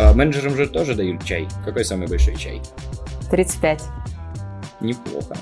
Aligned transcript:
А 0.00 0.14
менеджерам 0.14 0.54
же 0.54 0.68
тоже 0.68 0.94
дают 0.94 1.24
чай. 1.24 1.48
Какой 1.64 1.84
самый 1.84 2.06
большой 2.06 2.36
чай? 2.36 2.62
35. 3.32 3.82
Неплохо. 4.80 5.36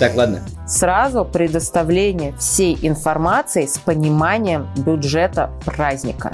Так, 0.00 0.16
ладно. 0.16 0.40
Сразу 0.66 1.24
предоставление 1.24 2.32
всей 2.36 2.76
информации 2.82 3.66
с 3.66 3.78
пониманием 3.78 4.66
бюджета 4.76 5.52
праздника. 5.64 6.32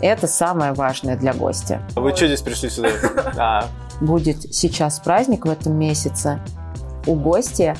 Это 0.00 0.28
самое 0.28 0.74
важное 0.74 1.16
для 1.16 1.32
гостя. 1.32 1.82
А 1.96 2.00
Вы 2.00 2.14
что 2.14 2.28
здесь 2.28 2.42
пришли 2.42 2.70
сюда? 2.70 2.90
А, 3.36 3.64
Будет 4.00 4.54
сейчас 4.54 5.00
праздник 5.00 5.44
в 5.44 5.50
этом 5.50 5.76
месяце 5.76 6.38
у 7.06 7.16
гостя, 7.16 7.76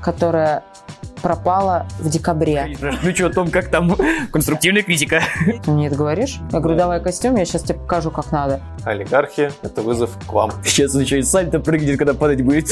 которая 0.00 0.64
пропала 1.22 1.86
в 1.98 2.08
декабре. 2.08 2.76
Ну 3.02 3.14
что, 3.14 3.30
Том, 3.30 3.50
как 3.50 3.68
там? 3.68 3.96
Конструктивная 4.32 4.82
критика. 4.82 5.22
Ты 5.64 5.70
мне 5.70 5.86
это 5.86 5.96
говоришь? 5.96 6.40
Я 6.52 6.60
говорю, 6.60 6.76
давай 6.76 7.00
костюм, 7.00 7.36
я 7.36 7.44
сейчас 7.44 7.62
тебе 7.62 7.78
покажу, 7.78 8.10
как 8.10 8.30
надо. 8.32 8.60
олигархи, 8.84 9.52
это 9.62 9.82
вызов 9.82 10.10
к 10.26 10.32
вам. 10.32 10.50
Сейчас 10.64 10.94
он 10.94 11.02
еще 11.02 11.18
и 11.18 11.22
сальто 11.22 11.60
прыгнет, 11.60 11.98
когда 11.98 12.14
падать 12.14 12.42
будет. 12.42 12.70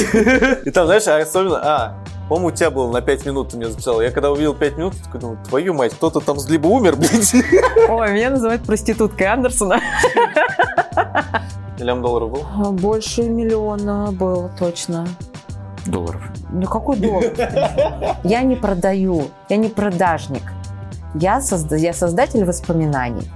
И 0.66 0.70
там, 0.70 0.86
знаешь, 0.86 1.06
а 1.06 1.18
особенно, 1.18 1.58
а, 1.62 2.04
по-моему, 2.28 2.48
у 2.48 2.50
тебя 2.50 2.70
было 2.70 2.90
на 2.92 3.00
5 3.00 3.26
минут, 3.26 3.48
ты 3.50 3.56
мне 3.56 3.66
записал. 3.68 4.00
Я 4.00 4.10
когда 4.10 4.30
увидел 4.30 4.54
5 4.54 4.76
минут, 4.76 4.94
такой 5.02 5.20
думаю, 5.20 5.38
твою 5.48 5.74
мать, 5.74 5.92
кто-то 5.94 6.20
там 6.20 6.36
либо 6.48 6.66
умер, 6.66 6.96
блядь. 6.96 7.34
Ой, 7.88 8.12
меня 8.12 8.30
называют 8.30 8.62
проституткой 8.62 9.26
Андерсона. 9.28 9.80
Миллион 11.78 12.02
долларов 12.02 12.30
был? 12.30 12.72
Больше 12.72 13.22
миллиона 13.22 14.12
было 14.12 14.50
точно. 14.58 15.06
Долларов. 15.90 16.22
Ну 16.52 16.66
какой 16.66 16.96
доллар? 16.96 17.24
Я 18.24 18.42
не 18.42 18.56
продаю, 18.56 19.24
я 19.48 19.56
не 19.56 19.68
продажник. 19.68 20.42
Я, 21.14 21.38
созда- 21.40 21.76
я 21.78 21.92
создатель 21.92 22.44
воспоминаний. 22.44 23.28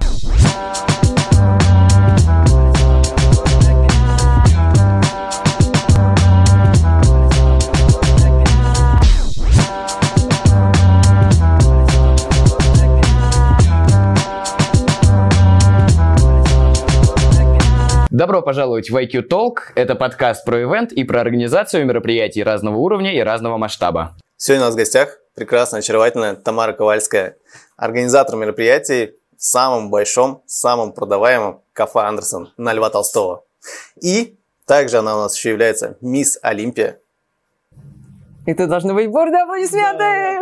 Добро 18.15 18.41
пожаловать 18.41 18.89
в 18.89 18.95
IQ 18.95 19.27
Talk. 19.27 19.73
Это 19.75 19.93
подкаст 19.93 20.45
про 20.45 20.63
ивент 20.63 20.93
и 20.93 21.03
про 21.03 21.19
организацию 21.19 21.85
мероприятий 21.85 22.43
разного 22.43 22.77
уровня 22.77 23.13
и 23.13 23.19
разного 23.19 23.57
масштаба. 23.57 24.15
Сегодня 24.37 24.63
у 24.63 24.67
нас 24.67 24.73
в 24.73 24.77
гостях 24.77 25.19
прекрасная, 25.35 25.81
очаровательная 25.81 26.33
Тамара 26.37 26.71
Ковальская, 26.71 27.35
организатор 27.75 28.37
мероприятий 28.37 29.15
в 29.37 29.43
самом 29.43 29.89
большом, 29.89 30.43
самом 30.45 30.93
продаваемом 30.93 31.59
кафе 31.73 32.03
Андерсон 32.03 32.53
на 32.55 32.71
Льва 32.71 32.89
Толстого. 32.89 33.43
И 34.01 34.37
также 34.65 34.99
она 34.99 35.17
у 35.17 35.19
нас 35.23 35.35
еще 35.35 35.49
является 35.49 35.97
мисс 35.99 36.39
Олимпия. 36.41 37.01
И 38.45 38.53
ты 38.53 38.65
должны 38.65 38.93
быть 38.93 39.09
бурные 39.09 39.43
аплодисменты! 39.43 40.39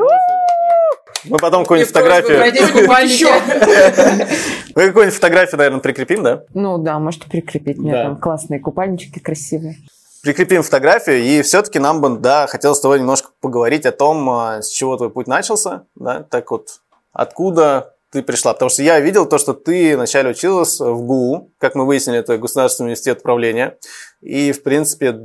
Мы 1.25 1.37
потом 1.37 1.63
какую-нибудь 1.63 1.93
фотографию... 1.93 2.39
Мы 4.75 4.87
какую-нибудь 4.87 5.15
фотографию, 5.15 5.57
наверное, 5.57 5.79
прикрепим, 5.79 6.23
да? 6.23 6.43
Ну 6.53 6.77
да, 6.77 6.99
можете 6.99 7.29
прикрепить. 7.29 7.77
У 7.77 7.83
меня 7.83 8.03
там 8.03 8.17
классные 8.17 8.59
купальнички 8.59 9.19
красивые. 9.19 9.77
Прикрепим 10.21 10.63
фотографию, 10.63 11.21
и 11.21 11.41
все-таки 11.41 11.79
нам 11.79 11.99
бы, 11.99 12.17
да, 12.17 12.47
хотелось 12.47 12.77
с 12.77 12.81
тобой 12.81 12.99
немножко 12.99 13.31
поговорить 13.41 13.85
о 13.85 13.91
том, 13.91 14.29
а, 14.29 14.61
с 14.61 14.69
чего 14.69 14.95
твой 14.95 15.09
путь 15.09 15.27
начался, 15.27 15.83
да, 15.95 16.23
так 16.23 16.49
вот, 16.49 16.79
откуда 17.11 17.93
ты 18.09 18.23
пришла, 18.23 18.53
потому 18.53 18.69
что 18.69 18.83
я 18.83 19.01
видел 19.01 19.25
то, 19.25 19.37
что 19.37 19.53
ты 19.53 19.97
вначале 19.97 20.29
училась 20.29 20.79
в 20.79 21.01
ГУ, 21.01 21.51
как 21.57 21.75
мы 21.75 21.85
выяснили, 21.85 22.19
это 22.19 22.37
Государственный 22.37 22.87
университет 22.87 23.19
управления, 23.19 23.77
и, 24.21 24.53
в 24.53 24.63
принципе, 24.63 25.19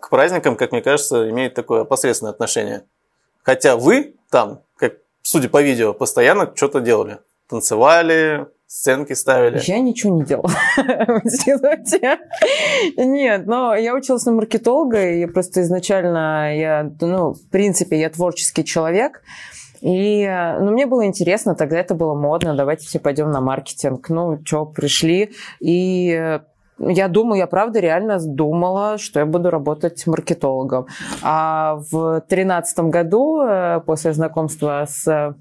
к 0.00 0.08
праздникам, 0.08 0.56
как 0.56 0.72
мне 0.72 0.82
кажется, 0.82 1.28
имеет 1.28 1.54
такое 1.54 1.84
посредственное 1.84 2.32
отношение. 2.32 2.84
Хотя 3.42 3.76
вы 3.76 4.14
там, 4.30 4.62
как, 4.76 4.94
судя 5.26 5.48
по 5.48 5.60
видео, 5.60 5.92
постоянно 5.92 6.52
что-то 6.54 6.80
делали. 6.80 7.18
Танцевали, 7.48 8.46
сценки 8.66 9.12
ставили. 9.12 9.60
Я 9.64 9.80
ничего 9.80 10.16
не 10.16 10.24
делала. 10.24 10.52
Нет, 12.96 13.46
но 13.46 13.74
я 13.74 13.94
училась 13.94 14.24
на 14.24 14.32
маркетолога, 14.32 15.10
и 15.10 15.26
просто 15.26 15.62
изначально 15.62 16.56
я, 16.56 16.92
ну, 17.00 17.32
в 17.32 17.48
принципе, 17.50 17.98
я 17.98 18.08
творческий 18.08 18.64
человек. 18.64 19.22
И, 19.80 20.26
ну, 20.60 20.70
мне 20.70 20.86
было 20.86 21.04
интересно, 21.04 21.56
тогда 21.56 21.78
это 21.78 21.94
было 21.94 22.14
модно, 22.14 22.54
давайте 22.54 22.86
все 22.86 23.00
пойдем 23.00 23.30
на 23.32 23.40
маркетинг. 23.40 24.08
Ну, 24.08 24.40
что, 24.44 24.64
пришли. 24.64 25.32
И 25.60 26.40
я 26.78 27.08
думаю, 27.08 27.38
я 27.38 27.46
правда 27.46 27.80
реально 27.80 28.18
думала, 28.20 28.98
что 28.98 29.20
я 29.20 29.26
буду 29.26 29.50
работать 29.50 30.06
маркетологом. 30.06 30.86
А 31.22 31.78
в 31.90 32.20
тринадцатом 32.28 32.90
году, 32.90 33.42
э, 33.42 33.80
после 33.86 34.12
знакомства 34.12 34.86
с 34.88 35.06
э, 35.06 35.34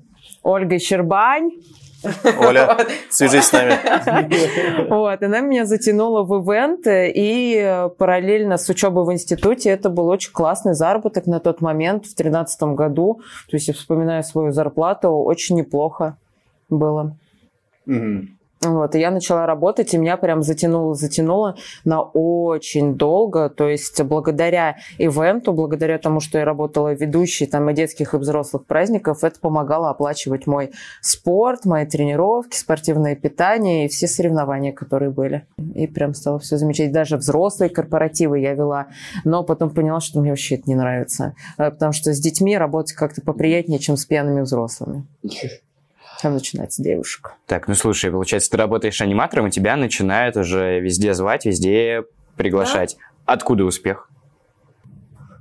Ольгой 0.43 0.79
Щербань, 0.79 1.51
Оля, 2.39 2.77
свяжись 3.09 3.45
с 3.45 3.51
нами. 3.51 4.89
вот, 4.89 5.23
она 5.23 5.41
меня 5.41 5.65
затянула 5.65 6.23
в 6.23 6.31
ивент, 6.41 6.85
и 6.87 7.89
параллельно 7.97 8.57
с 8.57 8.69
учебой 8.69 9.05
в 9.05 9.11
институте 9.11 9.69
это 9.69 9.89
был 9.89 10.07
очень 10.07 10.31
классный 10.31 10.73
заработок 10.73 11.25
на 11.25 11.39
тот 11.39 11.61
момент, 11.61 12.05
в 12.05 12.15
тринадцатом 12.15 12.75
году. 12.75 13.21
То 13.49 13.57
есть 13.57 13.67
я 13.67 13.73
вспоминаю 13.73 14.23
свою 14.23 14.51
зарплату, 14.51 15.09
очень 15.09 15.55
неплохо 15.55 16.17
было. 16.69 17.17
Вот, 18.73 18.95
и 18.95 18.99
я 18.99 19.11
начала 19.11 19.45
работать, 19.45 19.93
и 19.93 19.97
меня 19.97 20.17
прям 20.17 20.41
затянуло, 20.41 20.95
затянуло 20.95 21.55
на 21.83 22.01
очень 22.01 22.95
долго. 22.95 23.49
То 23.49 23.69
есть 23.69 24.01
благодаря 24.03 24.77
ивенту, 24.97 25.53
благодаря 25.53 25.97
тому, 25.97 26.19
что 26.19 26.37
я 26.37 26.45
работала 26.45 26.93
ведущей 26.93 27.45
там 27.45 27.69
и 27.69 27.73
детских, 27.73 28.13
и 28.13 28.17
взрослых 28.17 28.65
праздников, 28.65 29.23
это 29.23 29.39
помогало 29.39 29.89
оплачивать 29.89 30.47
мой 30.47 30.71
спорт, 31.01 31.65
мои 31.65 31.85
тренировки, 31.85 32.55
спортивное 32.55 33.15
питание 33.15 33.85
и 33.85 33.87
все 33.87 34.07
соревнования, 34.07 34.73
которые 34.73 35.11
были. 35.11 35.45
И 35.73 35.87
прям 35.87 36.13
стало 36.13 36.39
все 36.39 36.57
замечать. 36.57 36.91
Даже 36.91 37.17
взрослые 37.17 37.69
корпоративы 37.69 38.39
я 38.39 38.53
вела, 38.53 38.87
но 39.23 39.43
потом 39.43 39.69
поняла, 39.69 39.99
что 39.99 40.19
мне 40.19 40.31
вообще 40.31 40.55
это 40.55 40.63
не 40.67 40.75
нравится. 40.75 41.35
Э, 41.57 41.71
Потому 41.71 41.91
что 41.91 42.13
с 42.13 42.19
детьми 42.19 42.57
работать 42.57 42.93
как-то 42.93 43.21
поприятнее, 43.21 43.79
чем 43.79 43.97
с 43.97 44.05
пьяными 44.05 44.41
взрослыми. 44.41 45.05
Там 46.21 46.33
начинается 46.33 46.81
девушка. 46.81 47.35
Так, 47.45 47.67
ну 47.67 47.75
слушай, 47.75 48.11
получается, 48.11 48.51
ты 48.51 48.57
работаешь 48.57 49.01
аниматором, 49.01 49.47
и 49.47 49.51
тебя 49.51 49.75
начинают 49.75 50.37
уже 50.37 50.79
везде 50.79 51.13
звать, 51.13 51.45
везде 51.45 52.03
приглашать. 52.35 52.97
Откуда 53.25 53.65
успех? 53.65 54.09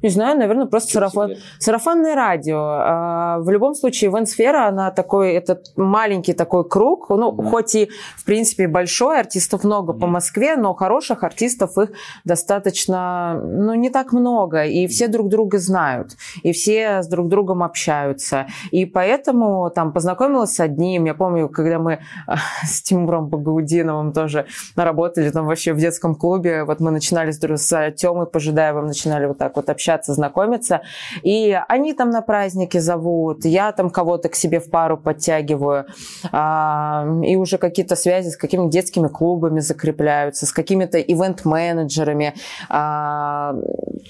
Не 0.04 0.10
знаю, 0.10 0.38
наверное, 0.38 0.66
просто 0.66 0.92
сарафан, 0.92 1.32
сарафанное 1.59 2.15
радио. 2.15 2.59
А, 2.60 3.38
В 3.38 3.48
любом 3.48 3.75
случае, 3.75 4.10
ивент-сфера, 4.10 4.69
она 4.69 4.91
такой, 4.91 5.32
это 5.32 5.62
маленький 5.76 6.34
такой 6.34 6.69
круг, 6.69 7.09
ну, 7.09 7.32
Мгм. 7.32 7.47
хоть 7.48 7.75
и, 7.75 7.88
в 8.19 8.25
принципе, 8.26 8.69
большой, 8.69 9.19
артистов 9.19 9.64
много 9.64 9.94
по 9.94 10.04
Мгм. 10.04 10.12
Москве, 10.12 10.56
но 10.56 10.75
хороших 10.75 11.25
артистов 11.25 11.78
их 11.78 11.91
достаточно, 12.25 13.41
ну, 13.43 13.72
не 13.72 13.88
так 13.88 14.12
много, 14.12 14.64
и 14.64 14.87
все 14.88 15.09
друг 15.09 15.28
друга 15.31 15.59
знают, 15.59 16.10
и 16.43 16.53
все 16.53 17.03
с 17.03 17.09
друг 17.09 17.28
другом 17.28 17.62
общаются, 17.62 18.47
и 18.72 18.84
поэтому 18.84 19.70
там 19.70 19.93
познакомилась 19.93 20.54
с 20.54 20.60
одним, 20.60 21.06
я 21.06 21.14
помню, 21.14 21.48
когда 21.48 21.78
мы 21.78 22.00
а, 22.26 22.37
с 22.66 22.82
Тимуром 22.82 23.28
Багаудиновым 23.28 24.12
тоже 24.12 24.44
работали 24.76 25.31
там 25.31 25.47
вообще 25.47 25.72
в 25.72 25.78
детском 25.78 26.14
клубе, 26.14 26.64
вот 26.64 26.81
мы 26.81 26.91
начинали 26.91 27.31
с, 27.31 27.41
с 27.41 27.93
Тёмой 27.97 28.26
Пожидаевым, 28.26 28.87
начинали 28.87 29.25
вот 29.25 29.38
так 29.38 29.56
вот 29.56 29.70
общаться, 29.70 29.94
знакомиться, 30.03 30.82
и 31.22 31.56
они 31.69 31.93
там 31.94 32.10
на 32.10 32.22
праздники 32.22 32.78
зовут, 32.78 33.44
я 33.44 33.72
там 33.72 33.91
кого-то 33.91 34.28
к 34.28 34.34
себе 34.34 34.59
в 34.59 34.71
пару 34.71 34.99
подтягиваю, 34.99 35.87
а, 36.32 37.06
и 37.22 37.37
уже 37.37 37.59
какие-то 37.59 37.94
связи 37.97 38.31
с 38.31 38.37
какими-то 38.37 38.71
детскими 38.71 39.09
клубами 39.09 39.60
закрепляются, 39.60 40.46
с 40.46 40.52
какими-то 40.52 40.99
ивент-менеджерами, 41.00 42.35
а, 42.69 43.55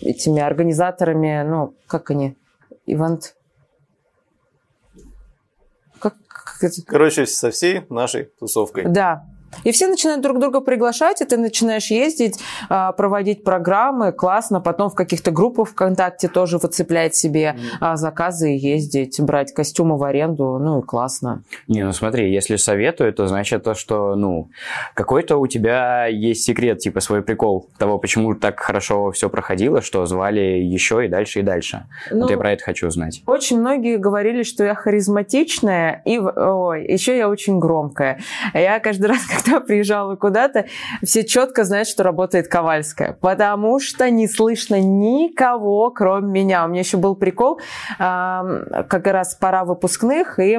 этими 0.01 0.41
организаторами, 0.41 1.43
ну, 1.43 1.75
как 1.87 2.11
они, 2.11 2.37
ивент... 2.87 3.37
Как, 5.99 6.15
как 6.27 6.65
это? 6.65 6.83
Короче, 6.87 7.27
со 7.27 7.51
всей 7.51 7.85
нашей 7.89 8.25
тусовкой. 8.25 8.85
Да. 8.87 9.25
И 9.63 9.73
все 9.73 9.87
начинают 9.87 10.23
друг 10.23 10.39
друга 10.39 10.61
приглашать, 10.61 11.21
и 11.21 11.25
ты 11.25 11.37
начинаешь 11.37 11.91
ездить, 11.91 12.39
а, 12.69 12.93
проводить 12.93 13.45
программы, 13.45 14.13
классно, 14.13 14.61
потом 14.61 14.91
в 14.91 14.95
каких-то 14.95 15.31
группах 15.31 15.69
ВКонтакте 15.69 16.29
тоже 16.29 16.59
выцеплять 16.59 17.15
себе 17.15 17.57
а, 17.81 17.97
заказы 17.97 18.55
и 18.55 18.59
ездить, 18.59 19.21
брать 19.21 19.53
костюмы 19.53 19.97
в 19.97 20.05
аренду, 20.05 20.59
ну 20.59 20.81
и 20.81 20.83
классно. 20.83 21.43
Не, 21.69 21.85
ну 21.85 21.93
смотри, 21.93 22.33
если 22.33 22.57
советую, 22.57 23.13
то 23.13 23.27
значит 23.27 23.65
то, 23.65 23.75
что, 23.75 24.15
ну, 24.15 24.51
какой-то 24.95 25.37
у 25.37 25.47
тебя 25.47 26.07
есть 26.07 26.45
секрет, 26.45 26.79
типа 26.79 27.01
свой 27.01 27.23
прикол 27.23 27.69
того, 27.79 27.99
почему 27.99 28.35
так 28.35 28.61
хорошо 28.61 29.11
все 29.13 29.29
проходило, 29.29 29.83
что 29.83 30.05
звали 30.07 30.41
еще 30.41 31.05
и 31.05 31.09
дальше, 31.09 31.41
и 31.41 31.43
дальше. 31.43 31.87
Ну, 32.11 32.23
Вот 32.23 32.31
я 32.31 32.37
про 32.37 32.53
это 32.53 32.65
хочу 32.65 32.89
узнать. 32.89 33.23
Очень 33.27 33.61
многие 33.61 33.97
говорили, 33.97 34.43
что 34.43 34.65
я 34.65 34.75
харизматичная, 34.75 36.03
и 36.05 36.19
ой, 36.19 36.87
еще 36.87 37.17
я 37.17 37.29
очень 37.29 37.59
громкая. 37.59 38.21
Я 38.53 38.81
каждый 38.81 39.07
раз, 39.09 39.21
когда 39.45 39.61
приезжала 39.67 40.17
куда-то, 40.17 40.67
все 41.03 41.25
четко 41.25 41.65
знают, 41.65 41.89
что 41.89 42.03
работает 42.03 42.49
Ковальская, 42.49 43.13
потому 43.13 43.81
что 43.81 44.11
не 44.11 44.29
слышно 44.29 44.81
никого, 44.81 45.91
кроме 45.91 46.45
меня. 46.45 46.65
У 46.65 46.69
меня 46.69 46.81
еще 46.81 46.97
был 46.97 47.15
прикол, 47.15 47.61
как 47.99 49.07
раз 49.07 49.35
пора 49.35 49.65
выпускных, 49.65 50.39
и 50.39 50.59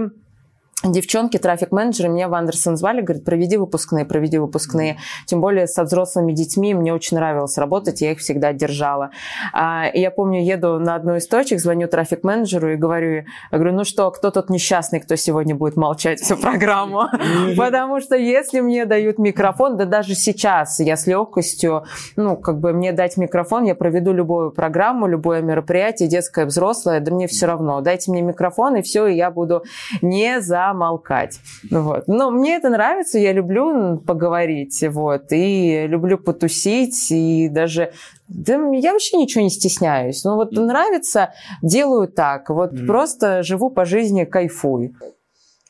девчонки, 0.83 1.37
трафик-менеджеры 1.37 2.09
меня 2.09 2.27
в 2.27 2.33
Андерсон 2.33 2.75
звали, 2.77 3.01
говорят, 3.01 3.23
проведи 3.23 3.57
выпускные, 3.57 4.05
проведи 4.05 4.37
выпускные. 4.37 4.97
Тем 5.25 5.41
более 5.41 5.67
со 5.67 5.83
взрослыми 5.83 6.33
детьми 6.33 6.73
мне 6.73 6.93
очень 6.93 7.17
нравилось 7.17 7.57
работать, 7.57 8.01
я 8.01 8.11
их 8.11 8.19
всегда 8.19 8.53
держала. 8.53 9.11
А, 9.53 9.87
и 9.87 9.99
я 10.01 10.11
помню, 10.11 10.43
еду 10.43 10.79
на 10.79 10.95
одну 10.95 11.15
из 11.15 11.27
точек, 11.27 11.59
звоню 11.59 11.87
трафик-менеджеру 11.87 12.73
и 12.73 12.75
говорю, 12.75 13.23
я 13.51 13.57
говорю, 13.57 13.73
ну 13.73 13.83
что, 13.85 14.11
кто 14.11 14.31
тот 14.31 14.49
несчастный, 14.49 14.99
кто 14.99 15.15
сегодня 15.15 15.55
будет 15.55 15.77
молчать 15.77 16.19
всю 16.19 16.35
программу? 16.37 17.05
Потому 17.57 18.01
что 18.01 18.15
если 18.15 18.59
мне 18.59 18.85
дают 18.85 19.17
микрофон, 19.17 19.77
да 19.77 19.85
даже 19.85 20.13
сейчас 20.13 20.79
я 20.79 20.97
с 20.97 21.07
легкостью, 21.07 21.85
ну, 22.15 22.35
как 22.35 22.59
бы 22.59 22.73
мне 22.73 22.91
дать 22.91 23.17
микрофон, 23.17 23.63
я 23.63 23.75
проведу 23.75 24.11
любую 24.11 24.51
программу, 24.51 25.07
любое 25.07 25.41
мероприятие, 25.41 26.09
детское, 26.09 26.45
взрослое, 26.45 26.99
да 26.99 27.13
мне 27.13 27.27
все 27.27 27.45
равно. 27.45 27.81
Дайте 27.81 28.11
мне 28.11 28.21
микрофон, 28.21 28.75
и 28.75 28.81
все, 28.81 29.07
и 29.07 29.15
я 29.15 29.31
буду 29.31 29.63
не 30.01 30.41
за 30.41 30.64
замолкать. 30.69 31.39
Вот. 31.71 32.07
Но 32.07 32.31
мне 32.31 32.55
это 32.55 32.69
нравится, 32.69 33.19
я 33.19 33.33
люблю 33.33 33.97
поговорить, 33.97 34.83
вот, 34.89 35.31
и 35.31 35.87
люблю 35.87 36.17
потусить, 36.17 37.11
и 37.11 37.49
даже 37.49 37.91
да, 38.27 38.53
я 38.73 38.93
вообще 38.93 39.17
ничего 39.17 39.43
не 39.43 39.49
стесняюсь. 39.49 40.23
Ну 40.23 40.35
вот 40.35 40.51
нравится, 40.51 41.33
делаю 41.61 42.07
так. 42.07 42.49
Вот 42.49 42.73
mm. 42.73 42.85
просто 42.85 43.43
живу 43.43 43.69
по 43.69 43.85
жизни, 43.85 44.25
кайфую. 44.25 44.95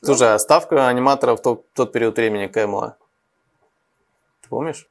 Слушай, 0.02 0.34
а 0.34 0.38
ставка 0.38 0.88
аниматора 0.88 1.36
в 1.36 1.42
тот, 1.42 1.72
тот 1.72 1.92
период 1.92 2.16
времени 2.16 2.46
какая 2.46 2.66
была? 2.66 2.96
Ты 4.42 4.48
помнишь? 4.48 4.88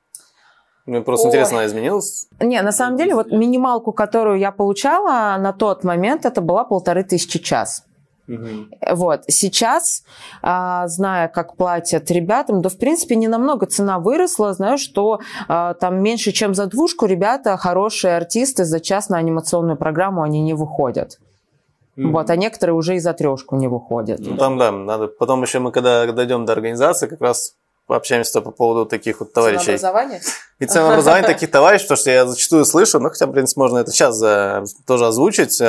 Мне 0.85 1.01
просто 1.01 1.27
Ой. 1.27 1.29
интересно, 1.29 1.57
она 1.57 1.65
изменилась? 1.65 2.27
Не, 2.39 2.61
на 2.61 2.71
самом 2.71 2.97
деле, 2.97 3.15
вот 3.15 3.31
минималку, 3.31 3.91
которую 3.91 4.37
я 4.37 4.51
получала 4.51 5.35
на 5.39 5.51
тот 5.51 5.83
момент, 5.83 6.25
это 6.25 6.41
была 6.41 6.63
полторы 6.63 7.03
тысячи 7.03 7.39
час. 7.39 7.85
Угу. 8.27 8.95
Вот. 8.95 9.23
Сейчас, 9.27 10.03
а, 10.41 10.87
зная, 10.87 11.27
как 11.27 11.55
платят 11.55 12.09
ребятам, 12.09 12.61
да, 12.61 12.69
в 12.69 12.77
принципе, 12.77 13.15
не 13.15 13.27
намного 13.27 13.65
цена 13.65 13.99
выросла. 13.99 14.53
Знаю, 14.53 14.77
что 14.77 15.19
а, 15.47 15.73
там 15.75 16.01
меньше, 16.01 16.31
чем 16.31 16.55
за 16.55 16.65
двушку 16.65 17.05
ребята, 17.05 17.55
хорошие 17.57 18.15
артисты, 18.15 18.65
за 18.65 18.79
час 18.79 19.09
на 19.09 19.17
анимационную 19.17 19.77
программу 19.77 20.23
они 20.23 20.41
не 20.41 20.53
выходят. 20.53 21.19
Mm-hmm. 21.97 22.11
Вот, 22.11 22.29
а 22.29 22.35
некоторые 22.35 22.75
уже 22.75 22.95
и 22.95 22.99
за 22.99 23.13
трешку 23.13 23.55
не 23.55 23.67
выходят. 23.67 24.19
Ну, 24.19 24.35
там, 24.37 24.57
да, 24.57 24.71
надо. 24.71 25.07
Потом 25.07 25.41
еще 25.43 25.59
мы, 25.59 25.71
когда 25.71 26.11
дойдем 26.11 26.45
до 26.45 26.53
организации, 26.53 27.07
как 27.07 27.21
раз 27.21 27.53
пообщаемся 27.87 28.41
по 28.41 28.51
поводу 28.51 28.85
таких 28.85 29.19
вот 29.19 29.31
товарищей. 29.31 29.77
Ценообразование? 29.77 30.21
И 30.59 30.65
ценообразование 30.65 31.27
таких 31.27 31.51
товарищей, 31.51 31.83
потому 31.83 31.97
что 31.97 32.09
я 32.09 32.25
зачастую 32.25 32.65
слышу, 32.65 32.99
ну, 32.99 33.09
хотя, 33.09 33.27
в 33.27 33.31
принципе, 33.31 33.61
можно 33.61 33.77
это 33.77 33.91
сейчас 33.91 34.17
тоже 34.85 35.05
озвучить 35.05 35.61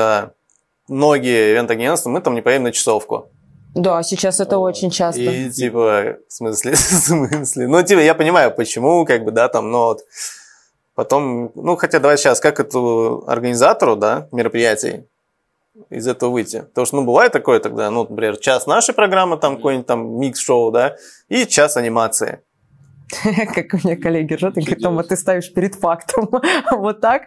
многие 0.88 1.52
ивент-агентства, 1.52 2.10
мы 2.10 2.20
там 2.20 2.34
не 2.34 2.42
поедем 2.42 2.64
на 2.64 2.72
часовку. 2.72 3.30
Да, 3.74 4.02
сейчас 4.02 4.40
это 4.40 4.56
очень 4.56 4.90
часто. 4.90 5.20
И 5.20 5.50
типа, 5.50 6.16
в 6.28 6.32
смысле, 6.32 6.72
в 6.74 6.76
смысле? 6.76 7.68
Ну, 7.68 7.82
типа, 7.82 8.00
я 8.00 8.14
понимаю, 8.14 8.50
почему, 8.50 9.04
как 9.04 9.24
бы, 9.24 9.32
да, 9.32 9.48
там, 9.48 9.70
но 9.70 9.88
вот 9.88 10.00
потом, 10.94 11.52
ну, 11.54 11.76
хотя 11.76 11.98
давай 11.98 12.16
сейчас, 12.16 12.40
как 12.40 12.58
эту 12.58 13.24
организатору, 13.26 13.96
да, 13.96 14.28
мероприятий 14.32 15.04
из 15.90 16.06
этого 16.06 16.30
выйти? 16.30 16.62
Потому 16.62 16.86
что, 16.86 16.96
ну, 16.96 17.04
бывает 17.04 17.32
такое 17.32 17.60
тогда, 17.60 17.90
ну, 17.90 18.06
например, 18.08 18.38
час 18.38 18.66
нашей 18.66 18.94
программы, 18.94 19.36
там, 19.36 19.56
какой-нибудь 19.56 19.86
там 19.86 20.18
микс-шоу, 20.18 20.70
да, 20.70 20.96
и 21.28 21.44
час 21.44 21.76
анимации. 21.76 22.40
как 23.54 23.74
у 23.74 23.86
меня 23.86 23.96
коллеги 23.96 24.34
ржут, 24.34 24.58
и 24.58 24.60
говорят, 24.60 24.80
Тома, 24.80 25.02
ты 25.04 25.16
ставишь 25.16 25.52
перед 25.52 25.74
фактом. 25.74 26.28
вот 26.72 27.00
так. 27.00 27.22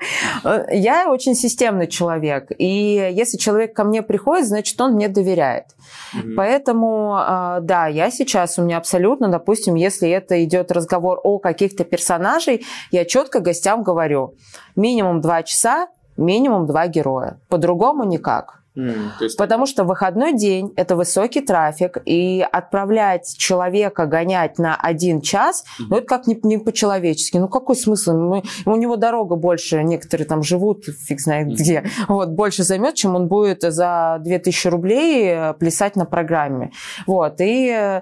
Я 0.71 1.09
очень 1.09 1.35
системный 1.35 1.87
человек, 1.87 2.51
и 2.57 3.11
если 3.13 3.37
человек 3.37 3.75
ко 3.75 3.83
мне 3.83 4.01
приходит, 4.01 4.47
значит, 4.47 4.79
он 4.81 4.93
мне 4.93 5.07
доверяет. 5.07 5.65
Mm-hmm. 6.13 6.33
Поэтому, 6.35 7.15
а, 7.15 7.59
да, 7.61 7.87
я 7.87 8.11
сейчас, 8.11 8.59
у 8.59 8.63
меня 8.63 8.77
абсолютно, 8.77 9.29
допустим, 9.29 9.75
если 9.75 10.09
это 10.09 10.43
идет 10.43 10.71
разговор 10.71 11.19
о 11.23 11.39
каких-то 11.39 11.85
персонажей, 11.85 12.65
я 12.91 13.05
четко 13.05 13.39
гостям 13.39 13.83
говорю, 13.83 14.35
минимум 14.75 15.21
два 15.21 15.43
часа, 15.43 15.87
минимум 16.17 16.65
два 16.65 16.87
героя. 16.87 17.39
По-другому 17.47 18.03
никак. 18.03 18.58
Mm, 18.79 19.09
есть... 19.19 19.37
Потому 19.37 19.65
что 19.65 19.83
выходной 19.83 20.33
день– 20.33 20.73
это 20.75 20.95
высокий 20.95 21.41
трафик, 21.41 21.97
и 22.05 22.45
отправлять 22.51 23.35
человека 23.37 24.05
гонять 24.05 24.57
на 24.57 24.75
один 24.75 25.21
час, 25.21 25.63
mm-hmm. 25.63 25.85
ну, 25.89 25.97
это 25.97 26.05
как 26.05 26.27
не, 26.27 26.39
не 26.43 26.57
по-человечески. 26.57 27.37
Ну, 27.37 27.47
какой 27.47 27.75
смысл? 27.75 28.13
Мы, 28.13 28.43
у 28.65 28.75
него 28.75 28.95
дорога 28.95 29.35
больше, 29.35 29.83
некоторые 29.83 30.27
там 30.27 30.43
живут, 30.43 30.85
фиг 30.85 31.19
знает 31.19 31.47
mm-hmm. 31.47 31.55
где, 31.55 31.83
вот, 32.07 32.29
больше 32.29 32.63
займет, 32.63 32.95
чем 32.95 33.15
он 33.15 33.27
будет 33.27 33.61
за 33.61 34.17
2000 34.21 34.67
рублей 34.67 35.29
э, 35.29 35.53
плясать 35.53 35.95
на 35.95 36.05
программе. 36.05 36.71
Вот, 37.05 37.41
и, 37.41 37.69
э, 37.69 38.01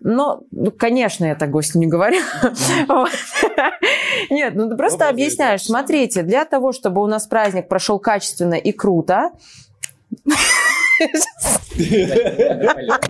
ну, 0.00 0.46
ну 0.50 0.70
конечно, 0.70 1.24
я 1.24 1.34
так 1.34 1.50
гостю 1.50 1.78
не 1.78 1.86
говорю. 1.86 2.20
Нет, 4.30 4.54
ну 4.54 4.68
ты 4.68 4.76
просто 4.76 5.08
объясняешь. 5.08 5.62
Смотрите, 5.62 6.22
для 6.22 6.44
того, 6.44 6.72
чтобы 6.72 7.02
у 7.02 7.06
нас 7.06 7.26
праздник 7.26 7.68
прошел 7.68 7.98
качественно 7.98 8.54
и 8.54 8.72
круто, 8.72 9.30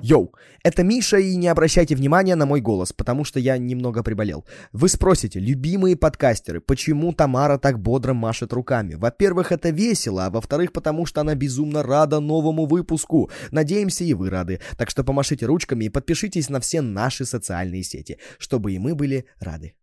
Йоу, 0.02 0.34
это 0.62 0.82
Миша, 0.82 1.18
и 1.18 1.36
не 1.36 1.48
обращайте 1.48 1.94
внимания 1.94 2.34
на 2.34 2.44
мой 2.44 2.60
голос, 2.60 2.92
потому 2.92 3.24
что 3.24 3.40
я 3.40 3.56
немного 3.56 4.02
приболел. 4.02 4.44
Вы 4.72 4.88
спросите, 4.88 5.40
любимые 5.40 5.96
подкастеры, 5.96 6.60
почему 6.60 7.12
Тамара 7.12 7.58
так 7.58 7.80
бодро 7.80 8.12
машет 8.12 8.52
руками? 8.52 8.94
Во-первых, 8.94 9.52
это 9.52 9.70
весело, 9.70 10.26
а 10.26 10.30
во-вторых, 10.30 10.72
потому 10.72 11.06
что 11.06 11.22
она 11.22 11.34
безумно 11.34 11.82
рада 11.82 12.20
новому 12.20 12.66
выпуску. 12.66 13.30
Надеемся, 13.50 14.04
и 14.04 14.12
вы 14.14 14.28
рады. 14.30 14.60
Так 14.76 14.90
что 14.90 15.04
помашите 15.04 15.46
ручками 15.46 15.86
и 15.86 15.88
подпишитесь 15.88 16.50
на 16.50 16.60
все 16.60 16.82
наши 16.82 17.24
социальные 17.24 17.84
сети, 17.84 18.18
чтобы 18.38 18.72
и 18.72 18.78
мы 18.78 18.94
были 18.94 19.24
рады. 19.40 19.74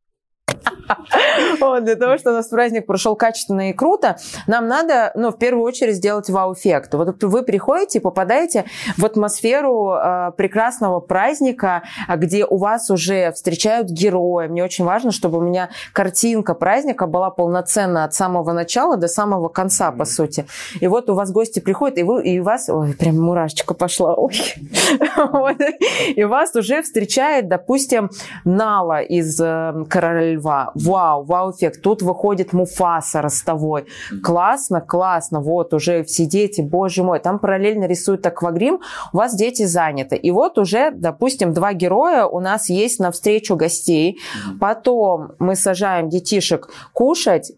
Вот, 1.59 1.83
для 1.83 1.95
того, 1.95 2.17
чтобы 2.17 2.35
у 2.35 2.37
нас 2.37 2.47
праздник 2.47 2.85
прошел 2.85 3.15
качественно 3.15 3.69
и 3.69 3.73
круто, 3.73 4.17
нам 4.47 4.67
надо, 4.67 5.11
ну, 5.15 5.31
в 5.31 5.37
первую 5.37 5.63
очередь 5.65 5.95
сделать 5.95 6.29
вау-эффект. 6.29 6.93
Вот 6.93 7.23
вы 7.23 7.43
приходите 7.43 7.99
и 7.99 8.01
попадаете 8.01 8.65
в 8.97 9.05
атмосферу 9.05 9.93
э, 9.93 10.31
прекрасного 10.37 10.99
праздника, 10.99 11.83
где 12.13 12.45
у 12.45 12.57
вас 12.57 12.89
уже 12.89 13.31
встречают 13.31 13.89
героя. 13.89 14.47
Мне 14.47 14.63
очень 14.63 14.85
важно, 14.85 15.11
чтобы 15.11 15.39
у 15.39 15.41
меня 15.41 15.69
картинка 15.93 16.53
праздника 16.53 17.07
была 17.07 17.29
полноценна 17.29 18.03
от 18.03 18.13
самого 18.13 18.51
начала 18.51 18.97
до 18.97 19.07
самого 19.07 19.49
конца, 19.49 19.91
по 19.91 20.05
сути. 20.05 20.45
И 20.79 20.87
вот 20.87 21.09
у 21.09 21.15
вас 21.15 21.31
гости 21.31 21.59
приходят, 21.59 21.97
и, 21.97 22.03
вы, 22.03 22.23
и 22.23 22.39
вас... 22.39 22.69
Ой, 22.69 22.93
прям 22.93 23.19
мурашечка 23.19 23.73
пошла. 23.73 24.15
Ой. 24.15 24.33
И 26.15 26.23
вас 26.23 26.55
уже 26.55 26.81
встречает, 26.81 27.47
допустим, 27.47 28.09
Нала 28.43 29.01
из 29.01 29.39
э, 29.39 29.73
«Короля 29.89 30.34
льва. 30.35 30.71
Вау, 30.75 31.23
вау-эффект. 31.23 31.81
Тут 31.81 32.01
выходит 32.01 32.53
Муфаса 32.53 33.21
ростовой. 33.21 33.85
Классно, 34.23 34.81
классно. 34.81 35.41
Вот 35.41 35.73
уже 35.73 36.03
все 36.03 36.25
дети, 36.25 36.61
боже 36.61 37.03
мой. 37.03 37.19
Там 37.19 37.39
параллельно 37.39 37.85
рисуют 37.85 38.25
аквагрим. 38.25 38.81
У 39.13 39.17
вас 39.17 39.35
дети 39.35 39.63
заняты. 39.65 40.15
И 40.15 40.31
вот 40.31 40.57
уже, 40.57 40.91
допустим, 40.91 41.53
два 41.53 41.73
героя 41.73 42.25
у 42.25 42.39
нас 42.39 42.69
есть 42.69 42.99
на 42.99 43.11
встречу 43.11 43.55
гостей. 43.55 44.19
Потом 44.59 45.33
мы 45.39 45.55
сажаем 45.55 46.09
детишек 46.09 46.69
кушать. 46.93 47.51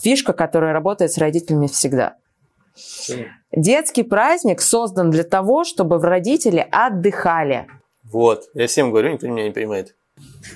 Фишка, 0.00 0.32
которая 0.32 0.72
работает 0.72 1.12
с 1.12 1.18
родителями 1.18 1.66
всегда. 1.66 2.16
Детский 3.52 4.02
праздник 4.02 4.60
создан 4.60 5.10
для 5.10 5.24
того, 5.24 5.64
чтобы 5.64 5.98
родители 5.98 6.66
отдыхали. 6.70 7.66
Вот, 8.04 8.44
я 8.54 8.66
всем 8.66 8.90
говорю, 8.90 9.12
никто 9.12 9.26
меня 9.26 9.44
не 9.44 9.50
понимает. 9.50 9.96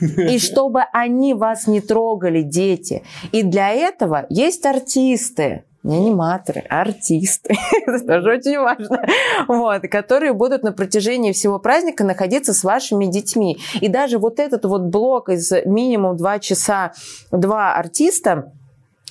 И 0.00 0.38
чтобы 0.38 0.82
они 0.92 1.34
вас 1.34 1.66
не 1.66 1.80
трогали, 1.80 2.42
дети. 2.42 3.02
И 3.32 3.42
для 3.42 3.70
этого 3.70 4.26
есть 4.28 4.64
артисты, 4.66 5.64
не 5.82 5.96
аниматоры, 5.96 6.64
а 6.68 6.82
артисты. 6.82 7.54
Это 7.86 8.06
тоже 8.06 8.32
очень 8.32 8.58
важно. 8.58 9.04
Вот, 9.48 9.82
которые 9.82 10.32
будут 10.32 10.62
на 10.62 10.72
протяжении 10.72 11.32
всего 11.32 11.58
праздника 11.58 12.04
находиться 12.04 12.54
с 12.54 12.62
вашими 12.62 13.06
детьми. 13.06 13.58
И 13.80 13.88
даже 13.88 14.18
вот 14.18 14.38
этот 14.38 14.64
вот 14.64 14.82
блок 14.82 15.28
из 15.28 15.50
минимум 15.64 16.16
два 16.16 16.38
часа, 16.38 16.92
два 17.30 17.74
артиста, 17.74 18.52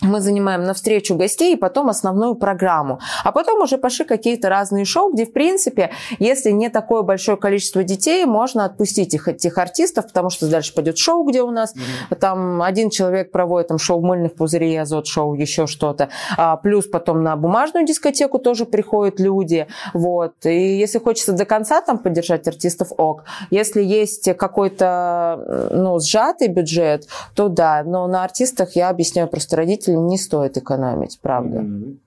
мы 0.01 0.19
занимаем 0.19 0.63
навстречу 0.63 1.15
гостей 1.15 1.53
и 1.53 1.55
потом 1.55 1.89
основную 1.89 2.35
программу. 2.35 2.99
А 3.23 3.31
потом 3.31 3.61
уже 3.61 3.77
пошли 3.77 4.05
какие-то 4.05 4.49
разные 4.49 4.85
шоу, 4.85 5.13
где, 5.13 5.25
в 5.25 5.33
принципе, 5.33 5.91
если 6.19 6.51
не 6.51 6.69
такое 6.69 7.03
большое 7.03 7.37
количество 7.37 7.83
детей, 7.83 8.25
можно 8.25 8.65
отпустить 8.65 9.13
их, 9.13 9.27
этих 9.27 9.57
артистов, 9.57 10.07
потому 10.07 10.29
что 10.29 10.49
дальше 10.49 10.73
пойдет 10.73 10.97
шоу, 10.97 11.23
где 11.23 11.43
у 11.43 11.51
нас 11.51 11.75
mm-hmm. 11.75 12.15
там 12.15 12.61
один 12.61 12.89
человек 12.89 13.31
проводит 13.31 13.67
там 13.67 13.77
шоу 13.77 14.01
мыльных 14.01 14.35
пузырей, 14.35 14.79
азот 14.81 15.07
шоу, 15.07 15.35
еще 15.35 15.67
что-то. 15.67 16.09
А, 16.37 16.57
плюс 16.57 16.87
потом 16.87 17.23
на 17.23 17.35
бумажную 17.35 17.85
дискотеку 17.85 18.39
тоже 18.39 18.65
приходят 18.65 19.19
люди. 19.19 19.67
Вот. 19.93 20.33
И 20.45 20.77
если 20.77 20.97
хочется 20.97 21.33
до 21.33 21.45
конца 21.45 21.81
там 21.81 21.99
поддержать 21.99 22.47
артистов, 22.47 22.89
ок. 22.97 23.23
Если 23.51 23.83
есть 23.83 24.35
какой-то 24.35 25.69
ну, 25.71 25.99
сжатый 25.99 26.47
бюджет, 26.47 27.07
то 27.35 27.49
да. 27.49 27.83
Но 27.85 28.07
на 28.07 28.23
артистах 28.23 28.75
я 28.75 28.89
объясняю 28.89 29.27
просто 29.27 29.57
родителям, 29.57 29.90
родителям 29.91 30.07
не 30.07 30.17
стоит 30.17 30.57
экономить, 30.57 31.19
правда. 31.21 31.59
Mm-hmm. 31.59 31.97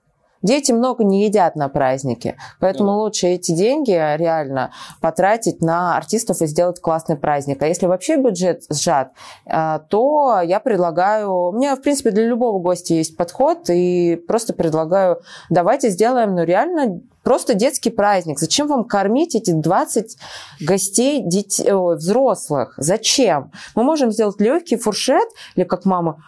Дети 0.41 0.71
много 0.71 1.03
не 1.03 1.25
едят 1.25 1.55
на 1.55 1.69
празднике, 1.69 2.35
поэтому 2.59 2.91
yeah. 2.91 2.97
лучше 2.97 3.27
эти 3.27 3.51
деньги 3.51 3.91
реально 3.91 4.71
потратить 5.01 5.59
на 5.59 5.97
артистов 5.97 6.39
и 6.43 6.45
сделать 6.45 6.79
классный 6.79 7.15
праздник. 7.15 7.63
А 7.63 7.67
если 7.67 7.87
вообще 7.87 8.17
бюджет 8.17 8.61
сжат, 8.71 9.11
э, 9.47 9.79
то 9.89 10.41
я 10.41 10.59
предлагаю... 10.59 11.47
У 11.47 11.51
меня, 11.51 11.75
в 11.75 11.81
принципе, 11.81 12.11
для 12.11 12.27
любого 12.27 12.59
гостя 12.59 12.93
есть 12.93 13.17
подход, 13.17 13.71
и 13.71 14.21
просто 14.27 14.53
предлагаю, 14.53 15.19
давайте 15.49 15.89
сделаем, 15.89 16.35
ну, 16.35 16.43
реально 16.43 17.01
просто 17.23 17.55
детский 17.55 17.89
праздник. 17.89 18.37
Зачем 18.37 18.67
вам 18.67 18.83
кормить 18.83 19.33
эти 19.33 19.49
20 19.49 20.15
гостей 20.61 21.23
детей, 21.25 21.71
взрослых? 21.71 22.75
Зачем? 22.77 23.51
Мы 23.73 23.83
можем 23.83 24.11
сделать 24.11 24.39
легкий 24.39 24.75
фуршет, 24.75 25.27
или 25.55 25.63
как 25.63 25.85
мама, 25.85 26.23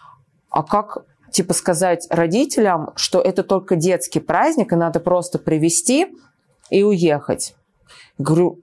а 0.50 0.64
как 0.64 1.04
типа 1.30 1.54
сказать 1.54 2.06
родителям, 2.10 2.90
что 2.96 3.20
это 3.20 3.42
только 3.42 3.76
детский 3.76 4.20
праздник, 4.20 4.72
и 4.72 4.76
надо 4.76 5.00
просто 5.00 5.38
привести 5.38 6.08
и 6.70 6.82
уехать. 6.82 7.54
Говорю, 8.18 8.60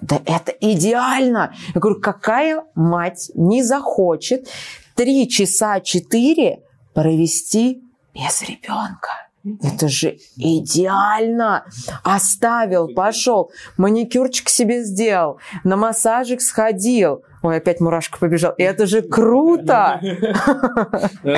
да 0.00 0.20
это 0.26 0.52
идеально. 0.52 1.54
Я 1.74 1.80
говорю, 1.80 2.00
какая 2.00 2.64
мать 2.74 3.30
не 3.34 3.62
захочет 3.62 4.48
три 4.94 5.28
часа 5.28 5.80
четыре 5.80 6.62
провести 6.92 7.82
без 8.14 8.42
ребенка? 8.42 9.21
Это 9.62 9.88
же 9.88 10.18
идеально. 10.36 11.64
Оставил, 12.04 12.88
пошел, 12.94 13.50
маникюрчик 13.76 14.48
себе 14.48 14.82
сделал, 14.84 15.38
на 15.64 15.76
массажик 15.76 16.40
сходил, 16.40 17.24
Ой, 17.42 17.56
опять 17.56 17.80
мурашка 17.80 18.18
побежал. 18.18 18.52
И 18.52 18.62
это 18.62 18.86
же 18.86 19.02
круто! 19.02 20.00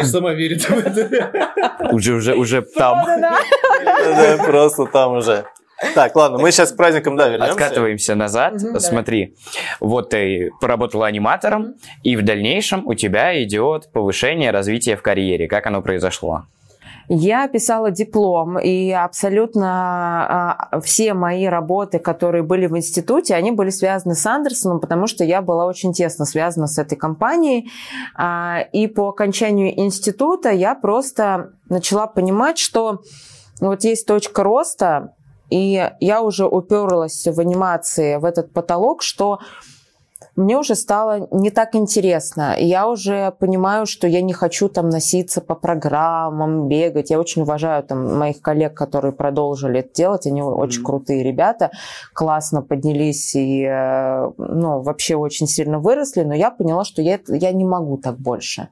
Сама 0.03 0.35
верит 0.35 0.63
в 0.63 0.71
это. 0.71 1.89
Уже, 1.93 2.15
уже, 2.15 2.35
уже 2.35 2.61
там. 2.61 2.99
Просто 4.45 4.85
там 4.85 5.17
уже. 5.17 5.47
Так, 5.95 6.15
ладно, 6.15 6.39
мы 6.39 6.53
сейчас 6.53 6.73
к 6.73 6.77
праздникам, 6.77 7.17
да, 7.17 7.29
вернемся. 7.29 7.53
Откатываемся 7.53 8.15
назад. 8.15 8.55
Угу, 8.55 8.79
Смотри, 8.81 9.35
вот 9.81 10.11
ты 10.11 10.51
поработала 10.61 11.07
аниматором, 11.07 11.75
и 12.03 12.17
в 12.17 12.23
дальнейшем 12.23 12.87
у 12.87 12.95
тебя 12.95 13.43
идет 13.43 13.91
повышение, 13.93 14.51
развитие 14.51 14.97
в 14.97 15.03
карьере. 15.03 15.49
Как 15.49 15.67
оно 15.67 15.83
произошло? 15.83 16.45
Я 17.09 17.49
писала 17.49 17.91
диплом, 17.91 18.59
и 18.59 18.91
абсолютно 18.91 20.69
а, 20.73 20.81
все 20.81 21.15
мои 21.15 21.47
работы, 21.47 21.99
которые 21.99 22.43
были 22.43 22.67
в 22.67 22.77
институте, 22.77 23.35
они 23.35 23.51
были 23.51 23.71
связаны 23.71 24.15
с 24.15 24.25
Андерсоном, 24.27 24.81
потому 24.81 25.07
что 25.07 25.25
я 25.25 25.43
была 25.43 25.67
очень 25.67 25.93
тесно 25.93 26.25
связана 26.25 26.67
с 26.67 26.79
этой 26.79 26.97
компанией. 26.97 27.71
А, 28.17 28.61
и 28.73 28.87
по 28.87 29.09
окончанию 29.09 29.79
института 29.79 30.51
я 30.51 30.75
просто 30.75 31.53
начала 31.69 32.07
понимать, 32.07 32.59
что 32.59 33.01
вот 33.61 33.85
есть 33.85 34.07
точка 34.07 34.43
роста, 34.43 35.15
и 35.51 35.91
я 36.01 36.23
уже 36.23 36.47
уперлась 36.47 37.27
в 37.27 37.39
анимации 37.39 38.17
в 38.17 38.25
этот 38.25 38.53
потолок, 38.53 39.03
что 39.03 39.41
мне 40.37 40.59
уже 40.59 40.75
стало 40.75 41.29
не 41.31 41.51
так 41.51 41.75
интересно. 41.75 42.57
Я 42.59 42.89
уже 42.89 43.33
понимаю, 43.39 43.87
что 43.87 44.09
я 44.09 44.21
не 44.21 44.33
хочу 44.33 44.69
там 44.69 44.89
носиться 44.89 45.41
по 45.41 45.55
программам, 45.55 46.69
бегать. 46.69 47.11
Я 47.11 47.21
очень 47.21 47.43
уважаю 47.43 47.83
там 47.85 48.19
моих 48.19 48.41
коллег, 48.41 48.75
которые 48.75 49.13
продолжили 49.13 49.81
это 49.81 49.95
делать. 49.95 50.27
Они 50.27 50.41
mm-hmm. 50.41 50.55
очень 50.55 50.83
крутые 50.83 51.23
ребята, 51.23 51.71
классно 52.13 52.63
поднялись 52.63 53.35
и 53.35 53.63
э, 53.63 54.31
ну, 54.39 54.83
вообще 54.83 55.15
очень 55.15 55.47
сильно 55.47 55.79
выросли. 55.79 56.23
Но 56.23 56.35
я 56.35 56.51
поняла, 56.51 56.85
что 56.85 57.01
я, 57.01 57.21
я 57.29 57.53
не 57.53 57.65
могу 57.65 57.97
так 57.97 58.19
больше. 58.19 58.69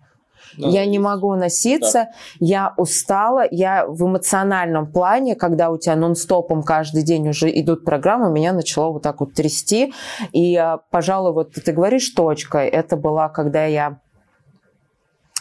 Да. 0.56 0.68
Я 0.68 0.86
не 0.86 0.98
могу 0.98 1.34
носиться, 1.34 1.92
да. 1.92 2.10
я 2.40 2.74
устала, 2.76 3.44
я 3.50 3.86
в 3.86 4.02
эмоциональном 4.04 4.90
плане, 4.90 5.34
когда 5.34 5.70
у 5.70 5.78
тебя 5.78 5.96
нон-стопом 5.96 6.62
каждый 6.62 7.02
день 7.02 7.28
уже 7.28 7.50
идут 7.60 7.84
программы, 7.84 8.30
меня 8.30 8.52
начало 8.52 8.92
вот 8.92 9.02
так 9.02 9.20
вот 9.20 9.34
трясти. 9.34 9.92
И, 10.32 10.56
а, 10.56 10.78
пожалуй, 10.90 11.32
вот 11.32 11.52
ты 11.52 11.72
говоришь 11.72 12.10
точка, 12.10 12.58
это 12.58 12.96
была, 12.96 13.28
когда 13.28 13.64
я... 13.64 13.98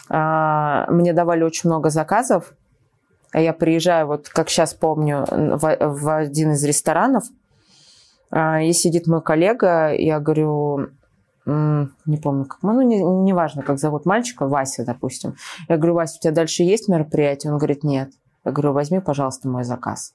А, 0.08 0.86
мне 0.90 1.12
давали 1.12 1.42
очень 1.42 1.70
много 1.70 1.90
заказов, 1.90 2.54
а 3.32 3.40
я 3.40 3.52
приезжаю, 3.52 4.06
вот 4.06 4.28
как 4.28 4.50
сейчас 4.50 4.74
помню, 4.74 5.24
в, 5.30 5.76
в 5.80 6.16
один 6.16 6.52
из 6.52 6.64
ресторанов, 6.64 7.24
а, 8.30 8.62
и 8.62 8.72
сидит 8.72 9.06
мой 9.06 9.22
коллега, 9.22 9.92
я 9.92 10.20
говорю, 10.20 10.88
не 11.44 12.16
помню, 12.18 12.44
как, 12.44 12.62
ну, 12.62 12.80
не, 12.82 13.02
не 13.02 13.62
как 13.62 13.78
зовут 13.78 14.06
мальчика, 14.06 14.46
Вася, 14.46 14.84
допустим. 14.84 15.34
Я 15.68 15.76
говорю, 15.76 15.94
Вася, 15.94 16.16
у 16.18 16.22
тебя 16.22 16.32
дальше 16.32 16.62
есть 16.62 16.88
мероприятие? 16.88 17.52
Он 17.52 17.58
говорит, 17.58 17.82
нет. 17.82 18.10
Я 18.44 18.52
говорю, 18.52 18.72
возьми, 18.72 19.00
пожалуйста, 19.00 19.48
мой 19.48 19.64
заказ. 19.64 20.14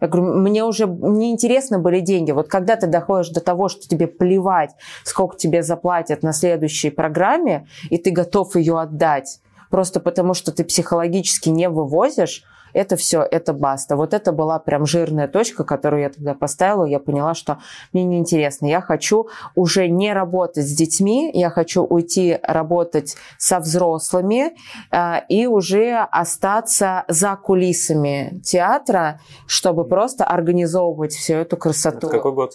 Я 0.00 0.08
говорю, 0.08 0.34
мне 0.34 0.64
уже 0.64 0.86
не 0.86 1.30
интересны 1.30 1.78
были 1.78 2.00
деньги. 2.00 2.32
Вот 2.32 2.48
когда 2.48 2.74
ты 2.74 2.88
доходишь 2.88 3.30
до 3.30 3.40
того, 3.40 3.68
что 3.68 3.86
тебе 3.86 4.08
плевать, 4.08 4.70
сколько 5.04 5.36
тебе 5.36 5.62
заплатят 5.62 6.24
на 6.24 6.32
следующей 6.32 6.90
программе, 6.90 7.68
и 7.88 7.98
ты 7.98 8.10
готов 8.10 8.56
ее 8.56 8.80
отдать, 8.80 9.40
просто 9.70 10.00
потому 10.00 10.34
что 10.34 10.50
ты 10.50 10.64
психологически 10.64 11.50
не 11.50 11.68
вывозишь, 11.68 12.42
это 12.72 12.96
все, 12.96 13.22
это 13.22 13.52
баста. 13.52 13.96
Вот 13.96 14.14
это 14.14 14.32
была 14.32 14.58
прям 14.58 14.86
жирная 14.86 15.28
точка, 15.28 15.64
которую 15.64 16.02
я 16.02 16.10
тогда 16.10 16.34
поставила. 16.34 16.84
Я 16.84 16.98
поняла, 16.98 17.34
что 17.34 17.58
мне 17.92 18.04
неинтересно. 18.04 18.66
Я 18.66 18.80
хочу 18.80 19.28
уже 19.54 19.88
не 19.88 20.12
работать 20.12 20.66
с 20.66 20.74
детьми, 20.74 21.30
я 21.32 21.50
хочу 21.50 21.82
уйти 21.84 22.38
работать 22.42 23.16
со 23.38 23.58
взрослыми 23.60 24.52
э, 24.90 25.26
и 25.28 25.46
уже 25.46 26.06
остаться 26.10 27.04
за 27.08 27.36
кулисами 27.36 28.40
театра, 28.44 29.20
чтобы 29.46 29.84
просто 29.84 30.24
организовывать 30.24 31.12
всю 31.12 31.34
эту 31.34 31.56
красоту. 31.56 32.08
Это 32.08 32.08
какой 32.08 32.32
год? 32.32 32.52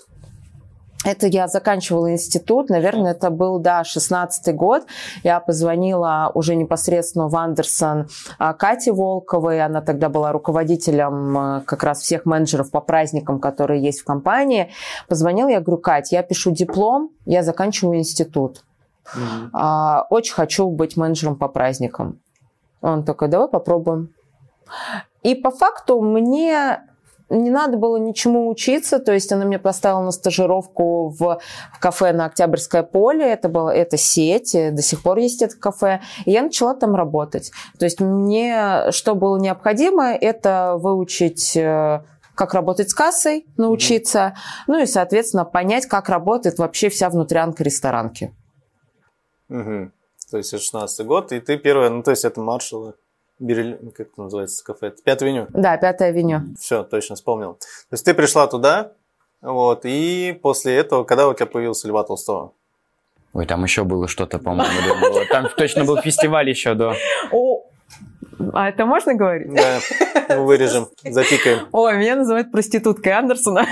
Это 1.07 1.27
я 1.27 1.47
заканчивала 1.47 2.11
институт, 2.11 2.69
наверное, 2.69 3.11
это 3.11 3.29
был, 3.29 3.59
да, 3.59 3.83
16-й 3.83 4.51
год. 4.51 4.85
Я 5.23 5.39
позвонила 5.39 6.29
уже 6.33 6.53
непосредственно 6.55 7.29
в 7.29 7.35
Андерсон 7.37 8.09
а, 8.37 8.53
Кате 8.53 8.91
Волковой, 8.91 9.63
она 9.63 9.79
тогда 9.79 10.09
была 10.09 10.33
руководителем 10.33 11.37
а, 11.37 11.61
как 11.61 11.83
раз 11.83 12.01
всех 12.01 12.25
менеджеров 12.25 12.71
по 12.71 12.81
праздникам, 12.81 13.39
которые 13.39 13.81
есть 13.81 14.01
в 14.01 14.03
компании. 14.03 14.69
Позвонила, 15.07 15.47
я 15.47 15.61
говорю, 15.61 15.81
Кать, 15.81 16.11
я 16.11 16.23
пишу 16.23 16.51
диплом, 16.51 17.11
я 17.25 17.41
заканчиваю 17.41 17.99
институт. 17.99 18.65
Mm-hmm. 19.15 20.07
Очень 20.09 20.33
хочу 20.33 20.69
быть 20.69 20.97
менеджером 20.97 21.37
по 21.37 21.47
праздникам. 21.47 22.19
Он 22.81 23.05
такой, 23.05 23.29
давай 23.29 23.47
попробуем. 23.47 24.09
И 25.23 25.35
по 25.35 25.51
факту 25.51 26.01
мне 26.01 26.81
не 27.29 27.50
надо 27.50 27.77
было 27.77 27.98
ничему 27.98 28.50
учиться, 28.50 29.00
то 29.00 29.13
есть 29.13 29.31
она 29.31 29.43
меня 29.43 29.60
поставила 29.60 30.01
на 30.01 30.12
стажировку 30.12 31.10
в, 31.10 31.39
в 31.74 31.79
кафе 31.79 32.13
на 32.13 32.25
Октябрьское 32.25 32.84
поле, 32.84 33.25
это 33.25 33.50
было, 33.50 33.69
это 33.69 33.98
сеть, 33.98 34.53
до 34.53 34.81
сих 34.81 35.01
пор 35.01 35.17
есть 35.17 35.41
это 35.41 35.57
кафе, 35.57 36.01
и 36.25 36.31
я 36.31 36.41
начала 36.41 36.74
там 36.74 36.96
работать. 36.96 37.51
То 37.79 37.86
есть 37.86 38.00
мне 38.00 38.91
что 38.91 39.15
было 39.15 39.38
необходимо, 39.38 40.13
это 40.13 40.75
выучить 40.77 41.55
э, 41.57 42.03
как 42.36 42.53
работать 42.53 42.89
с 42.89 42.93
кассой, 42.93 43.46
научиться, 43.57 44.19
mm-hmm. 44.19 44.63
ну 44.67 44.79
и, 44.81 44.86
соответственно, 44.86 45.43
понять, 45.43 45.86
как 45.86 46.10
работает 46.10 46.60
вообще 46.60 46.89
вся 46.89 47.10
внутрянка 47.10 47.63
ресторанки. 47.63 48.34
Угу. 49.50 49.91
То 50.29 50.38
есть 50.38 50.53
это 50.53 50.62
16 50.62 51.05
год, 51.05 51.31
и 51.31 51.39
ты 51.39 51.57
первая, 51.57 51.89
ну 51.89 52.03
то 52.03 52.12
есть 52.12 52.25
это 52.25 52.41
маршалы. 52.41 52.96
Бирель, 53.39 53.77
как 53.96 54.08
это 54.08 54.22
называется 54.22 54.63
кафе? 54.63 54.94
Пятая 55.03 55.29
авеню? 55.29 55.48
Да, 55.50 55.77
Пятая 55.77 56.10
авеню. 56.10 56.41
Все, 56.60 56.84
точно 56.84 57.15
вспомнил. 57.15 57.53
То 57.53 57.94
есть 57.94 58.03
ты 58.06 58.13
пришла 58.13 58.48
туда, 58.48 58.94
вот, 59.41 59.82
и 59.84 60.38
после 60.41 60.75
этого, 60.75 61.03
когда 61.03 61.27
у 61.27 61.34
тебя 61.34 61.46
появился 61.46 61.88
Льва 61.88 62.03
Толстого? 62.03 62.53
Ой, 63.34 63.46
там 63.46 63.63
еще 63.63 63.84
было 63.84 64.08
что-то, 64.08 64.39
по-моему. 64.39 65.25
Там 65.29 65.48
точно 65.56 65.84
был 65.86 65.98
фестиваль 65.98 66.50
еще 66.50 66.74
до. 66.74 66.96
О, 67.32 67.63
а 68.53 68.70
это 68.70 68.86
можно 68.86 69.13
говорить? 69.13 69.53
Да, 69.53 70.38
вырежем, 70.38 70.88
запикаем. 71.03 71.67
Ой, 71.72 71.98
меня 71.98 72.15
называют 72.15 72.51
проституткой 72.51 73.13
Андерсона. 73.13 73.65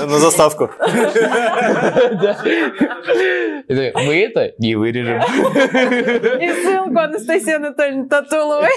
На 0.00 0.18
заставку. 0.18 0.70
Мы 3.68 4.22
это 4.24 4.52
не 4.58 4.74
вырежем. 4.74 5.20
И 5.20 6.52
ссылку 6.52 6.98
Анастасии 6.98 7.54
Анатольевны 7.54 8.08
Татуловой. 8.08 8.70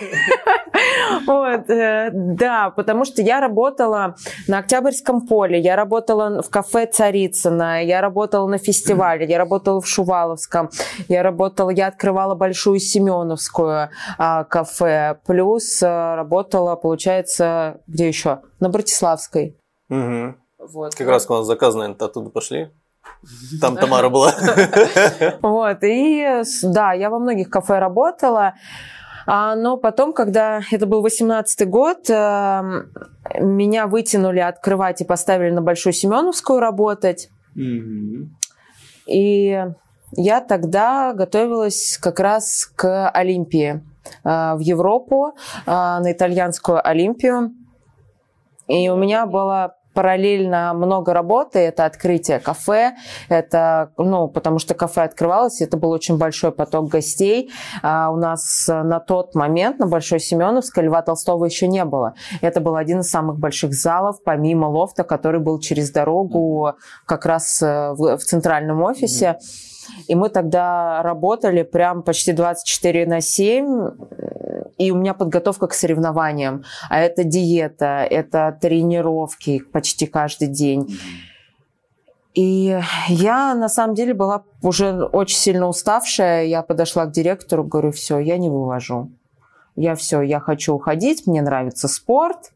Вот, 1.25 1.69
э, 1.69 2.09
да, 2.13 2.69
потому 2.71 3.05
что 3.05 3.21
я 3.21 3.39
работала 3.39 4.15
на 4.47 4.59
Октябрьском 4.59 5.27
поле, 5.27 5.59
я 5.59 5.75
работала 5.75 6.41
в 6.41 6.49
кафе 6.49 6.87
Царицына, 6.87 7.83
я 7.83 8.01
работала 8.01 8.47
на 8.47 8.57
фестивале, 8.57 9.25
я 9.25 9.37
работала 9.37 9.79
в 9.81 9.87
Шуваловском, 9.87 10.69
я 11.07 11.23
работала, 11.23 11.69
я 11.69 11.87
открывала 11.87 12.35
Большую 12.35 12.79
Семеновскую 12.79 13.89
а, 14.17 14.43
кафе, 14.43 15.19
плюс 15.25 15.81
а, 15.83 16.15
работала, 16.15 16.75
получается, 16.75 17.81
где 17.87 18.07
еще? 18.07 18.41
На 18.59 18.69
Братиславской. 18.69 19.57
Мгм. 19.89 20.37
Вот. 20.57 20.95
Как 20.95 21.07
раз 21.07 21.29
у 21.29 21.33
нас 21.33 21.45
заказ, 21.45 21.75
наверное, 21.75 21.97
оттуда 21.97 22.29
пошли. 22.29 22.71
Там 23.61 23.77
Тамара 23.77 24.09
была. 24.09 24.33
Вот, 25.41 25.77
и 25.83 26.41
да, 26.63 26.93
я 26.93 27.09
во 27.09 27.19
многих 27.19 27.49
кафе 27.49 27.79
работала, 27.79 28.53
а, 29.25 29.55
но 29.55 29.77
потом, 29.77 30.13
когда 30.13 30.61
это 30.71 30.85
был 30.85 31.05
18-й 31.05 31.65
год, 31.65 32.09
эм, 32.09 32.91
меня 33.39 33.87
вытянули 33.87 34.39
открывать 34.39 35.01
и 35.01 35.05
поставили 35.05 35.51
на 35.51 35.61
Большую 35.61 35.93
Семеновскую 35.93 36.59
работать. 36.59 37.29
И 39.05 39.65
я 40.15 40.41
тогда 40.41 41.13
готовилась 41.13 41.97
как 42.01 42.19
раз 42.19 42.71
к 42.75 43.09
Олимпии 43.09 43.81
э, 44.23 44.55
в 44.55 44.59
Европу, 44.59 45.35
э, 45.65 45.71
на 45.71 46.11
итальянскую 46.11 46.85
Олимпию. 46.85 47.51
И 48.67 48.89
у 48.89 48.95
меня 48.95 49.25
было 49.25 49.75
параллельно 49.93 50.73
много 50.73 51.13
работы. 51.13 51.59
Это 51.59 51.85
открытие 51.85 52.39
кафе, 52.39 52.93
это, 53.29 53.91
ну, 53.97 54.27
потому 54.27 54.59
что 54.59 54.73
кафе 54.73 55.03
открывалось, 55.03 55.61
это 55.61 55.77
был 55.77 55.91
очень 55.91 56.17
большой 56.17 56.51
поток 56.51 56.89
гостей. 56.89 57.51
А 57.81 58.09
у 58.11 58.17
нас 58.17 58.67
э, 58.67 58.83
на 58.83 58.99
тот 58.99 59.35
момент 59.35 59.79
на 59.79 59.87
Большой 59.87 60.19
Семеновской 60.19 60.83
Льва 60.83 61.01
Толстого 61.01 61.45
еще 61.45 61.67
не 61.67 61.85
было. 61.85 62.15
Это 62.41 62.59
был 62.59 62.75
один 62.75 62.99
из 62.99 63.09
самых 63.09 63.37
больших 63.37 63.73
залов, 63.73 64.17
помимо 64.23 64.65
лофта, 64.65 65.03
который 65.03 65.39
был 65.39 65.59
через 65.59 65.91
дорогу 65.91 66.73
как 67.05 67.25
раз 67.25 67.61
э, 67.61 67.91
в, 67.93 68.17
в 68.17 68.23
центральном 68.23 68.81
офисе. 68.81 69.37
И 70.07 70.15
мы 70.15 70.29
тогда 70.29 71.01
работали 71.03 71.63
прям 71.63 72.03
почти 72.03 72.31
24 72.31 73.05
на 73.05 73.21
7, 73.21 73.91
и 74.87 74.91
у 74.91 74.95
меня 74.95 75.13
подготовка 75.13 75.67
к 75.67 75.73
соревнованиям. 75.73 76.63
А 76.89 76.99
это 76.99 77.23
диета, 77.23 78.05
это 78.09 78.57
тренировки 78.59 79.59
почти 79.59 80.05
каждый 80.05 80.47
день. 80.47 80.97
И 82.33 82.79
я 83.07 83.53
на 83.53 83.69
самом 83.69 83.95
деле 83.95 84.13
была 84.13 84.43
уже 84.61 84.91
очень 85.05 85.37
сильно 85.37 85.67
уставшая. 85.67 86.45
Я 86.45 86.63
подошла 86.63 87.05
к 87.05 87.11
директору, 87.11 87.63
говорю, 87.63 87.91
все, 87.91 88.17
я 88.19 88.37
не 88.37 88.49
вывожу. 88.49 89.11
Я 89.75 89.95
все, 89.95 90.21
я 90.21 90.39
хочу 90.39 90.73
уходить, 90.73 91.27
мне 91.27 91.41
нравится 91.41 91.87
спорт. 91.87 92.51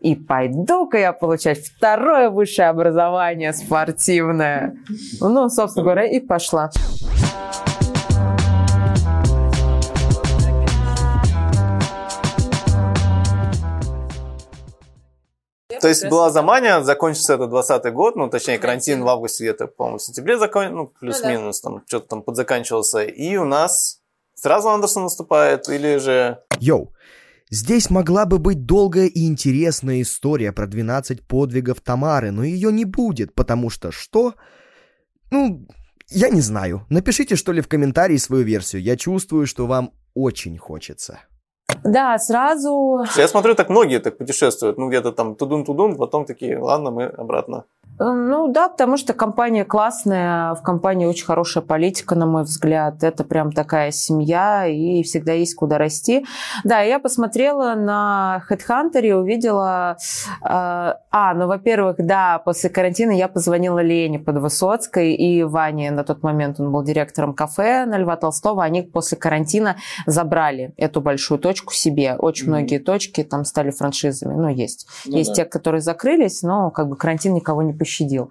И 0.00 0.14
пойду-ка 0.14 0.96
я 0.96 1.12
получать 1.12 1.58
второе 1.58 2.30
высшее 2.30 2.68
образование 2.68 3.52
спортивное. 3.52 4.76
Ну, 5.20 5.48
собственно 5.48 5.84
говоря, 5.84 6.04
и 6.04 6.20
пошла. 6.20 6.70
То 15.80 15.88
есть 15.88 16.08
была 16.08 16.30
замания, 16.30 16.82
закончится 16.82 17.34
это 17.34 17.46
20 17.46 17.92
год, 17.92 18.16
ну, 18.16 18.28
точнее, 18.28 18.58
карантин 18.58 19.02
в 19.02 19.08
августе 19.08 19.44
где-то, 19.44 19.66
по-моему, 19.66 19.98
в 19.98 20.02
сентябре 20.02 20.38
закон... 20.38 20.74
ну, 20.74 20.86
плюс-минус, 20.86 21.60
там, 21.60 21.82
что-то 21.86 22.08
там 22.08 22.22
подзаканчивался. 22.22 23.02
И 23.02 23.36
у 23.36 23.44
нас 23.44 24.00
сразу 24.34 24.68
Андерсон 24.68 25.04
наступает, 25.04 25.68
или 25.68 25.98
же... 25.98 26.38
Йоу, 26.60 26.92
здесь 27.50 27.90
могла 27.90 28.26
бы 28.26 28.38
быть 28.38 28.66
долгая 28.66 29.06
и 29.06 29.26
интересная 29.26 30.02
история 30.02 30.52
про 30.52 30.66
12 30.66 31.26
подвигов 31.26 31.80
Тамары, 31.80 32.30
но 32.30 32.44
ее 32.44 32.72
не 32.72 32.84
будет, 32.84 33.34
потому 33.34 33.70
что 33.70 33.90
что? 33.90 34.34
Ну, 35.30 35.66
я 36.08 36.30
не 36.30 36.40
знаю. 36.40 36.86
Напишите, 36.88 37.36
что 37.36 37.52
ли, 37.52 37.60
в 37.60 37.68
комментарии 37.68 38.16
свою 38.16 38.44
версию. 38.44 38.82
Я 38.82 38.96
чувствую, 38.96 39.46
что 39.46 39.66
вам 39.66 39.92
очень 40.14 40.56
хочется. 40.56 41.20
Да, 41.84 42.18
сразу... 42.18 43.04
Я 43.16 43.28
смотрю, 43.28 43.54
так 43.54 43.70
многие 43.70 43.98
так 44.00 44.18
путешествуют, 44.18 44.78
ну, 44.78 44.88
где-то 44.88 45.12
там 45.12 45.34
тудун-тудун, 45.34 45.96
потом 45.96 46.24
такие, 46.24 46.58
ладно, 46.58 46.90
мы 46.90 47.04
обратно. 47.04 47.64
Э, 48.00 48.04
Ну 48.12 48.48
да, 48.52 48.68
потому 48.68 48.96
что 48.96 49.12
компания 49.12 49.64
классная, 49.64 50.54
в 50.54 50.62
компании 50.62 51.06
очень 51.06 51.24
хорошая 51.26 51.62
политика, 51.64 52.14
на 52.14 52.26
мой 52.26 52.44
взгляд. 52.44 53.02
Это 53.02 53.24
прям 53.24 53.52
такая 53.52 53.90
семья, 53.90 54.66
и 54.66 55.02
всегда 55.02 55.32
есть 55.32 55.54
куда 55.54 55.78
расти. 55.78 56.24
Да, 56.64 56.80
я 56.80 56.98
посмотрела 56.98 57.74
на 57.74 58.42
HeadHunter 58.48 59.00
и 59.02 59.12
увидела... 59.12 59.96
э, 60.42 60.94
а, 61.10 61.34
ну, 61.34 61.46
во-первых, 61.48 61.96
да, 61.98 62.38
после 62.44 62.70
карантина 62.70 63.10
я 63.12 63.28
позвонила 63.28 63.80
Лене 63.80 64.18
Подвысоцкой 64.18 65.14
и 65.14 65.42
Ване, 65.42 65.90
на 65.90 66.04
тот 66.04 66.22
момент 66.22 66.60
он 66.60 66.70
был 66.70 66.82
директором 66.84 67.34
кафе 67.34 67.84
на 67.86 67.98
Льва 67.98 68.16
Толстого. 68.16 68.62
Они 68.62 68.82
после 68.82 69.16
карантина 69.18 69.76
забрали 70.06 70.72
эту 70.76 71.00
большую 71.00 71.38
точку 71.38 71.72
себе. 71.74 72.14
Очень 72.18 72.44
Мгм. 72.44 72.52
многие 72.52 72.78
точки 72.78 73.24
там 73.24 73.44
стали 73.44 73.70
франшизами. 73.70 74.34
Ну, 74.34 74.48
есть. 74.48 74.86
Ну 75.06 75.16
Есть 75.16 75.30
да. 75.30 75.34
те, 75.36 75.44
которые 75.44 75.80
закрылись, 75.80 76.42
но 76.42 76.70
как 76.70 76.88
бы 76.88 76.96
карантин 76.96 77.34
никого 77.34 77.62
не 77.62 77.72
пощадил. 77.78 78.30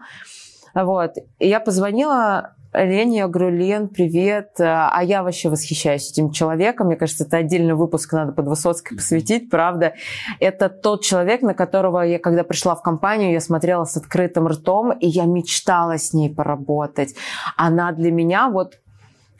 Вот. 0.73 1.13
И 1.39 1.47
я 1.47 1.59
позвонила 1.59 2.53
Лене, 2.73 3.19
я 3.19 3.27
говорю, 3.27 3.55
Лен, 3.57 3.87
привет. 3.87 4.51
А 4.59 4.99
я 5.01 5.23
вообще 5.23 5.49
восхищаюсь 5.49 6.11
этим 6.11 6.31
человеком. 6.31 6.87
Мне 6.87 6.95
кажется, 6.95 7.23
это 7.23 7.37
отдельный 7.37 7.73
выпуск 7.73 8.13
надо 8.13 8.33
под 8.33 8.47
Высоцкой 8.47 8.97
посвятить, 8.97 9.49
правда. 9.49 9.93
Это 10.39 10.69
тот 10.69 11.03
человек, 11.03 11.41
на 11.41 11.53
которого 11.53 12.01
я, 12.01 12.19
когда 12.19 12.43
пришла 12.43 12.75
в 12.75 12.83
компанию, 12.83 13.31
я 13.31 13.39
смотрела 13.39 13.85
с 13.85 13.97
открытым 13.97 14.47
ртом, 14.47 14.91
и 14.91 15.07
я 15.07 15.25
мечтала 15.25 15.97
с 15.97 16.13
ней 16.13 16.29
поработать. 16.29 17.15
Она 17.55 17.91
для 17.93 18.11
меня 18.11 18.49
вот, 18.49 18.79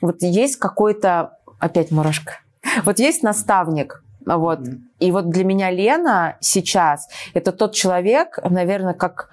вот 0.02 0.22
есть 0.22 0.56
какой-то, 0.56 1.38
опять 1.60 1.92
мурашка, 1.92 2.40
вот 2.84 2.98
есть 2.98 3.22
наставник, 3.22 4.04
вот. 4.26 4.62
И 5.00 5.12
вот 5.12 5.30
для 5.30 5.44
меня 5.44 5.70
Лена 5.70 6.38
сейчас 6.40 7.08
это 7.34 7.52
тот 7.52 7.74
человек, 7.74 8.40
наверное, 8.44 8.94
как 8.94 9.30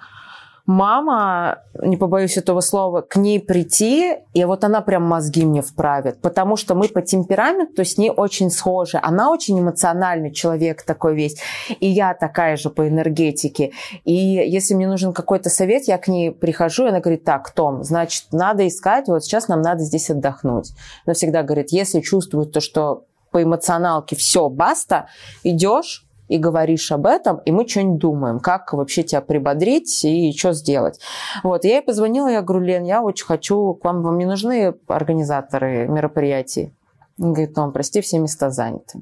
мама, 0.65 1.59
не 1.81 1.97
побоюсь 1.97 2.37
этого 2.37 2.61
слова, 2.61 3.01
к 3.01 3.15
ней 3.17 3.39
прийти, 3.39 4.17
и 4.33 4.45
вот 4.45 4.63
она 4.63 4.81
прям 4.81 5.03
мозги 5.03 5.45
мне 5.45 5.61
вправит, 5.61 6.21
потому 6.21 6.55
что 6.55 6.75
мы 6.75 6.87
по 6.87 7.01
темпераменту 7.01 7.85
с 7.85 7.97
ней 7.97 8.09
очень 8.09 8.49
схожи. 8.49 8.99
Она 9.01 9.31
очень 9.31 9.59
эмоциональный 9.59 10.31
человек 10.31 10.83
такой 10.83 11.15
весь, 11.15 11.37
и 11.79 11.87
я 11.87 12.13
такая 12.13 12.57
же 12.57 12.69
по 12.69 12.87
энергетике. 12.87 13.71
И 14.03 14.13
если 14.13 14.73
мне 14.73 14.87
нужен 14.87 15.13
какой-то 15.13 15.49
совет, 15.49 15.87
я 15.87 15.97
к 15.97 16.07
ней 16.07 16.31
прихожу, 16.31 16.85
и 16.85 16.89
она 16.89 16.99
говорит, 16.99 17.23
так, 17.23 17.51
Том, 17.51 17.83
значит, 17.83 18.25
надо 18.31 18.67
искать, 18.67 19.07
вот 19.07 19.23
сейчас 19.23 19.47
нам 19.47 19.61
надо 19.61 19.83
здесь 19.83 20.09
отдохнуть. 20.09 20.71
Она 21.05 21.13
всегда 21.13 21.43
говорит, 21.43 21.71
если 21.71 22.01
чувствует 22.01 22.51
то, 22.51 22.59
что 22.59 23.05
по 23.31 23.43
эмоционалке 23.43 24.15
все, 24.15 24.47
баста, 24.47 25.07
идешь, 25.43 26.04
и 26.27 26.37
говоришь 26.37 26.91
об 26.91 27.05
этом, 27.05 27.37
и 27.45 27.51
мы 27.51 27.67
что-нибудь 27.67 27.99
думаем, 27.99 28.39
как 28.39 28.73
вообще 28.73 29.03
тебя 29.03 29.21
прибодрить 29.21 30.03
и 30.03 30.31
что 30.35 30.53
сделать. 30.53 30.99
Вот, 31.43 31.63
я 31.63 31.75
ей 31.75 31.81
позвонила, 31.81 32.27
я 32.27 32.41
говорю, 32.41 32.65
Лен, 32.65 32.83
я 32.83 33.01
очень 33.01 33.25
хочу, 33.25 33.73
к 33.75 33.85
вам, 33.85 34.01
вам 34.01 34.17
не 34.17 34.25
нужны 34.25 34.75
организаторы 34.87 35.87
мероприятий? 35.87 36.73
Он 37.19 37.33
говорит, 37.33 37.53
Том, 37.53 37.71
прости, 37.71 38.01
все 38.01 38.19
места 38.19 38.49
заняты. 38.49 39.01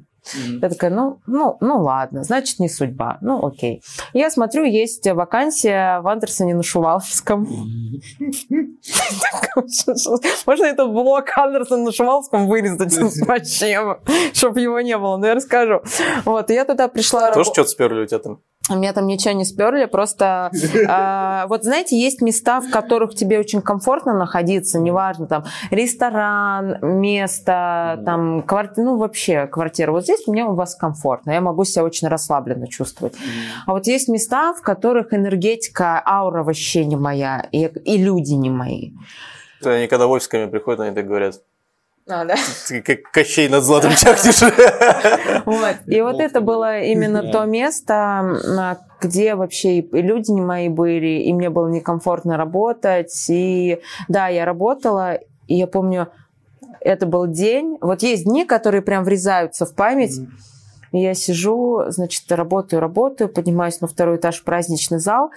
Я 0.60 0.68
такая, 0.68 0.90
ну, 0.90 1.20
ну, 1.26 1.56
ну 1.60 1.82
ладно, 1.82 2.24
значит, 2.24 2.58
не 2.58 2.68
судьба. 2.68 3.18
Ну, 3.20 3.44
окей. 3.44 3.82
Я 4.12 4.30
смотрю, 4.30 4.64
есть 4.64 5.06
вакансия 5.06 6.00
в 6.00 6.08
Андерсоне 6.08 6.54
на 6.54 6.62
Шуваловском. 6.62 7.46
Можно 10.46 10.64
этот 10.64 10.90
блок 10.90 11.26
Андерсона 11.36 11.84
на 11.84 11.92
Шуваловском 11.92 12.46
вырезать 12.48 12.96
вообще, 13.26 13.98
чтобы 14.32 14.60
его 14.60 14.80
не 14.80 14.96
было, 14.96 15.16
но 15.16 15.26
я 15.26 15.34
расскажу. 15.34 15.82
Вот, 16.24 16.50
я 16.50 16.64
туда 16.64 16.88
пришла... 16.88 17.32
Тоже 17.32 17.50
что-то 17.50 17.68
сперли 17.68 18.02
у 18.02 18.06
тебя 18.06 18.18
там? 18.20 18.40
Меня 18.70 18.94
там 18.94 19.06
ничего 19.06 19.34
не 19.34 19.44
сперли, 19.44 19.84
просто 19.84 20.50
а, 20.88 21.46
вот 21.48 21.64
знаете, 21.64 22.00
есть 22.00 22.22
места, 22.22 22.62
в 22.62 22.70
которых 22.70 23.14
тебе 23.14 23.38
очень 23.38 23.60
комфортно 23.60 24.14
находиться, 24.14 24.78
неважно, 24.78 25.26
там 25.26 25.44
ресторан, 25.70 26.78
место, 26.80 28.00
там 28.06 28.42
квартира, 28.42 28.84
ну 28.84 28.96
вообще 28.96 29.46
квартира. 29.46 29.92
Вот 29.92 30.04
здесь 30.04 30.13
мне 30.26 30.44
у 30.44 30.54
вас 30.54 30.74
комфортно, 30.74 31.32
я 31.32 31.40
могу 31.40 31.64
себя 31.64 31.84
очень 31.84 32.08
расслабленно 32.08 32.66
чувствовать. 32.68 33.14
А 33.66 33.72
вот 33.72 33.86
есть 33.86 34.08
места, 34.08 34.54
в 34.54 34.62
которых 34.62 35.12
энергетика, 35.12 36.02
аура 36.06 36.42
вообще 36.42 36.84
не 36.84 36.96
моя, 36.96 37.46
и, 37.52 37.66
и 37.66 37.96
люди 37.98 38.32
не 38.32 38.50
мои. 38.50 38.92
Они 39.64 39.86
когда 39.86 40.06
в 40.06 40.10
офис 40.10 40.28
ко 40.28 40.36
мне 40.36 40.46
приходят, 40.46 40.80
они 40.80 40.94
так 40.94 41.06
говорят, 41.06 41.40
А, 42.06 42.24
да? 42.24 42.34
ты 42.68 42.82
как 42.82 43.10
Кощей 43.12 43.48
над 43.48 43.64
златом 43.64 43.92
чахнешь. 43.92 44.42
Вот. 45.46 45.76
И 45.86 46.00
вот 46.02 46.20
это 46.20 46.40
было 46.40 46.80
именно 46.80 47.22
то 47.30 47.44
место, 47.44 48.76
где 49.00 49.34
вообще 49.34 49.78
и 49.78 50.02
люди 50.02 50.30
не 50.30 50.40
мои 50.40 50.68
были, 50.68 51.22
и 51.22 51.32
мне 51.32 51.50
было 51.50 51.68
некомфортно 51.68 52.36
работать. 52.36 53.14
И 53.28 53.80
да, 54.08 54.28
я 54.28 54.44
работала, 54.44 55.18
и 55.46 55.56
я 55.56 55.66
помню, 55.66 56.08
это 56.84 57.06
был 57.06 57.26
день. 57.26 57.78
Вот 57.80 58.02
есть 58.02 58.24
дни, 58.24 58.44
которые 58.44 58.82
прям 58.82 59.04
врезаются 59.04 59.66
в 59.66 59.74
память. 59.74 60.20
И 60.92 61.00
я 61.00 61.14
сижу, 61.14 61.84
значит, 61.88 62.30
работаю, 62.30 62.80
работаю, 62.80 63.28
поднимаюсь 63.28 63.80
на 63.80 63.88
второй 63.88 64.16
этаж 64.16 64.40
в 64.40 64.44
праздничный 64.44 65.00
зал, 65.00 65.32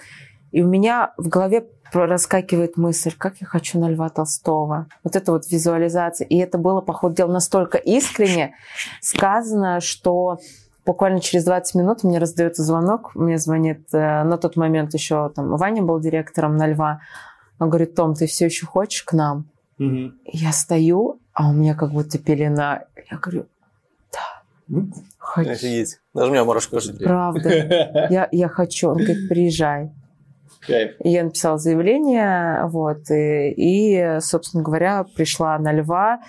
и 0.52 0.62
у 0.62 0.68
меня 0.68 1.12
в 1.16 1.28
голове 1.28 1.66
раскакивает 1.92 2.76
мысль, 2.76 3.12
как 3.16 3.36
я 3.40 3.46
хочу 3.46 3.78
на 3.80 3.88
Льва 3.90 4.08
Толстого. 4.08 4.86
Вот 5.02 5.16
это 5.16 5.32
вот 5.32 5.50
визуализация. 5.50 6.26
И 6.26 6.36
это 6.36 6.58
было, 6.58 6.80
по 6.80 6.92
ходу 6.92 7.14
дела, 7.14 7.32
настолько 7.32 7.78
искренне 7.78 8.54
сказано, 9.00 9.80
что 9.80 10.38
буквально 10.86 11.20
через 11.20 11.44
20 11.44 11.74
минут 11.74 12.04
мне 12.04 12.18
раздается 12.18 12.62
звонок. 12.62 13.14
Мне 13.14 13.38
звонит 13.38 13.88
э, 13.92 14.22
на 14.24 14.38
тот 14.38 14.56
момент 14.56 14.94
еще 14.94 15.30
там 15.34 15.56
Ваня 15.56 15.82
был 15.82 15.98
директором 15.98 16.56
на 16.56 16.66
Льва. 16.66 17.00
Он 17.58 17.68
говорит, 17.68 17.94
Том, 17.94 18.14
ты 18.14 18.26
все 18.26 18.46
еще 18.46 18.66
хочешь 18.66 19.02
к 19.02 19.12
нам? 19.12 19.48
Угу. 19.78 20.12
Я 20.24 20.52
стою, 20.52 21.20
а 21.38 21.48
у 21.48 21.52
меня 21.52 21.76
как 21.76 21.92
будто 21.92 22.18
пелена. 22.18 22.82
Я 23.08 23.16
говорю, 23.16 23.46
да, 24.12 24.82
хочу. 25.18 25.50
Офигеть. 25.50 26.00
Даже 26.12 26.30
у 26.30 26.32
меня 26.32 26.44
мурашка 26.44 26.80
Правда. 26.98 27.48
Я, 28.10 28.28
я 28.32 28.48
хочу. 28.48 28.88
Он 28.88 28.96
говорит, 28.96 29.28
приезжай. 29.28 29.92
Кайф. 30.66 30.92
Я 31.02 31.24
написала 31.24 31.58
заявление, 31.58 32.66
вот, 32.66 33.10
и, 33.10 33.52
и, 33.56 34.20
собственно 34.20 34.62
говоря, 34.62 35.04
пришла 35.14 35.58
на 35.58 35.72
Льва 35.72 36.20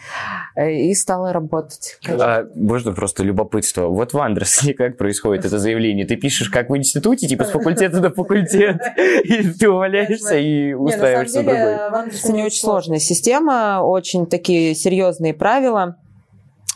э, 0.55 0.71
и 0.71 0.93
стала 0.93 1.33
работать. 1.33 1.97
А, 2.07 2.45
можно 2.55 2.93
просто 2.93 3.23
любопытство. 3.23 3.87
Вот 3.87 4.13
в 4.13 4.19
Андерсоне 4.19 4.73
как 4.77 4.97
происходит 4.97 5.45
это 5.45 5.57
заявление? 5.59 6.05
Ты 6.05 6.15
пишешь 6.15 6.49
как 6.49 6.69
в 6.69 6.77
институте, 6.77 7.27
типа 7.27 7.45
с 7.45 7.49
факультета 7.49 7.99
до 7.99 8.11
факультета, 8.11 8.93
и 9.23 9.43
ты 9.43 9.69
увольняешься 9.69 10.37
и 10.37 10.73
устраиваешься 10.73 11.41
в 11.41 11.45
другой? 11.45 11.89
в 11.89 11.95
Андерсоне 11.95 12.45
очень 12.45 12.61
сложная 12.61 12.99
система, 12.99 13.81
очень 13.81 14.25
такие 14.27 14.75
серьезные 14.75 15.33
правила. 15.33 15.97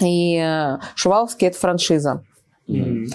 И 0.01 0.37
э, 0.37 0.77
Шуваловский– 0.95 1.47
это 1.49 1.59
франшиза. 1.59 2.23
Mm-hmm. 2.67 3.13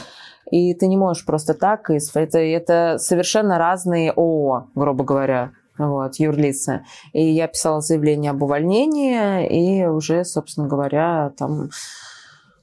И 0.51 0.75
ты 0.75 0.87
не 0.87 0.97
можешь 0.97 1.25
просто 1.25 1.55
так, 1.55 1.91
это, 1.91 2.39
это 2.39 2.97
совершенно 2.99 3.59
разные 3.59 4.13
ООО, 4.13 4.69
грубо 4.75 5.05
говоря, 5.05 5.53
вот, 5.79 6.17
юрлицы. 6.17 6.85
И 7.13 7.23
я 7.23 7.47
писала 7.47 7.81
заявление 7.81 8.33
об 8.33 8.43
увольнении, 8.43 9.47
и 9.47 9.87
уже, 9.87 10.25
собственно 10.25 10.67
говоря, 10.67 11.33
там 11.37 11.71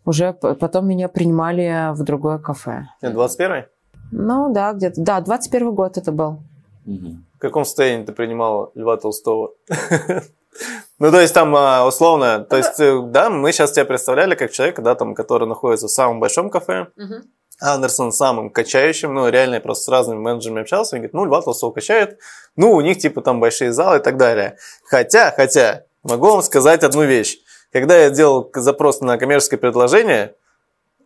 уже 0.05 0.33
потом 0.33 0.87
меня 0.87 1.07
принимали 1.07 1.93
в 1.93 2.03
другое 2.03 2.37
кафе. 2.37 2.87
21-й? 3.01 3.67
Ну 4.11 4.53
да, 4.53 4.73
где-то. 4.73 5.01
Да, 5.01 5.21
21 5.21 5.73
год 5.73 5.97
это 5.97 6.11
был. 6.11 6.39
В 6.85 7.39
каком 7.39 7.65
состоянии 7.65 8.05
ты 8.05 8.13
принимала 8.13 8.71
Льва 8.75 8.97
Толстого? 8.97 9.51
Ну, 10.97 11.11
то 11.11 11.19
есть 11.19 11.33
там 11.33 11.53
а, 11.53 11.85
условно, 11.85 12.39
то 12.39 12.55
есть, 12.55 12.79
э, 12.79 13.01
да, 13.07 13.29
мы 13.29 13.51
сейчас 13.51 13.73
тебя 13.73 13.83
представляли 13.83 14.35
как 14.35 14.51
человека, 14.51 14.81
да, 14.81 14.95
там, 14.95 15.13
который 15.13 15.45
находится 15.45 15.87
в 15.87 15.91
самом 15.91 16.21
большом 16.21 16.49
кафе, 16.49 16.87
Андерсон 17.61 18.11
самым 18.11 18.49
качающим, 18.49 19.13
ну, 19.13 19.29
реально 19.29 19.55
я 19.55 19.61
просто 19.61 19.85
с 19.85 19.87
разными 19.87 20.19
менеджерами 20.19 20.61
общался, 20.61 20.95
он 20.95 20.99
говорит, 20.99 21.13
ну, 21.13 21.25
Льва 21.25 21.41
Толстого 21.41 21.71
качают, 21.71 22.17
ну, 22.55 22.73
у 22.73 22.81
них, 22.81 22.97
типа, 22.97 23.21
там 23.21 23.39
большие 23.39 23.71
залы 23.71 23.97
и 23.97 24.01
так 24.01 24.17
далее. 24.17 24.57
Хотя, 24.83 25.31
хотя, 25.31 25.83
могу 26.03 26.27
вам 26.27 26.41
сказать 26.41 26.83
одну 26.83 27.03
вещь. 27.03 27.37
Когда 27.71 27.97
я 27.97 28.09
делал 28.09 28.49
запрос 28.53 29.01
на 29.01 29.17
коммерческое 29.17 29.59
предложение, 29.59 30.33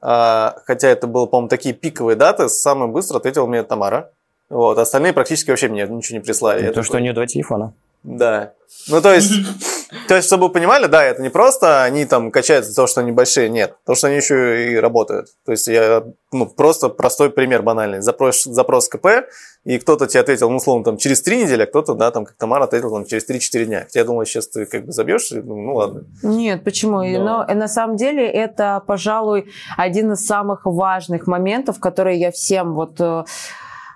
а, 0.01 0.61
хотя 0.65 0.89
это 0.89 1.07
было, 1.07 1.25
по-моему, 1.25 1.49
такие 1.49 1.75
пиковые 1.75 2.15
даты, 2.15 2.49
самый 2.49 2.87
быстро 2.87 3.17
ответил 3.17 3.47
мне 3.47 3.63
Тамара. 3.63 4.11
Вот, 4.49 4.77
остальные 4.77 5.13
практически 5.13 5.49
вообще 5.49 5.67
мне 5.67 5.85
ничего 5.87 6.17
не 6.17 6.23
прислали. 6.23 6.71
То, 6.71 6.83
что 6.83 6.93
такой... 6.93 7.03
нет 7.03 7.15
два 7.15 7.27
телефона. 7.27 7.73
Да. 8.03 8.53
Ну, 8.87 9.01
то 9.01 9.13
есть, 9.13 9.31
то 10.07 10.15
есть, 10.15 10.27
чтобы 10.27 10.47
вы 10.47 10.53
понимали, 10.53 10.85
да, 10.85 11.03
это 11.03 11.21
не 11.21 11.29
просто 11.29 11.83
они 11.83 12.05
там 12.05 12.31
качаются 12.31 12.73
то, 12.75 12.87
что 12.87 13.01
они 13.01 13.11
большие, 13.11 13.49
нет. 13.49 13.75
То, 13.85 13.95
что 13.95 14.07
они 14.07 14.17
еще 14.17 14.71
и 14.71 14.75
работают. 14.75 15.27
То 15.45 15.51
есть, 15.51 15.67
я, 15.67 16.03
ну, 16.31 16.45
просто 16.45 16.89
простой 16.89 17.29
пример 17.29 17.63
банальный. 17.63 18.01
Запрос, 18.01 18.43
запрос 18.43 18.87
КП, 18.87 19.27
и 19.65 19.77
кто-то 19.79 20.07
тебе 20.07 20.21
ответил, 20.21 20.49
ну, 20.49 20.57
условно, 20.57 20.85
там, 20.85 20.97
через 20.97 21.21
три 21.21 21.43
недели, 21.43 21.63
а 21.63 21.65
кто-то, 21.65 21.95
да, 21.95 22.11
там, 22.11 22.25
как 22.25 22.35
Тамара 22.37 22.65
ответил, 22.65 22.91
там, 22.91 23.05
через 23.05 23.27
3-4 23.27 23.65
дня. 23.65 23.87
Я 23.93 24.05
думал, 24.05 24.23
сейчас 24.25 24.47
ты 24.47 24.65
как 24.65 24.85
бы 24.85 24.91
забьешь, 24.91 25.31
ну, 25.31 25.55
ну 25.55 25.75
ладно. 25.75 26.05
Нет, 26.23 26.63
почему? 26.63 27.03
Но... 27.03 27.45
Но 27.49 27.53
на 27.53 27.67
самом 27.67 27.97
деле 27.97 28.27
это, 28.27 28.81
пожалуй, 28.85 29.51
один 29.77 30.13
из 30.13 30.25
самых 30.25 30.61
важных 30.65 31.27
моментов, 31.27 31.79
которые 31.79 32.19
я 32.19 32.31
всем 32.31 32.73
вот 32.73 32.99
э, 32.99 33.23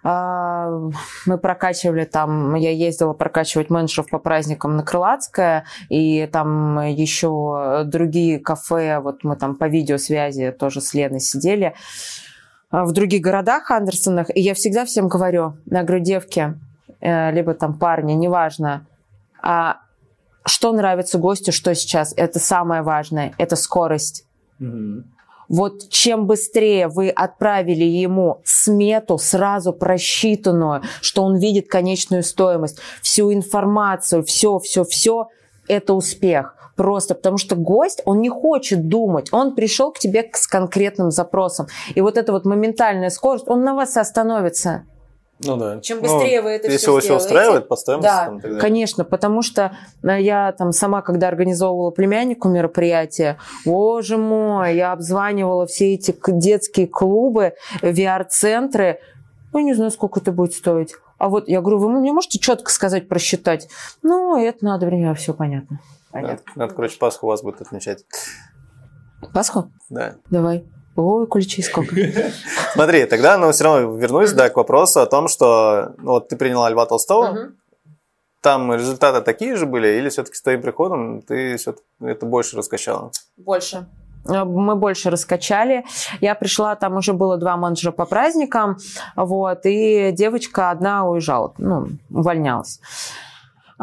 мы 0.03 1.37
прокачивали 1.37 2.03
там, 2.03 2.55
я 2.55 2.71
ездила 2.71 3.13
прокачивать 3.13 3.69
менеджеров 3.69 4.09
по 4.09 4.19
праздникам 4.19 4.75
на 4.75 4.83
Крылатское, 4.83 5.65
и 5.87 6.27
там 6.31 6.81
еще 6.81 7.83
другие 7.85 8.39
кафе, 8.39 8.99
вот 8.99 9.23
мы 9.23 9.37
там 9.37 9.55
по 9.55 9.67
видеосвязи 9.67 10.51
тоже 10.51 10.81
с 10.81 10.93
Леной 10.93 11.21
сидели, 11.21 11.73
а, 12.69 12.85
в 12.85 12.91
других 12.91 13.21
городах 13.21 13.71
Андерсонах, 13.71 14.35
и 14.35 14.41
я 14.41 14.53
всегда 14.55 14.83
всем 14.83 15.07
говорю, 15.07 15.55
я 15.69 15.83
говорю, 15.83 16.03
э, 16.99 17.31
либо 17.31 17.53
там 17.53 17.77
парни, 17.77 18.13
неважно, 18.13 18.85
а 19.41 19.77
что 20.45 20.73
нравится 20.73 21.17
гостю, 21.17 21.51
что 21.51 21.73
сейчас, 21.75 22.13
это 22.17 22.39
самое 22.39 22.81
важное, 22.81 23.33
это 23.37 23.55
скорость. 23.55 24.25
Mm-hmm. 24.59 25.03
Вот 25.53 25.87
чем 25.89 26.25
быстрее 26.25 26.87
вы 26.87 27.09
отправили 27.09 27.83
ему 27.83 28.41
смету, 28.43 29.19
сразу 29.19 29.71
просчитанную, 29.71 30.81
что 30.99 31.21
он 31.21 31.37
видит 31.37 31.67
конечную 31.67 32.23
стоимость, 32.23 32.79
всю 33.03 33.31
информацию, 33.31 34.23
все, 34.23 34.57
все, 34.57 34.83
все, 34.83 35.27
это 35.67 35.93
успех. 35.93 36.55
Просто 36.75 37.13
потому 37.13 37.37
что 37.37 37.55
гость, 37.55 38.01
он 38.05 38.21
не 38.21 38.29
хочет 38.29 38.87
думать, 38.87 39.31
он 39.31 39.53
пришел 39.53 39.91
к 39.91 39.99
тебе 39.99 40.27
с 40.33 40.47
конкретным 40.47 41.11
запросом. 41.11 41.67
И 41.93 42.01
вот 42.01 42.17
эта 42.17 42.31
вот 42.31 42.45
моментальная 42.45 43.11
скорость, 43.11 43.47
он 43.47 43.63
на 43.63 43.75
вас 43.75 43.95
остановится. 43.95 44.85
Ну 45.39 45.57
да. 45.57 45.79
Чем 45.81 46.01
быстрее 46.01 46.41
ну, 46.41 46.47
вы 46.47 46.51
это 46.51 46.67
если 46.67 46.85
все 46.85 46.95
Если 46.95 47.13
устраивает 47.13 47.67
по 47.67 47.75
стоимости. 47.75 48.07
Да, 48.07 48.25
там, 48.25 48.39
тогда... 48.39 48.59
конечно, 48.59 49.03
потому 49.03 49.41
что 49.41 49.75
э, 50.03 50.21
я 50.21 50.51
там 50.53 50.71
сама, 50.71 51.01
когда 51.01 51.27
организовывала 51.27 51.91
племяннику 51.91 52.49
мероприятие, 52.49 53.37
боже 53.65 54.17
мой, 54.17 54.75
я 54.75 54.91
обзванивала 54.91 55.65
все 55.65 55.93
эти 55.93 56.15
детские 56.27 56.87
клубы, 56.87 57.53
VR-центры, 57.81 58.99
ну, 59.53 59.59
не 59.59 59.73
знаю, 59.73 59.91
сколько 59.91 60.19
это 60.19 60.31
будет 60.31 60.53
стоить. 60.53 60.95
А 61.17 61.29
вот 61.29 61.47
я 61.47 61.61
говорю, 61.61 61.79
вы 61.79 61.89
мне 61.89 62.11
можете 62.11 62.39
четко 62.39 62.71
сказать, 62.71 63.07
просчитать? 63.07 63.69
Ну, 64.01 64.37
это 64.37 64.65
надо 64.65 64.85
время, 64.85 65.13
все 65.13 65.33
понятно. 65.33 65.79
понятно. 66.11 66.43
Надо, 66.47 66.59
надо, 66.59 66.73
короче, 66.73 66.97
Пасху 66.97 67.27
у 67.27 67.29
вас 67.29 67.41
будет 67.41 67.61
отмечать. 67.61 68.05
Пасху? 69.33 69.71
Да. 69.89 70.15
Давай. 70.29 70.65
Ой, 70.95 71.27
ключей 71.27 71.63
сколько. 71.63 71.95
Смотри, 72.73 73.05
тогда, 73.05 73.37
но 73.37 73.51
все 73.51 73.63
равно 73.63 73.95
вернусь, 73.97 74.31
да, 74.31 74.49
к 74.49 74.57
вопросу 74.57 75.01
о 75.01 75.05
том, 75.05 75.27
что 75.27 75.93
ну, 75.97 76.11
вот 76.11 76.29
ты 76.29 76.35
приняла 76.35 76.69
Льва 76.69 76.85
Толстого, 76.85 77.51
там 78.41 78.73
результаты 78.73 79.21
такие 79.21 79.55
же 79.55 79.65
были, 79.65 79.87
или 79.87 80.09
все-таки 80.09 80.35
с 80.35 80.41
твоим 80.41 80.61
приходом 80.61 81.21
ты 81.21 81.57
все 81.57 81.75
это 82.01 82.25
больше 82.25 82.57
раскачала? 82.57 83.11
Больше. 83.37 83.87
Э, 84.27 84.43
мы 84.43 84.75
больше 84.75 85.09
раскачали. 85.09 85.85
Я 86.21 86.35
пришла, 86.35 86.75
там 86.75 86.97
уже 86.97 87.13
было 87.13 87.37
два 87.37 87.57
менеджера 87.57 87.91
по 87.91 88.05
праздникам, 88.05 88.77
вот, 89.15 89.65
и 89.65 90.11
девочка 90.11 90.71
одна 90.71 91.07
уезжала, 91.07 91.53
ну, 91.57 91.87
увольнялась. 92.09 92.79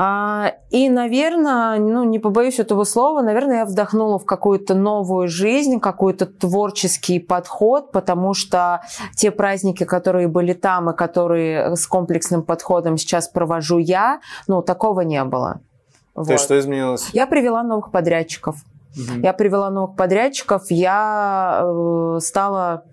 А, 0.02 0.54
и, 0.70 0.88
наверное, 0.88 1.78
ну, 1.78 2.04
не 2.04 2.18
побоюсь 2.18 2.58
этого 2.58 2.84
слова, 2.84 3.20
наверное, 3.20 3.58
я 3.58 3.64
вдохнула 3.66 4.18
в 4.18 4.24
какую-то 4.24 4.74
новую 4.74 5.28
жизнь, 5.28 5.78
какой-то 5.78 6.24
творческий 6.24 7.18
подход, 7.18 7.92
потому 7.92 8.32
что 8.32 8.80
те 9.14 9.30
праздники, 9.30 9.84
которые 9.84 10.26
были 10.26 10.54
там 10.54 10.88
и 10.88 10.96
которые 10.96 11.76
с 11.76 11.86
комплексным 11.86 12.42
подходом 12.42 12.96
сейчас 12.96 13.28
провожу 13.28 13.76
я, 13.76 14.20
ну, 14.46 14.62
такого 14.62 15.02
не 15.02 15.22
было. 15.22 15.60
Вот. 16.14 16.28
То 16.28 16.32
есть 16.32 16.44
что 16.44 16.58
изменилось? 16.58 17.10
Я 17.12 17.26
привела 17.26 17.62
новых 17.62 17.90
подрядчиков. 17.90 18.56
Угу. 18.96 19.20
Я 19.22 19.34
привела 19.34 19.68
новых 19.68 19.96
подрядчиков, 19.96 20.62
я 20.70 21.60
э, 21.62 22.20
стала 22.22 22.84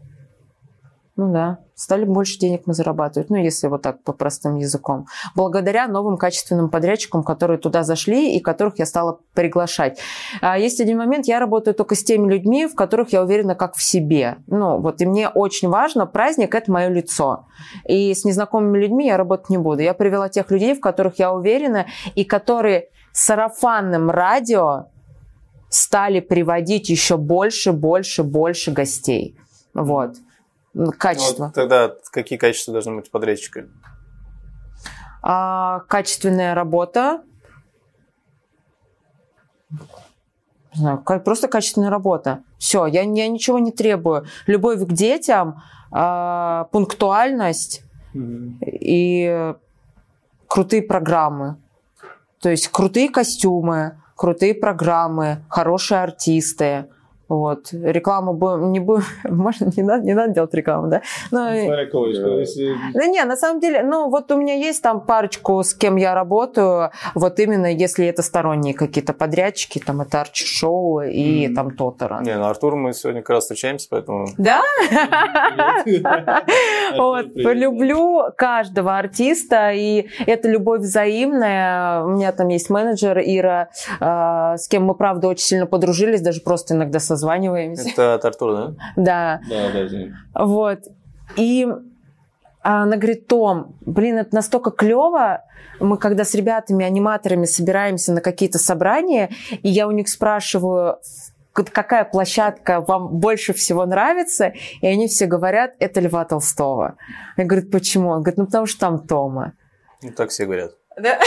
ну 1.17 1.33
да, 1.33 1.57
стали 1.73 2.05
больше 2.05 2.37
денег 2.37 2.61
мы 2.67 2.75
зарабатывать, 2.75 3.31
ну 3.31 3.37
если 3.37 3.67
вот 3.67 3.81
так 3.81 4.03
по 4.03 4.13
простым 4.13 4.55
языком. 4.55 5.07
Благодаря 5.35 5.87
новым 5.87 6.15
качественным 6.15 6.69
подрядчикам, 6.69 7.23
которые 7.23 7.57
туда 7.57 7.83
зашли 7.83 8.37
и 8.37 8.39
которых 8.39 8.77
я 8.77 8.85
стала 8.85 9.19
приглашать. 9.33 9.99
А 10.41 10.59
есть 10.59 10.79
один 10.79 10.99
момент, 10.99 11.25
я 11.25 11.39
работаю 11.39 11.73
только 11.73 11.95
с 11.95 12.03
теми 12.03 12.31
людьми, 12.31 12.67
в 12.67 12.75
которых 12.75 13.13
я 13.13 13.23
уверена 13.23 13.55
как 13.55 13.75
в 13.75 13.81
себе. 13.81 14.37
Ну 14.45 14.77
вот, 14.79 15.01
и 15.01 15.07
мне 15.07 15.27
очень 15.27 15.69
важно, 15.69 16.05
праздник– 16.05 16.53
это 16.55 16.71
мое 16.71 16.89
лицо. 16.89 17.47
И 17.87 18.13
с 18.13 18.23
незнакомыми 18.23 18.77
людьми 18.77 19.07
я 19.07 19.17
работать 19.17 19.49
не 19.49 19.57
буду. 19.57 19.81
Я 19.81 19.95
привела 19.95 20.29
тех 20.29 20.51
людей, 20.51 20.75
в 20.75 20.79
которых 20.79 21.17
я 21.17 21.33
уверена, 21.33 21.87
и 22.13 22.25
которые 22.25 22.89
сарафанным 23.11 24.11
радио 24.11 24.85
стали 25.69 26.19
приводить 26.19 26.89
еще 26.89 27.17
больше, 27.17 27.71
больше, 27.71 28.21
больше 28.21 28.71
гостей. 28.71 29.35
Вот. 29.73 30.17
Качество. 30.97 31.45
Вот 31.45 31.53
тогда 31.53 31.93
какие 32.11 32.37
качества 32.37 32.73
должны 32.73 32.95
быть 32.95 33.07
у 33.07 33.11
подрядчика? 33.11 33.67
А, 35.21 35.81
качественная 35.87 36.53
работа. 36.55 37.23
Не 39.69 40.81
знаю, 40.81 41.03
просто 41.23 41.47
качественная 41.47 41.89
работа. 41.89 42.43
Все, 42.57 42.85
я, 42.85 43.01
я 43.01 43.27
ничего 43.27 43.59
не 43.59 43.71
требую. 43.71 44.25
Любовь 44.45 44.79
к 44.79 44.91
детям, 44.91 45.61
а, 45.91 46.65
пунктуальность 46.71 47.83
и 48.61 49.53
крутые 50.47 50.83
программы. 50.83 51.57
То 52.39 52.49
есть 52.49 52.67
крутые 52.69 53.09
костюмы, 53.09 54.01
крутые 54.15 54.53
программы, 54.53 55.43
хорошие 55.49 56.01
артисты. 56.01 56.87
Вот. 57.27 57.69
Рекламу 57.71 58.33
будем, 58.33 58.71
не 58.71 58.79
будем, 58.79 59.03
можно, 59.23 59.69
не 59.75 59.83
надо, 59.83 60.03
не 60.03 60.13
надо 60.13 60.33
делать 60.33 60.53
рекламу, 60.53 60.87
да? 60.87 61.01
Но, 61.31 61.49
что 62.13 62.39
если... 62.39 62.75
да 62.93 63.05
не, 63.07 63.23
на 63.23 63.35
самом 63.35 63.59
деле, 63.59 63.83
ну 63.83 64.09
вот 64.09 64.31
у 64.31 64.37
меня 64.37 64.53
есть 64.53 64.81
там 64.81 65.01
парочку, 65.01 65.61
с 65.63 65.73
кем 65.73 65.95
я 65.97 66.13
работаю, 66.13 66.91
вот 67.15 67.39
именно 67.39 67.67
если 67.67 68.05
это 68.07 68.21
сторонние 68.21 68.73
какие-то 68.73 69.13
подрядчики, 69.13 69.79
там 69.79 70.01
это 70.01 70.21
Арчи 70.21 70.45
Шоу 70.45 71.01
и 71.01 71.47
Мгм. 71.47 71.55
там 71.55 71.71
Тотора. 71.71 72.21
Не, 72.21 72.35
ну 72.37 72.45
Артур 72.45 72.75
мы 72.75 72.93
сегодня 72.93 73.21
как 73.21 73.31
раз 73.31 73.43
встречаемся, 73.43 73.87
поэтому... 73.89 74.27
Да? 74.37 74.61
Вот, 76.97 77.27
люблю 77.35 78.23
каждого 78.37 78.97
артиста, 78.97 79.71
и 79.71 80.07
это 80.25 80.47
любовь 80.47 80.81
взаимная. 80.81 82.03
У 82.03 82.09
меня 82.09 82.31
там 82.31 82.47
есть 82.47 82.69
менеджер 82.69 83.19
Ира, 83.19 83.69
э, 83.99 84.57
с 84.57 84.67
кем 84.67 84.85
мы, 84.85 84.95
правда, 84.95 85.27
очень 85.27 85.45
сильно 85.45 85.65
подружились, 85.65 86.21
даже 86.21 86.41
просто 86.41 86.73
иногда 86.73 86.99
созваниваемся. 87.17 87.89
Это 87.89 88.13
от 88.15 88.25
Артура, 88.25 88.55
да? 88.55 88.73
Да, 88.95 89.41
Да, 89.49 89.71
да, 89.73 89.85
извини. 89.85 90.13
вот. 90.35 90.79
И 91.35 91.67
а, 92.63 92.83
она 92.83 92.97
говорит, 92.97 93.27
Том, 93.27 93.75
блин, 93.81 94.17
это 94.17 94.35
настолько 94.35 94.71
клево. 94.71 95.43
Мы 95.79 95.97
когда 95.97 96.23
с 96.23 96.33
ребятами, 96.35 96.85
аниматорами 96.85 97.45
собираемся 97.45 98.13
на 98.13 98.21
какие-то 98.21 98.59
собрания, 98.59 99.29
и 99.63 99.69
я 99.69 99.87
у 99.87 99.91
них 99.91 100.09
спрашиваю, 100.09 100.97
какая 101.53 102.05
площадка 102.05 102.81
вам 102.81 103.07
больше 103.19 103.53
всего 103.53 103.85
нравится, 103.85 104.53
и 104.81 104.87
они 104.87 105.07
все 105.07 105.25
говорят, 105.25 105.71
это 105.79 105.99
Льва 105.99 106.25
Толстого. 106.25 106.97
Я 107.35 107.45
говорю, 107.45 107.67
почему? 107.69 108.09
Он 108.09 108.21
говорит, 108.21 108.37
ну 108.37 108.45
потому 108.45 108.65
что 108.65 108.79
там 108.79 109.07
Тома. 109.07 109.53
Ну, 110.03 110.11
так 110.11 110.29
все 110.29 110.45
говорят. 110.45 110.71
Да? 110.99 111.19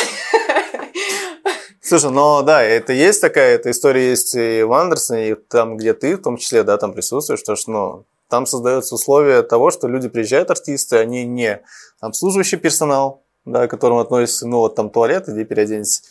Слушай, 1.90 2.12
ну 2.12 2.40
да, 2.44 2.62
это 2.62 2.92
есть 2.92 3.20
такая, 3.20 3.56
эта 3.56 3.72
история 3.72 4.10
есть 4.10 4.36
и 4.36 4.62
в 4.62 4.72
Андерсоне, 4.72 5.30
и 5.30 5.34
там, 5.34 5.76
где 5.76 5.92
ты 5.92 6.14
в 6.14 6.22
том 6.22 6.36
числе, 6.36 6.62
да, 6.62 6.78
там 6.78 6.92
присутствуешь, 6.92 7.42
то 7.42 7.56
что, 7.56 7.70
ну, 7.72 8.04
там 8.28 8.46
создается 8.46 8.94
условие 8.94 9.42
того, 9.42 9.72
что 9.72 9.88
люди 9.88 10.08
приезжают, 10.08 10.52
артисты, 10.52 10.98
они 10.98 11.24
не 11.24 11.60
обслуживающий 11.98 12.58
персонал, 12.58 13.24
да, 13.44 13.66
к 13.66 13.70
которому 13.72 13.98
относится, 13.98 14.46
ну, 14.46 14.58
вот 14.58 14.76
там 14.76 14.88
туалет, 14.90 15.28
иди 15.28 15.42
переоденься, 15.42 16.02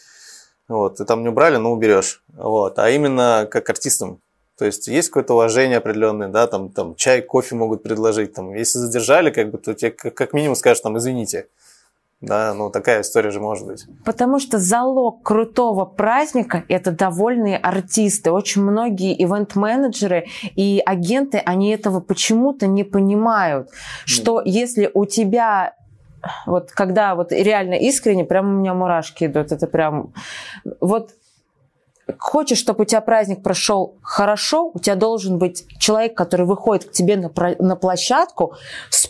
вот, 0.68 0.98
ты 0.98 1.06
там 1.06 1.24
не 1.24 1.30
убрали, 1.30 1.56
ну, 1.56 1.72
уберешь, 1.72 2.24
вот, 2.36 2.78
а 2.78 2.90
именно 2.90 3.48
как 3.50 3.70
артистам. 3.70 4.20
То 4.58 4.66
есть 4.66 4.90
есть 4.90 5.08
какое-то 5.08 5.36
уважение 5.36 5.78
определенное, 5.78 6.28
да, 6.28 6.48
там, 6.48 6.72
там 6.72 6.96
чай, 6.96 7.22
кофе 7.22 7.56
могут 7.56 7.84
предложить, 7.84 8.34
там, 8.34 8.54
если 8.54 8.80
задержали, 8.80 9.30
как 9.30 9.50
бы, 9.50 9.58
то 9.58 9.74
тебе 9.74 9.92
как 9.92 10.34
минимум 10.34 10.58
скажут, 10.58 10.84
там, 10.84 10.98
извините, 10.98 11.48
да, 12.22 12.54
ну, 12.54 12.70
такая 12.70 13.02
история 13.02 13.32
же 13.32 13.40
может 13.40 13.66
быть. 13.66 13.86
Потому 14.04 14.40
что 14.40 14.60
залог 14.60 15.24
крутого 15.24 15.86
праздника– 15.86 16.66
это 16.68 16.92
довольные 16.92 17.58
артисты. 17.58 18.32
Очень 18.32 18.64
многие 18.64 19.14
ивент-менеджеры 19.24 20.26
и 20.56 20.82
агенты, 20.86 21.38
они 21.38 21.72
этого 21.72 22.02
почему-то 22.02 22.68
не 22.68 22.84
понимают, 22.84 23.70
что 24.06 24.42
если 24.44 24.92
у 24.94 25.06
тебя 25.06 25.76
вот 26.46 26.72
когда 26.72 27.16
вот 27.16 27.32
реально 27.32 27.76
искренне, 27.76 28.26
прям 28.26 28.50
у 28.50 28.60
меня 28.60 28.74
мурашки 28.74 29.24
идут, 29.24 29.54
это 29.54 29.68
прям 29.68 30.14
вот 30.82 31.12
хочешь, 32.18 32.58
чтобы 32.58 32.84
у 32.84 32.86
тебя 32.86 33.02
праздник 33.02 33.44
прошел 33.44 33.98
хорошо, 34.02 34.72
у 34.74 34.80
тебя 34.80 34.96
должен 34.96 35.38
быть 35.38 35.66
человек, 35.78 36.16
который 36.16 36.46
выходит 36.46 36.86
к 36.86 36.92
тебе 36.92 37.18
на, 37.18 37.32
на 37.60 37.76
площадку, 37.76 38.56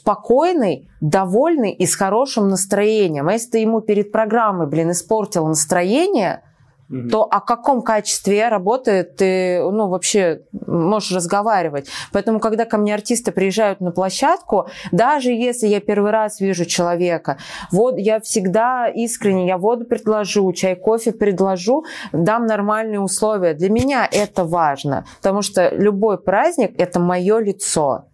спокойный, 0.10 0.90
довольный 1.02 1.72
и 1.72 1.86
с 1.86 1.96
хорошим 1.96 2.50
настроением. 2.50 3.28
А 3.28 3.34
если 3.34 3.52
ты 3.52 3.58
ему 3.60 3.82
перед 3.82 4.12
программой, 4.12 4.68
блин, 4.68 4.92
испортил 4.92 5.48
настроение, 5.48 6.42
Мгм. 6.88 7.10
то 7.12 7.24
о 7.24 7.40
каком 7.40 7.84
качестве 7.84 8.50
работы 8.50 9.04
ты, 9.04 9.62
ну, 9.62 9.88
вообще 9.88 10.42
можешь 10.66 11.12
разговаривать. 11.12 11.88
Поэтому, 12.12 12.40
когда 12.40 12.66
ко 12.66 12.78
мне 12.78 12.96
артисты 12.96 13.32
приезжают 13.32 13.80
на 13.82 13.92
площадку, 13.92 14.66
даже 14.92 15.30
если 15.30 15.68
я 15.68 15.80
первый 15.82 16.10
раз 16.10 16.40
вижу 16.40 16.66
человека, 16.66 17.38
вот 17.72 18.00
я 18.00 18.20
всегда 18.20 18.88
искренне, 18.88 19.46
я 19.46 19.60
воду 19.60 19.86
предложу, 19.86 20.52
чай, 20.54 20.76
кофе 20.76 21.12
предложу, 21.12 21.86
дам 22.12 22.48
нормальные 22.48 23.00
условия. 23.00 23.54
Для 23.54 23.70
меня 23.70 24.10
это 24.12 24.44
важно, 24.44 25.06
потому 25.18 25.44
что 25.44 25.70
любой 25.70 26.18
праздник– 26.18 26.72
это 26.80 27.00
мое 27.00 27.38
лицо. 27.38 28.06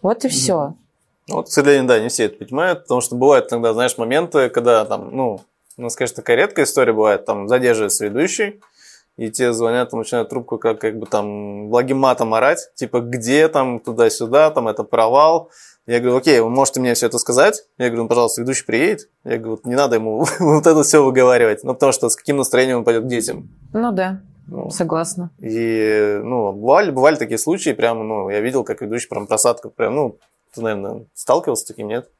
Вот 0.00 0.24
и 0.24 0.28
все. 0.28 0.74
Ну, 1.28 1.36
Вот, 1.36 1.46
к 1.46 1.50
сожалению, 1.50 1.86
да, 1.86 2.00
не 2.00 2.08
все 2.08 2.24
это 2.24 2.36
понимают, 2.44 2.82
потому 2.82 3.00
что 3.00 3.14
бывают 3.16 3.52
иногда, 3.52 3.72
знаешь, 3.74 3.96
моменты, 3.98 4.48
когда 4.50 4.84
там, 4.84 5.14
ну, 5.14 5.40
у 5.76 5.82
нас, 5.82 5.94
конечно, 5.96 6.16
такая 6.16 6.36
редкая 6.36 6.64
история 6.64 6.92
бывает, 6.92 7.24
там 7.24 7.48
задерживается 7.48 8.04
ведущий, 8.06 8.60
и 9.16 9.30
тебе 9.30 9.52
звонят, 9.52 9.90
там, 9.90 10.00
начинают 10.00 10.30
трубку 10.30 10.58
как, 10.58 10.80
как 10.80 10.98
бы 10.98 11.06
там 11.06 11.68
благим 11.68 11.98
матом 11.98 12.34
орать, 12.34 12.70
типа, 12.74 13.00
где 13.00 13.48
там, 13.48 13.78
туда-сюда, 13.78 14.50
там, 14.50 14.68
это 14.68 14.84
провал. 14.84 15.50
Я 15.86 15.98
говорю, 16.00 16.16
окей, 16.18 16.38
вы 16.40 16.48
можете 16.48 16.80
мне 16.80 16.94
все 16.94 17.06
это 17.06 17.18
сказать? 17.18 17.64
Я 17.76 17.86
говорю, 17.88 18.04
ну, 18.04 18.08
пожалуйста, 18.08 18.40
ведущий 18.40 18.64
приедет. 18.64 19.08
Я 19.24 19.36
говорю, 19.38 19.50
вот 19.52 19.66
не 19.66 19.74
надо 19.74 19.96
ему 19.96 20.24
вот 20.40 20.66
это 20.66 20.82
все 20.82 21.02
выговаривать, 21.04 21.64
ну, 21.64 21.74
потому 21.74 21.92
что 21.92 22.08
с 22.08 22.16
каким 22.16 22.36
настроением 22.36 22.78
он 22.78 22.84
пойдет 22.84 23.04
к 23.04 23.08
детям. 23.08 23.48
Ну 23.72 23.92
да, 23.92 24.20
Ну, 24.48 24.70
согласна. 24.70 25.30
и, 25.40 26.20
ну, 26.22 26.52
бывали, 26.52 26.90
бывали 26.90 27.16
такие 27.16 27.38
случаи, 27.38 27.70
прям, 27.72 28.06
ну, 28.06 28.30
я 28.30 28.40
видел, 28.40 28.64
как 28.64 28.80
ведущий 28.80 29.08
прям 29.08 29.26
просадка, 29.26 29.68
прям, 29.70 29.94
ну, 29.94 30.16
ты, 30.52 30.60
наверное, 30.60 31.06
сталкивался 31.14 31.64
с 31.64 31.66
таким, 31.66 31.88
нет? 31.88 32.10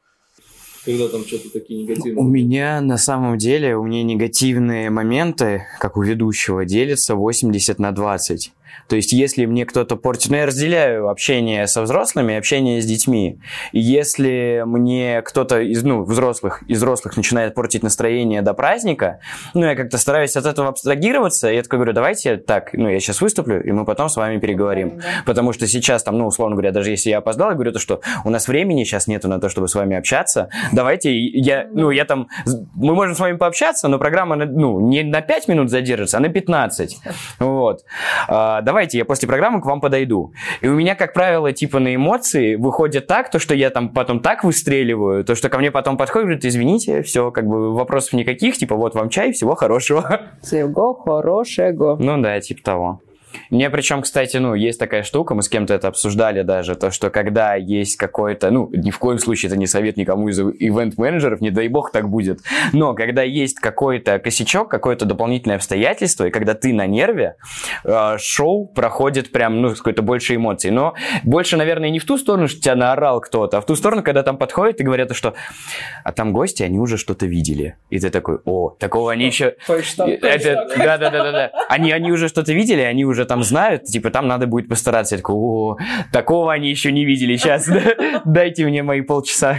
Когда 0.85 1.09
там 1.09 1.25
что-то 1.25 1.51
такие 1.53 1.81
У 1.81 1.83
негативные. 1.85 2.25
меня 2.25 2.81
на 2.81 2.99
самом 2.99 3.39
деле, 3.39 3.77
у 3.77 3.85
меня 3.85 4.03
негативные 4.03 4.91
моменты, 4.91 5.65
как 5.79 5.97
у 5.97 6.03
ведущего, 6.03 6.65
делятся 6.65 7.15
80 7.15 7.79
на 7.79 7.93
20. 7.93 8.53
То 8.89 8.97
есть, 8.97 9.13
если 9.13 9.47
мне 9.47 9.65
кто-то 9.65 9.97
портит... 9.97 10.31
Ну, 10.31 10.37
я 10.37 10.47
разделяю 10.47 11.09
общение 11.09 11.67
со 11.67 11.83
взрослыми 11.83 12.33
и 12.33 12.37
общение 12.37 12.81
с 12.81 12.87
детьми. 12.87 13.39
И 13.73 13.81
если 13.81 14.63
мне 14.67 15.23
кто-то 15.23 15.61
из, 15.61 15.83
ну, 15.83 16.05
взрослых, 16.05 16.63
из 16.69 16.79
взрослых 16.79 17.17
начинает 17.17 17.55
портить 17.55 17.83
настроение 17.83 18.43
до 18.43 18.55
праздника, 18.55 19.21
ну, 19.55 19.65
я 19.65 19.75
как-то 19.77 19.99
стараюсь 19.99 20.37
от 20.37 20.47
этого 20.47 20.69
абстрагироваться, 20.69 21.51
и 21.51 21.57
я 21.57 21.63
такой 21.63 21.79
говорю, 21.79 21.93
давайте 21.93 22.37
так, 22.37 22.73
ну, 22.73 22.89
я 22.89 22.99
сейчас 23.01 23.21
выступлю, 23.21 23.63
и 23.63 23.71
мы 23.73 23.85
потом 23.85 24.09
с 24.09 24.17
вами 24.17 24.39
переговорим. 24.39 25.01
Потому 25.27 25.53
что 25.53 25.67
сейчас 25.67 26.03
там, 26.03 26.19
ну, 26.19 26.27
условно 26.27 26.57
говоря, 26.57 26.73
даже 26.73 26.91
если 26.91 27.11
я 27.11 27.19
опоздал, 27.19 27.51
я 27.51 27.55
говорю 27.55 27.73
то, 27.73 27.79
что 27.79 28.01
у 28.25 28.31
нас 28.31 28.49
времени 28.49 28.85
сейчас 28.85 29.07
нету 29.07 29.29
на 29.29 29.41
то, 29.41 29.49
чтобы 29.49 29.69
с 29.69 29.75
вами 29.75 29.97
общаться. 29.97 30.49
Давайте 30.73 31.15
я, 31.15 31.67
ну, 31.71 31.91
я 31.91 32.05
там, 32.05 32.29
мы 32.75 32.95
можем 32.95 33.15
с 33.15 33.21
вами 33.21 33.37
пообщаться, 33.37 33.89
но 33.89 33.99
программа, 33.99 34.37
ну, 34.37 34.81
не 34.81 35.03
на 35.03 35.21
5 35.21 35.49
минут 35.49 35.71
задержится, 35.71 36.17
а 36.17 36.21
на 36.21 36.29
15. 36.29 36.99
Вот. 37.39 37.81
А, 38.29 38.63
давайте 38.63 38.99
я 38.99 39.05
после 39.05 39.29
программы 39.29 39.61
к 39.61 39.67
вам 39.67 39.81
подойду. 39.81 40.33
И 40.61 40.69
у 40.69 40.75
меня, 40.75 40.95
как 40.95 41.13
правило, 41.13 41.53
типа 41.53 41.79
на 41.79 41.95
эмоции 41.95 42.57
выходит 42.57 43.07
так, 43.07 43.31
то, 43.31 43.39
что 43.39 43.55
я 43.55 43.71
там 43.71 43.91
потом 43.91 44.21
так 44.21 44.45
выстреливаю, 44.45 45.25
то, 45.25 45.35
что 45.35 45.49
ко 45.49 45.59
мне 45.59 45.71
потом 45.71 45.97
подходит, 45.97 46.27
говорит, 46.27 46.45
извините, 46.45 47.03
все, 47.03 47.31
как 47.31 47.47
бы 47.47 47.75
вопросов 47.75 48.15
никаких, 48.15 48.57
типа, 48.57 48.77
вот 48.77 48.95
вам 48.95 49.09
чай, 49.09 49.33
всего 49.33 49.55
хорошего. 49.55 50.21
Всего 50.43 50.95
хорошего. 50.95 51.97
Ну 51.99 52.21
да, 52.21 52.41
типа 52.41 52.63
того. 52.63 53.01
Мне 53.51 53.71
причем, 53.71 54.03
кстати, 54.03 54.37
ну, 54.37 54.55
есть 54.55 54.79
такая 54.79 55.03
штука, 55.03 55.35
мы 55.35 55.43
с 55.43 55.49
кем-то 55.49 55.75
это 55.75 55.89
обсуждали 55.89 56.43
даже, 56.43 56.75
то, 56.75 56.91
что 56.91 57.11
когда 57.11 57.55
есть 57.55 57.97
какой-то, 57.97 58.51
ну, 58.51 58.71
ни 58.73 58.91
в 58.91 58.99
коем 58.99 59.19
случае 59.19 59.49
это 59.49 59.59
не 59.59 59.67
совет 59.67 59.97
никому 59.97 60.29
из 60.29 60.39
ивент-менеджеров, 60.39 61.41
не 61.41 61.51
дай 61.51 61.69
бог 61.69 61.93
так 61.93 62.09
будет, 62.09 62.41
но 62.73 62.95
когда 62.95 63.23
есть 63.23 63.61
какой-то 63.61 64.19
косячок, 64.19 64.69
какое-то 64.69 65.05
дополнительное 65.05 65.57
обстоятельство, 65.57 66.27
и 66.27 66.31
когда 66.31 66.55
ты 66.55 66.73
на 66.73 66.87
нерве, 66.87 67.37
э, 67.85 68.17
шоу 68.19 68.67
проходит 68.67 69.33
прям, 69.33 69.61
ну, 69.61 69.75
с 69.75 69.79
какой-то 69.79 70.03
больше 70.03 70.37
эмоций. 70.37 70.71
Но 70.71 70.95
больше, 71.25 71.57
наверное, 71.57 71.91
не 71.91 71.99
в 71.99 72.05
ту 72.05 72.19
сторону, 72.19 72.49
что 72.49 72.61
тебя 72.61 72.75
наорал 72.75 73.21
кто-то, 73.21 73.59
а 73.59 73.61
в 73.61 73.67
ту 73.67 73.77
сторону, 73.77 74.03
когда 74.03 74.23
там 74.23 74.37
подходят 74.37 74.81
и 74.81 74.85
говорят, 74.85 75.15
что 75.15 75.35
а 76.05 76.13
там 76.13 76.33
гости, 76.33 76.63
они 76.63 76.79
уже 76.79 76.97
что-то 76.97 77.27
видели. 77.27 77.77
И 77.91 77.99
ты 77.99 78.11
такой, 78.11 78.39
о, 78.45 78.71
такого 78.71 79.13
они 79.13 79.27
еще... 79.27 79.57
Это, 80.23 80.69
да, 80.77 80.99
да, 80.99 81.11
да, 81.11 81.23
да, 81.25 81.33
да. 81.33 81.53
Они, 81.69 81.93
они 81.93 82.13
уже 82.13 82.29
что-то 82.29 82.53
видели, 82.53 82.81
они 82.81 83.05
уже 83.05 83.22
там 83.25 83.43
знают, 83.43 83.85
типа 83.85 84.11
там 84.11 84.29
надо 84.29 84.47
будет 84.47 84.69
постараться. 84.69 85.15
Я 85.15 85.19
такой, 85.19 85.35
о, 85.37 85.77
такого 86.13 86.53
они 86.53 86.71
еще 86.71 86.93
не 86.93 87.05
видели. 87.05 87.37
Сейчас 87.37 87.69
дайте 88.25 88.65
мне 88.65 88.83
мои 88.83 89.01
полчаса. 89.03 89.57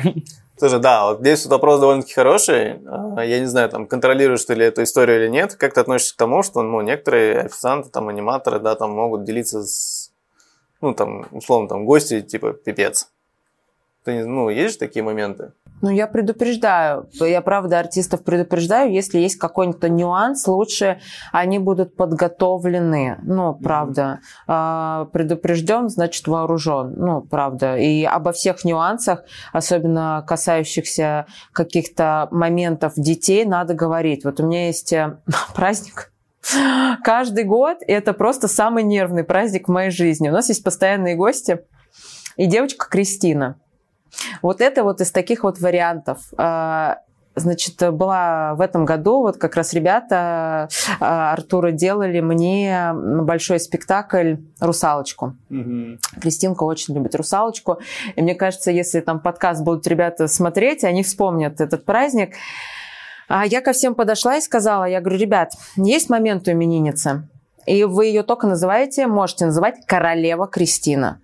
Слушай, 0.56 0.80
да, 0.80 1.08
вот 1.08 1.19
здесь 1.21 1.43
вот 1.45 1.52
вопрос 1.52 1.80
довольно-таки 1.80 2.13
хороший. 2.13 2.80
А, 2.86 3.26
Я 3.26 3.39
не 3.39 3.47
знаю, 3.47 3.69
там, 3.69 3.88
контролируешь 3.88 4.45
ты 4.45 4.54
ли 4.54 4.65
эту 4.65 4.84
историю 4.84 5.23
или 5.23 5.28
нет. 5.30 5.56
Как 5.56 5.73
ты 5.73 5.82
относишься 5.82 6.13
к 6.13 6.17
тому, 6.17 6.43
что, 6.43 6.62
ну, 6.62 6.80
некоторые 6.82 7.41
официанты, 7.41 7.89
там, 7.89 8.08
аниматоры, 8.08 8.60
да, 8.60 8.76
там, 8.76 8.91
могут 8.91 9.23
делиться 9.23 9.63
с, 9.63 10.12
ну, 10.80 10.93
там, 10.93 11.26
условно, 11.32 11.67
там, 11.67 11.86
гости, 11.86 12.21
типа, 12.21 12.54
пипец. 12.54 13.10
Ты, 14.04 14.26
ну, 14.26 14.49
есть 14.49 14.73
же 14.73 14.80
такие 14.80 15.04
моменты? 15.04 15.54
Ну, 15.83 15.89
я 15.89 16.07
предупреждаю. 16.07 17.09
Я, 17.19 17.41
правда, 17.41 17.79
артистов 17.79 18.23
предупреждаю. 18.23 18.93
Если 18.93 19.19
есть 19.19 19.35
какой-то 19.35 19.89
нюанс, 19.89 20.47
лучше 20.47 21.01
они 21.33 21.59
будут 21.59 21.97
подготовлены. 21.97 23.17
Ну, 23.21 23.53
правда. 23.53 24.21
А, 24.47 25.09
предупрежден, 25.11 25.89
значит, 25.89 26.25
вооружен. 26.27 26.93
Ну, 26.95 27.19
правда. 27.19 27.75
И 27.75 28.05
обо 28.05 28.31
всех 28.31 28.63
нюансах, 28.63 29.25
особенно 29.51 30.23
касающихся 30.25 31.25
каких-то 31.51 32.29
моментов 32.31 32.93
детей, 32.95 33.43
надо 33.43 33.73
говорить. 33.73 34.23
Вот 34.23 34.39
у 34.39 34.47
меня 34.47 34.67
есть 34.67 34.93
э, 34.93 35.17
праздник, 35.53 36.13
Каждый 37.03 37.43
год 37.43 37.77
это 37.87 38.13
просто 38.13 38.47
самый 38.47 38.83
нервный 38.83 39.23
праздник 39.25 39.67
в 39.67 39.71
моей 39.71 39.91
жизни. 39.91 40.29
У 40.29 40.33
нас 40.33 40.47
есть 40.47 40.63
постоянные 40.63 41.15
гости 41.15 41.59
и 42.37 42.45
девочка 42.45 42.87
Кристина. 42.89 43.57
Вот 44.41 44.62
это 44.62 44.84
вот 44.84 45.02
из 45.02 45.12
таких 45.12 45.43
вот 45.43 45.60
вариантов. 45.60 46.19
А, 46.38 46.99
значит, 47.36 47.76
была 47.93 48.56
в 48.56 48.62
этом 48.62 48.86
году, 48.86 49.21
вот 49.21 49.38
как 49.38 49.56
раз 49.56 49.73
ребята 49.73 50.69
а, 50.99 51.34
Артура 51.34 51.71
делали 51.71 52.19
мне 52.19 52.91
большой 52.93 53.60
спектакль 53.60 54.36
«Русалочку». 54.60 55.36
Мгм. 55.49 55.99
Кристинка 56.21 56.63
очень 56.63 56.95
любит 56.95 57.15
«Русалочку». 57.15 57.80
И 58.15 58.21
мне 58.21 58.36
кажется, 58.36 58.71
если 58.71 58.99
там 58.99 59.19
подкаст 59.19 59.63
будут 59.63 59.88
ребята 59.88 60.28
смотреть, 60.28 60.84
они 60.84 61.04
вспомнят 61.04 61.62
этот 61.62 61.86
праздник. 61.86 62.36
А 63.28 63.45
я 63.45 63.62
ко 63.62 63.73
всем 63.73 63.95
подошла 63.95 64.38
и 64.38 64.41
сказала, 64.41 64.86
я 64.86 64.99
говорю, 64.99 65.17
ребят, 65.17 65.54
есть 65.78 66.10
момент 66.10 66.47
у 66.47 66.52
именинницы, 66.52 67.28
и 67.65 67.84
вы 67.86 68.08
ее 68.08 68.23
только 68.23 68.47
называете, 68.47 69.08
можете 69.08 69.45
называть 69.45 69.86
королева 69.86 70.47
Кристина. 70.47 71.21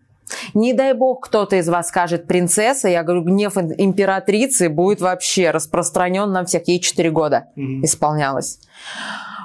Не 0.54 0.74
дай 0.74 0.94
бог 0.94 1.26
кто-то 1.26 1.56
из 1.56 1.68
вас 1.70 1.88
скажет 1.88 2.28
принцесса, 2.28 2.88
я 2.88 3.04
говорю, 3.04 3.24
гнев 3.24 3.58
императрицы 3.58 4.70
будет 4.70 5.02
вообще 5.02 5.52
распространен 5.52 6.32
на 6.32 6.46
всех. 6.46 6.68
Ей 6.68 6.80
4 6.80 7.10
года 7.12 7.46
Мгм. 7.56 7.84
исполнялось. 7.86 8.60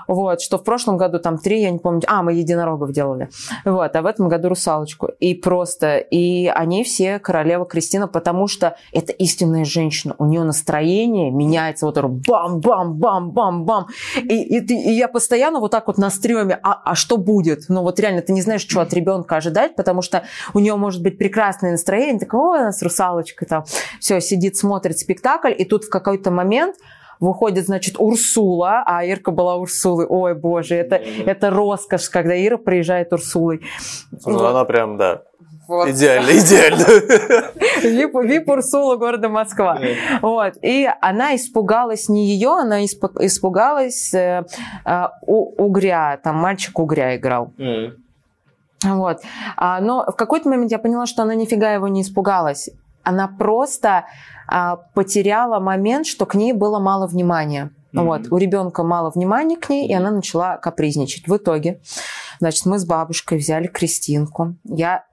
Вот, 0.06 0.40
что 0.40 0.58
в 0.58 0.64
прошлом 0.64 0.96
году 0.96 1.18
там 1.18 1.38
три, 1.38 1.62
я 1.62 1.70
не 1.70 1.78
помню. 1.78 2.02
А, 2.06 2.22
мы 2.22 2.34
единорогов 2.34 2.92
делали. 2.92 3.28
Вот, 3.64 3.94
а 3.94 4.02
в 4.02 4.06
этом 4.06 4.28
году 4.28 4.48
русалочку. 4.48 5.08
И 5.20 5.34
просто, 5.34 5.98
и 5.98 6.46
они 6.46 6.84
все 6.84 7.18
королева 7.18 7.64
Кристина, 7.64 8.08
потому 8.08 8.46
что 8.46 8.76
это 8.92 9.12
истинная 9.12 9.64
женщина. 9.64 10.14
У 10.18 10.26
нее 10.26 10.42
настроение 10.42 11.30
меняется 11.30 11.86
вот 11.86 11.98
бам-бам-бам-бам-бам. 11.98 13.86
И, 14.16 14.58
и, 14.58 14.58
и 14.58 14.92
я 14.92 15.08
постоянно 15.08 15.60
вот 15.60 15.70
так 15.70 15.86
вот 15.86 15.98
на 15.98 16.10
стреме, 16.10 16.58
а, 16.62 16.80
а 16.84 16.94
что 16.94 17.16
будет? 17.16 17.64
Ну 17.68 17.82
вот 17.82 18.00
реально, 18.00 18.22
ты 18.22 18.32
не 18.32 18.42
знаешь, 18.42 18.62
что 18.62 18.80
от 18.80 18.92
ребенка 18.92 19.36
ожидать, 19.36 19.76
потому 19.76 20.02
что 20.02 20.24
у 20.52 20.58
нее 20.58 20.76
может 20.76 21.02
быть 21.02 21.18
прекрасное 21.18 21.72
настроение, 21.72 22.18
такой, 22.18 22.40
ой, 22.40 22.60
у 22.60 22.64
нас 22.64 22.82
русалочка 22.82 23.46
там, 23.46 23.64
все, 24.00 24.20
сидит, 24.20 24.56
смотрит 24.56 24.98
спектакль, 24.98 25.52
и 25.56 25.64
тут 25.64 25.84
в 25.84 25.90
какой-то 25.90 26.30
момент 26.30 26.76
выходит, 27.24 27.66
значит, 27.66 27.96
Урсула, 27.98 28.82
а 28.86 29.04
Ирка 29.04 29.30
была 29.30 29.56
Урсулой. 29.56 30.06
Ой, 30.08 30.34
боже, 30.34 30.74
это, 30.76 30.96
это 30.96 31.50
роскошь, 31.50 32.08
когда 32.08 32.34
Ира 32.36 32.56
приезжает 32.58 33.12
Урсулой. 33.12 33.60
Ну, 34.24 34.38
Вот. 34.38 34.50
она 34.50 34.64
прям, 34.64 34.96
да, 34.96 35.22
Вот. 35.68 35.88
идеально, 35.88 36.30
идеально. 36.38 36.84
Вип, 37.82 38.14
Вип 38.22 38.48
Урсула 38.48 38.96
города 38.96 39.28
Москва. 39.28 39.78
Вот. 40.22 40.54
И 40.62 40.88
она 41.00 41.34
испугалась 41.36 42.08
не 42.08 42.26
ее, 42.26 42.50
она 42.60 42.84
испу- 42.84 43.16
испугалась 43.24 44.12
э, 44.14 44.44
э, 44.84 45.02
у- 45.26 45.64
угря. 45.64 46.18
Там 46.22 46.36
мальчик 46.36 46.78
угря 46.78 47.16
играл. 47.16 47.52
Вот. 48.84 49.20
А, 49.56 49.80
но 49.80 50.04
в 50.06 50.12
какой-то 50.16 50.48
момент 50.48 50.70
я 50.70 50.78
поняла, 50.78 51.06
что 51.06 51.22
она 51.22 51.34
нифига 51.34 51.72
его 51.72 51.88
не 51.88 52.02
испугалась. 52.02 52.68
Она 53.02 53.28
просто 53.28 54.04
потеряла 54.94 55.60
момент, 55.60 56.06
что 56.06 56.26
к 56.26 56.34
ней 56.34 56.52
было 56.52 56.78
мало 56.78 57.06
внимания. 57.06 57.70
Мгм. 57.92 58.06
Вот. 58.06 58.32
У 58.32 58.36
ребенка 58.36 58.82
мало 58.82 59.10
внимания 59.10 59.56
к 59.56 59.68
ней, 59.68 59.88
и 59.88 59.92
она 59.92 60.10
начала 60.10 60.56
капризничать. 60.56 61.28
В 61.28 61.36
итоге, 61.36 61.80
значит, 62.40 62.66
мы 62.66 62.78
с 62.78 62.84
бабушкой 62.84 63.38
взяли 63.38 63.68
Кристинку. 63.68 64.56
Я 64.64 65.04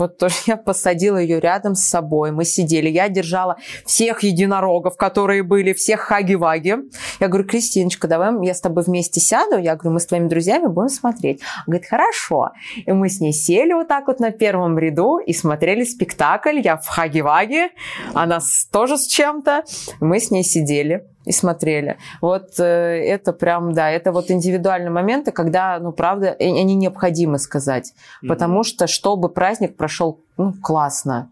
вот 0.00 0.18
тоже 0.18 0.34
я 0.46 0.56
посадила 0.56 1.18
ее 1.18 1.38
рядом 1.38 1.74
с 1.74 1.84
собой. 1.84 2.32
Мы 2.32 2.44
сидели. 2.44 2.88
Я 2.88 3.08
держала 3.08 3.56
всех 3.84 4.22
единорогов, 4.22 4.96
которые 4.96 5.42
были, 5.42 5.72
всех 5.72 6.00
хаги-ваги. 6.00 6.76
Я 7.20 7.28
говорю, 7.28 7.46
Кристиночка, 7.46 8.08
давай 8.08 8.30
я 8.46 8.54
с 8.54 8.60
тобой 8.60 8.82
вместе 8.84 9.20
сяду. 9.20 9.58
Я 9.58 9.76
говорю, 9.76 9.94
мы 9.94 10.00
с 10.00 10.06
твоими 10.06 10.28
друзьями 10.28 10.66
будем 10.66 10.88
смотреть. 10.88 11.40
Она 11.42 11.64
говорит, 11.66 11.88
хорошо. 11.88 12.50
И 12.86 12.92
мы 12.92 13.08
с 13.08 13.20
ней 13.20 13.32
сели 13.32 13.74
вот 13.74 13.88
так 13.88 14.06
вот 14.06 14.20
на 14.20 14.30
первом 14.30 14.78
ряду 14.78 15.18
и 15.18 15.32
смотрели 15.32 15.84
спектакль. 15.84 16.60
Я 16.60 16.76
в 16.78 16.86
хаги-ваге, 16.86 17.70
она 18.14 18.40
тоже 18.72 18.96
с 18.96 19.06
чем-то. 19.06 19.64
Мы 20.00 20.18
с 20.18 20.30
ней 20.30 20.42
сидели 20.42 21.09
и 21.24 21.32
смотрели. 21.32 21.98
Вот 22.20 22.58
э, 22.58 22.62
это 22.64 23.32
прям, 23.32 23.72
да, 23.72 23.90
это 23.90 24.12
вот 24.12 24.30
индивидуальные 24.30 24.90
моменты, 24.90 25.32
когда, 25.32 25.78
ну, 25.78 25.92
правда, 25.92 26.36
они 26.38 26.74
необходимы 26.74 27.38
сказать. 27.38 27.92
Потому 28.26 28.62
что, 28.62 28.86
чтобы 28.86 29.28
праздник 29.28 29.76
прошел 29.76 30.20
ну, 30.36 30.54
классно. 30.62 31.30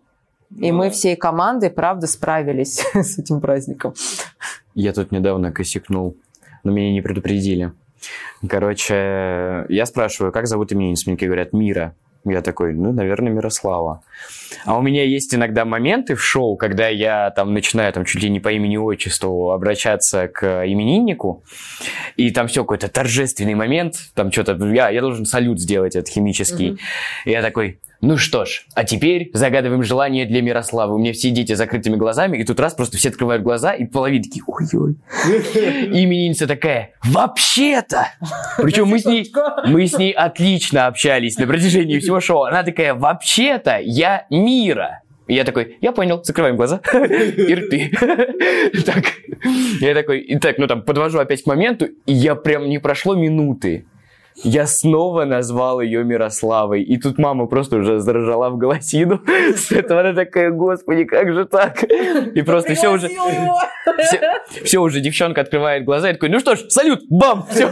И 0.56 0.72
Ну 0.72 0.78
мы 0.78 0.90
всей 0.90 1.16
командой, 1.16 1.70
правда, 1.70 2.06
справились 2.06 2.82
с 2.94 3.18
этим 3.18 3.40
праздником. 3.40 3.94
Я 4.74 4.92
тут 4.92 5.12
недавно 5.12 5.52
косякнул, 5.52 6.16
но 6.64 6.72
меня 6.72 6.92
не 6.92 7.00
предупредили. 7.00 7.72
Короче, 8.48 9.66
я 9.68 9.86
спрашиваю, 9.86 10.32
как 10.32 10.46
зовут 10.46 10.72
именинницу? 10.72 11.10
Мне 11.10 11.18
говорят, 11.18 11.52
Мира. 11.52 11.94
Я 12.24 12.42
такой, 12.42 12.74
ну, 12.74 12.92
наверное, 12.92 13.32
Мирослава. 13.32 14.02
А 14.64 14.76
у 14.76 14.82
меня 14.82 15.04
есть 15.04 15.34
иногда 15.34 15.64
моменты 15.64 16.14
в 16.14 16.22
шоу, 16.22 16.56
когда 16.56 16.88
я 16.88 17.30
там 17.30 17.54
начинаю 17.54 17.92
там 17.92 18.04
чуть 18.04 18.22
ли 18.22 18.28
не 18.28 18.40
по 18.40 18.52
имени-отчеству 18.52 19.52
обращаться 19.52 20.28
к 20.28 20.66
имениннику, 20.66 21.44
и 22.16 22.30
там 22.30 22.48
все 22.48 22.62
какой-то 22.62 22.88
торжественный 22.88 23.54
момент, 23.54 23.94
там 24.14 24.32
что-то, 24.32 24.56
я, 24.66 24.90
я 24.90 25.00
должен 25.00 25.26
салют 25.26 25.60
сделать 25.60 25.96
этот 25.96 26.08
химический. 26.08 26.70
Мгм. 26.70 26.78
И 27.24 27.30
я 27.30 27.42
такой, 27.42 27.80
ну 28.00 28.16
что 28.16 28.44
ж, 28.44 28.64
а 28.74 28.84
теперь 28.84 29.30
загадываем 29.34 29.82
желание 29.82 30.24
для 30.24 30.40
Мирославы. 30.40 30.94
У 30.94 30.98
меня 30.98 31.12
все 31.12 31.30
дети 31.30 31.54
с 31.54 31.58
закрытыми 31.58 31.96
глазами, 31.96 32.38
и 32.38 32.44
тут 32.44 32.60
раз 32.60 32.74
просто 32.74 32.96
все 32.96 33.08
открывают 33.08 33.42
глаза, 33.42 33.72
и 33.72 33.86
половина 33.86 34.22
такие, 34.22 34.44
ой-ой. 34.46 34.96
И 35.26 36.04
именинница 36.04 36.46
такая, 36.46 36.92
вообще-то. 37.04 38.06
Причем 38.58 38.86
мы 38.86 39.00
с 39.00 39.04
ней, 39.04 39.32
мы 39.66 39.86
с 39.86 39.98
ней 39.98 40.12
отлично 40.12 40.86
общались 40.86 41.38
на 41.38 41.46
протяжении 41.48 41.98
всего 41.98 42.20
шоу. 42.20 42.44
Она 42.44 42.62
такая, 42.62 42.94
вообще-то 42.94 43.78
я 43.82 44.26
Мира. 44.30 45.02
И 45.26 45.34
я 45.34 45.44
такой, 45.44 45.76
я 45.80 45.92
понял, 45.92 46.22
закрываем 46.22 46.56
глаза 46.56 46.80
и 46.94 47.54
рты. 47.54 47.90
Так, 48.86 49.04
я 49.80 49.94
такой, 49.94 50.20
и 50.20 50.38
так, 50.38 50.58
ну 50.58 50.66
там, 50.66 50.82
подвожу 50.82 51.18
опять 51.18 51.42
к 51.42 51.46
моменту, 51.46 51.86
и 52.06 52.12
я 52.12 52.34
прям 52.34 52.68
не 52.68 52.78
прошло 52.78 53.14
минуты. 53.14 53.86
Я 54.44 54.66
снова 54.66 55.24
назвал 55.24 55.80
ее 55.80 56.04
Мирославой. 56.04 56.82
И 56.82 56.96
тут 56.98 57.18
мама 57.18 57.46
просто 57.46 57.76
уже 57.76 57.98
заржала 57.98 58.50
в 58.50 58.56
голосину. 58.56 59.20
С 59.56 59.72
этого 59.72 60.00
она 60.00 60.12
такая, 60.12 60.50
господи, 60.50 61.04
как 61.04 61.32
же 61.32 61.44
так? 61.44 61.82
И 61.82 62.42
просто 62.42 62.74
все 62.74 62.92
уже... 62.92 63.08
Все, 64.64 64.78
уже 64.78 65.00
девчонка 65.00 65.40
открывает 65.40 65.84
глаза 65.84 66.10
и 66.10 66.12
такой, 66.12 66.28
ну 66.28 66.38
что 66.40 66.54
ж, 66.56 66.60
салют, 66.68 67.00
бам, 67.08 67.46
все. 67.50 67.68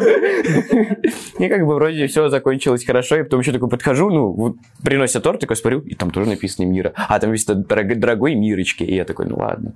И 1.38 1.48
как 1.48 1.66
бы 1.66 1.74
вроде 1.74 2.06
все 2.06 2.28
закончилось 2.28 2.84
хорошо, 2.84 3.16
и 3.16 3.22
потом 3.22 3.40
еще 3.40 3.52
такой 3.52 3.68
подхожу, 3.68 4.10
ну, 4.10 4.32
вот 4.32 4.56
приносят 4.82 5.22
торт, 5.22 5.40
такой 5.40 5.56
смотрю, 5.56 5.80
и 5.80 5.94
там 5.94 6.10
тоже 6.10 6.28
написано 6.30 6.66
Мира. 6.66 6.92
А 6.96 7.18
там 7.18 7.30
висит 7.32 7.50
дорог- 7.50 7.94
дорогой 7.94 8.34
Мирочки. 8.34 8.82
И 8.82 8.94
я 8.94 9.04
такой, 9.04 9.26
ну 9.26 9.36
ладно. 9.36 9.74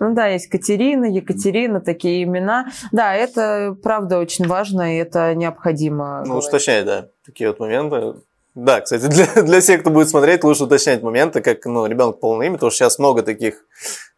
Ну 0.00 0.14
да, 0.14 0.26
есть 0.28 0.48
Катерина, 0.48 1.04
Екатерина, 1.04 1.80
такие 1.80 2.24
имена. 2.24 2.66
Да, 2.92 3.14
это 3.14 3.76
правда 3.82 4.18
очень 4.18 4.46
важно, 4.46 4.94
и 4.94 4.98
это 4.98 5.34
необходимо. 5.34 6.20
Ну, 6.20 6.32
говорить. 6.32 6.48
уточнять, 6.48 6.84
да, 6.84 7.08
такие 7.24 7.48
вот 7.48 7.60
моменты. 7.60 8.14
Да, 8.54 8.80
кстати, 8.80 9.06
для, 9.06 9.26
для 9.42 9.60
всех, 9.60 9.80
кто 9.80 9.90
будет 9.90 10.08
смотреть, 10.08 10.44
лучше 10.44 10.64
уточнять 10.64 11.02
моменты, 11.02 11.40
как, 11.40 11.64
ну, 11.64 11.86
ребенок 11.86 12.20
полное 12.20 12.46
имя, 12.46 12.54
потому 12.54 12.70
что 12.70 12.84
сейчас 12.84 12.98
много 12.98 13.22
таких 13.22 13.64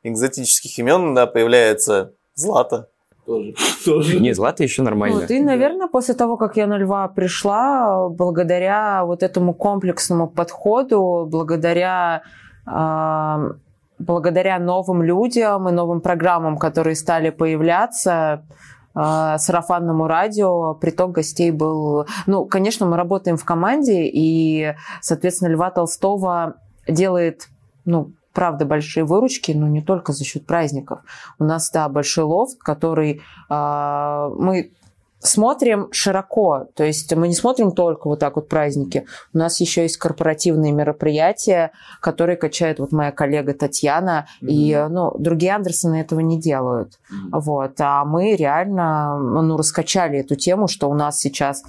экзотических 0.03 0.79
имен, 0.79 1.15
да, 1.15 1.27
появляется 1.27 2.13
Злата. 2.35 2.89
Тоже. 3.25 3.55
Тоже. 3.85 4.21
Не, 4.21 4.35
Злата 4.35 4.63
еще 4.63 4.83
нормально. 4.83 5.21
Вот, 5.21 5.31
и, 5.31 5.41
наверное, 5.41 5.89
после 5.89 6.15
того, 6.15 6.37
как 6.37 6.57
я 6.57 6.67
на 6.67 6.79
Льва 6.79 7.09
пришла, 7.09 8.09
благодаря 8.09 9.05
вот 9.05 9.23
этому 9.23 9.55
комплексному 9.55 10.29
подходу, 10.29 11.27
благодаря, 11.29 12.23
а, 12.67 13.53
благодаря 13.99 14.59
новым 14.59 15.03
людям 15.03 15.69
и 15.69 15.73
новым 15.73 16.01
программам, 16.01 16.59
которые 16.59 16.97
стали 16.97 17.31
появляться, 17.31 18.45
а, 18.95 19.37
сарафанному 19.39 20.07
радио, 20.07 20.75
приток 20.75 21.13
гостей 21.13 21.51
был... 21.51 22.07
Ну, 22.27 22.47
конечно, 22.47 22.87
мы 22.87 22.97
работаем 22.97 23.37
в 23.37 23.45
команде, 23.45 24.07
и, 24.07 24.75
соответственно, 25.03 25.51
Льва 25.51 25.71
Толстого 25.71 26.55
делает, 26.89 27.49
ну, 27.85 28.13
правда, 28.33 28.65
большие 28.65 29.05
выручки, 29.05 29.53
но 29.53 29.69
не 29.69 29.83
только 29.83 30.13
за 30.13 30.25
счет 30.25 30.47
праздников. 30.47 31.01
У 31.39 31.45
нас, 31.45 31.71
да, 31.71 31.89
большой 31.89 32.25
лофт, 32.25 32.59
который 32.59 33.21
а, 33.51 34.31
мы 34.31 34.73
смотрим 35.21 35.89
широко, 35.93 36.69
то 36.75 36.85
есть 36.85 37.13
мы 37.15 37.29
не 37.29 37.35
смотрим 37.35 37.73
только 37.73 38.09
вот 38.09 38.21
так 38.21 38.37
вот 38.37 38.49
праздники. 38.49 39.07
У 39.33 39.39
нас 39.39 39.61
еще 39.61 39.83
есть 39.83 39.97
корпоративные 39.97 40.73
мероприятия, 40.73 41.73
которые 42.01 42.37
качает 42.37 42.79
вот 42.79 42.93
моя 42.93 43.13
коллега 43.13 43.55
Татьяна, 43.55 44.29
mm-hmm. 44.41 44.49
и 44.49 44.87
ну, 44.91 45.13
другие 45.19 45.55
Андерсоны 45.55 46.01
этого 46.01 46.21
не 46.21 46.39
делают. 46.39 46.95
Mm-hmm. 47.11 47.41
Вот, 47.41 47.73
а 47.81 48.05
мы 48.05 48.37
реально 48.37 49.19
ну, 49.19 49.57
раскачали 49.57 50.19
эту 50.19 50.37
тему, 50.37 50.69
что 50.69 50.89
у 50.89 50.95
нас 50.95 51.19
сейчас 51.19 51.63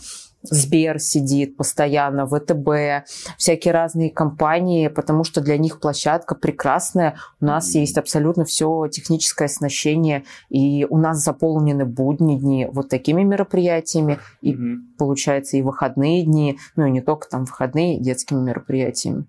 Сбер 0.44 1.00
сидит 1.00 1.58
постоянно, 1.58 2.26
ВТБ, 2.28 3.08
всякие 3.38 3.74
разные 3.74 4.10
компании, 4.10 4.88
потому 4.88 5.24
что 5.24 5.42
для 5.42 5.58
них 5.58 5.80
площадка 5.80 6.36
прекрасная. 6.36 7.18
У 7.42 7.46
нас 7.46 7.76
mm-hmm. 7.76 7.80
есть 7.80 7.98
абсолютно 7.98 8.46
все 8.46 8.88
техническое 8.88 9.46
оснащение, 9.46 10.24
и 10.50 10.86
у 10.90 10.98
нас 10.98 11.24
заполнены 11.24 11.86
будни 11.86 12.38
дни 12.38 12.68
вот 12.72 12.90
такими 12.90 13.24
мероприятиями, 13.24 14.20
и 14.42 14.54
mm-hmm. 14.54 14.76
получается 14.98 15.58
и 15.58 15.62
выходные 15.62 16.24
дни, 16.24 16.60
ну 16.76 16.86
и 16.86 16.92
не 16.92 17.02
только 17.02 17.28
там 17.28 17.46
выходные 17.46 18.00
детскими 18.00 18.40
мероприятиями. 18.40 19.26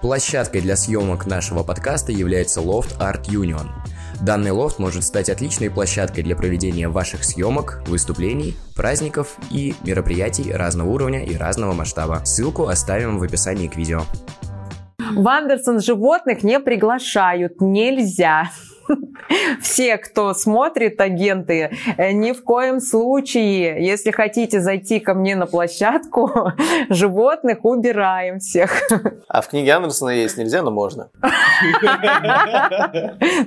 Площадкой 0.00 0.60
для 0.60 0.76
съемок 0.76 1.26
нашего 1.26 1.64
подкаста 1.64 2.12
является 2.12 2.60
Loft 2.60 2.98
Art 3.00 3.24
Union– 3.28 3.66
Данный 4.22 4.52
лофт 4.52 4.78
может 4.78 5.02
стать 5.02 5.28
отличной 5.28 5.68
площадкой 5.68 6.22
для 6.22 6.36
проведения 6.36 6.88
ваших 6.88 7.24
съемок, 7.24 7.82
выступлений, 7.88 8.54
праздников 8.76 9.36
и 9.50 9.74
мероприятий 9.84 10.52
разного 10.52 10.90
уровня 10.90 11.24
и 11.24 11.36
разного 11.36 11.72
масштаба. 11.72 12.22
Ссылку 12.24 12.68
оставим 12.68 13.18
в 13.18 13.24
описании 13.24 13.66
к 13.66 13.74
видео. 13.74 14.02
В 15.16 15.26
Андерсон 15.26 15.80
животных 15.80 16.44
не 16.44 16.60
приглашают, 16.60 17.60
нельзя. 17.60 18.48
Все, 19.60 19.96
кто 19.98 20.34
смотрит 20.34 21.00
агенты, 21.00 21.70
э, 21.96 22.12
ни 22.12 22.32
в 22.32 22.44
коем 22.44 22.80
случае, 22.80 23.84
если 23.84 24.10
хотите 24.10 24.60
зайти 24.60 25.00
ко 25.00 25.14
мне 25.14 25.36
на 25.36 25.46
площадку, 25.46 26.30
животных 26.88 27.64
убираем 27.64 28.38
всех. 28.38 28.82
А 29.28 29.40
в 29.40 29.48
книге 29.48 29.72
Андерсона 29.72 30.10
есть 30.10 30.36
нельзя, 30.36 30.62
но 30.62 30.70
можно. 30.70 31.10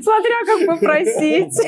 Смотря 0.04 0.36
как 0.46 0.66
попросить. 0.68 1.60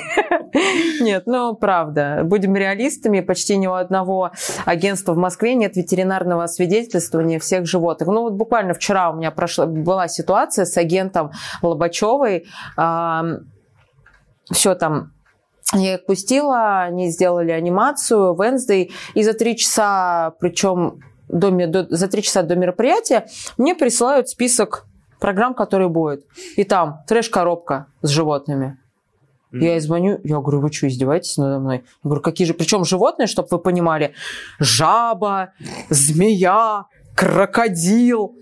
Нет, 1.02 1.24
ну 1.26 1.56
правда, 1.56 2.22
будем 2.24 2.56
реалистами, 2.56 3.20
почти 3.20 3.58
ни 3.58 3.68
у 3.68 3.74
одного 3.74 4.32
агентства 4.66 5.14
в 5.14 5.18
Москве 5.18 5.56
нет 5.56 5.76
ветеринарного 5.76 6.44
освидетельствования 6.46 7.40
всех 7.40 7.66
животных. 7.66 8.08
Ну 8.10 8.22
вот 8.22 8.34
буквально 8.34 8.74
вчера 8.74 9.12
у 9.12 9.16
меня 9.16 9.32
прошла, 9.32 9.66
была 9.66 10.08
ситуация 10.08 10.66
с 10.66 10.78
агентом 10.78 11.32
Лобачевой, 11.62 12.46
все 14.52 14.76
там 14.76 15.12
я 15.74 15.96
их 15.96 16.06
пустила, 16.06 16.84
они 16.84 17.10
сделали 17.10 17.52
анимацию 17.52 18.36
Wednesday, 18.36 18.92
и 19.14 19.24
за 19.24 19.34
три 19.34 19.58
часа, 19.58 20.34
причем 20.40 21.02
до, 21.28 21.52
до, 21.52 21.88
за 21.90 22.08
три 22.08 22.22
часа 22.22 22.44
до 22.44 22.56
мероприятия, 22.56 23.28
мне 23.58 23.76
присылают 23.76 24.30
список 24.30 24.86
программ, 25.20 25.54
которые 25.54 25.90
будет. 25.90 26.26
И 26.56 26.64
там 26.64 27.04
трэш-коробка 27.08 27.88
с 28.02 28.10
животными. 28.10 28.78
Mm-hmm. 29.52 29.60
Я 29.60 29.72
ей 29.72 29.80
звоню, 29.80 30.20
я 30.24 30.40
говорю, 30.40 30.62
вы 30.62 30.72
что, 30.72 30.88
издеваетесь 30.88 31.38
надо 31.38 31.60
мной? 31.60 31.78
Я 31.78 31.84
говорю, 32.04 32.22
какие 32.22 32.48
же, 32.48 32.54
причем 32.54 32.86
животные, 32.86 33.28
чтобы 33.28 33.50
вы 33.52 33.60
понимали, 33.60 34.14
жаба, 34.60 35.54
змея, 35.90 36.86
крокодил. 37.16 38.36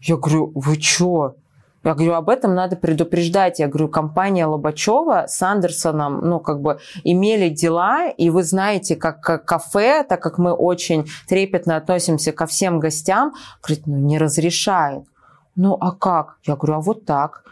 Я 0.00 0.16
говорю, 0.16 0.52
вы 0.54 0.80
что? 0.80 1.36
Я 1.84 1.94
говорю, 1.94 2.14
об 2.14 2.30
этом 2.30 2.54
надо 2.54 2.76
предупреждать. 2.76 3.58
Я 3.58 3.68
говорю, 3.68 3.88
компания 3.88 4.46
Лобачева 4.46 5.26
с 5.28 5.42
Андерсоном, 5.42 6.20
ну, 6.20 6.40
как 6.40 6.60
бы 6.60 6.78
имели 7.04 7.50
дела, 7.50 8.08
и 8.08 8.30
вы 8.30 8.42
знаете, 8.42 8.96
как, 8.96 9.20
как 9.20 9.44
кафе, 9.44 10.02
так 10.02 10.22
как 10.22 10.38
мы 10.38 10.52
очень 10.52 11.06
трепетно 11.28 11.76
относимся 11.76 12.32
ко 12.32 12.46
всем 12.46 12.80
гостям, 12.80 13.34
говорит, 13.62 13.86
ну, 13.86 13.98
не 13.98 14.18
разрешает. 14.18 15.04
Ну, 15.56 15.76
а 15.78 15.92
как? 15.92 16.38
Я 16.44 16.56
говорю, 16.56 16.78
а 16.78 16.80
вот 16.80 17.04
так. 17.04 17.44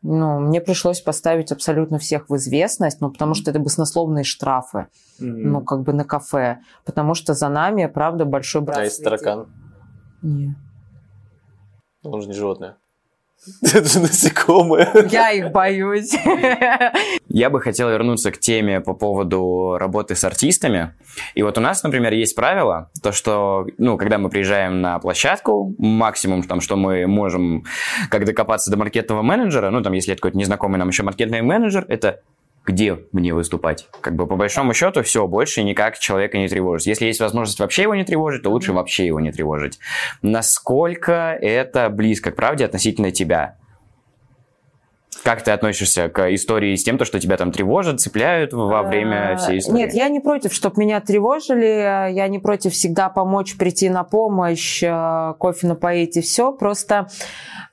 Ну, 0.00 0.40
мне 0.40 0.60
пришлось 0.60 1.00
поставить 1.00 1.52
абсолютно 1.52 1.98
всех 1.98 2.28
в 2.28 2.36
известность, 2.36 3.00
ну, 3.00 3.10
потому 3.10 3.34
что 3.34 3.50
это 3.50 3.60
баснословные 3.60 4.24
штрафы, 4.24 4.88
mm-hmm. 5.20 5.24
ну, 5.24 5.62
как 5.62 5.82
бы 5.82 5.92
на 5.92 6.04
кафе. 6.04 6.58
Потому 6.84 7.14
что 7.14 7.34
за 7.34 7.48
нами, 7.48 7.86
правда, 7.86 8.24
большой 8.24 8.62
брат. 8.62 8.78
А 8.78 8.84
есть 8.84 9.02
таракан? 9.04 9.46
Нет. 10.22 10.56
Он 12.02 12.20
же 12.20 12.28
не 12.28 12.34
животное. 12.34 12.76
Это 13.62 13.84
же 13.84 14.00
насекомые. 14.00 15.08
Я 15.10 15.32
их 15.32 15.50
боюсь. 15.50 16.14
Я 17.28 17.50
бы 17.50 17.60
хотел 17.60 17.90
вернуться 17.90 18.30
к 18.30 18.38
теме 18.38 18.80
по 18.80 18.94
поводу 18.94 19.76
работы 19.78 20.14
с 20.14 20.24
артистами. 20.24 20.94
И 21.34 21.42
вот 21.42 21.58
у 21.58 21.60
нас, 21.60 21.82
например, 21.82 22.12
есть 22.12 22.34
правило, 22.34 22.90
то 23.02 23.12
что, 23.12 23.66
ну, 23.78 23.96
когда 23.98 24.18
мы 24.18 24.30
приезжаем 24.30 24.80
на 24.80 24.98
площадку, 24.98 25.74
максимум, 25.78 26.42
там, 26.42 26.60
что 26.60 26.76
мы 26.76 27.06
можем, 27.06 27.64
как 28.10 28.24
докопаться 28.24 28.70
до 28.70 28.76
маркетного 28.76 29.22
менеджера, 29.22 29.70
ну, 29.70 29.82
там, 29.82 29.92
если 29.92 30.12
это 30.12 30.20
какой-то 30.20 30.38
незнакомый 30.38 30.78
нам 30.78 30.88
еще 30.88 31.02
маркетный 31.02 31.42
менеджер, 31.42 31.84
это 31.88 32.20
где 32.64 32.98
мне 33.12 33.34
выступать. 33.34 33.88
Как 34.00 34.14
бы 34.14 34.26
по 34.26 34.36
большому 34.36 34.72
счету 34.72 35.02
все, 35.02 35.26
больше 35.26 35.62
никак 35.62 35.98
человека 35.98 36.38
не 36.38 36.48
тревожить. 36.48 36.86
Если 36.86 37.06
есть 37.06 37.20
возможность 37.20 37.60
вообще 37.60 37.82
его 37.82 37.94
не 37.94 38.04
тревожить, 38.04 38.42
то 38.42 38.50
лучше 38.50 38.72
вообще 38.72 39.06
его 39.06 39.20
не 39.20 39.32
тревожить. 39.32 39.78
Насколько 40.22 41.38
это 41.40 41.90
близко 41.90 42.30
к 42.30 42.36
правде 42.36 42.64
относительно 42.64 43.10
тебя? 43.10 43.56
Как 45.22 45.42
ты 45.42 45.52
относишься 45.52 46.10
к 46.10 46.34
истории 46.34 46.74
с 46.74 46.84
тем, 46.84 46.98
то, 46.98 47.06
что 47.06 47.18
тебя 47.18 47.38
там 47.38 47.50
тревожат, 47.50 47.98
цепляют 48.00 48.52
во 48.52 48.82
время 48.82 49.32
а, 49.32 49.36
всей 49.36 49.58
истории? 49.58 49.78
Нет, 49.78 49.94
я 49.94 50.08
не 50.08 50.20
против, 50.20 50.52
чтобы 50.52 50.80
меня 50.80 51.00
тревожили. 51.00 52.12
Я 52.12 52.28
не 52.28 52.38
против 52.38 52.74
всегда 52.74 53.08
помочь, 53.08 53.56
прийти 53.56 53.88
на 53.88 54.04
помощь, 54.04 54.82
э, 54.82 55.34
кофе 55.38 55.68
напоить 55.68 56.18
и 56.18 56.20
все. 56.20 56.52
Просто 56.52 57.08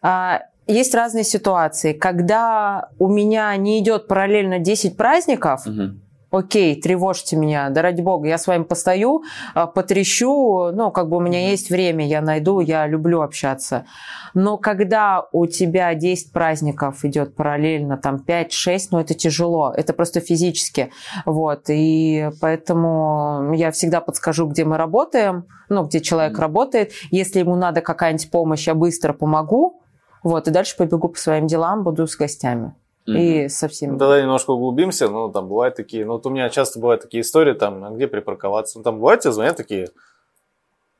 а, 0.01 0.43
есть 0.71 0.95
разные 0.95 1.23
ситуации. 1.23 1.93
Когда 1.93 2.89
у 2.99 3.07
меня 3.07 3.55
не 3.57 3.79
идет 3.79 4.07
параллельно 4.07 4.59
10 4.59 4.97
праздников, 4.97 5.65
угу. 5.65 5.99
окей, 6.31 6.79
тревожьте 6.79 7.35
меня, 7.35 7.69
да 7.69 7.81
ради 7.81 8.01
бога, 8.01 8.27
я 8.27 8.37
с 8.37 8.47
вами 8.47 8.63
постою, 8.63 9.23
а, 9.53 9.67
потрещу, 9.67 10.71
ну, 10.71 10.91
как 10.91 11.09
бы 11.09 11.17
у 11.17 11.19
меня 11.19 11.49
есть 11.49 11.69
время, 11.69 12.07
я 12.07 12.21
найду, 12.21 12.59
я 12.59 12.87
люблю 12.87 13.21
общаться. 13.21 13.85
Но 14.33 14.57
когда 14.57 15.27
у 15.31 15.45
тебя 15.45 15.93
10 15.93 16.31
праздников 16.31 17.03
идет 17.03 17.35
параллельно, 17.35 17.97
там 17.97 18.23
5-6, 18.25 18.87
ну, 18.91 18.99
это 18.99 19.13
тяжело, 19.13 19.73
это 19.75 19.93
просто 19.93 20.21
физически, 20.21 20.91
вот, 21.25 21.65
и 21.69 22.29
поэтому 22.39 23.53
я 23.53 23.71
всегда 23.71 23.99
подскажу, 23.99 24.47
где 24.47 24.63
мы 24.63 24.77
работаем, 24.77 25.45
ну, 25.69 25.83
где 25.83 25.99
человек 25.99 26.37
mm-hmm. 26.37 26.41
работает, 26.41 26.91
если 27.11 27.39
ему 27.39 27.55
надо 27.55 27.81
какая-нибудь 27.81 28.31
помощь, 28.31 28.67
я 28.67 28.75
быстро 28.75 29.13
помогу, 29.13 29.80
вот, 30.23 30.47
и 30.47 30.51
дальше 30.51 30.77
побегу 30.77 31.09
по 31.09 31.17
своим 31.17 31.47
делам, 31.47 31.83
буду 31.83 32.07
с 32.07 32.15
гостями. 32.15 32.73
Mm-hmm. 33.07 33.45
И 33.45 33.49
со 33.49 33.67
всеми. 33.67 33.97
Тогда 33.97 34.21
немножко 34.21 34.51
углубимся. 34.51 35.09
Ну, 35.09 35.31
там 35.31 35.47
бывают 35.47 35.75
такие... 35.75 36.05
Ну, 36.05 36.13
вот 36.13 36.25
у 36.27 36.29
меня 36.29 36.49
часто 36.49 36.79
бывают 36.79 37.01
такие 37.01 37.21
истории, 37.21 37.53
там, 37.53 37.83
а 37.83 37.89
где 37.89 38.07
припарковаться. 38.07 38.77
Ну, 38.77 38.83
там 38.83 38.99
бывают 38.99 39.21
тебе 39.21 39.33
звонят 39.33 39.57
такие, 39.57 39.89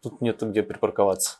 тут 0.01 0.19
нет 0.19 0.41
где 0.41 0.63
припарковаться. 0.63 1.38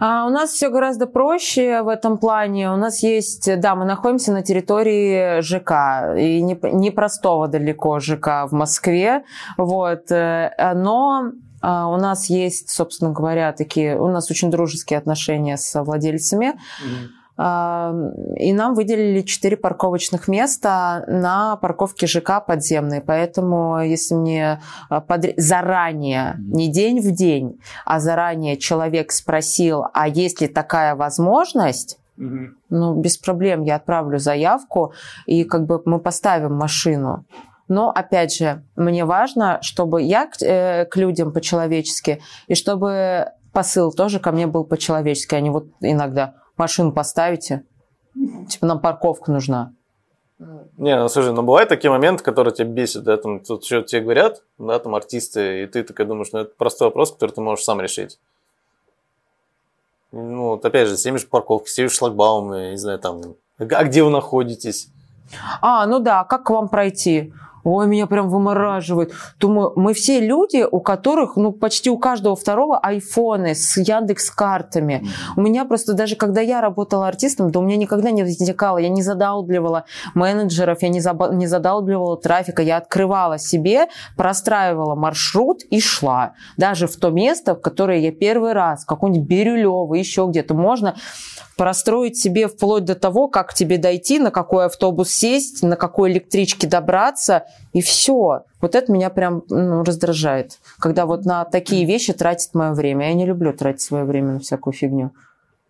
А 0.00 0.26
у 0.26 0.30
нас 0.30 0.50
все 0.50 0.68
гораздо 0.68 1.06
проще 1.06 1.82
в 1.82 1.88
этом 1.88 2.18
плане. 2.18 2.72
У 2.72 2.76
нас 2.76 3.04
есть, 3.04 3.60
да, 3.60 3.76
мы 3.76 3.84
находимся 3.84 4.32
на 4.32 4.42
территории 4.42 5.40
ЖК, 5.42 6.16
и 6.18 6.42
не, 6.42 6.58
не 6.72 6.90
простого 6.90 7.46
далеко 7.46 8.00
ЖК 8.00 8.48
в 8.48 8.52
Москве, 8.52 9.24
вот, 9.56 10.10
э, 10.10 10.50
но 10.74 11.30
у 11.62 11.96
нас 11.96 12.28
есть, 12.28 12.70
собственно 12.70 13.12
говоря, 13.12 13.52
такие, 13.52 13.98
у 13.98 14.08
нас 14.08 14.30
очень 14.30 14.50
дружеские 14.50 14.98
отношения 14.98 15.56
с 15.56 15.80
владельцами. 15.82 16.54
Mm-hmm. 16.54 17.22
И 17.38 18.52
нам 18.52 18.74
выделили 18.74 19.22
4 19.22 19.56
парковочных 19.56 20.28
места 20.28 21.04
на 21.08 21.56
парковке 21.56 22.06
ЖК 22.06 22.44
подземной. 22.46 23.00
Поэтому, 23.00 23.80
если 23.82 24.14
мне 24.14 24.60
а, 24.90 25.00
под... 25.00 25.32
заранее, 25.38 26.36
не 26.38 26.70
день 26.70 27.00
в 27.00 27.10
день, 27.10 27.58
а 27.86 28.00
заранее 28.00 28.58
человек 28.58 29.12
спросил, 29.12 29.86
а 29.94 30.08
есть 30.08 30.42
ли 30.42 30.46
такая 30.46 30.94
возможность, 30.94 31.98
ну, 32.16 33.00
без 33.00 33.16
проблем 33.16 33.62
я 33.62 33.76
отправлю 33.76 34.18
заявку, 34.18 34.92
и 35.26 35.44
как 35.44 35.64
бы 35.66 35.80
мы 35.86 35.98
поставим 35.98 36.54
машину. 36.54 37.24
Но, 37.72 37.90
опять 37.90 38.34
же, 38.34 38.62
мне 38.76 39.06
важно, 39.06 39.58
чтобы 39.62 40.02
я 40.02 40.26
к, 40.26 40.42
э, 40.42 40.84
к 40.84 40.94
людям 40.96 41.32
по-человечески, 41.32 42.20
и 42.46 42.54
чтобы 42.54 43.32
посыл 43.54 43.92
тоже 43.92 44.20
ко 44.20 44.30
мне 44.30 44.46
был 44.46 44.64
по-человечески, 44.64 45.34
а 45.34 45.40
не 45.40 45.48
вот 45.48 45.68
иногда 45.80 46.34
машину 46.58 46.92
поставите, 46.92 47.64
типа 48.46 48.66
нам 48.66 48.78
парковка 48.78 49.32
нужна. 49.32 49.72
Не, 50.76 50.98
ну 50.98 51.08
слушай, 51.08 51.32
ну 51.32 51.40
бывают 51.42 51.70
такие 51.70 51.90
моменты, 51.90 52.22
которые 52.22 52.52
тебя 52.52 52.68
бесят, 52.68 53.04
да, 53.04 53.16
там 53.16 53.40
тут 53.40 53.64
что 53.64 53.80
тебе 53.80 54.02
говорят, 54.02 54.42
да, 54.58 54.78
там 54.78 54.94
артисты, 54.94 55.62
и 55.62 55.66
ты 55.66 55.82
такой 55.82 56.04
думаешь, 56.04 56.28
ну 56.32 56.40
это 56.40 56.52
простой 56.58 56.88
вопрос, 56.88 57.12
который 57.12 57.30
ты 57.30 57.40
можешь 57.40 57.64
сам 57.64 57.80
решить. 57.80 58.18
Ну, 60.10 60.48
вот 60.48 60.64
опять 60.66 60.88
же, 60.88 60.98
снимешь 60.98 61.26
парковки, 61.26 61.70
снимешь 61.70 61.92
шлагбаумы, 61.92 62.72
не 62.72 62.76
знаю, 62.76 62.98
там, 62.98 63.22
а 63.58 63.84
где 63.84 64.02
вы 64.02 64.10
находитесь? 64.10 64.88
А, 65.62 65.86
ну 65.86 66.00
да, 66.00 66.24
как 66.24 66.44
к 66.44 66.50
вам 66.50 66.68
пройти? 66.68 67.32
Ой, 67.64 67.86
меня 67.86 68.06
прям 68.06 68.28
вымораживает. 68.28 69.12
Думаю, 69.38 69.72
мы 69.76 69.94
все 69.94 70.20
люди, 70.20 70.66
у 70.68 70.80
которых, 70.80 71.36
ну, 71.36 71.52
почти 71.52 71.90
у 71.90 71.98
каждого 71.98 72.34
второго 72.34 72.78
айфоны 72.78 73.54
с 73.54 73.76
Яндекс 73.76 74.30
картами. 74.30 75.06
У 75.36 75.42
меня 75.42 75.64
просто 75.64 75.92
даже, 75.92 76.16
когда 76.16 76.40
я 76.40 76.60
работала 76.60 77.06
артистом, 77.06 77.50
да 77.50 77.60
у 77.60 77.62
меня 77.62 77.76
никогда 77.76 78.10
не 78.10 78.24
возникало, 78.24 78.78
я 78.78 78.88
не 78.88 79.02
задалбливала 79.02 79.84
менеджеров, 80.14 80.82
я 80.82 80.88
не, 80.88 81.00
заба- 81.00 81.32
не 81.32 81.46
задалбливала 81.46 82.16
трафика, 82.16 82.62
я 82.62 82.78
открывала 82.78 83.38
себе, 83.38 83.86
простраивала 84.16 84.94
маршрут 84.96 85.62
и 85.70 85.80
шла. 85.80 86.32
Даже 86.56 86.88
в 86.88 86.96
то 86.96 87.10
место, 87.10 87.54
в 87.54 87.60
которое 87.60 88.00
я 88.00 88.12
первый 88.12 88.52
раз, 88.52 88.84
какой-нибудь 88.84 89.28
Бирюлево, 89.28 89.94
еще 89.94 90.26
где-то, 90.28 90.54
можно 90.54 90.96
простроить 91.62 92.18
себе 92.18 92.48
вплоть 92.48 92.84
до 92.84 92.96
того, 92.96 93.28
как 93.28 93.54
тебе 93.54 93.78
дойти, 93.78 94.18
на 94.18 94.32
какой 94.32 94.64
автобус 94.64 95.10
сесть, 95.10 95.62
на 95.62 95.76
какой 95.76 96.10
электричке 96.10 96.66
добраться, 96.66 97.44
и 97.72 97.80
все. 97.80 98.42
Вот 98.60 98.74
это 98.74 98.90
меня 98.90 99.10
прям 99.10 99.44
ну, 99.48 99.84
раздражает, 99.84 100.58
когда 100.80 101.06
вот 101.06 101.24
на 101.24 101.44
такие 101.44 101.84
вещи 101.84 102.14
тратит 102.14 102.54
мое 102.54 102.72
время. 102.72 103.06
Я 103.06 103.14
не 103.14 103.26
люблю 103.26 103.52
тратить 103.52 103.80
свое 103.80 104.02
время 104.02 104.32
на 104.32 104.40
всякую 104.40 104.74
фигню. 104.74 105.12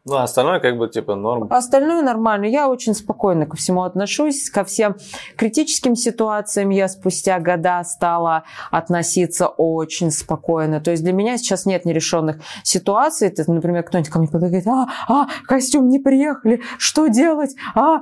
Ну, 0.04 0.16
а 0.16 0.24
остальное 0.24 0.58
как 0.58 0.78
бы 0.78 0.88
типа 0.88 1.14
норм. 1.14 1.46
А 1.48 1.58
остальное 1.58 2.02
нормально. 2.02 2.46
Я 2.46 2.68
очень 2.68 2.92
спокойно 2.92 3.46
ко 3.46 3.56
всему 3.56 3.84
отношусь. 3.84 4.50
Ко 4.50 4.64
всем 4.64 4.96
критическим 5.36 5.94
ситуациям 5.94 6.70
я 6.70 6.88
спустя 6.88 7.38
года 7.38 7.84
стала 7.84 8.42
относиться 8.72 9.46
очень 9.46 10.10
спокойно. 10.10 10.80
То 10.80 10.90
есть 10.90 11.04
для 11.04 11.12
меня 11.12 11.38
сейчас 11.38 11.66
нет 11.66 11.84
нерешенных 11.84 12.40
ситуаций. 12.64 13.28
Это, 13.28 13.48
например, 13.50 13.84
кто-нибудь 13.84 14.10
ко 14.10 14.18
мне 14.18 14.28
подойдет, 14.28 14.66
а, 14.66 14.88
а, 15.08 15.28
костюм 15.46 15.88
не 15.88 16.00
приехали, 16.00 16.62
что 16.78 17.06
делать? 17.06 17.54
А, 17.76 18.00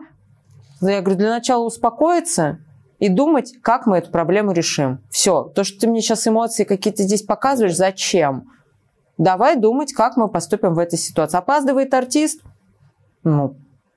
я 0.80 1.02
говорю, 1.02 1.18
для 1.18 1.30
начала 1.30 1.64
успокоиться 1.64 2.60
и 2.98 3.10
думать, 3.10 3.52
как 3.60 3.86
мы 3.86 3.98
эту 3.98 4.10
проблему 4.10 4.52
решим. 4.52 5.00
Все. 5.10 5.44
То, 5.54 5.64
что 5.64 5.80
ты 5.80 5.86
мне 5.86 6.00
сейчас 6.00 6.26
эмоции 6.26 6.64
какие-то 6.64 7.02
здесь 7.02 7.22
показываешь, 7.22 7.76
зачем? 7.76 8.46
Давай 9.20 9.56
думать, 9.56 9.92
как 9.92 10.16
мы 10.16 10.28
поступим 10.28 10.72
в 10.72 10.78
этой 10.78 10.98
ситуации. 10.98 11.36
Опаздывает 11.36 11.92
артист? 11.92 12.40
Ну, 13.22 13.54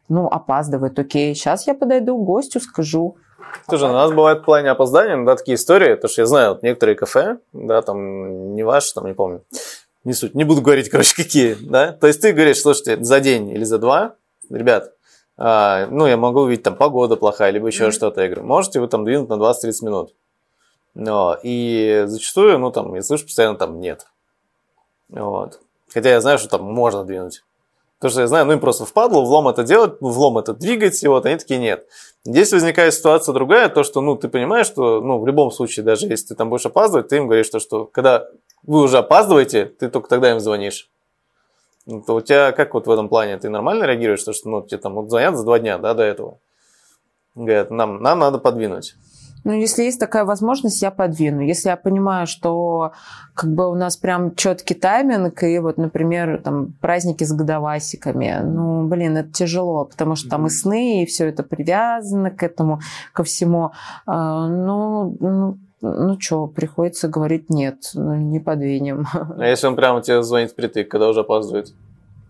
ну, 0.10 0.28
опаздывает, 0.28 1.00
окей. 1.00 1.34
Сейчас 1.34 1.66
я 1.66 1.74
подойду 1.76 2.18
к 2.18 2.26
гостю, 2.26 2.60
скажу. 2.60 3.16
Слушай, 3.70 3.90
у 3.90 3.94
нас 3.94 4.12
бывает 4.12 4.40
в 4.40 4.44
плане 4.44 4.72
опоздания, 4.72 5.24
да, 5.24 5.38
такие 5.38 5.56
истории, 5.56 5.94
потому 5.94 6.12
что 6.12 6.22
я 6.24 6.26
знаю, 6.26 6.50
вот 6.50 6.64
некоторые 6.64 6.98
кафе, 6.98 7.38
да, 7.54 7.82
там, 7.82 8.54
не 8.54 8.64
ваши, 8.64 8.94
там, 8.94 9.06
не 9.06 9.14
помню, 9.14 9.46
не 10.04 10.12
суть, 10.12 10.36
не 10.36 10.44
буду 10.44 10.62
говорить, 10.62 10.90
короче, 10.92 11.16
какие, 11.16 11.54
да, 11.54 11.94
то 11.94 12.08
есть 12.08 12.20
ты 12.20 12.34
говоришь, 12.34 12.60
слушайте, 12.60 13.02
за 13.02 13.22
день 13.22 13.50
или 13.50 13.64
за 13.64 13.78
два, 13.78 14.16
ребят, 14.50 14.92
а, 15.38 15.88
ну, 15.90 16.06
я 16.06 16.18
могу 16.18 16.42
увидеть, 16.42 16.64
там, 16.64 16.76
погода 16.76 17.16
плохая, 17.16 17.52
либо 17.52 17.68
еще 17.68 17.86
mm-hmm. 17.86 17.92
что-то, 17.92 18.22
я 18.22 18.28
говорю, 18.28 18.46
можете 18.46 18.82
вы 18.82 18.88
там 18.90 19.06
двинуть 19.06 19.30
на 19.30 19.36
20-30 19.36 19.72
минут, 19.84 20.16
но, 20.96 21.38
и 21.44 22.04
зачастую, 22.08 22.58
ну, 22.60 22.72
там, 22.72 22.94
я 22.96 23.04
слышу 23.04 23.26
постоянно, 23.26 23.56
там, 23.56 23.80
нет, 23.80 24.08
вот. 25.22 25.60
Хотя 25.94 26.10
я 26.10 26.22
знаю, 26.22 26.40
что 26.40 26.50
там 26.50 26.64
можно 26.64 27.04
двинуть. 27.04 27.44
Потому 28.00 28.12
что 28.12 28.22
я 28.22 28.28
знаю, 28.28 28.46
ну 28.46 28.54
им 28.54 28.60
просто 28.60 28.86
впадло 28.86 29.22
влом 29.22 29.48
это 29.48 29.64
делать, 29.64 29.94
влом 30.02 30.38
это 30.38 30.54
двигать, 30.54 31.02
и 31.04 31.08
вот 31.08 31.26
они 31.26 31.38
такие 31.38 31.60
нет. 31.60 31.88
Здесь 32.26 32.52
возникает 32.52 32.94
ситуация 32.94 33.32
другая, 33.32 33.70
то, 33.70 33.84
что, 33.84 34.02
ну, 34.02 34.18
ты 34.18 34.28
понимаешь, 34.28 34.66
что, 34.66 35.00
ну, 35.00 35.20
в 35.20 35.28
любом 35.28 35.52
случае, 35.52 35.86
даже 35.86 36.08
если 36.08 36.28
ты 36.28 36.36
там 36.36 36.50
будешь 36.50 36.66
опаздывать, 36.66 37.08
ты 37.08 37.18
им 37.18 37.28
говоришь, 37.28 37.50
то, 37.50 37.60
что 37.60 37.86
когда 37.86 38.28
вы 38.64 38.82
уже 38.82 38.98
опаздываете, 38.98 39.66
ты 39.66 39.90
только 39.90 40.10
тогда 40.10 40.32
им 40.32 40.40
звонишь. 40.40 40.90
Ну, 41.86 42.02
то 42.02 42.16
у 42.16 42.22
тебя 42.22 42.52
как 42.52 42.74
вот 42.74 42.88
в 42.88 42.92
этом 42.92 43.08
плане? 43.08 43.38
Ты 43.38 43.50
нормально 43.50 43.86
реагируешь, 43.86 44.24
то, 44.24 44.34
что, 44.34 44.50
ну, 44.50 44.62
тебе 44.62 44.80
там 44.80 44.96
вот 44.96 45.10
звонят 45.10 45.38
за 45.38 45.44
два 45.44 45.60
дня, 45.60 45.78
да, 45.78 45.94
до 45.94 46.04
этого? 46.04 46.40
Говорят, 47.36 47.72
нам, 47.72 48.02
нам 48.02 48.20
надо 48.20 48.38
подвинуть. 48.38 48.96
Ну, 49.44 49.52
если 49.52 49.84
есть 49.84 50.00
такая 50.00 50.24
возможность, 50.24 50.82
я 50.82 50.92
подвину. 50.92 51.42
Если 51.42 51.70
я 51.70 51.76
понимаю, 51.76 52.28
что 52.28 52.94
как 53.34 53.54
бы 53.54 53.70
у 53.70 53.76
нас 53.76 53.98
прям 53.98 54.36
четкий 54.36 54.74
тайминг, 54.74 55.44
и 55.44 55.60
вот, 55.60 55.78
например, 55.78 56.42
там 56.42 56.74
праздники 56.80 57.24
с 57.24 57.34
годовасиками, 57.34 58.40
ну, 58.44 58.88
блин, 58.88 59.18
это 59.18 59.32
тяжело, 59.32 59.86
потому 59.86 60.16
что 60.16 60.30
там 60.30 60.48
и 60.48 60.50
сны, 60.50 61.04
и 61.04 61.06
все 61.06 61.28
это 61.28 61.44
привязано 61.44 62.32
к 62.32 62.44
этому, 62.44 62.80
ко 63.12 63.24
всему. 63.24 63.72
А, 64.06 64.48
ну, 64.48 65.18
ну, 65.20 65.58
ну 65.82 66.20
что, 66.20 66.48
приходится 66.48 67.10
говорить 67.10 67.50
нет, 67.50 67.92
ну, 67.94 68.16
не 68.16 68.40
подвинем. 68.40 69.06
А 69.38 69.46
если 69.46 69.68
он 69.68 69.76
прямо 69.76 70.02
тебе 70.02 70.24
звонит 70.24 70.52
впритык, 70.52 70.90
когда 70.90 71.10
уже 71.10 71.22
опаздывает? 71.22 71.74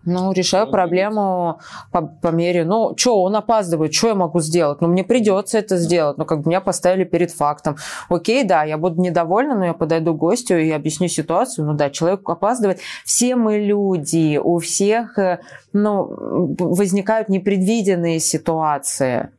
Ну, 0.06 0.32
решаю 0.32 0.70
проблему 0.70 1.60
по, 1.90 2.02
по 2.02 2.28
мере, 2.28 2.64
ну, 2.64 2.94
что, 2.96 3.22
он 3.22 3.36
опаздывает, 3.36 3.94
что 3.94 4.08
я 4.08 4.14
могу 4.14 4.40
сделать? 4.40 4.80
Ну, 4.80 4.88
мне 4.88 5.04
придется 5.04 5.58
это 5.58 5.76
сделать, 5.76 6.18
ну, 6.18 6.24
как 6.24 6.42
бы 6.42 6.48
меня 6.48 6.60
поставили 6.60 7.04
перед 7.04 7.30
фактом. 7.30 7.76
Окей, 8.08 8.44
да, 8.44 8.64
я 8.64 8.76
буду 8.76 9.00
недовольна, 9.00 9.54
но 9.54 9.64
я 9.66 9.72
подойду 9.74 10.14
к 10.14 10.18
гостю 10.18 10.58
и 10.58 10.70
объясню 10.70 11.08
ситуацию. 11.08 11.66
Ну, 11.66 11.74
да, 11.74 11.90
человек 11.90 12.28
опаздывает. 12.28 12.80
Все 13.04 13.36
мы 13.36 13.58
люди, 13.58 14.38
у 14.42 14.58
всех, 14.58 15.18
э, 15.18 15.40
ну, 15.72 16.54
возникают 16.58 17.28
непредвиденные 17.28 18.20
ситуации 18.20 19.30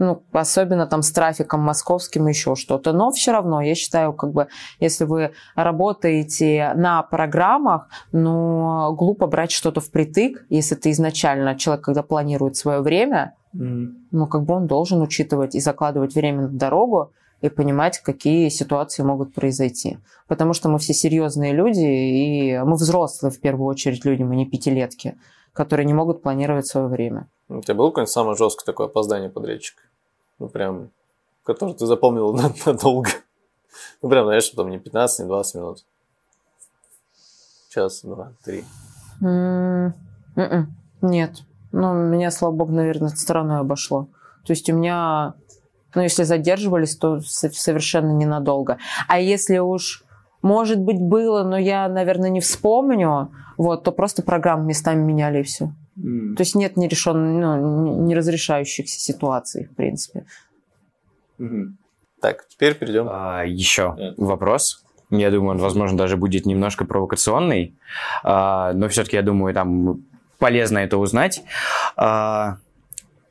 ну, 0.00 0.22
особенно 0.32 0.86
там 0.86 1.02
с 1.02 1.12
трафиком 1.12 1.60
московским 1.60 2.26
еще 2.26 2.56
что-то. 2.56 2.92
Но 2.92 3.10
все 3.10 3.32
равно, 3.32 3.60
я 3.60 3.74
считаю, 3.74 4.14
как 4.14 4.32
бы, 4.32 4.48
если 4.80 5.04
вы 5.04 5.32
работаете 5.54 6.72
на 6.74 7.02
программах, 7.02 7.88
ну, 8.10 8.92
глупо 8.94 9.26
брать 9.26 9.52
что-то 9.52 9.80
впритык, 9.80 10.46
если 10.48 10.74
ты 10.74 10.90
изначально, 10.90 11.54
человек, 11.54 11.84
когда 11.84 12.02
планирует 12.02 12.56
свое 12.56 12.80
время, 12.80 13.34
mm-hmm. 13.54 13.88
ну, 14.10 14.26
как 14.26 14.44
бы 14.44 14.54
он 14.54 14.66
должен 14.66 15.02
учитывать 15.02 15.54
и 15.54 15.60
закладывать 15.60 16.14
время 16.14 16.42
на 16.42 16.48
дорогу, 16.48 17.12
и 17.42 17.48
понимать, 17.48 17.98
какие 17.98 18.48
ситуации 18.48 19.02
могут 19.02 19.34
произойти. 19.34 19.98
Потому 20.28 20.52
что 20.52 20.68
мы 20.68 20.78
все 20.78 20.92
серьезные 20.92 21.52
люди, 21.52 21.80
и 21.80 22.58
мы 22.58 22.74
взрослые 22.74 23.32
в 23.32 23.40
первую 23.40 23.66
очередь 23.66 24.04
люди, 24.04 24.22
мы 24.22 24.36
не 24.36 24.46
пятилетки, 24.46 25.16
которые 25.52 25.86
не 25.86 25.94
могут 25.94 26.22
планировать 26.22 26.66
свое 26.66 26.86
время. 26.86 27.28
У 27.48 27.60
тебя 27.62 27.74
было 27.74 27.88
какое-нибудь 27.88 28.12
самое 28.12 28.36
жесткое 28.36 28.66
такое 28.66 28.86
опоздание 28.86 29.30
подрядчика? 29.30 29.82
Ну, 30.40 30.48
прям, 30.48 30.90
который 31.44 31.74
ты 31.74 31.86
запомнил 31.86 32.32
надолго. 32.66 33.10
Ну, 34.02 34.08
прям, 34.08 34.24
знаешь, 34.24 34.48
там 34.48 34.70
не 34.70 34.78
15, 34.78 35.20
не 35.20 35.26
20 35.26 35.54
минут. 35.54 35.84
Час, 37.68 38.00
два, 38.02 38.32
три. 38.44 38.64
М-м, 39.22 39.94
нет. 41.02 41.42
Ну, 41.70 41.94
меня, 41.94 42.32
слава 42.32 42.52
богу, 42.52 42.72
наверное, 42.72 43.10
стороной 43.10 43.60
обошло. 43.60 44.08
То 44.44 44.52
есть 44.52 44.68
у 44.70 44.74
меня, 44.74 45.34
ну, 45.94 46.02
если 46.02 46.24
задерживались, 46.24 46.96
то 46.96 47.20
совершенно 47.20 48.10
ненадолго. 48.10 48.78
А 49.06 49.20
если 49.20 49.58
уж, 49.58 50.04
может 50.42 50.80
быть, 50.80 51.00
было, 51.00 51.44
но 51.44 51.56
я, 51.56 51.88
наверное, 51.88 52.30
не 52.30 52.40
вспомню, 52.40 53.30
вот, 53.56 53.84
то 53.84 53.92
просто 53.92 54.22
программы 54.22 54.64
местами 54.64 55.00
меняли 55.00 55.40
и 55.40 55.44
все. 55.44 55.70
Mm. 55.98 56.34
То 56.34 56.42
есть 56.42 56.54
нет 56.54 56.76
нерешенных, 56.76 57.40
ну, 57.42 58.06
неразрешающихся 58.06 58.98
ситуаций, 58.98 59.66
в 59.66 59.74
принципе. 59.74 60.26
Mm-hmm. 61.38 61.66
Так, 62.20 62.46
теперь 62.48 62.74
перейдем. 62.74 63.08
А, 63.10 63.44
еще 63.44 63.94
yeah. 63.98 64.14
вопрос. 64.16 64.84
Я 65.10 65.30
думаю, 65.30 65.52
он, 65.52 65.58
возможно, 65.58 65.98
даже 65.98 66.16
будет 66.16 66.46
немножко 66.46 66.84
провокационный, 66.84 67.74
а, 68.22 68.72
но 68.74 68.88
все-таки, 68.88 69.16
я 69.16 69.22
думаю, 69.22 69.52
там 69.54 70.04
полезно 70.38 70.78
это 70.78 70.98
узнать. 70.98 71.42
А, 71.96 72.58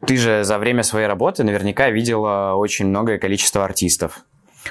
ты 0.05 0.17
же 0.17 0.43
за 0.43 0.57
время 0.57 0.83
своей 0.83 1.07
работы 1.07 1.43
наверняка 1.43 1.89
видела 1.89 2.53
очень 2.55 2.87
многое 2.87 3.17
количество 3.17 3.63
артистов. 3.63 4.25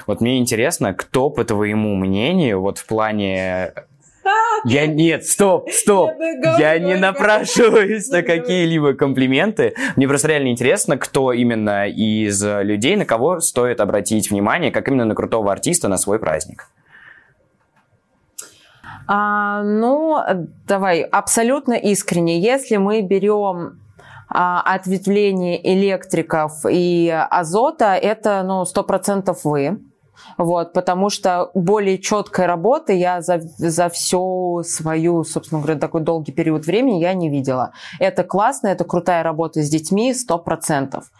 Вот 0.05 0.21
мне 0.21 0.37
интересно, 0.37 0.93
кто, 0.93 1.29
по 1.29 1.43
твоему 1.43 1.95
мнению, 1.95 2.61
вот 2.61 2.77
в 2.77 2.85
плане 2.85 3.73
я 4.65 4.87
нет, 5.01 5.25
стоп, 5.25 5.69
стоп. 5.71 6.11
Я 6.57 6.77
не 6.79 6.95
напрашиваюсь 6.95 8.09
на 8.09 8.21
какие-либо 8.21 8.93
комплименты. 8.93 9.73
Мне 9.95 10.07
просто 10.07 10.29
реально 10.29 10.49
интересно, 10.49 10.97
кто 10.97 11.33
именно 11.33 11.87
из 11.87 12.43
людей, 12.43 12.95
на 12.95 13.05
кого 13.05 13.39
стоит 13.39 13.79
обратить 13.79 14.29
внимание, 14.31 14.71
как 14.71 14.87
именно 14.87 15.05
на 15.05 15.15
крутого 15.15 15.51
артиста 15.51 15.87
на 15.87 15.97
свой 15.97 16.19
праздник. 16.19 16.67
А, 19.11 19.63
ну, 19.63 20.19
давай, 20.67 21.01
абсолютно 21.01 21.73
искренне. 21.73 22.39
Если 22.39 22.77
мы 22.77 23.01
берем 23.01 23.79
а, 24.29 24.61
ответвление 24.61 25.59
электриков 25.73 26.63
и 26.69 27.09
азота, 27.09 27.95
это, 27.95 28.43
ну, 28.43 28.65
сто 28.65 28.83
процентов 28.83 29.45
вы. 29.45 29.79
Вот, 30.37 30.73
потому 30.73 31.09
что 31.09 31.51
более 31.53 31.97
четкой 31.97 32.45
работы 32.45 32.93
я 32.93 33.21
за, 33.21 33.39
за 33.39 33.89
всю 33.89 34.63
свою, 34.65 35.23
собственно 35.23 35.61
говоря, 35.61 35.79
такой 35.79 36.01
долгий 36.01 36.31
период 36.31 36.65
времени 36.65 36.99
я 36.99 37.13
не 37.13 37.29
видела. 37.29 37.71
Это 37.99 38.23
классно, 38.23 38.67
это 38.67 38.83
крутая 38.83 39.23
работа 39.23 39.61
с 39.61 39.69
детьми, 39.69 40.13
сто 40.13 40.37
процентов. 40.37 41.11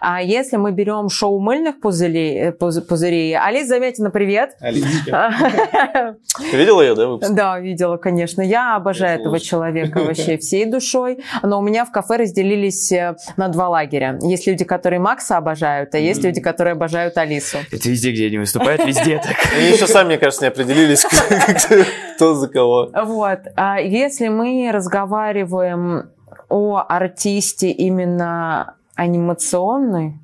А 0.00 0.22
если 0.22 0.56
мы 0.56 0.72
берем 0.72 1.08
шоу 1.08 1.38
мыльных 1.40 1.80
пузырей, 1.80 2.38
э, 2.48 2.52
пуз- 2.52 2.80
пузырей 2.80 3.36
Алис 3.36 3.68
Заметина, 3.68 4.10
привет. 4.10 4.50
Алисочка. 4.60 5.34
Ты 6.50 6.56
видела 6.56 6.82
ее, 6.82 6.94
да, 6.94 7.06
выпуск? 7.08 7.30
Да, 7.32 7.58
видела, 7.58 7.96
конечно. 7.96 8.42
Я 8.42 8.76
обожаю 8.76 9.12
Это 9.14 9.22
этого 9.22 9.32
лучше. 9.34 9.46
человека 9.46 9.98
вообще 10.04 10.38
всей 10.38 10.64
душой. 10.66 11.18
Но 11.42 11.58
у 11.58 11.62
меня 11.62 11.84
в 11.84 11.90
кафе 11.92 12.16
разделились 12.16 12.92
э, 12.92 13.16
на 13.36 13.48
два 13.48 13.68
лагеря. 13.68 14.18
Есть 14.22 14.46
люди, 14.46 14.64
которые 14.64 15.00
Макса 15.00 15.36
обожают, 15.36 15.94
а 15.94 15.98
есть 15.98 16.22
люди, 16.22 16.40
которые 16.40 16.72
обожают 16.72 17.16
Алису. 17.18 17.58
Это 17.72 17.88
везде, 17.88 18.12
где 18.12 18.26
они 18.26 18.38
выступают, 18.38 18.84
везде 18.84 19.18
так. 19.24 19.36
Они 19.56 19.68
еще 19.70 19.86
сами, 19.86 20.08
мне 20.08 20.18
кажется, 20.18 20.44
не 20.44 20.48
определились, 20.48 21.04
кто 22.16 22.34
за 22.34 22.48
кого. 22.48 22.90
Вот. 23.04 23.40
А 23.56 23.80
если 23.80 24.28
мы 24.28 24.70
разговариваем 24.72 26.10
о 26.48 26.78
артисте 26.88 27.70
именно 27.70 28.74
анимационной 28.98 30.18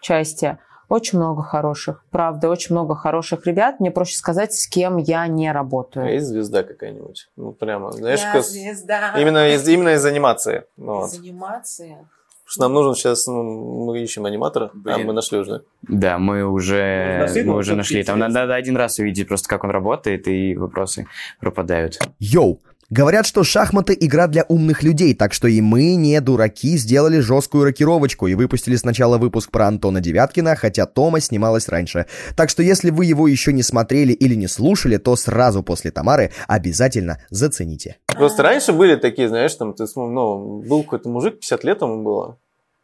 части, 0.00 0.58
очень 0.88 1.18
много 1.18 1.42
хороших. 1.42 2.04
Правда, 2.10 2.50
очень 2.50 2.74
много 2.74 2.94
хороших 2.94 3.46
ребят. 3.46 3.80
Мне 3.80 3.90
проще 3.90 4.16
сказать, 4.16 4.52
с 4.52 4.66
кем 4.68 4.98
я 4.98 5.26
не 5.26 5.48
А 5.48 5.52
работаю. 5.54 6.12
есть 6.12 6.26
звезда 6.26 6.62
какая-нибудь? 6.62 7.30
Ну, 7.36 7.52
прямо, 7.52 7.92
знаешь, 7.92 8.20
Я 8.20 8.32
как- 8.32 8.44
звезда. 8.44 9.14
именно 9.18 9.54
из, 9.54 9.66
именно 9.66 9.94
из 9.94 10.04
анимации. 10.04 10.64
Ну, 10.76 10.96
вот. 10.96 11.12
Из 11.12 11.18
анимации. 11.18 11.96
Потому 12.44 12.46
что 12.54 12.60
нам 12.62 12.72
нужен 12.74 12.94
сейчас, 12.94 13.26
ну, 13.26 13.84
мы 13.86 14.02
ищем 14.02 14.26
аниматора, 14.26 14.66
а 14.66 14.70
Блин. 14.96 15.06
мы 15.06 15.12
нашли 15.14 15.38
уже. 15.38 15.62
Да, 15.82 16.18
мы 16.18 16.44
уже, 16.44 17.18
Нашли, 17.20 17.42
мы 17.44 17.52
ну, 17.52 17.58
уже 17.58 17.74
нашли. 17.76 18.04
Там 18.04 18.18
интересно. 18.18 18.40
надо 18.40 18.54
один 18.54 18.76
раз 18.76 18.98
увидеть 18.98 19.28
просто, 19.28 19.48
как 19.48 19.64
он 19.64 19.70
работает, 19.70 20.28
и 20.28 20.54
вопросы 20.56 21.06
пропадают. 21.40 21.98
Йоу! 22.18 22.60
Говорят, 22.92 23.24
что 23.24 23.42
шахматы 23.42 23.96
игра 23.98 24.26
для 24.26 24.44
умных 24.50 24.82
людей, 24.82 25.14
так 25.14 25.32
что 25.32 25.48
и 25.48 25.62
мы, 25.62 25.94
не 25.94 26.20
дураки, 26.20 26.76
сделали 26.76 27.20
жесткую 27.20 27.64
рокировочку 27.64 28.26
и 28.26 28.34
выпустили 28.34 28.76
сначала 28.76 29.16
выпуск 29.16 29.50
про 29.50 29.66
Антона 29.66 30.02
Девяткина, 30.02 30.56
хотя 30.56 30.84
Тома 30.84 31.20
снималась 31.20 31.70
раньше. 31.70 32.04
Так 32.36 32.50
что 32.50 32.62
если 32.62 32.90
вы 32.90 33.06
его 33.06 33.26
еще 33.28 33.54
не 33.54 33.62
смотрели 33.62 34.12
или 34.12 34.34
не 34.34 34.46
слушали, 34.46 34.98
то 34.98 35.16
сразу 35.16 35.62
после 35.62 35.90
Тамары 35.90 36.32
обязательно 36.48 37.16
зацените. 37.30 37.96
Просто 38.08 38.42
раньше 38.42 38.74
были 38.74 38.96
такие, 38.96 39.30
знаешь, 39.30 39.54
там, 39.54 39.72
ты, 39.72 39.86
ну, 39.96 40.62
был 40.62 40.82
какой-то 40.82 41.08
мужик, 41.08 41.40
50 41.40 41.64
лет 41.64 41.80
ему 41.80 42.02
было, 42.02 42.36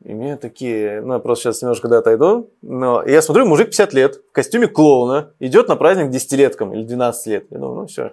и 0.03 0.15
мне 0.15 0.39
такие, 0.39 1.03
ну, 1.03 1.13
я 1.13 1.19
просто 1.19 1.53
сейчас 1.53 1.61
немножко 1.61 1.89
да, 1.89 1.99
отойду, 1.99 2.51
но 2.63 3.05
я 3.05 3.21
смотрю, 3.21 3.45
мужик 3.45 3.67
50 3.67 3.93
лет, 3.93 4.15
в 4.31 4.33
костюме 4.33 4.69
клоуна, 4.69 5.35
идет 5.39 5.69
на 5.69 5.77
праздник 5.77 6.09
десятилеткам 6.09 6.73
или 6.73 6.85
12 6.85 7.27
лет. 7.27 7.45
Я 7.51 7.59
думаю, 7.59 7.81
ну, 7.81 7.87
все, 7.89 8.13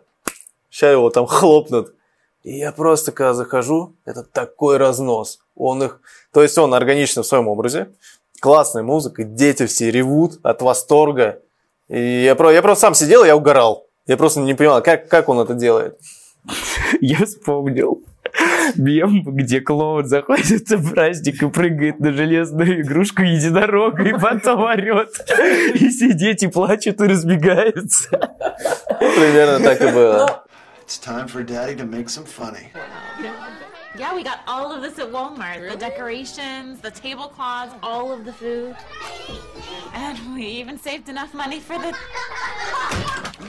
сейчас 0.76 0.92
его 0.92 1.10
там 1.10 1.26
хлопнут. 1.26 1.94
И 2.44 2.58
я 2.58 2.72
просто, 2.72 3.12
когда 3.12 3.34
захожу, 3.34 3.96
это 4.06 4.24
такой 4.24 4.78
разнос. 4.78 5.40
Он 5.56 5.82
их, 5.84 6.02
то 6.34 6.44
есть 6.44 6.58
он 6.58 6.74
органичный 6.74 7.24
в 7.24 7.26
своем 7.26 7.48
образе, 7.48 7.92
классная 8.42 8.84
музыка, 8.84 9.24
дети 9.24 9.66
все 9.66 9.90
ревут 9.90 10.40
от 10.44 10.62
восторга. 10.62 11.40
И 11.88 12.24
я, 12.24 12.36
про- 12.36 12.52
я 12.52 12.62
просто 12.62 12.82
сам 12.82 12.94
сидел, 12.94 13.24
я 13.24 13.38
угорал. 13.38 13.88
Я 14.06 14.18
просто 14.18 14.42
не 14.42 14.54
понимал, 14.54 14.84
как, 14.84 15.08
как 15.08 15.30
он 15.30 15.40
это 15.40 15.54
делает. 15.54 15.98
Я 17.02 17.26
вспомнил 17.26 18.04
мем, 18.76 19.24
где 19.26 19.62
клоун 19.62 20.06
заходит 20.06 20.70
на 20.70 20.78
праздник 20.78 21.42
и 21.42 21.50
прыгает 21.50 22.00
на 22.00 22.12
железную 22.14 22.82
игрушку 22.82 23.24
единорога 23.24 24.04
и 24.04 24.14
потом 24.20 24.62
орет. 24.62 25.10
И 25.74 25.90
все 25.90 26.14
дети 26.14 26.48
плачут 26.48 27.02
и 27.02 27.06
разбегаются. 27.06 28.10
Примерно 29.00 29.60
так 29.64 29.82
и 29.82 29.92
было. 29.92 30.45
It's 30.86 31.00
time 31.00 31.28
for 31.28 31.42
Daddy 31.42 31.76
to 31.78 31.86
make 31.86 32.10
some 32.10 32.26
funny. 32.26 32.70
Yeah, 33.98 34.14
we 34.14 34.22
got 34.24 34.42
all 34.46 34.72
of 34.72 34.84
this 34.84 35.00
at 35.00 35.08
Walmart. 35.08 35.68
The 35.72 35.76
decorations, 35.76 36.80
the 36.80 36.92
tablecloths, 36.92 37.74
all 37.82 38.12
of 38.12 38.24
the 38.24 38.32
food. 38.32 38.76
And 39.96 40.36
we 40.36 40.46
even 40.46 40.78
saved 40.78 41.10
enough 41.10 41.34
money 41.34 41.60
for 41.60 41.80
the 41.80 41.98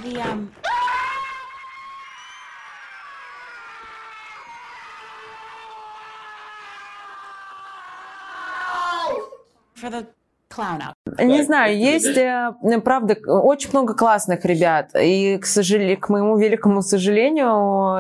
the 0.02 0.22
um 0.22 0.50
for 9.74 9.90
the 9.90 10.06
clown 10.06 10.06
out. 10.06 10.25
Не 11.18 11.38
Так, 11.38 11.46
знаю, 11.46 11.78
есть, 11.78 12.16
э, 12.16 12.52
правда, 12.84 13.16
очень 13.26 13.70
много 13.70 13.94
классных 13.94 14.44
ребят. 14.44 14.90
И, 14.94 15.38
к, 15.38 15.46
сожалению, 15.46 15.98
к 15.98 16.08
моему 16.08 16.36
великому 16.38 16.82
сожалению, 16.82 17.98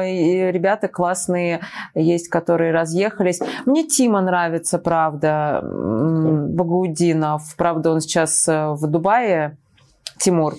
ребята 0.52 0.88
классные 0.88 1.60
есть, 1.94 2.28
которые 2.28 2.72
разъехались. 2.72 3.40
Мне 3.64 3.86
Тима 3.86 4.20
нравится, 4.20 4.78
правда, 4.78 5.60
Багаудинов. 5.62 7.54
Правда, 7.56 7.92
он 7.92 8.00
сейчас 8.00 8.46
э, 8.48 8.68
в 8.70 8.86
Дубае, 8.86 9.58
Тимур. 10.18 10.54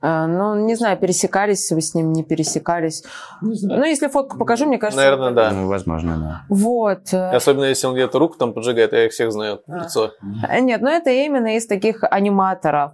Э, 0.00 0.26
Ну, 0.26 0.54
не 0.66 0.74
знаю, 0.74 0.96
пересекались 0.96 1.70
вы 1.70 1.80
с 1.80 1.94
ним, 1.94 2.12
не 2.12 2.22
пересекались. 2.22 3.04
Не 3.42 3.54
знаю. 3.54 3.80
Ну, 3.80 3.86
если 3.86 4.08
фотку 4.08 4.38
покажу, 4.38 4.66
мне 4.66 4.78
кажется... 4.78 5.02
Наверное, 5.02 5.30
да. 5.32 5.50
Ну, 5.50 5.68
возможно, 5.68 6.16
да. 6.18 6.42
Вот. 6.48 7.12
Особенно 7.12 7.64
если 7.64 7.86
он 7.86 7.94
где-то 7.94 8.18
руку 8.18 8.36
там 8.38 8.52
поджигает, 8.52 8.92
я 8.92 9.06
их 9.06 9.12
всех 9.12 9.32
знаю 9.32 9.60
в 9.66 9.74
лицо. 9.74 10.12
Э, 10.48 10.60
Нет, 10.60 10.80
ну 10.80 10.88
это 10.88 11.10
именно 11.10 11.56
из 11.56 11.66
таких 11.66 12.04
аниматоров. 12.10 12.92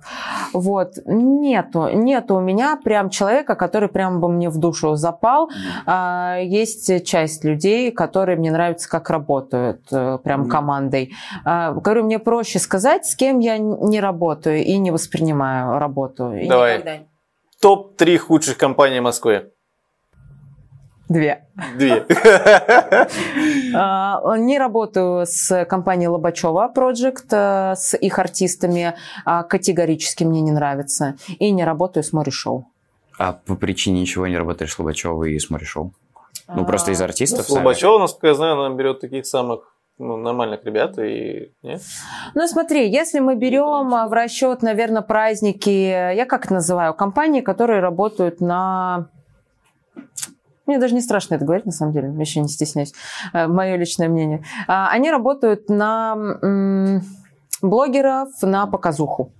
Вот. 0.52 0.92
Нету, 1.05 1.88
нету 1.92 2.36
у 2.36 2.40
меня 2.40 2.78
прям 2.82 3.11
человека, 3.11 3.55
который 3.55 3.88
прям 3.88 4.20
бы 4.20 4.28
мне 4.28 4.48
в 4.48 4.59
душу 4.59 4.94
запал. 4.96 5.50
А, 5.86 6.38
есть 6.40 7.05
часть 7.05 7.44
людей, 7.44 7.90
которые 7.90 8.36
мне 8.38 8.50
нравятся, 8.50 8.88
как 8.88 9.11
работают, 9.11 9.80
э, 9.92 10.18
прям 10.22 10.48
командой. 10.48 11.12
А, 11.44 11.72
говорю, 11.72 12.05
мне 12.05 12.18
проще 12.18 12.59
сказать, 12.59 13.07
с 13.07 13.14
кем 13.14 13.40
я 13.40 13.59
не 13.59 14.00
работаю 14.00 14.62
и 14.64 14.78
не 14.78 14.90
воспринимаю 14.90 15.78
работу. 15.78 16.32
И 16.32 16.48
Давай. 16.48 16.78
никогда. 16.78 17.03
Топ-3 17.64 18.18
худших 18.18 18.58
компаний 18.58 19.00
Москвы. 19.00 19.50
Две. 21.08 21.46
Две. 21.78 22.04
А, 23.74 24.20
Не 24.36 24.58
работаю 24.58 25.24
с 25.26 25.64
компанией 25.64 26.08
Лобачева 26.08 26.70
Project, 26.76 27.28
э, 27.30 27.74
с 27.74 27.96
их 27.96 28.18
артистами. 28.18 28.94
а, 29.24 29.44
Категорически 29.44 30.24
мне 30.24 30.42
не 30.42 30.52
нравится. 30.52 31.14
И 31.38 31.50
не 31.52 31.64
работаю 31.64 32.04
с 32.04 32.12
Мори 32.12 32.30
Шоу. 32.30 32.66
А 33.18 33.32
по 33.32 33.54
причине 33.54 34.04
чего 34.04 34.26
не 34.26 34.36
работаешь 34.36 34.74
с 34.74 34.78
Лобачевой 34.78 35.32
и 35.32 35.38
с 35.38 35.48
Шоу? 35.64 35.94
Ну, 36.48 36.66
просто 36.66 36.92
из 36.92 37.00
А, 37.00 37.04
артистов 37.04 37.46
сами? 37.46 37.60
Слобачева, 37.60 37.98
насколько 37.98 38.26
я 38.26 38.34
знаю, 38.34 38.60
она 38.60 38.74
берет 38.76 39.00
таких 39.00 39.24
самых 39.24 39.74
ну, 39.99 40.16
нормальных 40.16 40.64
ребят 40.64 40.99
и... 40.99 41.53
Нет? 41.62 41.82
Ну, 42.34 42.47
смотри, 42.47 42.90
если 42.90 43.20
мы 43.20 43.36
берем 43.36 43.95
а, 43.95 44.09
в 44.09 44.12
расчет, 44.12 44.62
наверное, 44.62 45.03
праздники, 45.03 45.68
я 45.70 46.26
как 46.26 46.47
это 46.47 46.55
называю, 46.55 46.95
компании, 46.95 47.40
которые 47.40 47.80
работают 47.80 48.40
на... 48.40 49.09
Мне 50.66 50.78
даже 50.78 50.95
не 50.95 51.03
страшно 51.03 51.34
это 51.34 51.45
говорить, 51.45 51.66
на 51.66 51.72
самом 51.72 51.92
деле, 51.92 52.11
вообще 52.11 52.40
не 52.40 52.49
стесняюсь. 52.49 52.95
Мое 53.32 53.76
личное 53.76 54.09
мнение. 54.09 54.42
А, 54.66 54.88
Они 54.90 55.11
работают 55.11 55.68
на 55.68 56.16
блогеров, 57.68 58.28
на 58.42 58.66
показуху. 58.66 59.32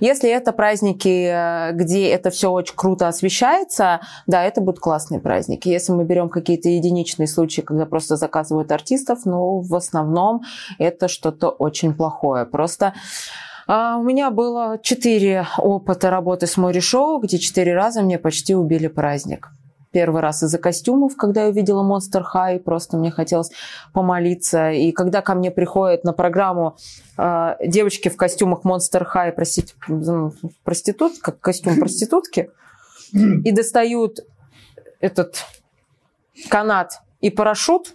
Если 0.00 0.30
это 0.30 0.52
праздники, 0.52 1.26
э, 1.26 1.72
где 1.72 2.08
это 2.08 2.30
все 2.30 2.50
очень 2.50 2.74
круто 2.74 3.08
освещается, 3.08 4.00
да, 4.26 4.44
это 4.44 4.60
будут 4.60 4.80
классные 4.80 5.20
праздники. 5.20 5.68
Если 5.68 5.92
мы 5.92 6.04
берем 6.04 6.28
какие-то 6.28 6.68
единичные 6.68 7.26
случаи, 7.26 7.60
когда 7.60 7.86
просто 7.86 8.16
заказывают 8.16 8.72
артистов, 8.72 9.20
ну, 9.24 9.60
в 9.60 9.74
основном 9.74 10.42
это 10.78 11.08
что-то 11.08 11.48
очень 11.48 11.94
плохое. 11.94 12.46
Просто 12.46 12.94
а, 13.66 13.96
у 13.96 14.02
меня 14.02 14.30
было 14.30 14.78
четыре 14.82 15.46
опыта 15.58 16.10
работы 16.10 16.46
с 16.46 16.56
Мори 16.56 16.80
Шоу, 16.80 17.20
где 17.20 17.38
четыре 17.38 17.74
раза 17.74 18.02
мне 18.02 18.18
почти 18.18 18.54
убили 18.54 18.88
праздник. 18.88 19.48
Первый 19.92 20.22
раз 20.22 20.42
из-за 20.42 20.58
костюмов, 20.58 21.16
когда 21.16 21.44
я 21.44 21.48
увидела 21.50 21.84
Monster 21.84 22.22
High, 22.34 22.60
просто 22.60 22.96
мне 22.96 23.10
хотелось 23.10 23.50
помолиться. 23.92 24.70
И 24.70 24.90
когда 24.92 25.20
ко 25.20 25.34
мне 25.34 25.50
приходят 25.50 26.02
на 26.02 26.12
программу 26.12 26.76
э, 27.18 27.56
девочки 27.64 28.08
в 28.08 28.16
костюмах 28.16 28.64
Monster 28.64 29.06
High, 29.14 29.32
простите, 29.32 29.74
ну, 29.88 30.32
проститут, 30.64 31.18
как 31.20 31.40
костюм 31.40 31.78
проститутки, 31.78 32.50
и 33.12 33.52
достают 33.52 34.20
этот 35.00 35.44
канат 36.48 37.02
и 37.20 37.30
парашют, 37.30 37.94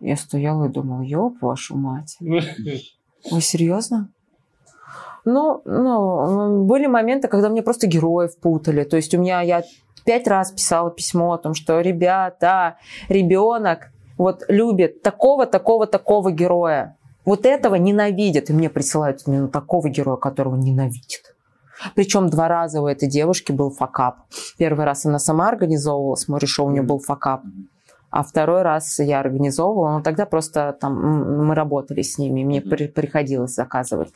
я 0.00 0.16
стояла 0.16 0.66
и 0.66 0.68
думала, 0.68 1.02
ёб 1.02 1.40
вашу 1.40 1.76
мать. 1.76 2.16
Вы 2.20 3.40
серьезно? 3.40 4.13
Ну, 5.24 5.62
ну, 5.64 6.64
были 6.64 6.86
моменты, 6.86 7.28
когда 7.28 7.48
мне 7.48 7.62
просто 7.62 7.86
героев 7.86 8.36
путали. 8.38 8.84
То 8.84 8.96
есть 8.96 9.14
у 9.14 9.18
меня 9.18 9.40
я 9.40 9.62
пять 10.04 10.26
раз 10.28 10.52
писала 10.52 10.90
письмо 10.90 11.32
о 11.32 11.38
том, 11.38 11.54
что 11.54 11.80
ребята, 11.80 12.76
ребенок 13.08 13.90
вот 14.18 14.44
любит 14.48 15.02
такого, 15.02 15.46
такого, 15.46 15.86
такого 15.86 16.30
героя. 16.30 16.96
вот 17.24 17.46
этого 17.46 17.76
ненавидят, 17.76 18.50
и 18.50 18.52
мне 18.52 18.68
присылают 18.68 19.22
именно 19.26 19.48
такого 19.48 19.88
героя, 19.88 20.16
которого 20.16 20.56
ненавидит. 20.56 21.34
Причем 21.94 22.28
два 22.28 22.48
раза 22.48 22.80
у 22.80 22.86
этой 22.86 23.08
девушки 23.08 23.50
был 23.50 23.70
факап. 23.70 24.18
Первый 24.58 24.84
раз 24.84 25.06
она 25.06 25.18
сама 25.18 25.48
организовывалась, 25.48 26.28
мой 26.28 26.38
решил, 26.38 26.66
у 26.66 26.70
нее 26.70 26.82
был 26.82 26.98
факап. 26.98 27.42
А 28.10 28.22
второй 28.22 28.62
раз 28.62 29.00
я 29.00 29.18
организовывала, 29.18 29.96
но 29.96 30.00
тогда 30.02 30.24
просто 30.24 30.76
там 30.80 31.46
мы 31.46 31.54
работали 31.54 32.02
с 32.02 32.16
ними, 32.16 32.44
мне 32.44 32.60
при- 32.60 32.86
приходилось 32.86 33.54
заказывать. 33.54 34.12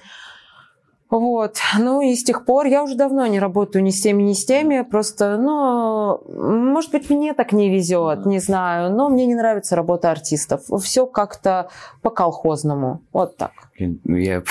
Вот, 1.10 1.56
ну 1.78 2.02
и 2.02 2.14
с 2.14 2.22
тех 2.22 2.44
пор 2.44 2.66
я 2.66 2.82
уже 2.82 2.94
давно 2.94 3.26
не 3.26 3.40
работаю 3.40 3.82
ни 3.82 3.90
с 3.90 4.02
теми, 4.02 4.22
ни 4.22 4.34
с 4.34 4.44
теми, 4.44 4.82
просто, 4.82 5.38
ну, 5.38 6.20
может 6.28 6.90
быть, 6.90 7.08
мне 7.08 7.32
так 7.32 7.52
не 7.52 7.70
везет, 7.70 8.26
не 8.26 8.40
знаю, 8.40 8.92
но 8.94 9.08
мне 9.08 9.24
не 9.24 9.34
нравится 9.34 9.74
работа 9.74 10.10
артистов. 10.10 10.64
Все 10.82 11.06
как-то 11.06 11.70
по-колхозному, 12.02 13.00
вот 13.12 13.36
так. 13.38 13.52
Ну 13.78 14.16
Я 14.16 14.42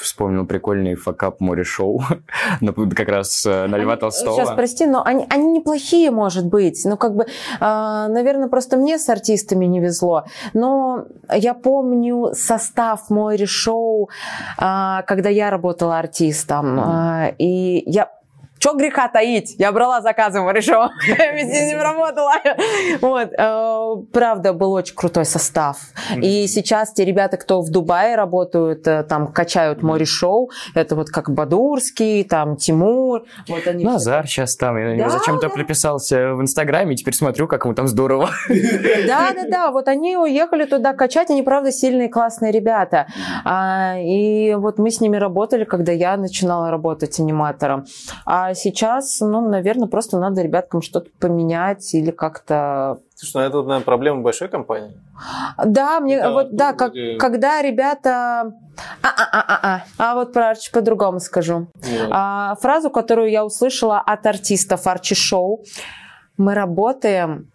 вспомнил 0.00 0.46
прикольный 0.46 0.94
факап 0.94 1.40
море-шоу 1.40 2.02
на- 2.60 2.72
как 2.72 3.08
раз 3.08 3.44
э, 3.46 3.66
на 3.66 3.76
Льва 3.76 3.96
Толстого. 3.96 4.34
Сейчас, 4.36 4.50
прости, 4.50 4.86
но 4.86 5.02
они, 5.04 5.26
они 5.28 5.52
неплохие, 5.52 6.10
может 6.10 6.46
быть. 6.46 6.82
Ну, 6.84 6.96
как 6.96 7.14
бы, 7.14 7.26
а, 7.60 8.08
наверное, 8.08 8.48
просто 8.48 8.76
мне 8.76 8.98
с 8.98 9.08
артистами 9.08 9.66
не 9.66 9.80
везло. 9.80 10.24
Но 10.54 11.04
я 11.32 11.54
помню 11.54 12.32
состав 12.34 13.10
мой 13.10 13.44
шоу, 13.46 14.08
а, 14.58 15.02
когда 15.02 15.28
я 15.28 15.50
работала 15.50 15.98
артистом. 15.98 16.78
А, 16.80 17.32
И 17.38 17.82
я 17.90 18.10
Че 18.60 18.74
греха 18.74 19.08
таить? 19.08 19.54
Я 19.58 19.72
брала 19.72 20.02
заказы 20.02 20.40
в 20.42 20.54
с 20.54 21.70
ним 21.70 21.80
работала. 21.80 22.32
Вот. 23.00 23.30
э, 23.32 23.94
Правда, 24.12 24.52
был 24.52 24.72
очень 24.72 24.94
крутой 24.94 25.24
состав. 25.24 25.78
И 26.22 26.46
сейчас 26.46 26.92
те 26.92 27.06
ребята, 27.06 27.38
кто 27.38 27.62
в 27.62 27.70
Дубае 27.70 28.16
работают, 28.16 28.86
э, 28.86 29.02
там 29.04 29.32
качают 29.32 29.82
море 29.82 30.04
шоу. 30.04 30.50
Это 30.74 30.94
вот 30.94 31.08
как 31.08 31.30
Бадурский, 31.30 32.22
там 32.24 32.56
Тимур. 32.56 33.24
Вот 33.48 33.66
они 33.66 33.84
Назар 33.84 34.26
сейчас 34.26 34.56
там, 34.56 34.76
я 34.76 35.08
зачем-то 35.08 35.48
приписался 35.48 36.34
в 36.34 36.42
Инстаграме, 36.42 36.92
и 36.94 36.96
теперь 36.96 37.14
смотрю, 37.14 37.48
как 37.48 37.64
ему 37.64 37.74
там 37.74 37.88
здорово. 37.88 38.28
Да, 39.06 39.32
да, 39.34 39.48
да, 39.48 39.70
вот 39.70 39.88
они 39.88 40.16
уехали 40.16 40.66
туда 40.66 40.92
качать, 40.92 41.30
они, 41.30 41.42
правда, 41.42 41.72
сильные, 41.72 42.08
классные 42.10 42.52
ребята. 42.52 43.06
А, 43.44 43.96
и 43.98 44.54
вот 44.54 44.78
мы 44.78 44.90
с 44.90 45.00
ними 45.00 45.16
работали, 45.16 45.64
когда 45.64 45.92
я 45.92 46.16
начинала 46.18 46.70
работать 46.70 47.18
аниматором. 47.18 47.86
А 48.26 48.49
сейчас, 48.54 49.20
ну, 49.20 49.46
наверное, 49.48 49.88
просто 49.88 50.18
надо 50.18 50.42
ребяткам 50.42 50.82
что-то 50.82 51.10
поменять 51.18 51.94
или 51.94 52.10
как-то... 52.10 52.98
Слушай, 53.14 53.34
ну 53.36 53.40
это, 53.42 53.56
наверное, 53.62 53.84
проблема 53.84 54.22
большой 54.22 54.48
компании. 54.48 54.98
Да, 55.64 56.00
мне 56.00 56.20
Да, 56.20 56.30
вот, 56.32 56.54
да, 56.56 56.70
тут 56.70 56.78
как- 56.78 56.92
вроде- 56.92 57.16
когда 57.18 57.62
ребята... 57.62 58.52
А-а-а-а-а. 59.02 59.84
А 59.98 60.14
вот 60.14 60.32
про 60.32 60.50
Арчи 60.50 60.70
по-другому 60.72 61.20
скажу. 61.20 61.68
А, 62.10 62.54
фразу, 62.60 62.88
которую 62.90 63.30
я 63.30 63.44
услышала 63.44 64.00
от 64.00 64.24
артистов 64.26 64.86
Арчи 64.86 65.14
Шоу. 65.14 65.62
Мы 66.38 66.54
работаем 66.54 67.50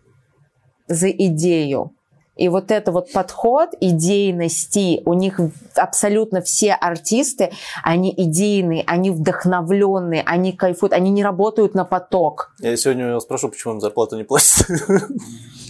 за 0.87 1.09
идею. 1.09 1.94
И 2.35 2.49
вот 2.49 2.71
это 2.71 2.91
вот 2.91 3.11
подход 3.11 3.69
идейности, 3.79 5.01
у 5.05 5.13
них 5.13 5.39
абсолютно 5.75 6.41
все 6.41 6.73
артисты, 6.73 7.51
они 7.83 8.13
идейные, 8.15 8.83
они 8.87 9.11
вдохновленные, 9.11 10.21
они 10.25 10.51
кайфуют, 10.51 10.93
они 10.93 11.11
не 11.11 11.23
работают 11.23 11.75
на 11.75 11.85
поток. 11.85 12.51
Я 12.59 12.75
сегодня 12.75 13.05
у 13.05 13.09
него 13.09 13.19
спрошу, 13.19 13.49
почему 13.49 13.75
им 13.75 13.81
зарплату 13.81 14.17
не 14.17 14.23
платят. 14.23 14.67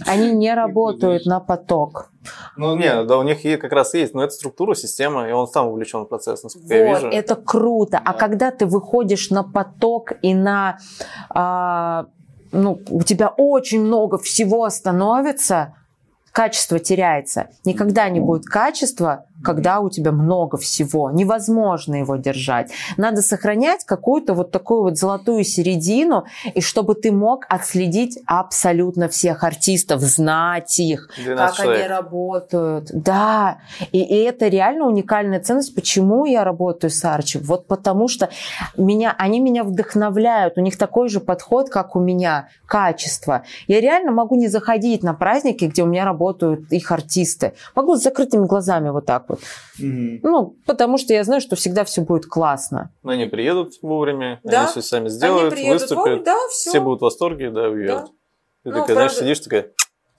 Они 0.06 0.30
не 0.32 0.52
работают 0.54 1.24
на 1.24 1.40
поток. 1.40 2.10
Ну, 2.56 2.76
не, 2.76 3.04
да, 3.04 3.16
у 3.18 3.22
них 3.22 3.40
как 3.60 3.72
раз 3.72 3.94
есть, 3.94 4.12
но 4.12 4.22
это 4.22 4.34
структура, 4.34 4.74
система, 4.74 5.26
и 5.28 5.32
он 5.32 5.46
сам 5.48 5.68
увлечен 5.68 6.02
в 6.02 6.06
процесс, 6.06 6.42
насколько 6.42 6.74
я 6.74 6.86
Вот, 6.86 7.02
вижу. 7.02 7.08
это 7.08 7.34
круто. 7.36 8.00
А 8.04 8.12
когда 8.12 8.50
ты 8.50 8.66
выходишь 8.66 9.30
на 9.30 9.42
поток 9.42 10.12
и 10.20 10.34
на... 10.34 10.78
а, 11.30 12.06
ну, 12.52 12.80
у 12.90 13.02
тебя 13.02 13.28
очень 13.36 13.80
много 13.80 14.18
всего 14.18 14.68
становится, 14.68 15.74
качество 16.36 16.78
теряется. 16.78 17.48
Никогда 17.64 18.10
не 18.10 18.20
будет 18.20 18.44
качества, 18.44 19.24
когда 19.42 19.80
у 19.80 19.90
тебя 19.90 20.12
много 20.12 20.56
всего. 20.56 21.10
Невозможно 21.10 21.96
его 21.96 22.16
держать. 22.16 22.70
Надо 22.96 23.22
сохранять 23.22 23.84
какую-то 23.84 24.34
вот 24.34 24.50
такую 24.50 24.82
вот 24.82 24.98
золотую 24.98 25.44
середину, 25.44 26.24
и 26.54 26.60
чтобы 26.60 26.94
ты 26.94 27.12
мог 27.12 27.44
отследить 27.48 28.18
абсолютно 28.26 29.08
всех 29.08 29.44
артистов, 29.44 30.00
знать 30.00 30.78
их, 30.80 31.10
12 31.24 31.56
как 31.56 31.66
они 31.66 31.74
человек. 31.74 31.90
работают. 31.90 32.90
Да, 32.92 33.58
и, 33.92 34.02
и 34.02 34.16
это 34.22 34.48
реально 34.48 34.86
уникальная 34.86 35.40
ценность. 35.40 35.74
Почему 35.74 36.24
я 36.24 36.44
работаю 36.44 36.90
с 36.90 37.04
Арчи? 37.04 37.38
Вот 37.38 37.66
потому 37.66 38.08
что 38.08 38.30
меня, 38.76 39.14
они 39.18 39.40
меня 39.40 39.64
вдохновляют. 39.64 40.56
У 40.56 40.60
них 40.60 40.78
такой 40.78 41.08
же 41.08 41.20
подход, 41.20 41.68
как 41.68 41.96
у 41.96 42.00
меня. 42.00 42.48
Качество. 42.66 43.44
Я 43.68 43.80
реально 43.80 44.10
могу 44.10 44.34
не 44.36 44.48
заходить 44.48 45.02
на 45.02 45.14
праздники, 45.14 45.66
где 45.66 45.82
у 45.82 45.86
меня 45.86 46.04
работают 46.04 46.72
их 46.72 46.90
артисты. 46.90 47.52
Могу 47.74 47.96
с 47.96 48.02
закрытыми 48.02 48.46
глазами 48.46 48.88
вот 48.88 49.06
так 49.06 49.25
вот. 49.28 49.40
Ну, 49.78 50.56
потому 50.66 50.98
что 50.98 51.12
я 51.12 51.24
знаю, 51.24 51.40
что 51.40 51.56
всегда 51.56 51.84
все 51.84 52.02
будет 52.02 52.26
классно. 52.26 52.92
Но 53.02 53.12
они 53.12 53.26
приедут 53.26 53.74
вовремя, 53.82 54.40
Да. 54.44 54.62
они 54.62 54.70
все 54.70 54.82
сами 54.82 55.08
сделают, 55.08 55.54
выступят, 55.58 56.24
да, 56.24 56.36
все. 56.50 56.70
все 56.70 56.80
будут 56.80 57.00
в 57.00 57.02
восторге, 57.04 57.50
да, 57.50 57.68
уедут. 57.68 58.06
Ты 58.64 58.70
Ну, 58.70 58.80
такая, 58.80 58.94
знаешь, 58.94 59.12
правда- 59.12 59.24
сидишь 59.24 59.40
такая, 59.40 59.70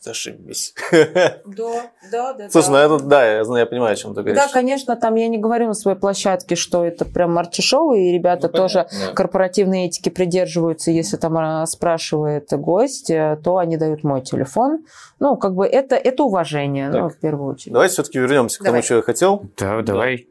зашибись. 0.08 0.74
Да, 0.92 1.92
да, 2.12 2.34
да. 2.34 2.50
Слушай, 2.50 2.70
ну 2.70 2.78
это, 2.78 3.00
да, 3.04 3.26
я 3.38 3.44
знаю, 3.44 3.62
я 3.62 3.66
понимаю, 3.66 3.94
о 3.94 3.96
чем 3.96 4.14
ты 4.16 4.22
говоришь. 4.22 4.42
Да, 4.42 4.48
конечно, 4.52 4.96
там 4.96 5.16
я 5.16 5.28
не 5.28 5.38
говорю 5.38 5.68
на 5.68 5.74
своей 5.74 5.98
площадке, 5.98 6.56
что 6.56 6.84
это 6.86 7.06
прям 7.06 7.38
арти-шоу, 7.38 7.94
и 7.94 8.12
ребята 8.12 8.48
Ну, 8.52 8.58
тоже 8.58 8.74
понятно, 8.90 9.08
да. 9.10 9.14
корпоративной 9.14 9.86
этики 9.86 10.10
придерживаются. 10.10 10.92
Если 10.92 11.18
там 11.18 11.38
а, 11.38 11.66
спрашивает 11.66 12.48
гость, 12.52 13.10
э, 13.10 13.38
то 13.44 13.58
они 13.58 13.78
дают 13.78 14.04
мой 14.04 14.22
телефон. 14.22 14.86
Ну, 15.20 15.36
как 15.38 15.54
бы 15.56 15.66
это, 15.66 15.96
это 15.96 16.24
уважение, 16.24 16.90
ну, 16.90 17.10
Так. 17.10 17.18
в 17.18 17.20
первую 17.20 17.54
очередь. 17.54 17.74
Давайте 17.74 17.94
все-таки 17.94 18.20
вернемся 18.20 18.58
к 18.60 18.64
тому, 18.64 18.72
Давай. 18.74 18.82
что 18.84 18.96
я 18.96 19.02
хотел. 19.02 19.44
Да, 19.58 19.82
давай. 19.82 20.28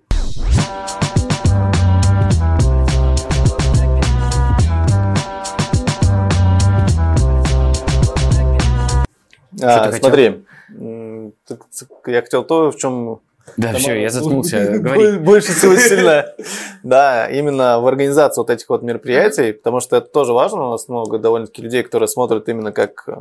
А, 9.63 9.87
ты 9.87 9.93
хотел? 9.93 10.01
смотри, 10.01 10.45
я 12.07 12.23
хотел 12.23 12.45
то, 12.45 12.71
в 12.71 12.77
чем 12.77 13.21
Да, 13.57 13.73
все, 13.75 14.01
я 14.01 14.11
заткнулся. 14.11 14.81
Больше 15.21 15.53
всего 15.53 15.77
сильно. 15.77 16.27
Да, 16.83 17.29
именно 17.29 17.81
в 17.81 17.87
организации 17.87 18.41
вот 18.41 18.51
этих 18.51 18.69
вот 18.69 18.83
мероприятий, 18.83 19.53
потому 19.53 19.81
что 19.81 19.97
это 19.97 20.09
тоже 20.09 20.33
важно. 20.33 20.67
У 20.67 20.71
нас 20.73 20.89
много 20.89 21.19
довольно-таки 21.19 21.63
людей, 21.63 21.83
которые 21.83 22.09
смотрят 22.09 22.49
именно 22.49 22.73
как 22.73 23.05
э, 23.07 23.15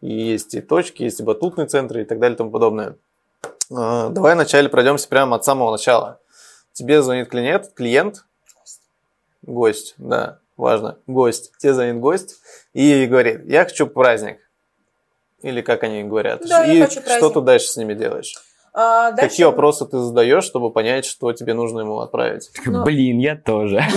и 0.00 0.12
есть 0.12 0.54
и 0.54 0.60
точки, 0.60 1.02
есть 1.02 1.20
и 1.20 1.22
батутные 1.22 1.66
центры 1.66 2.02
и 2.02 2.04
так 2.04 2.18
далее 2.18 2.34
и 2.34 2.38
тому 2.38 2.50
подобное. 2.50 2.96
Э, 3.70 4.08
Давай 4.10 4.34
вначале 4.34 4.68
пройдемся 4.68 5.08
прямо 5.08 5.36
от 5.36 5.44
самого 5.44 5.72
начала. 5.72 6.20
Тебе 6.72 7.02
звонит 7.02 7.28
клиент, 7.28 7.72
клиент, 7.74 8.24
гость, 9.42 9.94
да, 9.98 10.40
важно, 10.56 10.98
гость. 11.06 11.52
Тебе 11.58 11.74
звонит 11.74 12.00
гость 12.00 12.36
и 12.74 13.06
говорит, 13.06 13.46
я 13.46 13.64
хочу 13.64 13.86
праздник. 13.86 14.38
Или 15.42 15.60
как 15.60 15.82
они 15.82 16.02
говорят. 16.04 16.42
Да, 16.48 16.64
я 16.64 16.72
и 16.74 16.80
хочу 16.82 17.00
что 17.02 17.30
ты 17.30 17.40
дальше 17.40 17.66
с 17.68 17.76
ними 17.76 17.94
делаешь? 17.94 18.34
А 18.78 19.12
Какие 19.12 19.46
вопросы 19.46 19.86
ты 19.86 19.98
задаешь, 20.00 20.44
чтобы 20.44 20.70
понять, 20.70 21.06
что 21.06 21.32
тебе 21.32 21.54
нужно 21.54 21.80
ему 21.80 22.00
отправить? 22.00 22.50
Ну- 22.66 22.84
Блин, 22.84 23.18
я 23.18 23.34
тоже. 23.36 23.80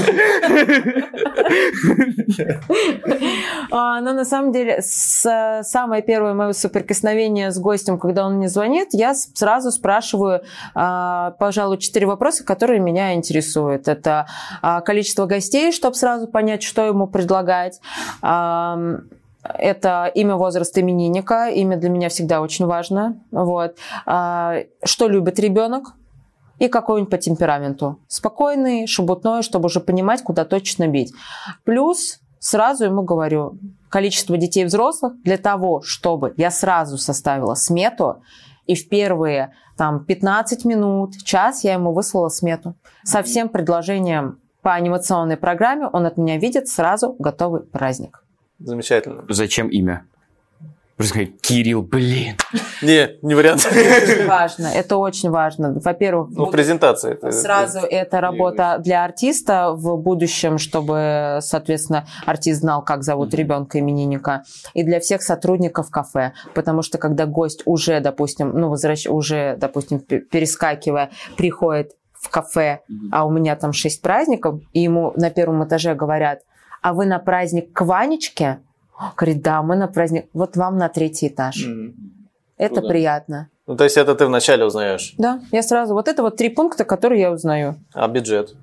А, 3.72 4.02
но 4.02 4.14
на 4.14 4.26
самом 4.26 4.52
деле 4.52 4.82
с- 4.82 5.62
самое 5.64 6.02
первое 6.02 6.34
мое 6.34 6.54
соприкосновение 6.54 7.52
с 7.52 7.60
гостем, 7.60 8.00
когда 8.00 8.26
он 8.26 8.36
мне 8.36 8.48
звонит, 8.50 8.90
я 8.94 9.14
сразу 9.14 9.72
спрашиваю, 9.72 10.42
а, 10.74 11.32
пожалуй, 11.40 11.78
четыре 11.78 12.08
вопроса, 12.08 12.44
которые 12.44 12.80
меня 12.80 13.14
интересуют. 13.14 13.88
Это 13.88 14.28
а, 14.62 14.82
количество 14.82 15.26
гостей, 15.26 15.72
чтобы 15.72 15.96
сразу 15.96 16.28
понять, 16.28 16.64
что 16.64 16.86
ему 16.86 17.08
предлагать. 17.08 17.80
Это 19.44 20.12
имя, 20.14 20.36
возраст 20.36 20.78
именинника. 20.78 21.50
Имя 21.50 21.78
для 21.78 21.90
меня 21.90 22.10
всегда 22.10 22.42
очень 22.42 22.66
важно. 22.66 23.20
Вот. 23.32 23.78
А, 24.06 24.58
Что 24.84 25.08
любит 25.08 25.40
ребенок? 25.40 25.96
и 26.60 26.68
какой-нибудь 26.68 27.10
по 27.10 27.18
темпераменту. 27.18 28.00
Спокойный, 28.08 28.86
шебутной, 28.86 29.42
чтобы 29.44 29.68
уже 29.68 29.80
понимать, 29.80 30.22
куда 30.22 30.46
точно 30.46 30.88
бить. 30.88 31.14
Плюс 31.64 32.20
сразу 32.40 32.86
ему 32.86 33.02
говорю, 33.02 33.58
количество 33.90 34.38
детей 34.38 34.66
взрослых 34.66 35.14
для 35.24 35.38
того, 35.38 35.82
чтобы 35.82 36.34
я 36.38 36.52
сразу 36.52 36.98
составила 36.98 37.56
смету, 37.56 38.22
и 38.66 38.76
в 38.76 38.88
первые 38.88 39.54
там, 39.78 40.06
15 40.06 40.66
минут, 40.66 41.16
час 41.24 41.64
я 41.64 41.74
ему 41.74 41.94
выслала 41.94 42.30
смету 42.30 42.76
со 43.04 43.24
всем 43.24 43.50
предложением 43.50 44.40
по 44.62 44.74
анимационной 44.74 45.38
программе. 45.38 45.88
Он 45.88 46.06
от 46.06 46.18
меня 46.18 46.38
видит 46.38 46.68
сразу 46.68 47.16
готовый 47.18 47.62
праздник. 47.62 48.24
Замечательно. 48.60 49.24
Зачем 49.30 49.68
имя? 49.70 50.06
Просто 50.96 51.14
сказать, 51.14 51.40
Кирилл, 51.42 51.82
блин. 51.82 52.36
Не, 52.82 53.12
не 53.22 53.34
вариант. 53.34 53.66
очень 53.72 54.28
важно. 54.28 54.68
Это 54.68 54.98
очень 54.98 55.30
важно. 55.30 55.80
Во-первых, 55.82 56.28
Ну, 56.32 56.48
презентация. 56.48 57.14
это- 57.14 57.32
Сразу 57.32 57.80
это 57.80 58.20
работа 58.20 58.78
для 58.84 59.06
артиста 59.06 59.72
в 59.72 59.96
будущем, 59.96 60.58
чтобы, 60.58 61.40
соответственно, 61.42 62.06
артист 62.26 62.60
знал, 62.60 62.84
как 62.84 63.04
зовут 63.04 63.34
ребенка 63.34 63.80
именинника, 63.80 64.44
и 64.74 64.84
для 64.84 65.00
всех 65.00 65.22
сотрудников 65.22 65.90
кафе, 65.90 66.34
потому 66.54 66.82
что 66.82 66.98
когда 66.98 67.26
гость 67.26 67.62
уже, 67.64 68.02
допустим, 68.02 68.52
ну 68.54 68.68
возвращ, 68.68 69.08
уже, 69.08 69.56
допустим, 69.58 70.00
пе- 70.00 70.20
перескакивая, 70.20 71.12
приходит 71.38 71.94
в 72.12 72.28
кафе, 72.30 72.82
а 73.14 73.26
у 73.26 73.32
меня 73.32 73.56
там 73.56 73.72
шесть 73.72 74.02
праздников, 74.02 74.60
и 74.74 74.82
ему 74.82 75.14
на 75.16 75.30
первом 75.30 75.64
этаже 75.64 75.96
говорят, 75.96 76.40
а 76.82 76.94
вы 76.94 77.06
на 77.06 77.20
праздник 77.20 77.72
к 77.74 77.82
Ванечке? 77.82 78.60
Говорит, 79.16 79.42
да, 79.42 79.62
мы 79.62 79.76
на 79.76 79.88
праздник, 79.88 80.26
вот 80.34 80.58
вам 80.58 80.78
на 80.78 80.90
третий 80.90 81.28
этаж. 81.28 81.66
Это 82.58 82.76
Ну 82.76 82.82
да. 82.82 82.88
приятно. 82.90 83.50
Ну, 83.68 83.78
то 83.78 83.84
есть 83.86 83.98
это 83.98 84.16
ты 84.16 84.26
вначале 84.26 84.66
узнаешь. 84.66 85.14
Да, 85.18 85.42
я 85.52 85.62
сразу, 85.62 85.94
вот 85.94 86.08
это 86.08 86.22
вот 86.24 86.36
три 86.36 86.50
пункта, 86.50 86.84
которые 86.84 87.22
я 87.22 87.32
узнаю. 87.32 87.76
А 87.94 88.08
бюджет? 88.08 88.56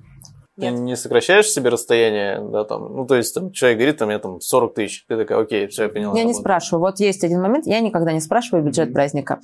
Ты 0.59 0.69
не 0.71 0.95
сокращаешь 0.95 1.47
себе 1.49 1.69
расстояние, 1.69 2.41
да, 2.51 2.63
там, 2.63 2.95
ну, 2.95 3.05
то 3.05 3.15
есть, 3.15 3.33
там, 3.33 3.51
человек 3.51 3.77
говорит, 3.77 3.97
там, 3.97 4.09
я 4.09 4.17
там 4.17 4.41
40 4.41 4.73
тысяч, 4.73 5.05
ты 5.07 5.15
такая, 5.15 5.39
окей, 5.39 5.67
все, 5.67 5.83
я 5.83 5.89
поняла. 5.89 6.13
Я 6.15 6.23
не 6.23 6.31
работаю». 6.31 6.41
спрашиваю. 6.41 6.81
Вот 6.81 6.99
есть 6.99 7.23
один 7.23 7.41
момент, 7.41 7.67
я 7.67 7.79
никогда 7.79 8.11
не 8.11 8.19
спрашиваю 8.19 8.63
бюджет 8.63 8.91
праздника. 8.91 9.39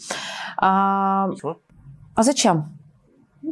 А, 0.58 1.28
Почему? 1.30 1.58
а 2.16 2.24
зачем? 2.24 2.78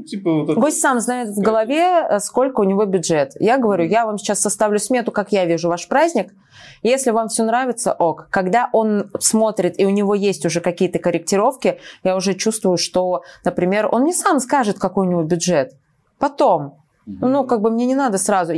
Ну, 0.01 0.07
типа 0.07 0.33
вот 0.33 0.49
это... 0.49 0.59
Гость 0.59 0.81
сам 0.81 0.99
знает 0.99 1.29
в 1.29 1.39
голове, 1.39 2.07
э, 2.09 2.19
сколько 2.19 2.61
у 2.61 2.63
него 2.63 2.85
бюджет. 2.85 3.33
Я 3.39 3.57
говорю, 3.57 3.85
я 3.85 4.05
вам 4.05 4.17
сейчас 4.17 4.39
составлю 4.41 4.79
смету, 4.79 5.11
как 5.11 5.31
я 5.31 5.45
вижу 5.45 5.69
ваш 5.69 5.87
праздник. 5.87 6.33
Если 6.81 7.11
вам 7.11 7.27
все 7.27 7.43
нравится, 7.43 7.93
ок. 7.93 8.27
Когда 8.31 8.69
он 8.73 9.11
смотрит, 9.19 9.79
и 9.79 9.85
у 9.85 9.89
него 9.89 10.15
есть 10.15 10.45
уже 10.45 10.59
какие-то 10.59 10.97
корректировки, 10.97 11.79
я 12.03 12.15
уже 12.15 12.33
чувствую, 12.33 12.77
что, 12.77 13.21
например, 13.45 13.87
он 13.91 14.05
не 14.05 14.13
сам 14.13 14.39
скажет, 14.39 14.79
какой 14.79 15.07
у 15.07 15.09
него 15.09 15.23
бюджет. 15.23 15.73
Потом. 16.17 16.79
Ну, 17.05 17.45
как 17.45 17.61
бы 17.61 17.69
мне 17.69 17.85
не 17.85 17.95
надо 17.95 18.17
сразу. 18.17 18.53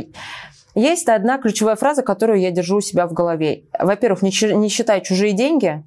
Есть 0.74 1.08
одна 1.08 1.38
ключевая 1.38 1.76
фраза, 1.76 2.02
которую 2.02 2.40
я 2.40 2.50
держу 2.50 2.76
у 2.76 2.80
себя 2.80 3.06
в 3.06 3.12
голове. 3.12 3.64
Во-первых, 3.78 4.22
не, 4.22 4.54
не 4.54 4.68
считай 4.68 5.02
чужие 5.02 5.32
деньги. 5.32 5.84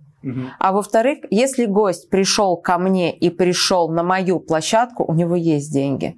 А 0.60 0.72
во-вторых, 0.72 1.20
если 1.30 1.66
гость 1.66 2.10
пришел 2.10 2.58
ко 2.58 2.78
мне 2.78 3.16
и 3.16 3.30
пришел 3.30 3.90
на 3.90 4.04
мою 4.04 4.40
площадку, 4.40 5.06
у 5.06 5.14
него 5.14 5.36
есть 5.36 5.72
деньги. 5.72 6.18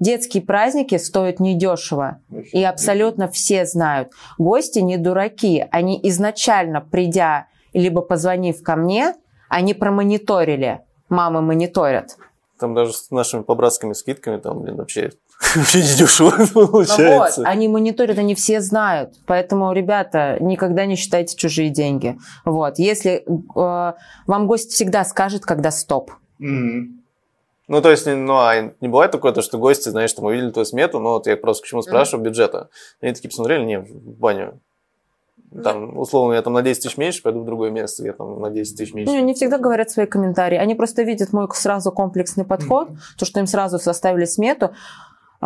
Детские 0.00 0.42
праздники 0.42 0.98
стоят 0.98 1.40
недешево. 1.40 2.20
И 2.52 2.62
абсолютно 2.62 3.28
все 3.28 3.64
знают. 3.64 4.10
Гости 4.38 4.80
не 4.80 4.96
дураки. 4.96 5.64
Они 5.70 5.98
изначально, 6.02 6.80
придя, 6.80 7.46
либо 7.72 8.02
позвонив 8.02 8.62
ко 8.62 8.76
мне, 8.76 9.14
они 9.48 9.72
промониторили. 9.72 10.80
Мамы 11.08 11.42
мониторят. 11.42 12.16
Там 12.58 12.74
даже 12.74 12.92
с 12.92 13.10
нашими 13.10 13.42
по-братскими 13.42 13.92
скидками, 13.92 14.38
там, 14.38 14.60
блин, 14.60 14.76
вообще, 14.76 15.12
вообще 15.56 15.78
недешево 15.78 16.34
Ну 16.54 16.66
вот, 16.66 16.70
получается. 16.70 17.42
они 17.44 17.68
мониторят, 17.68 18.18
они 18.18 18.34
все 18.34 18.60
знают. 18.60 19.14
Поэтому, 19.26 19.72
ребята, 19.72 20.36
никогда 20.40 20.86
не 20.86 20.96
считайте 20.96 21.36
чужие 21.36 21.70
деньги. 21.70 22.18
Вот. 22.44 22.78
Если 22.78 23.24
э, 23.26 23.92
вам 24.26 24.46
гость 24.46 24.72
всегда 24.72 25.04
скажет, 25.04 25.44
когда 25.44 25.70
стоп. 25.70 26.12
Мгм. 26.38 27.00
Ну, 27.66 27.80
то 27.80 27.90
есть, 27.90 28.06
не- 28.06 28.14
ну, 28.14 28.34
а 28.34 28.72
не 28.80 28.88
бывает 28.88 29.10
такое, 29.10 29.32
то, 29.32 29.40
что 29.40 29.58
гости, 29.58 29.88
знаешь, 29.88 30.12
там 30.12 30.26
увидели 30.26 30.50
твою 30.50 30.66
смету, 30.66 30.98
ну, 30.98 31.10
вот 31.10 31.26
я 31.26 31.36
просто 31.36 31.64
к 31.64 31.66
чему 31.66 31.80
спрашиваю, 31.82 32.24
бюджета. 32.24 32.68
Они 33.00 33.14
такие 33.14 33.30
посмотрели, 33.30 33.64
не, 33.64 33.78
в 33.80 34.18
баню. 34.18 34.60
Там, 35.62 35.96
условно, 35.96 36.34
я 36.34 36.42
там 36.42 36.52
на 36.52 36.62
10 36.62 36.82
тысяч 36.82 36.96
меньше, 36.96 37.22
пойду 37.22 37.40
в 37.40 37.44
другое 37.44 37.70
место, 37.70 38.04
я 38.04 38.12
там 38.12 38.40
на 38.40 38.50
10 38.50 38.76
тысяч 38.76 38.92
меньше. 38.92 39.12
Ну, 39.12 39.18
они 39.18 39.34
всегда 39.34 39.58
говорят 39.58 39.88
свои 39.88 40.06
комментарии. 40.06 40.58
Они 40.58 40.74
просто 40.74 41.04
видят 41.04 41.32
мой 41.32 41.46
сразу 41.54 41.92
комплексный 41.92 42.44
подход, 42.44 42.88
то, 43.16 43.24
что 43.24 43.38
им 43.38 43.46
сразу 43.46 43.78
составили 43.78 44.24
смету. 44.24 44.74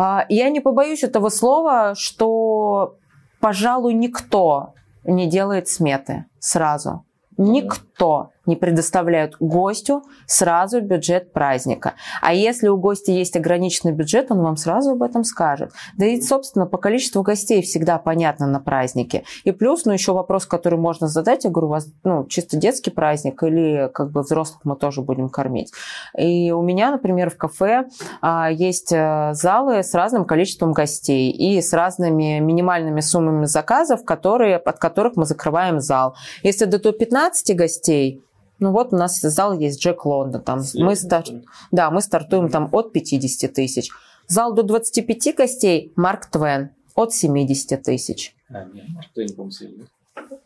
А, 0.01 0.25
Я 0.29 0.49
не 0.49 0.61
побоюсь 0.61 1.03
этого 1.03 1.27
слова, 1.27 1.93
что, 1.93 2.95
пожалуй, 3.41 3.93
никто 3.93 4.73
не 5.03 5.27
делает 5.27 5.67
сметы 5.67 6.23
сразу. 6.39 7.03
Никто 7.37 8.29
не 8.49 8.55
предоставляет 8.55 9.35
гостю 9.39 10.03
сразу 10.25 10.81
бюджет 10.81 11.31
праздника. 11.31 11.93
А 12.21 12.33
если 12.33 12.67
у 12.67 12.77
гостя 12.77 13.11
есть 13.11 13.37
ограниченный 13.37 13.93
бюджет, 13.93 14.31
он 14.31 14.41
вам 14.41 14.57
сразу 14.57 14.91
об 14.91 15.03
этом 15.03 15.23
скажет. 15.23 15.71
Да 15.97 16.05
и, 16.05 16.19
собственно, 16.19 16.65
по 16.65 16.77
количеству 16.77 17.21
гостей 17.21 17.61
всегда 17.61 17.99
понятно 17.99 18.47
на 18.47 18.59
празднике. 18.59 19.23
И 19.43 19.51
плюс, 19.51 19.85
ну, 19.85 19.93
еще 19.93 20.13
вопрос, 20.13 20.47
который 20.47 20.79
можно 20.79 21.07
задать, 21.07 21.43
я 21.43 21.51
говорю, 21.51 21.67
у 21.67 21.71
вас, 21.71 21.87
ну, 22.03 22.25
чисто 22.25 22.57
детский 22.57 22.89
праздник 22.89 23.41
или 23.43 23.89
как 23.93 24.11
бы 24.11 24.21
взрослых 24.21 24.61
мы 24.63 24.75
тоже 24.75 25.01
будем 25.01 25.29
кормить. 25.29 25.71
И 26.17 26.51
у 26.51 26.63
меня, 26.63 26.91
например, 26.91 27.29
в 27.29 27.37
кафе 27.37 27.85
а, 28.21 28.49
есть 28.49 28.91
э, 28.91 29.29
залы 29.33 29.83
с 29.83 29.93
разным 29.93 30.25
количеством 30.25 30.73
гостей 30.73 31.29
и 31.31 31.61
с 31.61 31.71
разными 31.71 32.39
минимальными 32.39 33.01
суммами 33.01 33.45
заказов, 33.45 34.03
которые, 34.03 34.57
от 34.57 34.79
которых 34.79 35.15
мы 35.17 35.25
закрываем 35.25 35.79
зал. 35.79 36.15
Если 36.41 36.65
до 36.65 36.79
15 36.91 37.55
гостей, 37.55 38.23
ну 38.59 38.71
вот 38.71 38.93
у 38.93 38.97
нас 38.97 39.19
зал 39.21 39.57
есть 39.57 39.81
Джек 39.81 40.05
Лондон, 40.05 40.41
там 40.43 40.61
мы, 40.75 40.95
стар- 40.95 41.25
да, 41.71 41.89
мы 41.91 42.01
стартуем 42.01 42.49
там 42.49 42.69
от 42.71 42.91
50 42.93 43.53
тысяч. 43.53 43.89
Зал 44.27 44.53
до 44.53 44.63
25 44.63 45.35
гостей 45.35 45.91
Марк 45.95 46.27
Твен 46.27 46.69
от 46.95 47.13
70 47.13 47.81
тысяч. 47.81 48.35
А, 48.49 48.63
нет. 48.65 48.85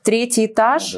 Третий 0.03 0.45
этаж, 0.45 0.93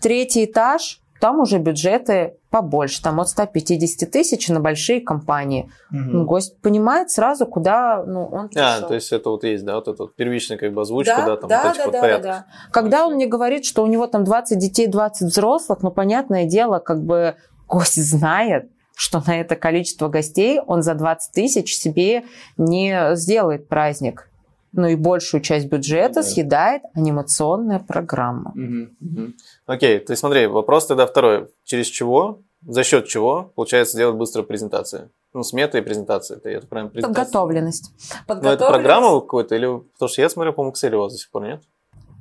третий 0.00 0.44
этаж, 0.44 1.00
там 1.20 1.40
уже 1.40 1.58
бюджеты 1.58 2.36
побольше, 2.50 3.02
там 3.02 3.20
от 3.20 3.28
150 3.28 4.10
тысяч 4.10 4.48
на 4.48 4.60
большие 4.60 5.00
компании. 5.00 5.70
Ну, 5.90 6.24
гость 6.24 6.60
понимает 6.60 7.10
сразу, 7.10 7.46
куда 7.46 8.02
ну, 8.06 8.26
он 8.26 8.46
А, 8.46 8.48
пришел. 8.48 8.88
то 8.88 8.94
есть 8.94 9.12
это 9.12 9.30
вот 9.30 9.44
есть, 9.44 9.64
да, 9.64 9.74
вот 9.76 9.88
эта 9.88 10.02
вот 10.04 10.14
первичная 10.14 10.56
как 10.56 10.72
бы 10.72 10.82
озвучка, 10.82 11.24
да, 11.26 11.36
там 11.36 11.48
да, 11.48 11.62
вот 11.64 11.76
этих 11.76 11.92
да, 11.92 12.00
вот 12.00 12.10
да, 12.10 12.18
да. 12.18 12.46
Когда 12.70 13.06
он 13.06 13.14
мне 13.14 13.26
говорит, 13.26 13.64
что 13.64 13.82
у 13.82 13.86
него 13.86 14.06
там 14.06 14.24
20 14.24 14.58
детей, 14.58 14.86
20 14.86 15.28
взрослых, 15.28 15.82
ну, 15.82 15.90
понятное 15.90 16.46
дело, 16.46 16.78
как 16.78 17.02
бы 17.02 17.36
гость 17.68 18.02
знает, 18.02 18.70
что 18.94 19.22
на 19.26 19.38
это 19.38 19.56
количество 19.56 20.08
гостей 20.08 20.60
он 20.66 20.82
за 20.82 20.94
20 20.94 21.32
тысяч 21.32 21.76
себе 21.76 22.24
не 22.56 23.14
сделает 23.14 23.68
праздник. 23.68 24.30
Ну 24.76 24.86
и 24.88 24.94
большую 24.94 25.40
часть 25.40 25.66
бюджета 25.66 26.16
Да. 26.16 26.22
съедает 26.22 26.82
анимационная 26.94 27.78
программа. 27.78 28.52
Мгм, 28.54 28.96
мгм. 29.00 29.34
Окей, 29.64 30.04
есть 30.06 30.20
смотри, 30.20 30.46
вопрос 30.46 30.86
тогда 30.86 31.06
второй. 31.06 31.48
Через 31.64 31.86
чего, 31.86 32.42
за 32.66 32.84
счет 32.84 33.08
чего 33.08 33.52
получается 33.56 33.96
делать 33.96 34.16
быструю 34.16 34.46
презентацию? 34.46 35.10
Ну, 35.32 35.42
смета 35.42 35.78
и 35.78 35.80
презентация. 35.80 36.36
Это, 36.36 36.50
это 36.50 36.66
прям 36.66 36.90
презентация. 36.90 37.24
Подготовленность. 37.24 37.92
Ну, 38.28 38.48
это 38.48 38.68
программа 38.68 39.20
какой-то? 39.20 39.54
Или... 39.54 39.78
Потому 39.94 40.08
что 40.08 40.20
я 40.22 40.28
смотрю, 40.28 40.52
по-моему, 40.52 40.74
Excel 40.74 40.94
у 40.94 41.00
вас 41.00 41.12
до 41.12 41.18
сих 41.18 41.30
пор 41.30 41.44
нет? 41.44 41.62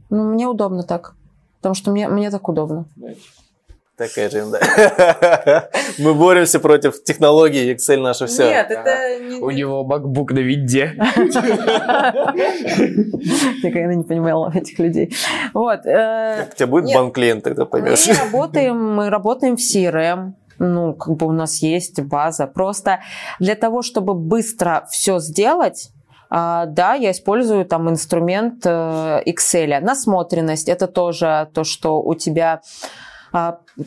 Ну, 0.10 0.24
мне 0.24 0.47
удобно 0.47 0.84
так. 0.84 1.16
Потому 1.58 1.76
что 1.76 1.91
мне, 1.91 2.08
мне 2.08 2.32
так 2.32 2.47
удобно. 2.47 2.86
Дальше. 2.95 3.22
Такая 3.98 4.30
же 4.30 4.46
да. 4.52 5.70
Мы 6.00 6.14
боремся 6.14 6.60
против 6.60 7.02
технологий, 7.04 7.74
Excel 7.74 8.02
наше 8.02 8.26
все. 8.28 8.43
это 8.43 9.20
не... 9.20 9.39
У 9.39 9.52
него 9.52 9.88
MacBook 9.89 10.34
на 10.34 10.39
виде. 10.39 10.96
Я 10.98 11.14
никогда 13.64 13.93
не 13.93 14.04
понимала 14.04 14.52
этих 14.54 14.80
людей. 14.80 15.16
Вот. 15.54 15.86
э, 15.86 16.50
У 16.52 16.56
тебя 16.56 16.68
будет 16.68 16.86
Нет. 16.86 16.96
банк-клиент, 16.98 17.43
тогда 17.46 17.66
поймешь. 17.66 18.06
Мы 18.08 18.16
работаем, 18.16 18.96
мы 18.96 19.10
работаем 19.10 19.56
в 19.56 19.62
CRM. 19.62 20.34
Ну, 20.60 20.93
как 20.93 21.16
бы 21.16 21.28
у 21.28 21.32
нас 21.32 21.62
есть 21.62 22.02
база. 22.02 22.48
Просто 22.48 23.00
для 23.39 23.56
того, 23.56 23.82
чтобы 23.82 24.14
быстро 24.14 24.88
все 24.89 25.20
сделать, 25.20 25.91
а, 26.30 26.66
да, 26.66 26.96
я 26.96 27.12
использую 27.12 27.66
там 27.66 27.89
инструмент 27.89 28.66
э, 28.66 29.22
Excel. 29.26 29.80
Насмотренность– 29.80 30.68
это 30.70 30.88
тоже 30.88 31.50
то, 31.54 31.64
что 31.64 32.02
у 32.02 32.14
тебя 32.16 32.62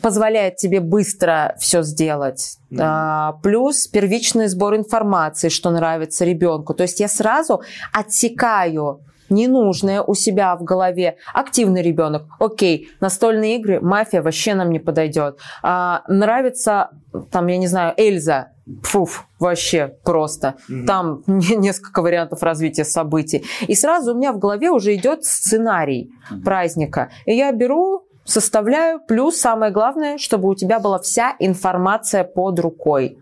позволяет 0.01 0.57
тебе 0.57 0.79
быстро 0.79 1.55
все 1.59 1.81
сделать. 1.81 2.57
А, 2.79 3.33
Плюс 3.43 3.87
первичный 3.87 4.47
сбор 4.47 4.75
информации, 4.75 5.49
что 5.49 5.71
нравится 5.71 6.25
ребенку. 6.25 6.73
То 6.73 6.83
есть 6.83 6.99
я 6.99 7.07
сразу 7.07 7.61
отсекаю 7.91 9.01
ненужное 9.29 10.01
у 10.01 10.15
себя 10.15 10.55
в 10.55 10.63
голове. 10.63 11.17
Активный 11.33 11.81
ребенок. 11.81 12.23
Окей, 12.39 12.89
настольные 12.99 13.57
игры, 13.57 13.79
мафия 13.79 14.21
вообще 14.21 14.55
нам 14.55 14.71
не 14.71 14.79
подойдет. 14.79 15.39
А, 15.61 16.03
нравится, 16.07 16.89
там, 17.31 17.47
я 17.47 17.57
не 17.57 17.67
знаю, 17.67 17.93
Эльза. 17.97 18.51
Фуф, 18.83 19.25
вообще 19.39 19.95
просто. 20.03 20.55
Там 20.85 21.23
не- 21.27 21.55
несколько 21.55 22.01
вариантов 22.01 22.43
развития 22.43 22.85
событий. 22.85 23.43
И 23.67 23.75
сразу 23.75 24.13
у 24.13 24.17
меня 24.17 24.31
в 24.31 24.39
голове 24.39 24.69
уже 24.71 24.93
идет 24.95 25.25
сценарий 25.25 26.11
праздника. 26.43 27.09
И 27.25 27.33
я 27.35 27.51
беру, 27.51 28.03
составляю, 28.29 28.99
плюс 28.99 29.37
самое 29.37 29.71
главное, 29.71 30.17
чтобы 30.17 30.49
у 30.49 30.55
тебя 30.55 30.79
была 30.79 30.99
вся 30.99 31.35
информация 31.39 32.23
под 32.23 32.59
рукой. 32.59 33.19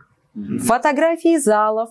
Фотографии 0.60 1.38
залов, 1.38 1.90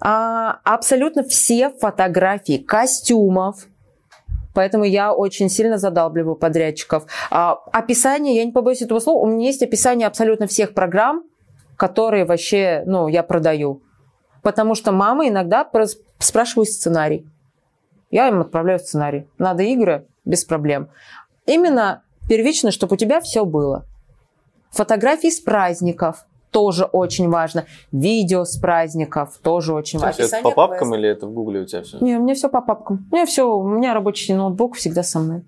а, 0.00 0.60
абсолютно 0.62 1.24
все 1.24 1.70
фотографии 1.70 2.58
костюмов, 2.58 3.66
Поэтому 4.52 4.82
я 4.82 5.14
очень 5.14 5.48
сильно 5.48 5.78
задалбливаю 5.78 6.34
подрядчиков. 6.34 7.04
А, 7.30 7.52
описание, 7.72 8.36
я 8.36 8.44
не 8.44 8.50
побоюсь 8.50 8.82
этого 8.82 8.98
слова, 8.98 9.22
у 9.22 9.26
меня 9.26 9.46
есть 9.46 9.62
описание 9.62 10.08
абсолютно 10.08 10.48
всех 10.48 10.74
программ, 10.74 11.22
которые 11.76 12.24
вообще, 12.24 12.82
ну, 12.84 13.06
я 13.06 13.22
продаю. 13.22 13.80
Потому 14.42 14.74
что 14.74 14.90
мама 14.90 15.28
иногда 15.28 15.68
спрашивает 16.18 16.68
сценарий. 16.68 17.26
Я 18.10 18.28
им 18.28 18.40
отправляю 18.40 18.80
сценарий. 18.80 19.28
Надо 19.38 19.62
игры, 19.62 20.06
без 20.24 20.44
проблем. 20.44 20.88
Именно 21.46 22.02
первично, 22.30 22.70
чтобы 22.70 22.94
у 22.94 22.96
тебя 22.96 23.20
все 23.20 23.44
было. 23.44 23.84
Фотографии 24.70 25.30
с 25.30 25.40
праздников 25.40 26.24
тоже 26.52 26.84
очень 26.84 27.28
важно. 27.28 27.64
Видео 27.90 28.44
с 28.44 28.56
праздников 28.56 29.40
тоже 29.42 29.74
очень 29.74 29.98
То 29.98 30.06
важно. 30.06 30.22
есть 30.22 30.32
это 30.34 30.42
по 30.44 30.52
папкам 30.52 30.90
квеста. 30.90 30.96
или 30.98 31.08
это 31.08 31.26
в 31.26 31.32
гугле 31.32 31.62
у 31.62 31.64
тебя 31.64 31.82
все? 31.82 31.98
Не, 32.00 32.18
у 32.18 32.22
меня 32.22 32.36
все 32.36 32.48
по 32.48 32.60
папкам. 32.60 33.08
У 33.10 33.14
меня 33.16 33.26
все, 33.26 33.52
у 33.52 33.66
меня 33.68 33.94
рабочий 33.94 34.32
ноутбук 34.32 34.76
всегда 34.76 35.02
со 35.02 35.18
мной. 35.18 35.42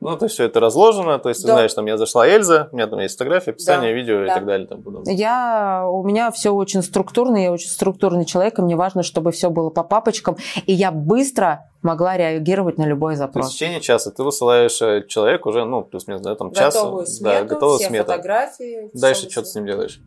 Ну, 0.00 0.16
то 0.16 0.26
есть 0.26 0.34
все 0.34 0.44
это 0.44 0.60
разложено, 0.60 1.18
то 1.18 1.28
есть 1.28 1.40
ты 1.42 1.48
Да. 1.48 1.54
знаешь, 1.54 1.74
там 1.74 1.84
я 1.86 1.96
зашла 1.96 2.26
Эльза, 2.28 2.68
у 2.70 2.76
меня 2.76 2.86
там 2.86 3.00
есть 3.00 3.14
фотография, 3.18 3.50
описание, 3.50 3.90
Да, 3.92 3.96
видео 3.96 4.22
и 4.22 4.26
да. 4.28 4.34
так 4.34 4.46
далее. 4.46 4.66
Там, 4.68 4.82
подобное. 4.82 5.12
Я, 5.12 5.86
у 5.90 6.04
меня 6.04 6.30
все 6.30 6.50
очень 6.50 6.82
структурно, 6.82 7.36
я 7.36 7.50
очень 7.50 7.68
структурный 7.68 8.24
человек, 8.24 8.58
и 8.58 8.62
мне 8.62 8.76
важно, 8.76 9.02
чтобы 9.02 9.32
все 9.32 9.50
было 9.50 9.70
по 9.70 9.82
папочкам, 9.82 10.36
и 10.66 10.72
я 10.72 10.92
быстро 10.92 11.64
могла 11.82 12.16
реагировать 12.16 12.78
на 12.78 12.84
любой 12.84 13.14
То 13.16 13.22
есть 13.22 13.30
в 13.30 13.34
запрос. 13.34 13.52
течение 13.54 13.80
часа 13.80 14.10
ты 14.12 14.22
высылаешь 14.22 14.80
э, 14.82 15.04
человеку 15.08 15.48
уже, 15.48 15.64
ну, 15.64 15.82
плюс-минус, 15.82 16.22
да, 16.22 16.34
там 16.36 16.52
час. 16.52 16.74
да, 17.20 17.42
готовую 17.42 17.78
смету. 17.80 18.06
фотографии. 18.12 18.90
Дальше 18.94 19.28
что 19.28 19.42
ты 19.42 19.48
с 19.48 19.54
ним 19.56 19.66
делаешь? 19.66 20.00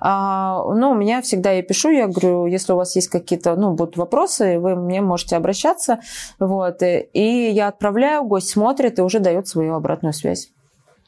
А, 0.00 0.62
ну, 0.74 0.90
у 0.90 0.94
меня 0.94 1.22
всегда 1.22 1.52
я 1.52 1.62
пишу, 1.62 1.90
я 1.90 2.08
говорю, 2.08 2.46
если 2.46 2.72
у 2.72 2.76
вас 2.76 2.96
есть 2.96 3.08
какие-то, 3.08 3.54
ну, 3.56 3.74
будут 3.74 3.96
вопросы, 3.96 4.58
вы 4.58 4.74
мне 4.74 5.00
можете 5.00 5.36
обращаться, 5.36 6.00
вот, 6.38 6.82
и, 6.82 7.08
и 7.12 7.50
я 7.50 7.68
отправляю, 7.68 8.24
гость 8.24 8.50
смотрит 8.50 8.98
и 8.98 9.02
уже 9.02 9.20
дает 9.20 9.46
свою 9.46 9.74
обратную 9.74 10.12
связь. 10.12 10.48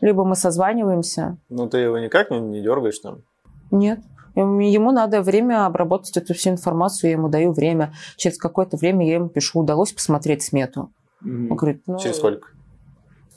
Либо 0.01 0.25
мы 0.25 0.37
созваниваемся, 0.37 1.39
Ну, 1.49 1.69
ты 1.69 1.79
его 1.79 1.99
никак 1.99 2.31
не, 2.31 2.41
не 2.41 2.63
дергаешь 2.63 2.99
там. 2.99 3.23
нет. 3.71 4.01
Ему 4.37 4.91
надо 4.91 5.23
время 5.23 5.65
обработать 5.65 6.17
эту 6.17 6.35
всю 6.35 6.51
информацию, 6.51 7.11
я 7.11 7.17
ему 7.17 7.29
даю 7.29 7.53
время. 7.53 7.95
Через 8.17 8.37
какое-то 8.37 8.77
время 8.77 9.07
я 9.07 9.15
ему 9.15 9.29
пишу, 9.29 9.61
удалось 9.61 9.93
посмотреть 9.93 10.43
смету. 10.43 10.91
Он 11.23 11.49
говорит, 11.55 11.85
ну, 11.87 11.99
Через 11.99 12.17
сколько? 12.17 12.49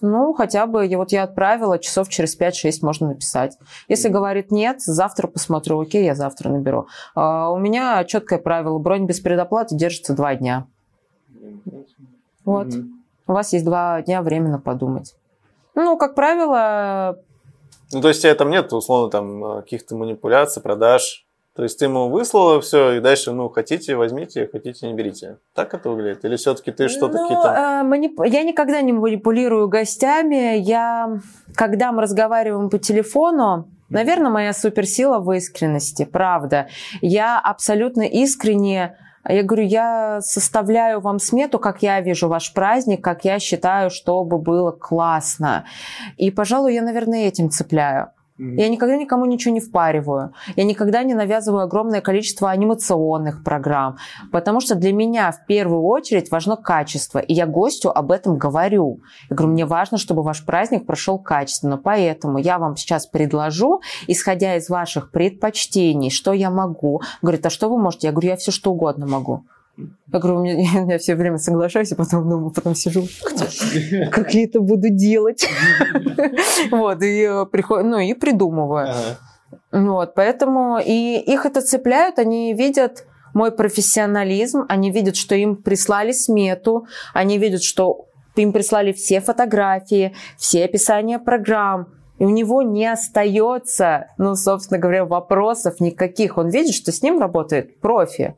Ну, 0.01 0.33
хотя 0.33 0.67
бы, 0.67 0.85
я, 0.85 0.97
вот 0.97 1.11
я 1.11 1.23
отправила, 1.23 1.79
часов 1.79 2.09
через 2.09 2.39
5-6 2.39 2.79
можно 2.81 3.07
написать. 3.07 3.57
Если 3.87 4.09
говорит 4.09 4.51
нет, 4.51 4.81
завтра 4.81 5.27
посмотрю, 5.27 5.79
окей, 5.79 6.05
я 6.05 6.15
завтра 6.15 6.49
наберу. 6.49 6.87
А, 7.15 7.49
у 7.49 7.57
меня 7.57 8.03
четкое 8.03 8.39
правило, 8.39 8.77
бронь 8.77 9.05
без 9.05 9.19
предоплаты 9.19 9.75
держится 9.75 10.13
два 10.13 10.35
дня. 10.35 10.67
Вот. 12.45 12.67
У 13.27 13.33
вас 13.33 13.51
есть 13.53 13.65
два 13.65 14.01
дня 14.01 14.21
временно 14.21 14.59
подумать. 14.59 15.15
Ну, 15.75 15.97
как 15.97 16.15
правило, 16.15 17.19
Ну, 17.91 18.01
то 18.01 18.07
есть 18.07 18.21
у 18.21 18.23
тебя 18.23 18.35
там 18.35 18.49
нет, 18.49 18.71
условно, 18.73 19.11
там 19.11 19.45
э, 19.45 19.61
каких-то 19.61 19.95
манипуляций, 19.95 20.61
продаж. 20.61 21.26
То 21.57 21.63
есть 21.63 21.79
ты 21.79 21.85
ему 21.85 22.07
выслала 22.09 22.61
все, 22.61 22.97
и 22.97 22.99
дальше, 22.99 23.31
ну, 23.31 23.49
хотите, 23.49 23.95
возьмите, 23.95 24.47
хотите, 24.51 24.85
не 24.87 24.93
берите. 24.93 25.39
Так 25.55 25.73
это 25.73 25.89
выглядит? 25.89 26.23
Или 26.23 26.35
все-таки 26.35 26.71
ты 26.71 26.87
что-то 26.87 27.17
Ну, 27.17 27.23
какие-то... 27.23 27.47
э, 27.47 27.83
манип- 27.83 28.29
Я 28.29 28.43
никогда 28.43 28.79
не 28.81 28.93
манипулирую 28.93 29.67
гостями. 29.67 30.59
Я, 30.59 31.19
когда 31.55 31.91
мы 31.91 32.03
разговариваем 32.03 32.69
по 32.69 32.77
телефону, 32.77 33.71
наверное, 33.89 34.29
моя 34.29 34.53
суперсила 34.53 35.17
в 35.17 35.31
искренности, 35.35 36.05
правда. 36.05 36.67
Я 37.01 37.39
абсолютно 37.39 38.03
искренне 38.03 38.95
я 39.27 39.43
говорю, 39.43 39.63
я 39.65 40.21
составляю 40.21 41.01
вам 41.01 41.19
смету, 41.19 41.59
как 41.59 41.81
я 41.81 41.99
вижу 42.01 42.27
ваш 42.29 42.53
праздник, 42.53 43.03
как 43.03 43.25
я 43.25 43.39
считаю, 43.39 43.89
чтобы 43.89 44.37
было 44.37 44.71
классно. 44.71 45.65
И, 46.17 46.29
пожалуй, 46.31 46.75
я, 46.75 46.81
наверное, 46.83 47.27
этим 47.27 47.49
цепляю. 47.49 48.11
Я 48.37 48.69
никогда 48.69 48.97
никому 48.97 49.25
ничего 49.25 49.53
не 49.53 49.59
впариваю. 49.59 50.33
Я 50.55 50.63
никогда 50.63 51.03
не 51.03 51.15
навязываю 51.15 51.63
огромное 51.63 52.01
количество 52.01 52.51
анимационных 52.51 53.43
программ. 53.43 53.97
Потому 54.31 54.59
что 54.59 54.75
для 54.75 54.93
меня 54.93 55.31
в 55.31 55.45
первую 55.45 55.83
очередь 55.83 56.29
важно 56.29 56.55
качество. 56.55 57.19
И 57.19 57.33
я 57.33 57.47
гостю 57.47 57.89
об 57.89 58.11
этом 58.11 58.37
говорю. 58.37 59.01
Я 59.29 59.35
говорю, 59.35 59.53
мне 59.53 59.65
важно, 59.65 59.97
чтобы 59.97 60.21
ваш 60.21 60.45
праздник 60.45 60.85
прошел 60.85 61.17
качественно. 61.17 61.77
Поэтому 61.77 62.37
я 62.37 62.59
вам 62.59 62.75
сейчас 62.75 63.07
предложу, 63.07 63.81
исходя 64.07 64.55
из 64.55 64.69
ваших 64.69 65.11
предпочтений, 65.11 66.11
что 66.11 66.33
я 66.33 66.51
могу. 66.51 67.01
Говорит, 67.21 67.45
а 67.45 67.49
что 67.49 67.69
вы 67.69 67.79
можете? 67.79 68.07
Я 68.07 68.11
говорю, 68.11 68.29
я 68.29 68.35
все 68.37 68.51
что 68.51 68.71
угодно 68.71 69.07
могу. 69.07 69.45
Я 69.77 70.19
говорю, 70.19 70.39
у 70.39 70.43
меня- 70.43 70.85
я 70.93 70.97
все 70.97 71.15
время 71.15 71.37
соглашаюсь, 71.37 71.91
и 71.91 71.95
потом 71.95 72.29
думаю, 72.29 72.51
потом 72.51 72.75
сижу, 72.75 73.07
как 74.11 74.33
я 74.33 74.43
это 74.45 74.59
буду 74.59 74.89
делать? 74.89 75.47
Вот, 76.71 77.01
и 77.03 77.21
э, 77.21 77.45
приход- 77.51 77.83
ну, 77.83 77.99
и 77.99 78.13
придумываю. 78.13 78.89
Вот, 79.71 80.15
поэтому 80.15 80.79
и 80.83 81.17
их 81.19 81.45
это 81.45 81.61
цепляют, 81.61 82.19
они 82.19 82.53
видят 82.53 83.05
мой 83.33 83.51
профессионализм, 83.51 84.65
они 84.67 84.91
видят, 84.91 85.15
что 85.15 85.35
им 85.35 85.55
прислали 85.55 86.11
смету, 86.11 86.87
они 87.13 87.37
видят, 87.37 87.61
что 87.61 88.07
им 88.35 88.53
прислали 88.53 88.91
все 88.93 89.21
фотографии, 89.21 90.15
все 90.37 90.65
описания 90.65 91.19
программ, 91.19 91.87
и 92.19 92.25
у 92.25 92.29
него 92.29 92.63
не 92.63 92.91
остается, 92.91 94.07
ну, 94.17 94.35
собственно 94.35 94.79
говоря, 94.79 95.05
вопросов 95.05 95.79
никаких. 95.79 96.37
Он 96.37 96.49
видит, 96.49 96.73
что 96.73 96.91
с 96.91 97.03
ним 97.03 97.19
работает 97.19 97.79
профи 97.79 98.35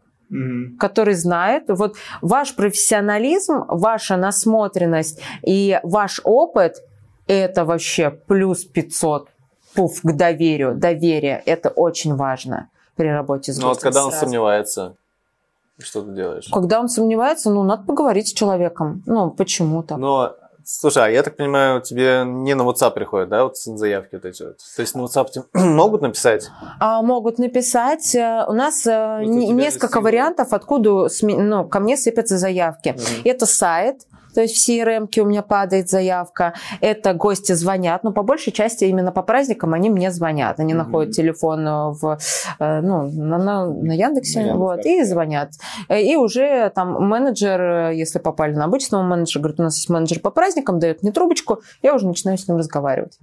который 0.80 1.14
знает. 1.16 1.64
Вот 1.68 1.96
ваш 2.22 2.56
профессионализм, 2.56 3.66
ваша 3.68 4.18
насмотренность 4.18 5.22
и 5.42 5.80
ваш 5.84 6.22
опыт– 6.24 6.76
это 7.28 7.66
вообще 7.66 8.10
плюс 8.10 8.66
500 8.66 9.30
пуф 9.76 10.02
к 10.02 10.12
доверию. 10.12 10.76
Доверие– 10.76 11.42
это 11.46 11.70
очень 11.70 12.16
важно 12.16 12.70
при 12.96 13.08
работе 13.08 13.54
с 13.54 13.58
Ну, 13.58 13.68
вот 13.68 13.76
гостем 13.76 13.84
когда 13.84 14.04
он 14.06 14.12
сразу. 14.12 14.26
сомневается, 14.26 14.96
что 15.80 16.02
ты 16.02 16.12
делаешь? 16.12 16.50
Когда 16.52 16.80
он 16.80 16.90
сомневается, 16.90 17.50
ну, 17.50 17.64
надо 17.64 17.84
поговорить 17.84 18.28
с 18.28 18.34
человеком. 18.34 19.04
Ну, 19.06 19.32
почему 19.32 19.84
так? 19.84 19.98
Но, 19.98 20.36
слушай, 20.70 21.03
а 21.03 21.09
я 21.09 21.24
так 21.24 21.36
понимаю, 21.36 21.82
тебе 21.82 22.24
не 22.26 22.53
на 22.53 22.61
WhatsApp 22.61 22.91
приходят, 22.91 23.30
да, 23.30 23.43
вот 23.43 23.57
заявки 23.57 24.15
вот 24.15 24.26
эти 24.26 24.43
вот? 24.43 24.57
То 24.76 24.82
есть 24.82 24.95
на 24.95 25.01
WhatsApp 25.01 25.32
тебе 25.32 25.43
могут 25.53 26.01
написать? 26.01 26.49
А, 26.80 27.01
могут 27.01 27.39
написать. 27.39 28.13
э, 28.15 28.45
У 28.47 28.53
нас 28.53 28.86
э, 28.86 29.22
тебя 29.24 29.24
же 29.24 29.53
несколько 29.53 30.01
вариантов, 30.01 30.53
откуда 30.53 31.07
ну, 31.22 31.67
ко 31.67 31.80
мне 31.80 31.97
сыпятся 31.97 32.38
заявки. 32.38 32.95
Это 33.24 33.45
сайт, 33.45 34.01
то 34.34 34.42
есть 34.42 34.56
в 34.58 34.70
CRM 34.70 35.08
у 35.20 35.26
меня 35.26 35.42
падает 35.42 35.90
заявка. 35.90 36.54
Это 36.82 37.14
гости 37.14 37.54
звонят. 37.54 38.04
Но 38.04 38.12
по 38.12 38.24
большей 38.24 38.52
части 38.54 38.86
именно 38.86 39.12
по 39.12 39.24
праздникам 39.24 39.74
они 39.74 39.90
мне 39.90 40.12
звонят. 40.12 40.60
Они 40.60 40.74
находят 40.74 41.14
телефон 41.14 41.68
э, 41.68 41.90
в, 41.92 42.18
э, 42.60 42.82
ну, 42.82 43.10
на, 43.10 43.38
на, 43.38 43.66
на 43.68 43.92
Яндексе, 43.92 44.40
На 44.40 44.44
Яндекс, 44.44 44.60
вот, 44.60 44.86
и 44.86 45.04
звонят. 45.04 45.52
Э, 45.88 46.02
И 46.02 46.16
уже 46.16 46.72
там 46.76 46.94
менеджер, 47.08 47.90
если 47.92 48.20
попали 48.20 48.54
на 48.54 48.66
обычного 48.66 49.04
менеджера, 49.04 49.42
говорит, 49.42 49.60
у 49.60 49.64
нас 49.64 49.76
есть 49.76 49.90
менеджер 49.90 50.20
по 50.20 50.32
праздникам, 50.32 50.80
дает 50.80 51.04
мне 51.04 51.12
трубочку, 51.12 51.62
я 51.82 51.94
уже 51.96 52.08
начинаю 52.08 52.38
с 52.38 52.48
ним 52.48 52.58
разговаривать. 52.58 53.18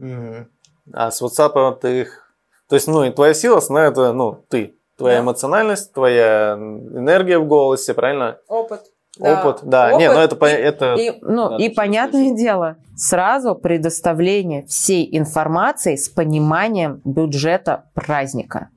А 0.92 1.10
с 1.10 1.22
WhatsApp 1.22 1.80
ты 1.80 2.00
их... 2.02 2.22
То 2.68 2.76
есть, 2.76 2.88
ну, 2.88 3.04
и 3.04 3.10
твоя 3.10 3.34
сила, 3.34 3.58
основная, 3.58 3.90
это, 3.90 4.12
ну, 4.12 4.44
ты. 4.48 4.76
Твоя 4.96 5.18
Да. 5.18 5.24
эмоциональность, 5.24 5.92
твоя 5.92 6.54
энергия 6.54 7.38
в 7.38 7.46
голосе, 7.46 7.92
правильно? 7.94 8.38
Опыт. 8.48 8.80
Опыт, 9.18 9.60
да. 9.62 9.92
Не, 9.94 10.12
ну 10.12 10.18
это... 10.18 10.36
по- 10.36 10.44
это... 10.44 10.94
И, 10.94 11.18
ну, 11.22 11.50
надо 11.50 11.62
и 11.62 11.68
понятное 11.68 12.34
дело, 12.34 12.76
сразу 12.96 13.54
предоставление 13.54 14.66
всей 14.66 15.08
информации 15.16 15.96
с 15.96 16.08
пониманием 16.08 17.00
бюджета 17.04 17.84
праздника. 17.94 18.68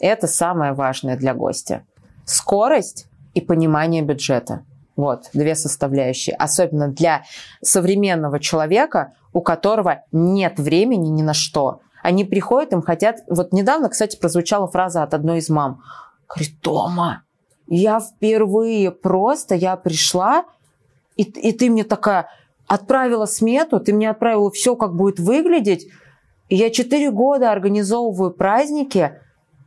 Это 0.00 0.26
самое 0.26 0.72
важное 0.72 1.16
для 1.16 1.34
гостя. 1.34 1.84
Скорость 2.24 3.06
и 3.34 3.40
понимание 3.40 4.02
бюджета. 4.02 4.64
Вот, 4.96 5.24
две 5.32 5.54
составляющие. 5.56 6.36
Особенно 6.36 6.88
для 6.88 7.24
современного 7.62 8.38
человека, 8.38 9.12
у 9.32 9.40
которого 9.40 10.02
нет 10.12 10.58
времени 10.58 11.08
ни 11.08 11.22
на 11.22 11.34
что. 11.34 11.80
Они 12.02 12.24
приходят, 12.24 12.72
им 12.72 12.82
хотят... 12.82 13.16
Вот 13.28 13.52
недавно, 13.52 13.88
кстати, 13.88 14.16
прозвучала 14.16 14.68
фраза 14.68 15.02
от 15.02 15.14
одной 15.14 15.38
из 15.38 15.48
мам. 15.48 15.80
Говорит, 16.28 16.60
Тома, 16.60 17.22
я 17.66 18.00
впервые 18.00 18.90
просто, 18.90 19.54
я 19.54 19.76
пришла, 19.76 20.44
и, 21.16 21.22
и 21.22 21.52
ты 21.52 21.70
мне 21.70 21.84
такая 21.84 22.28
отправила 22.66 23.26
смету, 23.26 23.80
ты 23.80 23.92
мне 23.92 24.10
отправила 24.10 24.50
все, 24.50 24.76
как 24.76 24.94
будет 24.94 25.18
выглядеть. 25.18 25.88
И 26.48 26.56
я 26.56 26.70
четыре 26.70 27.10
года 27.10 27.50
организовываю 27.52 28.30
праздники. 28.30 29.18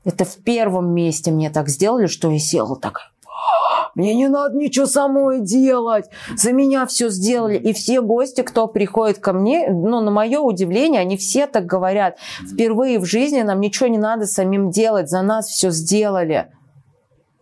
Это 0.04 0.26
в 0.26 0.38
первом 0.38 0.94
месте 0.94 1.32
мне 1.32 1.50
так 1.50 1.70
сделали, 1.70 2.08
что 2.08 2.32
я 2.32 2.40
села 2.40 2.76
такая. 2.76 3.12
«А, 3.26 3.92
Мне 3.96 4.16
не 4.16 4.28
надо 4.30 4.58
ничего 4.58 4.86
самой 4.86 5.42
делать. 5.42 6.06
За 6.36 6.52
меня 6.54 6.86
все 6.86 7.10
сделали. 7.10 7.58
И 7.58 7.74
все 7.74 8.02
гости, 8.02 8.42
кто 8.42 8.68
приходит 8.68 9.20
ко 9.20 9.34
мне, 9.34 9.70
ну, 9.70 10.00
на 10.02 10.12
мое 10.12 10.40
удивление, 10.40 11.02
они 11.02 11.18
все 11.18 11.46
так 11.46 11.66
говорят. 11.66 12.18
Впервые 12.52 13.00
в 13.00 13.06
жизни 13.06 13.42
нам 13.42 13.60
ничего 13.60 13.88
не 13.88 13.98
надо 13.98 14.26
самим 14.26 14.70
делать. 14.70 15.10
За 15.10 15.22
нас 15.22 15.48
все 15.48 15.72
сделали. 15.72 16.48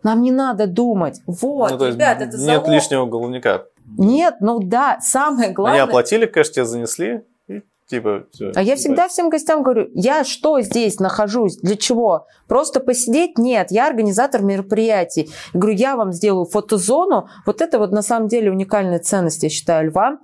Нам 0.06 0.22
не 0.22 0.30
надо 0.30 0.68
думать. 0.68 1.20
Вот, 1.26 1.72
Ну, 1.72 1.84
ребят, 1.88 2.18
это 2.20 2.36
нет 2.36 2.40
залог. 2.40 2.68
лишнего 2.68 3.06
головника. 3.06 3.64
Нет, 3.98 4.36
ну 4.38 4.60
да, 4.60 5.00
самое 5.00 5.50
главное... 5.50 5.82
Они 5.82 5.88
оплатили, 5.90 6.26
кэш 6.26 6.52
тебе 6.52 6.64
занесли, 6.64 7.24
и 7.48 7.62
типа 7.88 8.26
все. 8.30 8.52
А 8.54 8.62
я 8.62 8.76
всегда 8.76 9.08
всем 9.08 9.30
гостям 9.30 9.64
говорю, 9.64 9.88
я 9.94 10.22
что 10.22 10.60
здесь 10.60 11.00
нахожусь, 11.00 11.56
для 11.56 11.74
чего? 11.74 12.28
Просто 12.46 12.78
посидеть? 12.78 13.36
Нет, 13.36 13.72
я 13.72 13.88
организатор 13.88 14.42
мероприятий. 14.42 15.28
Я 15.52 15.58
говорю, 15.58 15.76
я 15.76 15.96
вам 15.96 16.12
сделаю 16.12 16.44
фотозону. 16.44 17.28
Вот 17.44 17.60
это 17.60 17.80
вот 17.80 17.90
на 17.90 18.02
самом 18.02 18.28
деле 18.28 18.52
уникальная 18.52 19.00
ценность, 19.00 19.42
я 19.42 19.48
считаю, 19.48 19.90
льва, 19.90 20.18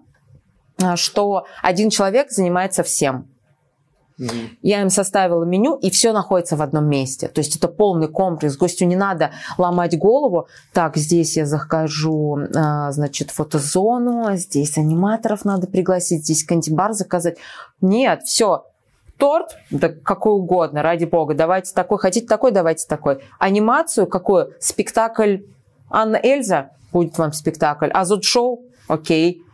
а, 0.80 0.95
что 0.95 1.47
один 1.61 1.91
человек 1.91 2.30
занимается 2.30 2.85
всем. 2.85 3.32
Я 4.62 4.82
им 4.82 4.90
составила 4.90 5.44
меню, 5.44 5.76
и 5.76 5.90
все 5.90 6.12
находится 6.12 6.56
в 6.56 6.62
одном 6.62 6.86
месте. 6.86 7.28
То 7.28 7.40
есть 7.40 7.56
это 7.56 7.68
полный 7.68 8.08
комплекс. 8.08 8.56
Гостю 8.56 8.84
не 8.86 8.96
надо 8.96 9.32
ломать 9.58 9.98
голову. 9.98 10.48
Так, 10.72 10.96
здесь 10.96 11.36
я 11.36 11.46
захожу, 11.46 12.38
а, 12.54 12.92
значит, 12.92 13.30
фотозону, 13.30 14.36
здесь 14.36 14.78
аниматоров 14.78 15.44
надо 15.44 15.66
пригласить, 15.66 16.24
здесь 16.24 16.44
кантибар 16.44 16.92
заказать. 16.92 17.38
Нет, 17.80 18.22
все. 18.22 18.66
Торт, 19.18 19.56
да 19.70 19.88
какой 19.88 20.32
угодно, 20.32 20.82
ради 20.82 21.04
бога, 21.04 21.34
давайте 21.34 21.72
такой, 21.74 21.98
хотите 21.98 22.26
такой, 22.26 22.50
давайте 22.50 22.88
такой. 22.88 23.22
Анимацию 23.38 24.06
какую? 24.06 24.54
Спектакль 24.58 25.38
Анна 25.90 26.18
Эльза, 26.20 26.70
будет 26.92 27.16
вам 27.18 27.32
спектакль. 27.32 27.90
Азот-шоу, 27.92 28.64
окей. 28.88 29.44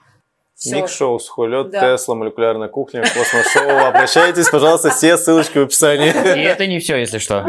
Всё. 0.59 0.75
Ник 0.75 0.89
Шоу, 0.89 1.21
Сухолет, 1.21 1.71
Да. 1.71 1.81
Тесла, 1.97 2.17
молекулярная 2.17 2.67
кухня, 2.67 3.03
космос-шоу. 3.03 3.87
Обращайтесь, 3.87 4.49
пожалуйста, 4.49 4.91
все 4.91 5.17
ссылочки 5.17 5.57
в 5.59 5.63
описании. 5.63 6.09
И 6.09 6.43
это 6.43 6.67
не 6.67 6.81
все, 6.81 6.97
если 6.97 7.19
что. 7.19 7.47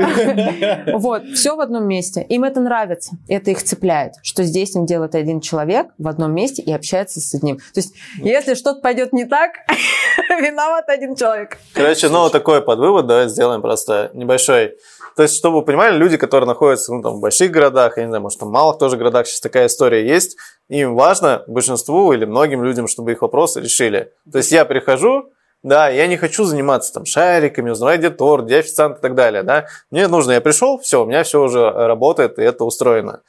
Вот, 0.94 1.24
все 1.34 1.56
в 1.56 1.60
одном 1.60 1.88
месте. 1.88 2.22
Им 2.22 2.44
это 2.44 2.60
нравится, 2.60 3.16
это 3.28 3.50
их 3.50 3.64
цепляет, 3.64 4.14
что 4.22 4.44
здесь 4.44 4.76
им 4.76 4.86
делает 4.86 5.16
один 5.16 5.42
человек 5.42 5.88
в 5.98 6.08
одном 6.08 6.36
месте 6.36 6.62
и 6.62 6.72
общается 6.72 7.20
с 7.20 7.34
одним. 7.34 7.58
То 7.58 7.80
есть, 7.80 7.96
если 8.18 8.54
что-то 8.54 8.80
пойдет 8.82 9.12
не 9.12 9.26
так, 9.26 9.54
виноват 10.30 10.88
один 10.90 11.16
человек. 11.16 11.58
Короче, 11.74 12.10
ну, 12.10 12.20
вот 12.20 12.32
такой 12.32 12.62
подвывод 12.62 13.08
давайте 13.08 13.32
сделаем 13.32 13.64
просто 13.64 14.12
небольшой. 14.14 14.76
То 15.16 15.24
есть, 15.24 15.38
чтобы 15.38 15.58
вы 15.58 15.66
понимали, 15.66 15.98
люди, 15.98 16.18
которые 16.18 16.48
находятся 16.48 16.94
ну, 16.94 17.02
там, 17.02 17.16
в 17.16 17.20
больших 17.20 17.52
городах, 17.52 17.98
я 17.98 18.04
не 18.04 18.10
знаю, 18.10 18.22
может, 18.22 18.42
в 18.42 18.50
малых 18.50 18.78
тоже 18.78 18.98
городах 18.98 19.28
сейчас 19.28 19.40
такая 19.40 19.68
история 19.68 20.08
есть, 20.08 20.38
им 20.70 20.96
важно, 20.96 21.44
большинству 21.48 22.14
или 22.14 22.26
многим 22.26 22.64
людям, 22.64 22.88
чтобы 22.88 23.12
их 23.12 23.22
вопросы 23.22 23.62
решили. 23.62 24.14
То 24.32 24.38
есть, 24.38 24.52
я 24.52 24.66
прихожу, 24.66 25.30
да, 25.62 25.90
я 25.90 26.08
не 26.08 26.16
хочу 26.16 26.46
заниматься 26.46 26.94
там 26.94 27.06
шариками, 27.06 27.72
узнавать, 27.72 28.00
где 28.00 28.10
торт, 28.10 28.46
где 28.46 28.60
официант 28.60 29.00
и 29.00 29.02
так 29.02 29.16
далее, 29.16 29.44
да. 29.44 29.66
Мне 29.92 30.08
нужно, 30.08 30.32
я 30.32 30.42
пришел, 30.42 30.80
все, 30.80 31.04
у 31.04 31.06
меня 31.06 31.24
все 31.24 31.42
уже 31.42 31.70
работает, 31.70 32.40
и 32.40 32.44
это 32.44 32.64
устроено. 32.64 33.22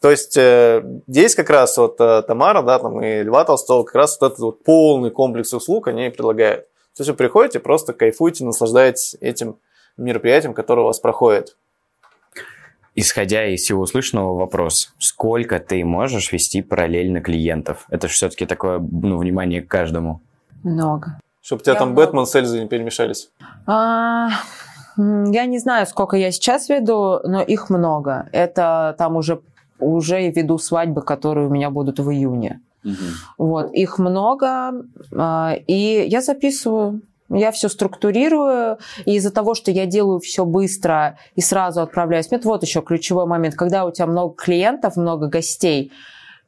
То 0.00 0.10
есть 0.10 0.36
э, 0.36 0.82
здесь 1.08 1.34
как 1.34 1.50
раз 1.50 1.76
вот 1.76 2.00
э, 2.00 2.22
Тамара, 2.22 2.62
да, 2.62 2.78
там 2.78 3.02
и 3.02 3.22
Льва 3.22 3.44
Толстого, 3.44 3.82
как 3.82 3.96
раз 3.96 4.16
вот 4.20 4.26
этот 4.26 4.38
вот 4.38 4.64
полный 4.64 5.10
комплекс 5.10 5.52
услуг 5.52 5.88
они 5.88 6.10
предлагают. 6.10 6.66
То 6.96 7.02
есть 7.02 7.10
вы 7.10 7.16
приходите, 7.16 7.58
просто 7.58 7.92
кайфуйте, 7.92 8.44
наслаждайтесь 8.44 9.16
этим 9.20 9.58
мероприятием, 9.98 10.54
которое 10.54 10.82
у 10.82 10.86
вас 10.86 11.00
проходит. 11.00 11.56
Исходя 12.94 13.46
из 13.46 13.62
всего 13.62 13.82
услышанного, 13.82 14.34
вопрос. 14.34 14.92
Сколько 14.98 15.60
ты 15.60 15.84
можешь 15.84 16.32
вести 16.32 16.62
параллельно 16.62 17.20
клиентов? 17.20 17.86
Это 17.90 18.08
же 18.08 18.14
все-таки 18.14 18.44
такое, 18.46 18.80
ну, 18.80 19.18
внимание 19.18 19.62
к 19.62 19.68
каждому. 19.68 20.20
Много. 20.64 21.20
Чтобы 21.40 21.60
у 21.60 21.62
тебя 21.62 21.74
Я 21.74 21.78
там 21.78 21.90
много. 21.90 22.06
Бэтмен 22.06 22.26
с 22.26 22.34
Эльзой 22.34 22.60
не 22.62 22.68
перемешались. 22.68 23.30
А, 23.66 24.30
я 24.96 25.46
не 25.46 25.58
знаю, 25.60 25.86
сколько 25.86 26.16
я 26.16 26.32
сейчас 26.32 26.68
веду, 26.68 27.20
но 27.22 27.40
их 27.40 27.70
много. 27.70 28.28
Это 28.32 28.96
там 28.98 29.16
уже 29.16 29.40
уже 29.78 30.28
веду 30.30 30.58
свадьбы, 30.58 31.02
которые 31.02 31.46
у 31.46 31.50
меня 31.50 31.70
будут 31.70 32.00
в 32.00 32.10
июне. 32.10 32.60
Вот, 33.36 33.72
их 33.72 33.98
много, 33.98 34.72
а, 35.14 35.54
и 35.66 36.06
я 36.08 36.20
записываю. 36.22 37.02
Я 37.30 37.52
все 37.52 37.68
структурирую, 37.68 38.78
и 39.04 39.16
из-за 39.16 39.30
того, 39.30 39.54
что 39.54 39.70
я 39.70 39.86
делаю 39.86 40.18
все 40.18 40.46
быстро 40.46 41.18
и 41.34 41.40
сразу 41.40 41.82
отправляюсь. 41.82 42.30
Нет, 42.30 42.44
вот 42.44 42.62
еще 42.62 42.80
ключевой 42.80 43.26
момент. 43.26 43.54
Когда 43.54 43.84
у 43.84 43.90
тебя 43.90 44.06
много 44.06 44.34
клиентов, 44.34 44.96
много 44.96 45.28
гостей, 45.28 45.92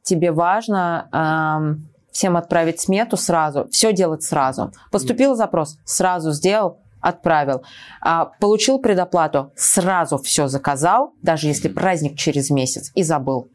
тебе 0.01 0.31
важно 0.31 1.07
ам, 1.11 1.87
всем 2.11 2.35
отправить 2.35 2.79
смету 2.79 3.15
сразу, 3.15 3.67
все 3.69 3.93
делать 3.93 4.23
сразу. 4.23 4.71
Поступил 4.91 5.35
запрос, 5.35 5.77
сразу 5.85 6.31
сделал, 6.31 6.79
отправил. 6.99 7.63
А, 8.01 8.25
получил 8.39 8.79
предоплату, 8.79 9.51
сразу 9.55 10.17
все 10.17 10.47
заказал, 10.47 11.13
даже 11.21 11.47
если 11.47 11.67
праздник 11.67 12.17
через 12.17 12.49
месяц, 12.49 12.91
и 12.95 13.03
забыл. 13.03 13.49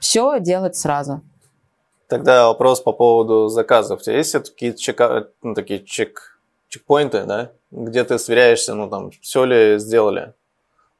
Все 0.00 0.38
делать 0.40 0.76
сразу. 0.76 1.22
Тогда 2.08 2.48
вопрос 2.48 2.80
по 2.80 2.92
поводу 2.92 3.48
заказов. 3.48 4.00
У 4.00 4.02
тебя 4.02 4.16
есть 4.16 4.32
какие-то 4.32 4.78
чека- 4.78 5.28
ну, 5.42 5.54
такие 5.54 5.84
чек, 5.84 6.38
чекпоинты, 6.68 7.24
да? 7.24 7.52
Где 7.70 8.04
ты 8.04 8.18
сверяешься, 8.18 8.74
ну, 8.74 8.88
там, 8.90 9.10
все 9.22 9.44
ли 9.44 9.78
сделали? 9.78 10.34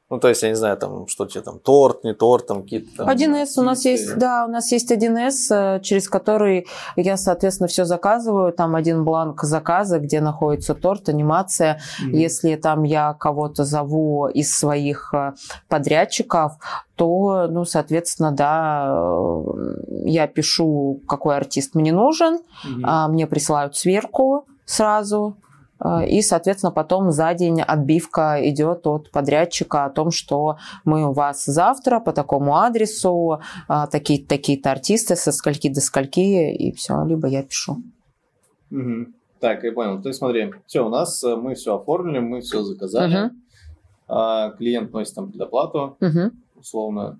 Ну, 0.07 0.19
то 0.19 0.27
есть, 0.29 0.43
я 0.43 0.49
не 0.49 0.55
знаю, 0.55 0.77
там, 0.77 1.07
что 1.07 1.25
тебе 1.25 1.41
там, 1.41 1.57
торт, 1.57 2.03
не 2.03 2.13
торт, 2.13 2.45
там, 2.45 2.61
какие-то 2.61 2.97
там... 2.97 3.09
1С 3.09 3.57
у 3.57 3.63
нас 3.63 3.85
есть, 3.85 4.15
да, 4.17 4.45
у 4.45 4.51
нас 4.51 4.71
есть 4.71 4.91
1С, 4.91 5.77
э, 5.77 5.79
через 5.81 6.07
который 6.07 6.67
я, 6.95 7.17
соответственно, 7.17 7.67
все 7.67 7.85
заказываю. 7.85 8.53
Там 8.53 8.75
один 8.75 9.03
бланк 9.03 9.41
заказа, 9.41 9.97
где 9.97 10.21
находится 10.21 10.75
торт, 10.75 11.09
анимация. 11.09 11.79
Если 12.01 12.55
там 12.55 12.83
я 12.83 13.13
кого-то 13.13 13.63
зову 13.63 14.27
из 14.27 14.55
своих 14.55 15.11
э, 15.11 15.33
подрядчиков, 15.69 16.53
то, 16.95 17.47
ну, 17.49 17.65
соответственно, 17.65 18.31
да, 18.31 18.93
э, 18.95 20.05
я 20.05 20.27
пишу, 20.27 21.01
какой 21.07 21.35
артист 21.35 21.73
мне 21.73 21.91
нужен, 21.91 22.39
а, 22.83 23.07
мне 23.07 23.25
присылают 23.25 23.75
сверку 23.75 24.45
сразу, 24.65 25.35
и, 26.07 26.21
соответственно, 26.21 26.71
потом 26.71 27.11
за 27.11 27.33
день 27.33 27.61
отбивка 27.61 28.37
идет 28.49 28.87
от 28.87 29.11
подрядчика 29.11 29.85
о 29.85 29.89
том, 29.89 30.09
что 30.11 30.57
мы 30.85 31.09
у 31.09 31.11
вас 31.11 31.45
завтра 31.45 31.99
по 31.99 32.13
такому 32.13 32.55
адресу, 32.55 33.39
а, 33.67 33.87
такие-то 33.87 34.29
такие-то 34.29 34.71
артисты 34.71 35.15
со 35.15 35.31
скольки 35.31 35.67
до 35.69 35.81
скольки, 35.81 36.53
и 36.53 36.71
все, 36.71 37.03
либо 37.03 37.27
я 37.27 37.43
пишу. 37.43 37.77
Мгм. 38.69 39.15
Так, 39.39 39.63
я 39.63 39.73
понял. 39.73 40.01
То 40.01 40.07
есть 40.09 40.19
смотри, 40.19 40.53
все, 40.65 40.85
у 40.85 40.89
нас 40.89 41.21
э, 41.23 41.35
мы 41.35 41.55
все 41.55 41.75
оформили, 41.75 42.19
мы 42.19 42.39
все 42.41 42.63
заказали. 42.63 43.31
А, 44.07 44.51
клиент 44.51 44.93
носит 44.93 45.15
там 45.15 45.29
предоплату, 45.29 45.97
Мгм. 45.99 46.31
условно. 46.55 47.19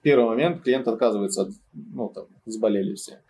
Первый 0.00 0.26
момент, 0.26 0.62
клиент 0.62 0.88
отказывается 0.88 1.42
от, 1.42 1.48
ну, 1.74 2.08
там, 2.08 2.24
заболели 2.46 2.94
все. 2.94 3.20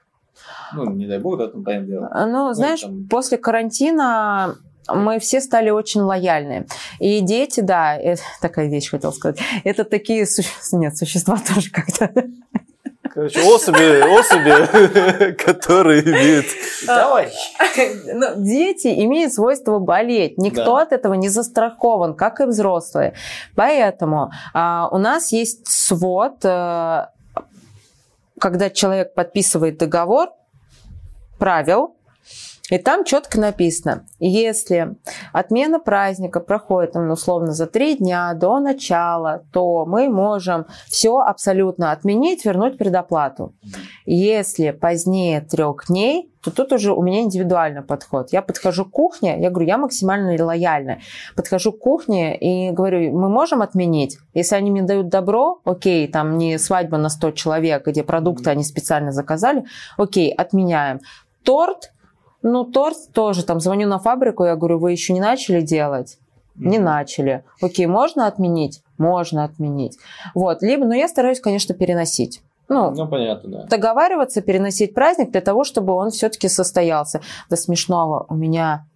Ну, 0.74 0.84
не 0.90 1.06
дай 1.06 1.18
бог, 1.18 1.38
да, 1.38 1.48
там, 1.48 1.64
понятное 1.64 1.88
дело. 1.88 2.08
А, 2.10 2.26
Ну, 2.26 2.52
знаешь, 2.52 2.80
там- 2.80 3.06
после 3.08 3.38
карантина 3.38 4.56
мы 4.88 5.18
все 5.18 5.40
стали 5.40 5.70
очень 5.70 6.00
лояльны. 6.02 6.66
И 6.98 7.20
дети, 7.20 7.60
да, 7.60 7.94
это 7.96 8.22
такая 8.40 8.68
вещь 8.68 8.90
хотел 8.90 9.12
сказать, 9.12 9.38
это 9.64 9.84
такие 9.84 10.24
суще- 10.26 10.48
нет, 10.72 10.96
существа 10.96 11.36
тоже 11.54 11.70
как-то. 11.70 12.10
Короче, 13.14 13.40
особи, 13.40 14.00
особи, 14.18 15.32
которые 15.44 16.02
имеют... 16.02 16.46
Товарищ. 16.86 17.32
Ну, 18.14 18.26
дети 18.36 18.88
имеют 19.04 19.32
свойство 19.32 19.78
болеть. 19.78 20.36
Никто 20.38 20.76
Да. 20.76 20.82
от 20.82 20.92
этого 20.92 21.14
не 21.14 21.28
застрахован, 21.28 22.14
как 22.14 22.40
и 22.40 22.44
взрослые. 22.44 23.14
Поэтому 23.56 24.30
а, 24.52 24.88
у 24.92 24.98
нас 24.98 25.32
есть 25.32 25.66
свод, 25.68 26.44
э, 26.44 27.06
когда 28.38 28.70
человек 28.70 29.14
подписывает 29.14 29.78
договор, 29.78 30.30
правил, 31.38 31.97
и 32.70 32.78
там 32.78 33.04
четко 33.04 33.40
написано, 33.40 34.06
если 34.18 34.96
отмена 35.32 35.80
праздника 35.80 36.40
проходит, 36.40 36.92
там, 36.92 37.10
условно, 37.10 37.52
за 37.52 37.66
три 37.66 37.96
дня 37.96 38.32
до 38.34 38.60
начала, 38.60 39.44
то 39.52 39.86
мы 39.86 40.08
можем 40.08 40.66
все 40.86 41.18
абсолютно 41.18 41.92
отменить, 41.92 42.44
вернуть 42.44 42.76
предоплату. 42.76 43.54
Если 44.04 44.70
позднее 44.70 45.40
трех 45.40 45.86
дней, 45.88 46.30
то 46.42 46.50
тут 46.50 46.72
уже 46.72 46.92
у 46.92 47.02
меня 47.02 47.22
индивидуальный 47.22 47.82
подход. 47.82 48.32
Я 48.32 48.42
подхожу 48.42 48.84
к 48.84 48.90
кухне, 48.90 49.40
я 49.40 49.50
говорю, 49.50 49.66
я 49.66 49.78
максимально 49.78 50.42
лояльна. 50.42 50.98
Подхожу 51.36 51.72
к 51.72 51.78
кухне 51.78 52.36
и 52.38 52.70
говорю, 52.70 53.12
мы 53.12 53.28
можем 53.28 53.62
отменить? 53.62 54.18
Если 54.34 54.54
они 54.54 54.70
мне 54.70 54.82
дают 54.82 55.08
добро, 55.08 55.60
окей, 55.64 56.06
там 56.06 56.38
не 56.38 56.58
свадьба 56.58 56.96
на 56.98 57.08
100 57.08 57.32
человек, 57.32 57.86
где 57.86 58.02
продукты 58.04 58.50
они 58.50 58.62
специально 58.62 59.10
заказали, 59.10 59.64
окей, 59.96 60.32
отменяем. 60.32 61.00
Торт, 61.42 61.92
ну 62.42 62.64
торт 62.64 62.96
тоже, 63.12 63.44
там 63.44 63.60
звоню 63.60 63.88
на 63.88 63.98
фабрику, 63.98 64.44
я 64.44 64.56
говорю, 64.56 64.78
вы 64.78 64.92
еще 64.92 65.12
не 65.12 65.20
начали 65.20 65.60
делать? 65.60 66.18
Не 66.54 66.78
начали. 66.78 67.44
Окей, 67.62 67.86
можно 67.86 68.26
отменить? 68.26 68.82
Можно 68.98 69.44
отменить. 69.44 69.96
Вот, 70.34 70.60
либо, 70.60 70.84
но 70.84 70.94
я 70.94 71.06
стараюсь, 71.08 71.40
конечно, 71.40 71.74
переносить. 71.74 72.42
Ну, 72.68 72.90
Ну, 72.90 73.08
понятно, 73.08 73.50
да. 73.50 73.64
договариваться, 73.64 74.42
переносить 74.42 74.92
праздник 74.92 75.30
для 75.30 75.40
того, 75.40 75.64
чтобы 75.64 75.94
он 75.94 76.10
все-таки 76.10 76.48
состоялся. 76.48 77.20
До 77.48 77.56
смешного 77.56 78.26
у 78.28 78.34
меня 78.34 78.86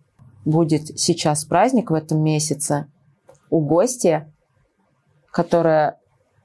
будет 0.45 0.99
сейчас 0.99 1.45
праздник 1.45 1.91
в 1.91 1.95
этом 1.95 2.21
месяце 2.21 2.87
у 3.49 3.61
гостя, 3.61 4.29
которая 5.31 5.99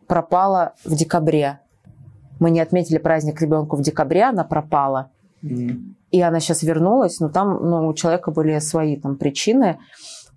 пропала 0.08 0.74
в 0.86 0.96
декабре. 0.96 1.60
Мы 2.40 2.52
не 2.52 2.60
отметили 2.60 2.98
праздник 3.00 3.42
ребенку 3.42 3.76
в 3.76 3.82
декабре, 3.82 4.24
она 4.24 4.44
пропала. 4.44 5.10
И 6.12 6.22
она 6.22 6.40
сейчас 6.40 6.64
вернулась, 6.64 7.20
но 7.20 7.30
там 7.30 7.60
ну, 7.62 7.88
у 7.88 7.94
человека 7.94 8.32
были 8.32 8.60
свои 8.60 8.96
там 8.96 9.18
причины, 9.18 9.80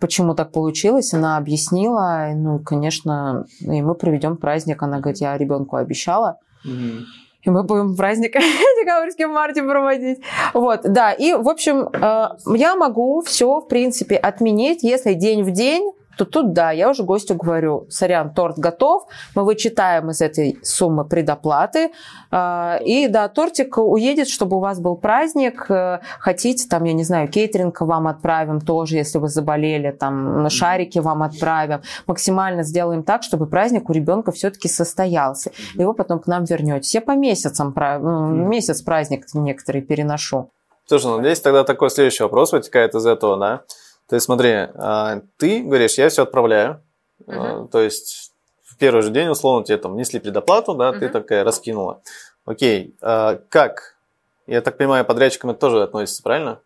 почему 0.00 0.34
так 0.34 0.50
получилось. 0.50 1.14
Она 1.14 1.36
объяснила, 1.36 2.30
ну, 2.34 2.58
конечно, 2.58 3.46
и 3.60 3.82
мы 3.82 3.94
проведем 3.94 4.36
праздник. 4.36 4.82
Она 4.82 4.98
говорит, 4.98 5.20
я 5.20 5.36
ребенку 5.38 5.76
обещала. 5.76 6.38
И 7.42 7.48
мы 7.48 7.62
будем 7.62 7.96
праздник 7.96 8.32
декабрьский 8.80 9.24
в 9.24 9.30
марте 9.30 9.62
проводить. 9.62 10.20
Вот, 10.52 10.80
да. 10.84 11.12
И, 11.12 11.32
в 11.32 11.48
общем, 11.48 11.88
э, 11.88 12.28
я 12.54 12.76
могу 12.76 13.22
все, 13.22 13.60
в 13.60 13.68
принципе, 13.68 14.16
отменить, 14.16 14.82
если 14.82 15.14
день 15.14 15.42
в 15.42 15.50
день 15.50 15.90
то 16.20 16.26
тут 16.26 16.52
да, 16.52 16.70
я 16.70 16.90
уже 16.90 17.02
гостю 17.02 17.34
говорю, 17.34 17.86
сорян, 17.88 18.34
торт 18.34 18.58
готов, 18.58 19.04
мы 19.34 19.42
вычитаем 19.42 20.10
из 20.10 20.20
этой 20.20 20.58
суммы 20.62 21.06
предоплаты, 21.06 21.92
э, 22.30 22.84
и 22.84 23.08
да, 23.08 23.28
тортик 23.28 23.78
уедет, 23.78 24.28
чтобы 24.28 24.58
у 24.58 24.60
вас 24.60 24.80
был 24.80 24.96
праздник, 24.96 25.70
э, 25.70 26.00
хотите, 26.18 26.68
там, 26.68 26.84
я 26.84 26.92
не 26.92 27.04
знаю, 27.04 27.28
кейтеринг 27.28 27.80
вам 27.80 28.06
отправим 28.06 28.60
тоже, 28.60 28.96
если 28.96 29.16
вы 29.16 29.28
заболели, 29.28 29.92
там, 29.92 30.50
шарики 30.50 30.98
вам 30.98 31.22
отправим, 31.22 31.80
максимально 32.06 32.64
сделаем 32.64 33.02
так, 33.02 33.22
чтобы 33.22 33.46
праздник 33.46 33.88
у 33.88 33.94
ребенка 33.94 34.30
все-таки 34.30 34.68
состоялся, 34.68 35.52
и 35.74 35.82
вы 35.82 35.94
потом 35.94 36.18
к 36.18 36.26
нам 36.26 36.44
вернетесь. 36.44 36.94
Я 36.94 37.00
по 37.00 37.12
месяцам, 37.12 37.74
месяц 38.46 38.82
праздник 38.82 39.24
некоторые 39.32 39.80
переношу. 39.80 40.50
Слушай, 40.84 41.06
ну 41.06 41.20
здесь 41.20 41.40
тогда 41.40 41.64
такой 41.64 41.88
следующий 41.88 42.24
вопрос 42.24 42.52
вытекает 42.52 42.94
из 42.94 43.06
этого, 43.06 43.38
да? 43.38 43.62
То 44.10 44.16
есть 44.16 44.26
смотри, 44.26 44.50
а, 44.74 45.22
ты 45.36 45.62
говоришь, 45.62 45.96
я 45.96 46.08
все 46.08 46.24
отправляю, 46.24 46.82
uh-huh. 47.26 47.68
то 47.68 47.80
есть 47.80 48.32
в 48.64 48.76
первый 48.76 49.02
же 49.02 49.10
день, 49.10 49.28
условно, 49.28 49.64
тебе 49.64 49.78
там 49.78 49.96
несли 49.96 50.18
предоплату, 50.18 50.74
да, 50.74 50.90
uh-huh. 50.90 50.98
ты 50.98 51.08
такая 51.08 51.44
раскинула. 51.44 52.02
Окей, 52.44 52.96
а 53.00 53.40
как? 53.48 53.96
Я 54.48 54.62
так 54.62 54.76
понимаю, 54.78 55.04
подрядчикам 55.04 55.50
это 55.50 55.60
тоже 55.60 55.80
относится, 55.80 56.24
правильно? 56.24 56.60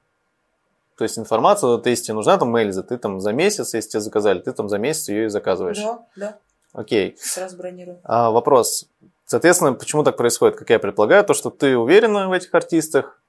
То 0.96 1.04
есть 1.04 1.18
информация, 1.18 1.68
вот, 1.68 1.86
если 1.86 2.04
тебе 2.04 2.14
нужна 2.14 2.38
там 2.38 2.48
мейлиза, 2.48 2.82
ты 2.82 2.96
там 2.96 3.20
за 3.20 3.34
месяц, 3.34 3.74
если 3.74 3.90
тебе 3.90 4.00
заказали, 4.00 4.38
ты 4.38 4.50
там 4.52 4.70
за 4.70 4.78
месяц 4.78 5.10
ее 5.10 5.26
и 5.26 5.28
заказываешь. 5.28 5.76
Да, 5.76 6.06
да. 6.16 6.38
Окей. 6.72 7.14
Сразу 7.18 7.58
бронирую. 7.58 8.00
А, 8.04 8.30
вопрос. 8.30 8.86
Соответственно, 9.26 9.74
почему 9.74 10.02
так 10.02 10.16
происходит? 10.16 10.56
Как 10.56 10.70
я 10.70 10.78
предполагаю, 10.78 11.24
то, 11.24 11.34
что 11.34 11.50
ты 11.50 11.76
уверена 11.76 12.30
в 12.30 12.32
этих 12.32 12.54
артистах, 12.54 13.20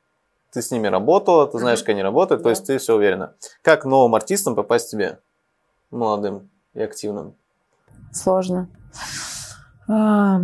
ты 0.56 0.62
с 0.62 0.72
ними 0.72 0.88
работала, 0.88 1.48
ты 1.48 1.60
знаешь, 1.60 1.80
как 1.80 1.90
они 1.90 2.02
работают, 2.02 2.42
то 2.42 2.50
есть 2.50 2.66
ты 2.66 2.78
все 2.78 2.96
уверена. 2.96 3.34
Как 3.62 3.84
новым 3.84 4.16
артистам 4.16 4.56
попасть 4.56 4.88
к 4.88 4.92
тебе, 4.92 5.20
молодым 5.92 6.50
и 6.74 6.82
активным? 6.82 7.36
Сложно. 8.14 8.70
А, 9.90 10.40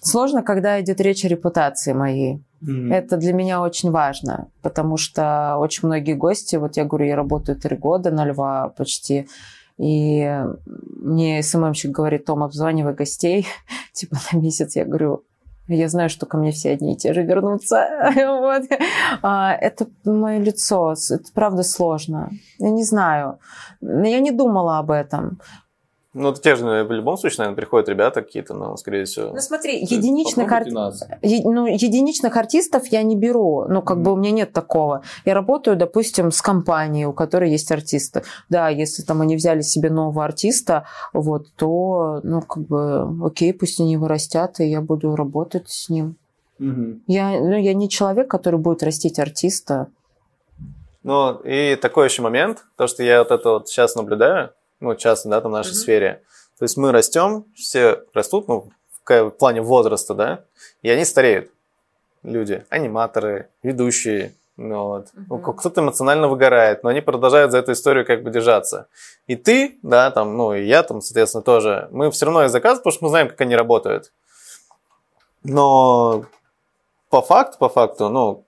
сложно, 0.00 0.44
когда 0.44 0.80
идет 0.80 1.00
речь 1.00 1.24
о 1.24 1.28
репутации 1.28 1.92
моей. 1.92 2.40
Mm-hmm. 2.62 2.94
Это 2.94 3.16
для 3.16 3.32
меня 3.32 3.60
очень 3.60 3.90
важно, 3.90 4.48
потому 4.62 4.96
что 4.96 5.56
очень 5.58 5.88
многие 5.88 6.14
гости, 6.14 6.54
вот 6.54 6.76
я 6.76 6.84
говорю, 6.84 7.06
я 7.06 7.16
работаю 7.16 7.58
три 7.58 7.76
года 7.76 8.12
на 8.12 8.24
Льва 8.24 8.68
почти, 8.76 9.28
и 9.76 10.44
мне 10.66 11.42
СММщик 11.42 11.90
говорит, 11.90 12.26
Том, 12.26 12.44
обзванивай 12.44 12.94
гостей, 12.94 13.46
типа 13.92 14.18
на 14.32 14.38
месяц. 14.38 14.76
Я 14.76 14.84
говорю, 14.84 15.24
я 15.76 15.88
знаю, 15.88 16.08
что 16.08 16.26
ко 16.26 16.36
мне 16.36 16.50
все 16.50 16.70
одни 16.70 16.94
и 16.94 16.96
те 16.96 17.12
же 17.12 17.22
вернутся. 17.22 17.86
вот. 18.14 18.62
а, 19.22 19.54
это 19.54 19.86
мое 20.04 20.38
лицо. 20.38 20.92
Это 20.92 21.32
правда 21.34 21.62
сложно. 21.62 22.30
Я 22.58 22.70
не 22.70 22.84
знаю. 22.84 23.38
Я 23.80 24.20
не 24.20 24.30
думала 24.30 24.78
об 24.78 24.90
этом. 24.90 25.40
Ну, 26.14 26.32
те 26.32 26.56
же 26.56 26.64
в 26.64 26.90
любом 26.90 27.18
случае, 27.18 27.38
наверное, 27.40 27.56
приходят 27.56 27.88
ребята 27.88 28.22
какие-то, 28.22 28.54
но, 28.54 28.76
скорее 28.76 29.04
всего. 29.04 29.30
Ну, 29.34 29.40
смотри, 29.40 29.78
единичных, 29.78 30.50
ар... 30.50 30.66
е... 30.66 31.42
ну, 31.44 31.66
единичных 31.66 32.34
артистов 32.34 32.86
я 32.86 33.02
не 33.02 33.14
беру. 33.14 33.66
Ну, 33.68 33.82
как 33.82 33.98
mm-hmm. 33.98 34.02
бы 34.02 34.12
у 34.12 34.16
меня 34.16 34.30
нет 34.30 34.52
такого. 34.54 35.02
Я 35.26 35.34
работаю, 35.34 35.76
допустим, 35.76 36.32
с 36.32 36.40
компанией, 36.40 37.04
у 37.04 37.12
которой 37.12 37.50
есть 37.50 37.70
артисты. 37.70 38.22
Да, 38.48 38.70
если 38.70 39.02
там 39.02 39.20
они 39.20 39.36
взяли 39.36 39.60
себе 39.60 39.90
нового 39.90 40.24
артиста, 40.24 40.86
вот, 41.12 41.52
то, 41.56 42.20
ну, 42.22 42.40
как 42.40 42.66
бы, 42.66 43.26
окей, 43.26 43.52
пусть 43.52 43.78
они 43.78 43.92
его 43.92 44.08
растят, 44.08 44.60
и 44.60 44.64
я 44.64 44.80
буду 44.80 45.14
работать 45.14 45.68
с 45.68 45.90
ним. 45.90 46.16
Mm-hmm. 46.58 47.00
Я, 47.06 47.38
ну, 47.38 47.56
я 47.58 47.74
не 47.74 47.90
человек, 47.90 48.30
который 48.30 48.58
будет 48.58 48.82
растить 48.82 49.18
артиста. 49.18 49.88
Ну, 51.02 51.34
и 51.44 51.76
такой 51.76 52.06
еще 52.06 52.22
момент, 52.22 52.64
то, 52.76 52.86
что 52.86 53.02
я 53.02 53.18
вот 53.18 53.30
это 53.30 53.50
вот 53.50 53.68
сейчас 53.68 53.94
наблюдаю, 53.94 54.50
ну, 54.80 54.94
часто, 54.94 55.28
да, 55.28 55.40
там 55.40 55.50
в 55.50 55.54
нашей 55.54 55.72
mm-hmm. 55.72 55.74
сфере. 55.74 56.22
То 56.58 56.64
есть 56.64 56.76
мы 56.76 56.92
растем, 56.92 57.44
все 57.54 58.04
растут, 58.14 58.48
ну, 58.48 58.68
в 59.06 59.30
плане 59.30 59.62
возраста, 59.62 60.14
да, 60.14 60.44
и 60.82 60.90
они 60.90 61.04
стареют. 61.04 61.50
Люди, 62.22 62.64
аниматоры, 62.68 63.48
ведущие, 63.62 64.34
ну, 64.56 64.84
вот. 64.86 65.06
Mm-hmm. 65.14 65.54
Кто-то 65.56 65.80
эмоционально 65.80 66.28
выгорает, 66.28 66.82
но 66.82 66.90
они 66.90 67.00
продолжают 67.00 67.52
за 67.52 67.58
эту 67.58 67.72
историю 67.72 68.04
как 68.04 68.24
бы 68.24 68.30
держаться. 68.30 68.88
И 69.28 69.36
ты, 69.36 69.78
да, 69.82 70.10
там, 70.10 70.36
ну, 70.36 70.52
и 70.52 70.64
я 70.64 70.82
там, 70.82 71.00
соответственно, 71.00 71.42
тоже, 71.42 71.88
мы 71.92 72.10
все 72.10 72.26
равно 72.26 72.44
их 72.44 72.50
заказываем, 72.50 72.80
потому 72.80 72.92
что 72.92 73.04
мы 73.04 73.10
знаем, 73.10 73.28
как 73.28 73.40
они 73.40 73.54
работают. 73.54 74.12
Но 75.44 76.24
по 77.08 77.22
факту, 77.22 77.58
по 77.58 77.68
факту, 77.68 78.08
ну, 78.08 78.44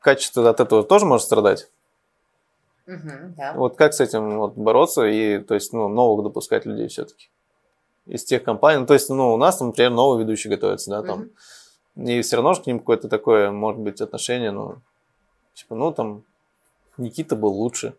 качество 0.00 0.48
от 0.48 0.60
этого 0.60 0.84
тоже 0.84 1.06
может 1.06 1.26
страдать. 1.26 1.68
Угу, 2.86 3.34
да. 3.36 3.54
Вот 3.54 3.76
как 3.76 3.94
с 3.94 4.00
этим 4.00 4.38
вот 4.38 4.54
бороться 4.54 5.04
и, 5.04 5.38
то 5.38 5.54
есть, 5.54 5.72
ну, 5.72 5.88
новых 5.88 6.24
допускать 6.24 6.66
людей 6.66 6.88
все-таки? 6.88 7.30
Из 8.06 8.24
тех 8.24 8.42
компаний, 8.42 8.80
ну, 8.80 8.86
то 8.86 8.94
есть, 8.94 9.08
ну, 9.08 9.32
у 9.32 9.36
нас, 9.38 9.56
там, 9.56 9.68
например, 9.68 9.90
новые 9.90 10.22
ведущие 10.22 10.50
готовятся, 10.50 10.90
да, 10.90 11.02
там, 11.02 11.30
угу. 11.96 12.08
и 12.08 12.20
все 12.20 12.36
равно 12.36 12.52
же 12.52 12.62
к 12.62 12.66
ним 12.66 12.78
какое-то 12.78 13.08
такое, 13.08 13.50
может 13.50 13.80
быть, 13.80 14.00
отношение, 14.02 14.50
ну, 14.50 14.76
типа, 15.54 15.74
ну, 15.74 15.92
там, 15.92 16.24
Никита 16.98 17.36
был 17.36 17.52
лучше. 17.52 17.94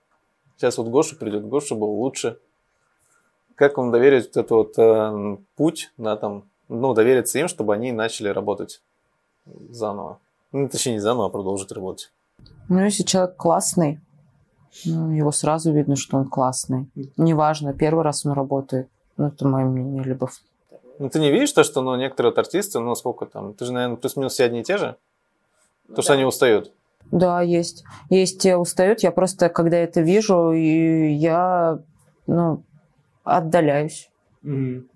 Сейчас 0.58 0.78
вот 0.78 0.88
Гоша 0.88 1.16
придет, 1.16 1.48
Гоша 1.48 1.76
был 1.76 1.90
лучше. 1.90 2.38
Как 3.56 3.78
вам 3.78 3.92
доверить 3.92 4.26
вот 4.26 4.38
этот 4.38 4.52
вот 4.52 4.74
э, 4.78 5.38
путь, 5.56 5.92
да, 5.98 6.16
там, 6.16 6.44
ну, 6.68 6.94
довериться 6.94 7.40
им, 7.40 7.48
чтобы 7.48 7.74
они 7.74 7.92
начали 7.92 8.30
работать 8.30 8.82
заново? 9.70 10.20
Ну, 10.52 10.70
точнее, 10.70 10.94
не 10.94 11.00
заново, 11.00 11.28
а 11.28 11.30
продолжить 11.30 11.72
работать. 11.72 12.12
Ну, 12.70 12.84
если 12.84 13.04
человек 13.04 13.36
классный, 13.36 14.00
ну, 14.84 15.12
его 15.12 15.32
сразу 15.32 15.72
видно, 15.72 15.96
что 15.96 16.18
он 16.18 16.28
классный. 16.28 16.88
Неважно, 17.18 17.74
первый 17.74 18.04
раз 18.04 18.26
он 18.26 18.34
работает. 18.34 18.90
Ну, 19.18 19.28
это 19.28 19.48
мое 19.48 19.66
мнение, 19.66 20.04
либо 20.04 20.30
ну, 20.98 21.10
ты 21.10 21.20
не 21.20 21.32
видишь 21.32 21.52
то, 21.52 21.64
что 21.64 21.82
ну, 21.82 21.96
некоторые 21.96 22.32
вот 22.32 22.40
артисты, 22.40 22.80
ну, 22.80 22.96
сколько 22.96 23.26
там, 23.26 23.54
ты 23.54 23.66
же, 23.66 23.74
наверное, 23.74 23.98
плюс-минус 23.98 24.34
все 24.34 24.46
одни 24.46 24.62
и 24.62 24.64
те 24.64 24.78
же? 24.78 24.96
То, 25.88 25.96
да. 25.98 26.02
что 26.02 26.14
они 26.14 26.24
устают. 26.24 26.72
Да, 27.12 27.42
есть. 27.42 27.84
Есть 28.10 28.40
те 28.40 28.56
устают. 28.56 29.02
Я 29.02 29.12
просто, 29.12 29.50
когда 29.50 29.78
это 29.78 30.02
вижу, 30.02 30.52
и 30.52 31.12
я, 31.12 31.80
ну, 32.28 32.64
отдаляюсь. 33.24 34.10
Mm-hmm. 34.44 34.88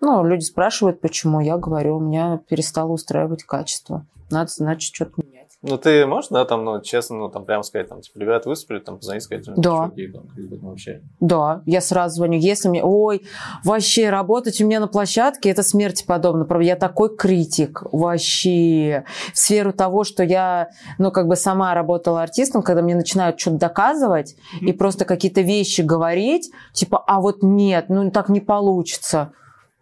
Ну, 0.00 0.24
люди 0.24 0.44
спрашивают, 0.44 1.00
почему. 1.00 1.40
Я 1.40 1.56
говорю, 1.56 1.96
у 1.96 2.00
меня 2.00 2.40
перестало 2.48 2.92
устраивать 2.92 3.44
качество. 3.44 4.06
Надо, 4.30 4.50
значит, 4.50 4.94
что-то 4.94 5.22
ну, 5.66 5.78
ты 5.78 6.04
можешь, 6.06 6.28
да, 6.28 6.44
там, 6.44 6.62
ну, 6.62 6.80
честно, 6.82 7.16
ну, 7.16 7.28
там, 7.30 7.46
прямо 7.46 7.62
сказать, 7.62 7.88
там, 7.88 8.02
типа, 8.02 8.18
ребят, 8.18 8.44
выступили, 8.44 8.80
там, 8.80 8.98
позвонить, 8.98 9.22
сказать, 9.22 9.46
да. 9.56 9.90
чуваки, 9.94 10.08
там, 10.08 10.28
вообще. 10.60 11.00
Да, 11.20 11.62
я 11.64 11.80
сразу 11.80 12.16
звоню. 12.16 12.38
Если 12.38 12.68
мне, 12.68 12.84
ой, 12.84 13.22
вообще, 13.64 14.10
работать 14.10 14.60
у 14.60 14.66
меня 14.66 14.78
на 14.78 14.88
площадке, 14.88 15.48
это 15.48 15.62
смерти 15.62 16.04
подобно. 16.06 16.44
Правда, 16.44 16.66
я 16.66 16.76
такой 16.76 17.16
критик, 17.16 17.82
вообще. 17.92 19.04
В 19.32 19.38
сферу 19.38 19.72
того, 19.72 20.04
что 20.04 20.22
я, 20.22 20.68
ну, 20.98 21.10
как 21.10 21.28
бы 21.28 21.36
сама 21.36 21.72
работала 21.72 22.22
артистом, 22.22 22.62
когда 22.62 22.82
мне 22.82 22.94
начинают 22.94 23.40
что-то 23.40 23.56
доказывать 23.56 24.34
mm-hmm. 24.34 24.66
и 24.66 24.72
просто 24.72 25.06
какие-то 25.06 25.40
вещи 25.40 25.80
говорить, 25.80 26.50
типа, 26.74 27.02
а 27.06 27.20
вот 27.22 27.42
нет, 27.42 27.86
ну, 27.88 28.10
так 28.10 28.28
не 28.28 28.40
получится. 28.40 29.32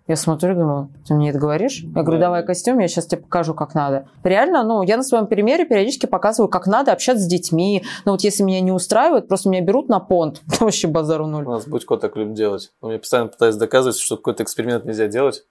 Я 0.09 0.17
смотрю, 0.17 0.55
думаю, 0.55 0.89
ты 1.07 1.15
мне 1.15 1.31
это 1.31 1.39
говоришь? 1.39 1.85
Я 1.95 2.03
говорю, 2.03 2.19
давай 2.19 2.45
костюм, 2.45 2.81
я 2.81 2.89
сейчас 2.89 3.07
тебе 3.07 3.23
покажу, 3.23 3.55
как 3.55 3.75
надо. 3.75 4.09
Реально, 4.25 4.65
ну, 4.65 4.83
я 4.83 4.97
на 4.97 5.05
своем 5.05 5.27
примере 5.27 5.65
периодически 5.65 6.07
показываю, 6.07 6.49
как 6.49 6.67
надо 6.67 6.93
общаться 6.93 7.23
с 7.23 7.27
детьми. 7.27 7.85
Но 8.05 8.13
вот 8.13 8.23
если 8.23 8.43
меня 8.43 8.61
не 8.61 8.73
устраивает, 8.73 9.29
просто 9.29 9.49
меня 9.49 9.63
берут 9.63 9.89
на 9.89 10.01
понт. 10.01 10.43
Вообще 10.61 10.89
базару 10.89 11.27
ноль. 11.27 11.47
У 11.47 11.51
нас 11.51 11.67
Будько 11.67 11.97
так 11.97 12.17
любит 12.17 12.35
делать. 12.35 12.73
Он 12.81 12.91
мне 12.91 12.99
постоянно 12.99 13.29
пытается 13.29 13.61
доказывать, 13.61 13.97
что 13.97 14.17
какой-то 14.17 14.43
эксперимент 14.43 14.85
нельзя 14.85 15.07
делать. 15.07 15.45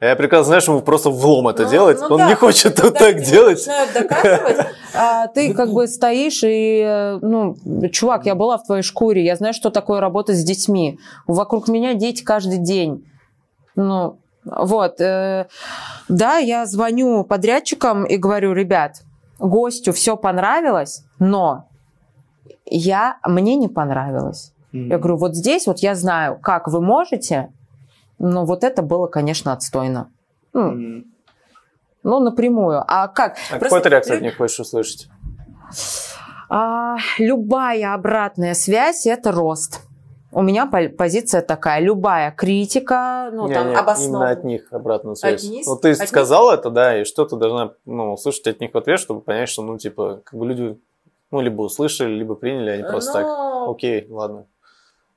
А 0.00 0.06
я 0.06 0.16
прекрасно 0.16 0.46
знаю, 0.46 0.62
что 0.62 0.72
ему 0.72 0.80
просто 0.80 1.10
влом 1.10 1.48
это 1.48 1.64
ну, 1.64 1.70
делать. 1.70 1.98
Ну, 2.00 2.14
Он 2.14 2.18
да. 2.18 2.28
не 2.30 2.34
хочет 2.34 2.78
ну, 2.78 2.84
вот 2.84 2.94
так 2.96 3.20
делать. 3.20 3.68
Доказывать. 3.92 4.66
А 4.94 5.26
ты 5.28 5.52
как 5.52 5.72
бы 5.72 5.86
стоишь 5.86 6.40
и, 6.42 7.18
ну, 7.20 7.54
чувак, 7.92 8.24
я 8.24 8.34
была 8.34 8.56
в 8.56 8.64
твоей 8.64 8.82
шкуре, 8.82 9.22
я 9.22 9.36
знаю, 9.36 9.52
что 9.52 9.68
такое 9.68 10.00
работать 10.00 10.36
с 10.36 10.42
детьми. 10.42 10.98
Вокруг 11.26 11.68
меня 11.68 11.92
дети 11.92 12.24
каждый 12.24 12.58
день. 12.58 13.04
Ну, 13.76 14.18
вот. 14.44 15.00
Э, 15.00 15.46
да, 16.08 16.38
я 16.38 16.66
звоню 16.66 17.24
подрядчикам 17.24 18.04
и 18.04 18.16
говорю, 18.16 18.52
ребят, 18.52 19.02
гостю 19.38 19.92
все 19.92 20.16
понравилось, 20.16 21.04
но 21.18 21.68
я, 22.66 23.18
мне 23.26 23.56
не 23.56 23.68
понравилось. 23.68 24.52
Mm-hmm. 24.72 24.88
Я 24.88 24.98
говорю, 24.98 25.16
вот 25.16 25.34
здесь 25.34 25.66
вот 25.66 25.78
я 25.80 25.94
знаю, 25.94 26.38
как 26.40 26.68
вы 26.68 26.80
можете, 26.80 27.52
но 28.18 28.44
вот 28.44 28.64
это 28.64 28.82
было, 28.82 29.06
конечно, 29.06 29.52
отстойно. 29.52 30.10
Ну, 30.52 30.72
mm-hmm. 30.72 31.04
Ну, 32.02 32.20
напрямую. 32.20 32.82
А 32.86 33.08
как? 33.08 33.36
А 33.50 33.58
Просто 33.58 33.68
какой 33.68 33.82
ты 33.82 33.88
реакцию 33.90 34.16
от 34.16 34.22
них 34.22 34.36
хочешь 34.36 34.60
услышать? 34.60 35.08
А, 36.48 36.96
любая 37.18 37.94
обратная 37.94 38.54
связь– 38.54 39.06
это 39.06 39.32
рост. 39.32 39.82
У 40.32 40.42
меня 40.42 40.66
по- 40.66 40.88
позиция 40.88 41.42
такая. 41.42 41.80
Любая 41.80 42.30
критика, 42.30 43.30
ну, 43.32 43.48
Не, 43.48 43.54
там, 43.54 43.68
не, 43.70 43.74
обоснованная. 43.74 44.20
Именно 44.28 44.30
от 44.30 44.44
них 44.44 44.72
обратную 44.72 45.16
связь. 45.16 45.42
них? 45.48 45.66
Вот 45.66 45.82
ты 45.82 45.90
От 45.92 46.00
них? 46.00 46.08
сказал 46.08 46.50
это, 46.52 46.70
да, 46.70 47.00
и 47.00 47.04
что 47.04 47.24
ты 47.24 47.36
должна 47.36 47.72
ну, 47.84 48.12
услышать 48.12 48.46
от 48.46 48.60
них 48.60 48.72
в 48.72 48.78
ответ, 48.78 49.00
чтобы 49.00 49.20
понять, 49.22 49.48
что, 49.48 49.62
ну, 49.62 49.76
типа, 49.78 50.20
как 50.24 50.38
бы 50.38 50.46
люди, 50.46 50.78
ну, 51.30 51.40
либо 51.40 51.62
услышали, 51.62 52.12
либо 52.14 52.34
приняли, 52.36 52.70
а 52.70 52.76
не 52.76 52.84
просто 52.84 53.12
так. 53.12 53.22
Ну, 53.26 53.70
Окей, 53.72 54.06
ладно. 54.08 54.46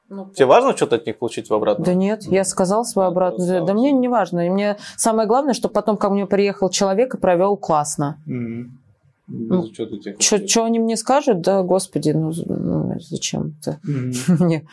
ну, 0.10 0.30
Тебе 0.32 0.48
важно 0.48 0.76
что-то 0.76 0.96
от 0.96 1.06
них 1.06 1.18
получить 1.20 1.50
в 1.50 1.54
обратную? 1.54 1.86
Да 1.86 1.94
нет, 1.94 2.24
я 2.24 2.44
сказал 2.44 2.84
свою 2.84 3.08
Да, 3.10 3.12
обратную. 3.12 3.48
просто 3.50 3.66
Да 3.68 3.74
мне 3.74 3.92
не 3.92 4.08
важно. 4.08 4.48
И 4.48 4.50
Мне 4.50 4.78
самое 4.98 5.28
главное, 5.28 5.54
чтобы 5.54 5.74
потом 5.74 5.98
ко 5.98 6.10
мне 6.10 6.26
приехал 6.26 6.70
человек 6.70 7.14
и 7.14 7.18
провел 7.20 7.56
классно. 7.58 8.18
Мгм. 8.26 8.80
Ну, 9.28 9.64
Что 9.74 9.86
ты 9.86 9.98
тебе 10.00 10.14
хотел? 10.16 10.48
Что 10.48 10.64
они 10.66 10.80
мне 10.80 10.98
скажут? 10.98 11.42
Да, 11.42 11.64
господи, 11.64 12.10
ну, 12.12 12.32
ну, 12.46 12.94
зачем 13.00 13.56
это? 13.62 13.80
Мгм. 13.84 14.12
Мне. 14.40 14.68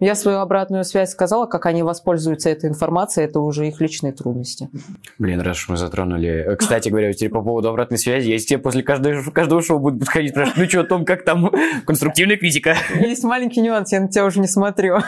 Я 0.00 0.14
свою 0.14 0.38
обратную 0.38 0.84
связь 0.84 1.10
сказала, 1.10 1.44
как 1.44 1.66
они 1.66 1.82
воспользуются 1.82 2.48
этой 2.48 2.70
информацией, 2.70 3.26
это 3.26 3.40
уже 3.40 3.68
их 3.68 3.80
личные 3.82 4.14
трудности. 4.14 4.70
Блин, 5.18 5.40
раз 5.40 5.58
уж 5.58 5.68
мы 5.68 5.76
затронули. 5.76 6.56
Кстати 6.58 6.88
говоря, 6.88 7.12
теперь 7.12 7.30
по 7.30 7.42
поводу 7.42 7.68
обратной 7.68 7.98
связи, 7.98 8.30
я 8.30 8.38
тебе 8.38 8.58
после 8.58 8.82
каждого, 8.82 9.30
каждого 9.30 9.62
шоу 9.62 9.78
буду 9.78 9.98
подходить, 9.98 10.30
спрашивать, 10.30 10.58
ну 10.58 10.68
что, 10.68 10.84
Том, 10.84 11.04
как 11.04 11.24
там 11.24 11.52
конструктивная 11.86 12.38
критика? 12.38 12.76
Есть 12.98 13.24
маленький 13.24 13.60
нюанс, 13.60 13.92
я 13.92 14.00
на 14.00 14.08
тебя 14.08 14.24
уже 14.24 14.40
не 14.40 14.46
смотрю. 14.46 14.98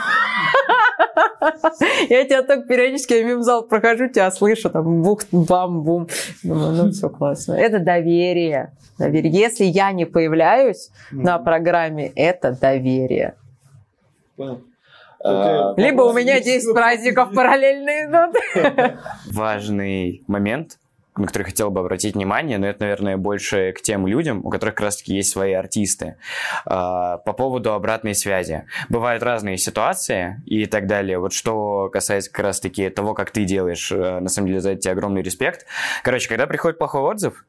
Я 2.09 2.25
тебя 2.25 2.43
только 2.43 2.69
периодически 2.69 3.15
я 3.15 3.25
мимо 3.25 3.43
зал 3.43 3.67
прохожу, 3.67 4.09
тебя 4.09 4.31
слышу, 4.31 4.71
там 4.71 5.03
бух, 5.03 5.23
бам, 5.33 5.83
бум. 5.83 6.09
Думаю, 6.43 6.73
ну 6.73 6.91
все 6.91 7.09
классно. 7.09 7.55
Это 7.55 7.79
доверие. 7.79 8.73
доверие. 8.99 9.33
Если 9.33 9.65
я 9.65 9.93
не 9.93 10.05
появляюсь 10.05 10.91
на 11.11 11.39
программе, 11.39 12.13
это 12.15 12.53
доверие. 12.53 13.35
Понял. 14.37 14.63
А, 15.25 15.75
Либо 15.77 16.03
у 16.03 16.13
меня 16.13 16.37
есть. 16.37 16.47
10 16.47 16.75
праздников 16.75 17.35
параллельно 17.35 17.91
идут. 18.07 18.37
Важный 19.33 20.25
момент, 20.27 20.79
на 21.17 21.27
который 21.27 21.45
хотел 21.45 21.71
бы 21.71 21.81
обратить 21.81 22.15
внимание, 22.15 22.59
но 22.59 22.67
это, 22.67 22.81
наверное, 22.81 23.17
больше 23.17 23.73
к 23.73 23.83
тем 23.83 24.07
людям, 24.07 24.45
у 24.45 24.51
которых 24.51 24.75
как 24.75 24.87
раз-таки 24.87 25.15
есть 25.15 25.31
свои 25.31 25.53
артисты. 25.53 26.17
А, 26.65 27.19
По 27.19 27.33
поводу 27.33 27.73
обратной 27.73 28.15
связи. 28.15 28.67
Бывают 28.89 29.23
разные 29.23 29.59
ситуации 29.59 30.43
и 30.47 30.67
так 30.67 30.87
далее. 30.87 31.19
Вот 31.19 31.33
что 31.33 31.89
касается 31.93 32.31
как 32.31 32.45
раз-таки 32.45 32.89
того, 32.89 33.15
как 33.15 33.31
ты 33.31 33.45
делаешь, 33.45 33.93
э, 33.93 34.21
на 34.21 34.29
самом 34.29 34.49
деле 34.49 34.61
за 34.61 34.71
это 34.73 34.81
тебе 34.83 34.93
огромный 34.93 35.23
респект. 35.23 35.67
Короче, 36.03 36.29
когда 36.29 36.47
приходит 36.47 36.79
плохой 36.79 37.03
отзыв, 37.03 37.45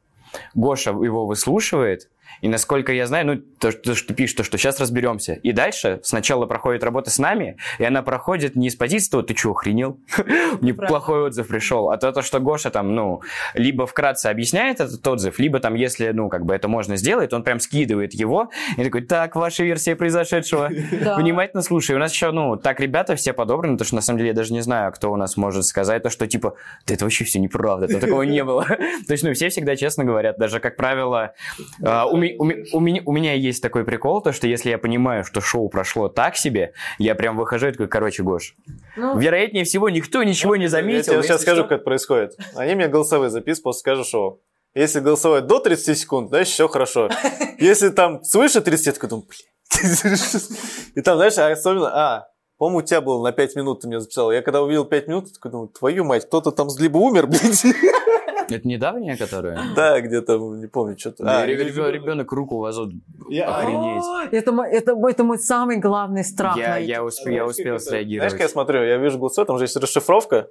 Гоша 0.53 0.91
его 0.91 1.25
выслушивает, 1.25 2.09
и 2.43 2.49
насколько 2.49 2.91
я 2.91 3.07
знаю, 3.07 3.25
ну, 3.25 3.37
то, 3.37 3.71
что 3.71 3.95
что 3.95 4.09
ты 4.09 4.13
пишешь, 4.13 4.35
то, 4.35 4.43
что 4.43 4.57
сейчас 4.57 4.77
разберемся. 4.77 5.35
И 5.35 5.53
дальше 5.53 6.01
сначала 6.03 6.45
проходит 6.45 6.83
работа 6.83 7.09
с 7.09 7.17
нами, 7.17 7.55
и 7.79 7.85
она 7.85 8.03
проходит 8.03 8.57
не 8.57 8.69
с 8.69 8.75
позиции 8.75 9.11
того, 9.11 9.23
ты 9.23 9.33
что, 9.33 9.51
охренел? 9.51 9.97
Мне 10.59 10.73
Правда. 10.73 10.87
плохой 10.87 11.23
отзыв 11.27 11.47
пришел. 11.47 11.89
А 11.89 11.95
то, 11.95 12.11
то, 12.11 12.21
что 12.21 12.41
Гоша 12.41 12.69
там, 12.69 12.93
ну, 12.95 13.21
либо 13.53 13.87
вкратце 13.87 14.27
объясняет 14.27 14.81
этот 14.81 15.07
отзыв, 15.07 15.39
либо 15.39 15.61
там, 15.61 15.75
если, 15.75 16.09
ну, 16.09 16.27
как 16.27 16.43
бы 16.43 16.53
это 16.53 16.67
можно 16.67 16.97
сделать, 16.97 17.31
он 17.31 17.43
прям 17.43 17.61
скидывает 17.61 18.13
его, 18.13 18.49
и 18.75 18.83
такой, 18.83 19.03
так, 19.03 19.37
ваша 19.37 19.63
версия 19.63 19.95
произошедшего. 19.95 20.67
Внимательно 21.17 21.61
слушай. 21.61 21.95
У 21.95 21.99
нас 21.99 22.11
еще, 22.11 22.31
ну, 22.31 22.57
так 22.57 22.81
ребята 22.81 23.15
все 23.15 23.31
подобраны, 23.31 23.75
потому 23.75 23.85
что, 23.85 23.95
на 23.95 24.01
самом 24.01 24.17
деле, 24.17 24.31
я 24.31 24.35
даже 24.35 24.51
не 24.51 24.61
знаю, 24.61 24.91
кто 24.91 25.13
у 25.13 25.15
нас 25.15 25.37
может 25.37 25.63
сказать 25.63 26.03
то, 26.03 26.09
что, 26.09 26.27
типа, 26.27 26.57
да 26.85 26.93
это 26.93 27.05
вообще 27.05 27.23
все 27.23 27.39
неправда, 27.39 27.87
такого 27.87 28.23
не 28.23 28.43
было. 28.43 28.65
То 29.07 29.13
есть, 29.13 29.23
ну, 29.23 29.31
все 29.31 29.47
всегда 29.47 29.77
честно 29.77 30.03
говорят. 30.03 30.37
Даже, 30.37 30.59
как 30.59 30.75
правило, 30.75 31.35
а, 32.37 32.41
у 32.41 32.45
ме- 32.45 32.55
у 32.55 32.55
ме- 32.55 32.65
у 32.73 32.79
меня 32.79 33.01
у 33.05 33.11
меня 33.13 33.33
есть 33.33 33.61
такой 33.61 33.83
прикол, 33.85 34.21
то, 34.21 34.31
что 34.31 34.47
если 34.47 34.69
я 34.69 34.77
понимаю, 34.77 35.23
что 35.23 35.41
шоу 35.41 35.69
прошло 35.69 36.09
так 36.09 36.35
себе, 36.35 36.73
я 36.97 37.15
прям 37.15 37.37
выхожу 37.37 37.67
и 37.67 37.71
такой, 37.71 37.87
короче, 37.87 38.23
Гош, 38.23 38.55
Ну, 38.97 39.17
вероятнее 39.17 39.63
всего, 39.65 39.89
никто 39.89 40.23
ничего 40.23 40.55
не 40.55 40.63
Я 40.63 40.69
заметил. 40.69 41.03
тебе 41.03 41.15
если 41.17 41.27
сейчас 41.27 41.41
скажу, 41.41 41.61
что- 41.61 41.69
как 41.69 41.75
это 41.77 41.83
происходит. 41.85 42.37
Они 42.55 42.75
мне 42.75 42.87
голосовые 42.87 43.29
записывают 43.29 43.63
после 43.63 43.83
каждого 43.83 44.05
шоу. 44.07 44.41
Если 44.75 44.99
голосовать 45.01 45.45
до 45.47 45.59
30 45.59 45.97
секунд, 45.97 46.29
значит, 46.29 46.53
все 46.53 46.67
хорошо. 46.67 47.09
Если 47.59 47.89
там 47.89 48.23
свыше 48.23 48.59
30, 48.61 48.85
я 48.87 48.91
такой 48.93 49.09
думаю, 49.09 49.27
блин. 49.27 49.93
И 50.95 51.01
там, 51.01 51.17
знаешь, 51.17 51.37
особенно, 51.37 51.89
а, 51.93 52.27
по-моему, 52.57 52.79
у 52.79 52.81
тебя 52.81 53.01
было 53.01 53.23
на 53.23 53.31
5 53.31 53.55
минут, 53.55 53.81
ты 53.81 53.87
мне 53.87 53.99
записал. 53.99 54.31
Я 54.31 54.41
когда 54.41 54.61
увидел 54.61 54.85
5 54.85 55.07
минут, 55.07 55.33
такой 55.33 55.51
думаю, 55.51 55.67
твою 55.69 56.03
мать, 56.05 56.25
кто-то 56.25 56.51
там 56.51 56.67
либо 56.79 56.97
умер, 56.97 57.27
блядь. 57.27 57.63
Это 58.55 58.67
недавняя, 58.67 59.17
которая? 59.17 59.59
Да, 59.75 59.99
где-то, 60.01 60.37
не 60.37 60.67
помню, 60.67 60.97
что-то. 60.97 61.23
А, 61.25 61.45
Ребенок 61.45 62.31
руку 62.31 62.57
возут. 62.57 62.93
Я- 63.29 63.47
Охренеть. 63.55 64.03
О, 64.03 64.23
Это, 64.31 64.51
мо- 64.51 64.67
это, 64.67 64.95
это 65.09 65.23
мой 65.23 65.39
самый 65.39 65.77
главный 65.77 66.23
страх. 66.23 66.57
Я, 66.57 67.03
успел, 67.03 67.49
Знаешь, 67.49 67.81
среагировать. 67.81 68.31
как 68.31 68.41
я 68.41 68.49
смотрю, 68.49 68.83
я 68.83 68.97
вижу 68.97 69.17
голосовой, 69.19 69.45
там 69.47 69.57
же 69.57 69.63
есть 69.65 69.75
расшифровка. 69.75 70.47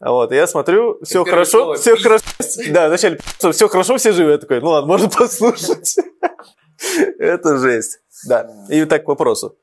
Вот, 0.00 0.32
я 0.32 0.46
смотрю, 0.46 0.98
все 1.02 1.24
хорошо, 1.24 1.74
все 1.74 1.96
хорошо. 1.96 2.24
Да, 2.70 2.88
вначале 2.88 3.18
все 3.52 3.68
хорошо, 3.68 3.96
все 3.96 4.12
живы. 4.12 4.32
Я 4.32 4.38
такой, 4.38 4.60
ну 4.60 4.68
ладно, 4.70 4.88
можно 4.88 5.08
послушать. 5.08 5.96
Это 7.18 7.58
жесть. 7.58 8.00
Да. 8.28 8.48
И 8.70 8.84
так 8.84 9.04
к 9.04 9.08
вопросу. 9.08 9.56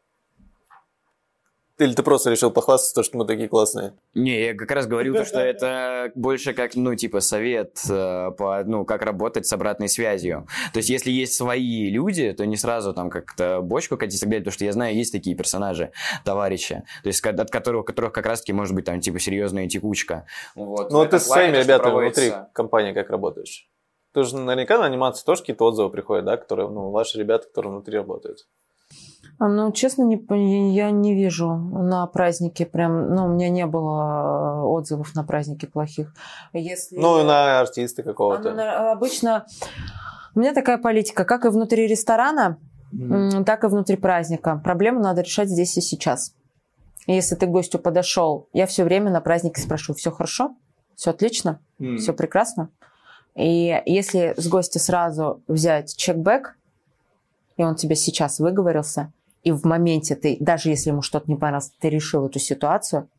Или 1.83 1.93
ты 1.93 2.01
просто 2.01 2.29
решил 2.29 2.49
похвастаться, 2.49 2.95
то, 2.95 3.03
что 3.03 3.17
мы 3.17 3.25
такие 3.25 3.49
классные? 3.49 3.93
Не, 4.13 4.45
я 4.45 4.53
как 4.53 4.71
раз 4.71 4.87
говорил, 4.87 5.15
то, 5.15 5.25
что 5.25 5.39
это 5.41 6.11
больше 6.15 6.53
как, 6.53 6.75
ну, 6.75 6.95
типа, 6.95 7.19
совет 7.19 7.77
э, 7.89 8.31
по, 8.37 8.63
ну, 8.65 8.85
как 8.85 9.01
работать 9.01 9.45
с 9.45 9.51
обратной 9.51 9.89
связью. 9.89 10.47
То 10.71 10.77
есть, 10.77 10.89
если 10.89 11.11
есть 11.11 11.33
свои 11.33 11.89
люди, 11.89 12.31
то 12.31 12.45
не 12.45 12.55
сразу 12.55 12.93
там 12.93 13.09
как-то 13.09 13.59
бочку 13.61 13.97
катить 13.97 14.15
и 14.15 14.19
так 14.21 14.29
далее, 14.29 14.43
потому 14.43 14.53
что 14.53 14.65
я 14.65 14.71
знаю, 14.71 14.95
есть 14.95 15.11
такие 15.11 15.35
персонажи, 15.35 15.91
товарищи, 16.23 16.83
то 17.03 17.07
есть, 17.07 17.25
от 17.25 17.51
которых, 17.51 17.85
которых 17.85 18.13
как 18.13 18.25
раз-таки 18.27 18.53
может 18.53 18.73
быть 18.73 18.85
там, 18.85 19.01
типа, 19.01 19.19
серьезная 19.19 19.67
текучка. 19.67 20.25
Вот. 20.55 20.89
Ну, 20.89 20.99
вот 20.99 21.09
ты 21.09 21.19
с 21.19 21.25
своими 21.25 21.57
ребятами 21.57 21.95
внутри 21.95 22.31
компании 22.53 22.93
как 22.93 23.09
работаешь? 23.09 23.67
Ты 24.13 24.23
же 24.23 24.37
наверняка 24.37 24.77
на 24.77 24.85
анимации 24.85 25.25
тоже 25.25 25.41
какие-то 25.41 25.65
отзывы 25.65 25.89
приходят, 25.89 26.23
да, 26.23 26.37
которые, 26.37 26.69
ну, 26.69 26.91
ваши 26.91 27.17
ребята, 27.17 27.47
которые 27.47 27.73
внутри 27.73 27.97
работают. 27.97 28.47
А, 29.39 29.47
Ну, 29.47 29.71
честно, 29.71 30.03
не, 30.03 30.75
я 30.75 30.91
не 30.91 31.13
вижу 31.15 31.53
на 31.53 32.05
празднике 32.07 32.65
прям, 32.65 33.13
ну, 33.13 33.25
у 33.25 33.27
меня 33.29 33.49
не 33.49 33.65
было 33.65 34.61
э, 34.61 34.67
отзывов 34.67 35.15
на 35.15 35.23
праздники 35.23 35.65
плохих. 35.65 36.13
Если... 36.53 36.95
Ну, 36.97 37.19
и 37.19 37.23
на 37.23 37.59
артиста 37.59 38.01
А, 38.01 38.05
ну, 38.05 38.11
какого-то. 38.11 38.91
обычно 38.91 39.45
у 40.35 40.39
меня 40.39 40.53
такая 40.53 40.77
политика, 40.77 41.25
как 41.25 41.45
и 41.45 41.49
внутри 41.49 41.87
ресторана, 41.87 42.57
м, 42.91 43.43
так 43.45 43.63
и 43.63 43.67
внутри 43.67 43.97
праздника. 43.97 44.59
Проблему 44.63 44.99
надо 44.99 45.21
решать 45.21 45.49
здесь 45.49 45.77
и 45.77 45.81
сейчас. 45.81 46.33
И 47.07 47.13
Если 47.13 47.35
ты 47.35 47.47
к 47.47 47.49
гостю 47.51 47.79
подошел, 47.79 48.47
я 48.53 48.65
все 48.65 48.83
время 48.83 49.11
на 49.11 49.19
празднике 49.19 49.61
спрошу, 49.61 49.93
все 49.93 50.09
хорошо, 50.11 50.55
все 50.95 51.09
отлично, 51.11 51.59
М. 51.79 51.97
все 51.97 52.13
прекрасно. 52.13 52.69
И 53.35 53.81
если 53.85 54.35
с 54.37 54.47
гостя 54.47 54.79
сразу 54.79 55.41
взять 55.47 55.95
чекбэк, 55.97 56.55
и 57.57 57.63
он 57.63 57.75
тебе 57.75 57.95
сейчас 57.95 58.39
выговорился, 58.39 59.11
и 59.43 59.51
в 59.51 59.65
моменте 59.65 60.15
ты, 60.15 60.37
даже 60.39 60.69
если 60.69 60.89
ему 60.89 61.01
что-то 61.01 61.29
не 61.29 61.35
понравилось, 61.35 61.71
ты 61.79 61.89
решил 61.89 62.25
эту 62.25 62.39
ситуацию, 62.39 63.09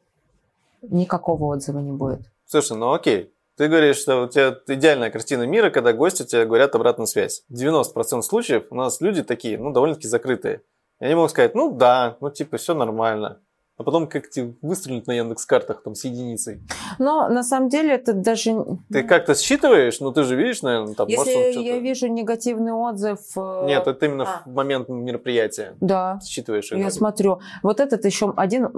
никакого 0.82 1.44
отзыва 1.44 1.78
не 1.78 1.92
будет. 1.92 2.20
Слушай, 2.46 2.76
ну 2.76 2.92
окей. 2.92 3.30
Ты 3.56 3.68
говоришь, 3.68 3.98
что 3.98 4.24
у 4.24 4.28
тебя 4.28 4.58
идеальная 4.66 5.10
картина 5.10 5.44
мира, 5.44 5.70
когда 5.70 5.92
гости 5.92 6.24
тебе 6.24 6.44
говорят 6.44 6.74
обратную 6.74 7.06
связь. 7.06 7.44
90% 7.52 8.22
случаев 8.22 8.66
у 8.70 8.74
нас 8.74 9.00
люди 9.00 9.22
такие, 9.22 9.58
ну, 9.58 9.72
довольно-таки 9.72 10.08
закрытые. 10.08 10.62
И 11.00 11.04
они 11.04 11.14
могут 11.14 11.30
сказать, 11.30 11.54
ну 11.54 11.70
да, 11.70 12.16
ну 12.20 12.30
типа 12.30 12.56
все 12.56 12.74
нормально. 12.74 13.40
А 13.76 13.82
потом 13.82 14.06
как 14.06 14.30
тебе 14.30 14.54
выстрелить 14.62 15.08
на 15.08 15.12
Яндекс-картах 15.12 15.82
там 15.82 15.96
с 15.96 16.04
единицей. 16.04 16.60
Но 17.00 17.28
на 17.28 17.42
самом 17.42 17.68
деле 17.68 17.94
это 17.94 18.12
даже... 18.12 18.54
Ты 18.88 19.02
как-то 19.02 19.34
считываешь, 19.34 19.98
ну 19.98 20.12
ты 20.12 20.22
же 20.22 20.36
видишь, 20.36 20.62
наверное, 20.62 20.94
там, 20.94 21.08
может, 21.08 21.26
Если 21.26 21.50
что-то- 21.52 21.66
я 21.66 21.78
вижу 21.80 22.06
негативный 22.06 22.70
отзыв... 22.72 23.18
э, 23.36 23.64
Нет, 23.66 23.84
это 23.88 24.06
именно 24.06 24.24
А. 24.24 24.42
в 24.46 24.52
момент 24.54 24.88
мероприятия. 24.88 25.74
Да, 25.80 26.20
Считываешь 26.24 26.70
я 26.70 26.78
это. 26.86 26.90
смотрю. 26.94 27.40
Вот 27.64 27.80
этот 27.80 28.04
еще 28.04 28.32
один 28.36 28.68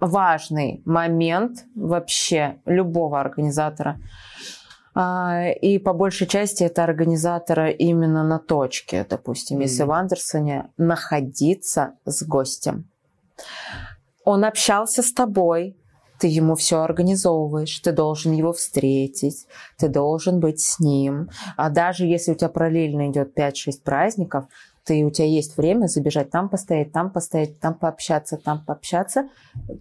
важный 0.00 0.80
момент 0.86 1.66
вообще 1.74 2.56
любого 2.64 3.20
организатора. 3.20 3.98
А, 4.94 5.50
И 5.50 5.78
по 5.78 5.92
большей 5.92 6.26
части 6.26 6.64
это 6.64 6.82
организатора 6.82 7.68
именно 7.68 8.24
на 8.24 8.38
точке, 8.38 9.04
допустим, 9.06 9.60
если 9.60 9.82
в 9.82 9.90
Андерсоне 9.92 10.70
находиться 10.78 11.92
с 12.06 12.22
гостем. 12.22 12.88
Он 14.26 14.44
общался 14.44 15.02
с 15.02 15.12
тобой, 15.12 15.76
ты 16.18 16.26
ему 16.26 16.56
все 16.56 16.80
организовываешь, 16.82 17.78
ты 17.78 17.92
должен 17.92 18.32
его 18.32 18.52
встретить, 18.52 19.46
ты 19.78 19.88
должен 19.88 20.40
быть 20.40 20.60
с 20.60 20.80
ним. 20.80 21.28
А 21.56 21.70
даже 21.70 22.06
если 22.06 22.32
у 22.32 22.34
тебя 22.34 22.48
параллельно 22.48 23.08
идет 23.08 23.38
5-6 23.38 23.82
праздников, 23.84 24.46
ты, 24.84 25.04
у 25.04 25.10
тебя 25.10 25.26
есть 25.28 25.56
время 25.56 25.86
забежать 25.86 26.30
там 26.30 26.48
постоять, 26.48 26.90
там 26.90 27.10
постоять, 27.12 27.60
там 27.60 27.74
пообщаться, 27.74 28.36
там 28.36 28.64
пообщаться. 28.64 29.28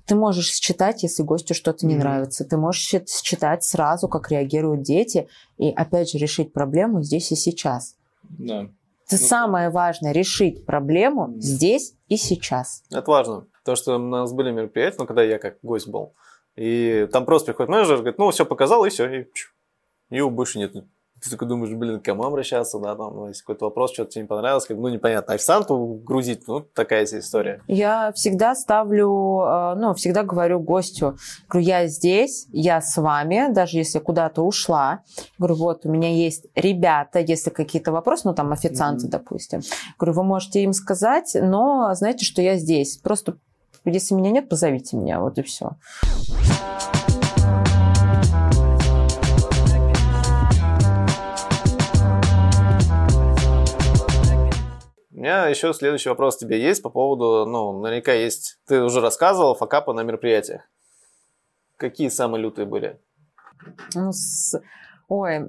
Ты 0.06 0.14
можешь 0.16 0.52
считать, 0.52 1.02
если 1.02 1.24
гостю 1.24 1.56
что-то 1.56 1.88
не 1.88 1.96
Мгм. 1.96 2.02
нравится. 2.04 2.46
Ты 2.46 2.58
можешь 2.58 2.82
счит- 2.84 3.10
считать 3.10 3.64
сразу, 3.64 4.08
как 4.08 4.30
реагируют 4.30 4.84
дети, 4.84 5.28
и 5.58 5.70
опять 5.72 6.12
же 6.12 6.20
решить 6.20 6.54
проблему 6.54 7.02
здесь 7.02 7.32
и 7.32 7.36
сейчас. 7.36 7.96
Да. 8.30 8.62
Это 9.08 9.22
Ну, 9.22 9.28
самое 9.28 9.70
важное, 9.70 10.12
решить 10.12 10.66
проблему 10.66 11.34
здесь 11.38 11.94
и 12.10 12.18
сейчас. 12.18 12.84
Это 12.92 13.10
важно. 13.10 13.46
То, 13.66 13.76
что 13.76 13.96
у 13.96 14.00
нас 14.00 14.32
были 14.32 14.52
мероприятия, 14.52 14.98
ну, 15.00 15.08
когда 15.08 15.24
я 15.24 15.40
как 15.40 15.56
гость 15.64 15.88
был, 15.88 16.14
и 16.56 17.08
там 17.12 17.26
просто 17.26 17.48
приходит 17.48 17.70
менеджер, 17.72 17.98
говорит, 17.98 18.20
ну, 18.20 18.30
все 18.30 18.46
показал, 18.46 18.86
и 18.86 18.90
все, 18.90 19.10
и, 19.10 19.26
его 20.12 20.30
больше 20.30 20.60
нет. 20.60 20.74
Ты 21.24 21.30
такой 21.32 21.48
думаешь, 21.48 21.74
блин, 21.74 22.00
к 22.00 22.06
кому 22.06 22.26
обращаться, 22.26 22.78
да, 22.78 22.94
там, 22.96 23.16
ну, 23.16 23.28
если 23.30 23.42
какой-то 23.42 23.66
вопрос, 23.66 23.94
что-то 23.94 24.12
тебе 24.12 24.24
не 24.24 24.28
понравилось, 24.28 24.66
как, 24.68 24.78
ну, 24.78 24.90
непонятно. 24.90 25.34
Официанту 25.34 26.00
грузить, 26.06 26.48
ну, 26.48 26.60
такая 26.60 27.06
себе 27.08 27.22
история. 27.22 27.64
Я 27.68 28.12
всегда 28.14 28.54
ставлю, 28.54 29.40
э, 29.42 29.76
ну, 29.76 29.94
всегда 29.96 30.22
говорю 30.24 30.60
гостю, 30.60 31.18
говорю, 31.50 31.68
я 31.68 31.88
здесь, 31.88 32.48
я 32.52 32.82
с 32.82 32.98
вами, 32.98 33.52
даже 33.52 33.78
если 33.78 33.98
куда-то 34.00 34.44
ушла. 34.44 35.00
Говорю, 35.40 35.56
вот, 35.56 35.86
у 35.86 35.90
меня 35.90 36.10
есть 36.14 36.46
ребята, 36.54 37.20
если 37.20 37.50
какие-то 37.50 37.92
вопросы, 37.92 38.28
ну, 38.28 38.36
там, 38.36 38.52
официанты, 38.52 39.06
Мгм. 39.08 39.12
допустим. 39.12 39.62
Говорю, 39.98 40.14
вы 40.18 40.24
можете 40.24 40.62
им 40.62 40.74
сказать, 40.74 41.36
но 41.42 41.92
знаете, 41.96 42.26
что 42.26 42.42
я 42.44 42.58
здесь. 42.58 42.98
Просто, 42.98 43.38
если 43.92 44.16
меня 44.16 44.32
нет, 44.32 44.50
позовите 44.50 44.98
меня, 44.98 45.20
вот 45.20 45.38
и 45.38 45.42
все. 45.44 45.72
У 55.12 55.18
меня 55.28 55.48
еще 55.48 55.74
следующий 55.74 56.10
вопрос 56.10 56.38
тебе 56.38 56.62
есть 56.62 56.84
по 56.84 56.90
поводу, 56.90 57.50
ну, 57.50 57.80
наверняка 57.82 58.14
есть, 58.14 58.60
ты 58.68 58.82
уже 58.82 59.02
рассказывал, 59.02 59.56
факапы 59.56 59.94
на 59.94 60.02
мероприятиях. 60.04 60.62
Какие 61.78 62.10
самые 62.10 62.42
лютые 62.44 62.66
были? 62.66 63.00
Ну, 63.96 64.12
с- 64.12 64.60
Ой, 65.08 65.48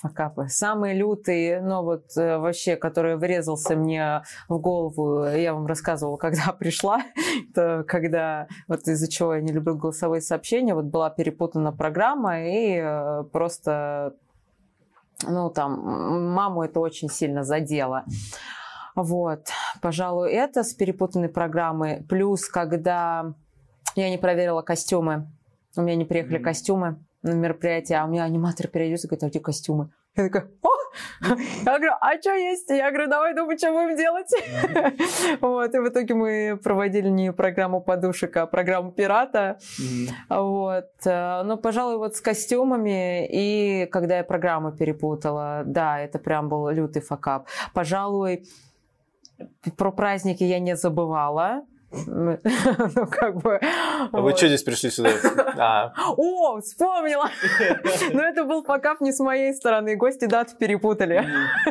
факапы. 0.00 0.48
Самые 0.48 0.94
лютые, 0.94 1.60
ну 1.60 1.82
вот 1.82 2.16
э, 2.16 2.38
вообще, 2.38 2.76
который 2.76 3.16
врезался 3.16 3.76
мне 3.76 4.22
в 4.48 4.58
голову, 4.58 5.26
я 5.26 5.52
вам 5.52 5.66
рассказывала, 5.66 6.16
когда 6.18 6.52
пришла, 6.52 7.02
это 7.50 7.84
когда, 7.86 8.46
вот 8.68 8.88
из-за 8.88 9.10
чего 9.10 9.34
я 9.34 9.42
не 9.42 9.52
люблю 9.52 9.76
голосовые 9.76 10.22
сообщения, 10.22 10.74
вот 10.74 10.86
была 10.86 11.10
перепутана 11.10 11.70
программа, 11.70 12.46
и 12.46 12.80
э, 12.82 13.24
просто, 13.30 14.14
ну 15.22 15.50
там, 15.50 16.32
маму 16.32 16.62
это 16.62 16.80
очень 16.80 17.10
сильно 17.10 17.44
задело. 17.44 18.04
Вот, 18.94 19.48
пожалуй, 19.82 20.30
это 20.32 20.64
с 20.64 20.74
перепутанной 20.74 21.28
программой. 21.28 22.04
Плюс, 22.08 22.46
когда 22.48 23.34
я 23.96 24.08
не 24.10 24.18
проверила 24.18 24.62
костюмы, 24.62 25.30
у 25.76 25.82
меня 25.82 25.96
не 25.96 26.04
приехали 26.04 26.36
Мгм. 26.36 26.44
костюмы 26.44 26.98
на 27.22 27.32
мероприятие, 27.32 27.98
а 27.98 28.04
у 28.04 28.08
меня 28.08 28.24
аниматор 28.24 28.68
переодется 28.68 29.06
и 29.06 29.10
говорит, 29.10 29.24
а 29.24 29.28
где 29.28 29.40
костюмы? 29.40 29.90
Я 30.16 30.24
такая, 30.24 30.50
о! 30.62 30.68
Я 31.64 31.78
говорю, 31.78 31.92
а 32.00 32.20
что 32.20 32.34
есть? 32.34 32.68
Я 32.68 32.90
говорю, 32.90 33.08
давай 33.08 33.34
думай, 33.34 33.56
что 33.56 33.72
будем 33.72 33.96
делать. 33.96 34.30
Вот, 35.40 35.74
и 35.74 35.78
в 35.78 35.88
итоге 35.88 36.14
мы 36.14 36.60
проводили 36.62 37.08
не 37.08 37.32
программу 37.32 37.80
подушек, 37.80 38.36
а 38.36 38.46
программу 38.46 38.92
пирата. 38.92 39.58
Вот. 40.28 40.90
э, 41.06 41.42
Ну, 41.44 41.56
пожалуй, 41.56 41.96
вот 41.96 42.16
с 42.16 42.20
костюмами 42.20 43.26
и 43.26 43.86
когда 43.86 44.18
я 44.18 44.24
программу 44.24 44.72
перепутала, 44.72 45.62
да, 45.64 45.98
это 45.98 46.18
прям 46.18 46.48
был 46.48 46.68
лютый 46.68 47.00
факап. 47.00 47.46
Пожалуй, 47.72 48.44
про 49.76 49.92
праздники 49.92 50.44
я 50.44 50.58
не 50.58 50.76
забывала. 50.76 51.64
Ну, 52.94 53.06
как 53.10 53.36
бы... 53.36 53.60
А 53.60 54.08
вы 54.12 54.22
вот. 54.22 54.36
что 54.36 54.48
здесь 54.48 54.62
пришли 54.62 54.90
сюда? 54.90 55.10
А, 55.58 55.92
О, 56.16 56.60
вспомнила! 56.60 57.30
Но 58.12 58.22
это 58.22 58.44
был 58.44 58.64
факап 58.64 59.00
не 59.00 59.12
с 59.12 59.20
моей 59.20 59.52
стороны. 59.54 59.96
Гости 59.96 60.24
даты 60.24 60.56
перепутали. 60.58 61.24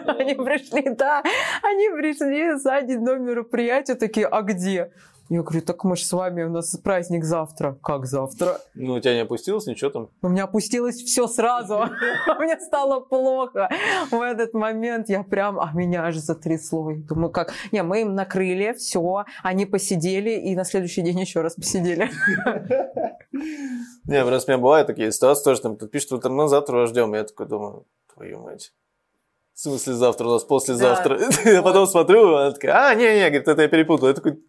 Они 0.05 0.35
пришли, 0.35 0.89
да, 0.89 1.23
они 1.63 1.89
пришли 1.89 2.53
за 2.53 2.81
день 2.81 3.03
до 3.03 3.15
мероприятия, 3.15 3.95
такие, 3.95 4.27
а 4.27 4.41
где? 4.41 4.91
Я 5.31 5.43
говорю, 5.43 5.61
так 5.61 5.85
мы 5.85 5.95
же 5.95 6.03
с 6.03 6.11
вами, 6.11 6.43
у 6.43 6.49
нас 6.49 6.75
праздник 6.75 7.23
завтра. 7.23 7.79
Как 7.81 8.05
завтра? 8.05 8.59
ну, 8.73 8.95
у 8.95 8.99
тебя 8.99 9.13
не 9.13 9.21
опустилось, 9.21 9.65
ничего 9.65 9.89
там? 9.89 10.09
У 10.21 10.27
меня 10.27 10.43
опустилось 10.43 10.97
все 10.97 11.25
сразу. 11.25 11.85
Мне 12.39 12.59
стало 12.59 12.99
плохо. 12.99 13.69
В 14.11 14.19
этот 14.19 14.53
момент 14.53 15.07
я 15.07 15.23
прям, 15.23 15.57
а 15.57 15.71
меня 15.73 16.03
аж 16.03 16.17
затрясло. 16.17 16.91
Думаю, 16.93 17.29
как? 17.29 17.53
Не, 17.71 17.81
мы 17.81 18.01
им 18.01 18.13
накрыли, 18.13 18.73
все, 18.73 19.23
они 19.41 19.65
посидели, 19.65 20.31
и 20.31 20.53
на 20.53 20.65
следующий 20.65 21.01
день 21.01 21.21
еще 21.21 21.39
раз 21.39 21.55
посидели. 21.55 22.09
Не, 24.03 24.25
просто 24.25 24.51
у 24.51 24.55
меня 24.55 24.61
бывают 24.61 24.87
такие 24.87 25.13
ситуации 25.13 25.45
тоже, 25.45 25.61
там, 25.61 25.77
пишут, 25.77 26.11
вот 26.11 26.25
мы 26.25 26.49
завтра 26.49 26.75
вас 26.75 26.89
ждем. 26.89 27.13
Я 27.13 27.23
такой 27.23 27.47
думаю, 27.47 27.85
твою 28.13 28.41
мать. 28.41 28.73
В 29.53 29.59
смысле 29.61 29.93
завтра? 29.93 30.27
У 30.27 30.31
нас 30.31 30.43
послезавтра. 30.43 31.19
Я 31.45 31.61
потом 31.61 31.87
смотрю, 31.87 32.35
она 32.35 32.51
такая, 32.51 32.89
а, 32.89 32.95
не-не, 32.95 33.29
говорит, 33.29 33.47
это 33.47 33.61
я 33.61 33.67
перепутал. 33.67 34.07
Я 34.07 34.13
такой, 34.13 34.39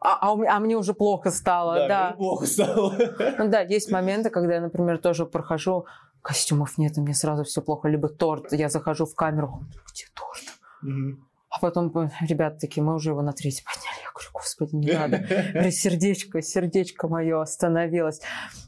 А, 0.00 0.18
а 0.20 0.32
у 0.32 0.42
а 0.42 0.60
мне 0.60 0.76
уже 0.76 0.94
плохо 0.94 1.30
стало, 1.30 1.88
да. 1.88 2.14
плохо 2.16 2.46
стало. 2.46 2.94
Ну 3.38 3.48
да, 3.48 3.60
есть 3.60 3.90
моменты, 3.90 4.30
когда 4.30 4.54
я, 4.54 4.60
например, 4.60 4.98
тоже 4.98 5.26
прохожу, 5.26 5.86
костюмов 6.22 6.78
нет, 6.78 6.96
и 6.98 7.00
мне 7.00 7.14
сразу 7.14 7.44
все 7.44 7.62
плохо. 7.62 7.88
Либо 7.88 8.08
торт, 8.08 8.52
я 8.52 8.68
захожу 8.68 9.06
в 9.06 9.14
камеру, 9.14 9.64
где 9.90 10.04
торт? 10.14 11.18
А 11.50 11.60
потом 11.60 11.96
э, 11.96 12.10
ребята 12.28 12.58
такие, 12.60 12.82
мы 12.82 12.94
уже 12.94 13.10
его 13.10 13.22
на 13.22 13.32
третий 13.32 13.64
подняли. 13.64 14.04
Я 14.04 14.10
говорю, 14.12 14.30
господи, 14.34 14.76
не 14.76 14.92
надо. 14.92 15.18
Говорю, 15.52 15.70
сердечко, 15.70 16.42
сердечко 16.42 17.08
мое 17.08 17.40
остановилось. 17.40 18.20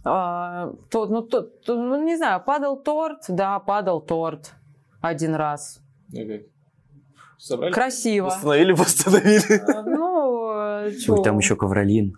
А, 0.03 0.73
то, 0.91 1.07
ну, 1.07 1.21
то, 1.21 1.43
то, 1.43 1.77
ну, 1.77 2.03
не 2.03 2.17
знаю, 2.17 2.43
падал 2.43 2.83
торт, 2.83 3.25
да, 3.29 3.61
падал 3.61 4.01
торт 4.01 4.55
один 5.03 5.35
раз. 5.35 5.81
Как? 6.11 6.41
Собрали? 7.41 7.73
Красиво. 7.73 8.27
Восстановили, 8.27 8.73
восстановили. 8.73 9.63
А, 9.67 9.83
Ну, 9.83 10.30
Ой, 10.85 10.97
чё, 10.97 11.17
там 11.23 11.39
еще 11.39 11.57
ковролин. 11.57 12.17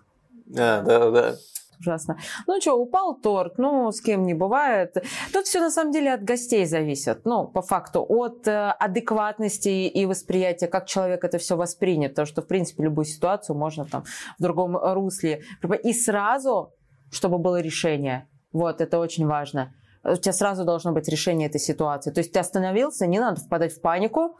А, 0.57 0.81
да, 0.81 1.11
да. 1.11 1.35
ужасно. 1.79 2.17
Ну 2.47 2.61
что, 2.61 2.73
упал 2.73 3.15
торт, 3.19 3.57
ну, 3.57 3.91
с 3.91 4.01
кем 4.01 4.25
не 4.25 4.33
бывает. 4.33 4.95
Тут 5.33 5.45
все 5.45 5.59
на 5.59 5.71
самом 5.71 5.91
деле 5.91 6.13
от 6.13 6.23
гостей 6.23 6.65
зависит, 6.65 7.25
ну, 7.25 7.47
по 7.47 7.61
факту, 7.61 8.05
от 8.07 8.47
э, 8.47 8.71
адекватности 8.79 9.87
и 9.87 10.05
восприятия, 10.05 10.67
как 10.67 10.85
человек 10.85 11.23
это 11.23 11.37
все 11.37 11.55
воспринят, 11.55 12.11
потому 12.11 12.25
что, 12.25 12.41
в 12.41 12.47
принципе, 12.47 12.83
любую 12.83 13.05
ситуацию 13.05 13.57
можно 13.57 13.85
там 13.85 14.03
в 14.37 14.41
другом 14.41 14.77
русле. 14.77 15.43
И 15.83 15.93
сразу, 15.93 16.73
чтобы 17.11 17.37
было 17.37 17.59
решение. 17.61 18.27
Вот, 18.51 18.81
это 18.81 18.99
очень 18.99 19.25
важно. 19.25 19.73
У 20.03 20.15
тебя 20.15 20.33
сразу 20.33 20.65
должно 20.65 20.91
быть 20.91 21.07
решение 21.07 21.47
этой 21.47 21.59
ситуации. 21.59 22.11
То 22.11 22.19
есть 22.19 22.33
ты 22.33 22.39
остановился, 22.39 23.07
не 23.07 23.19
надо 23.19 23.39
впадать 23.39 23.73
в 23.73 23.81
панику. 23.81 24.37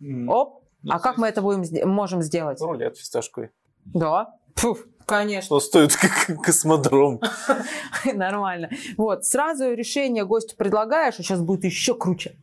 Мгм. 0.00 0.28
Оп, 0.28 0.65
а 0.88 0.98
как 0.98 1.18
мы 1.18 1.28
это 1.28 1.42
будем, 1.42 1.88
можем 1.88 2.22
сделать? 2.22 2.60
Рулет 2.60 2.96
фисташковый. 2.96 3.50
Да. 3.84 4.34
Фу, 4.56 4.78
конечно. 5.04 5.46
Что 5.46 5.60
стоит 5.60 5.96
как 5.96 6.42
космодром. 6.42 7.20
Нормально. 8.14 8.70
Вот, 8.96 9.24
сразу 9.24 9.72
решение 9.72 10.24
гостю 10.24 10.56
предлагаешь, 10.56 11.14
а 11.18 11.22
сейчас 11.22 11.40
будет 11.40 11.64
еще 11.64 11.94
круче. 11.94 12.36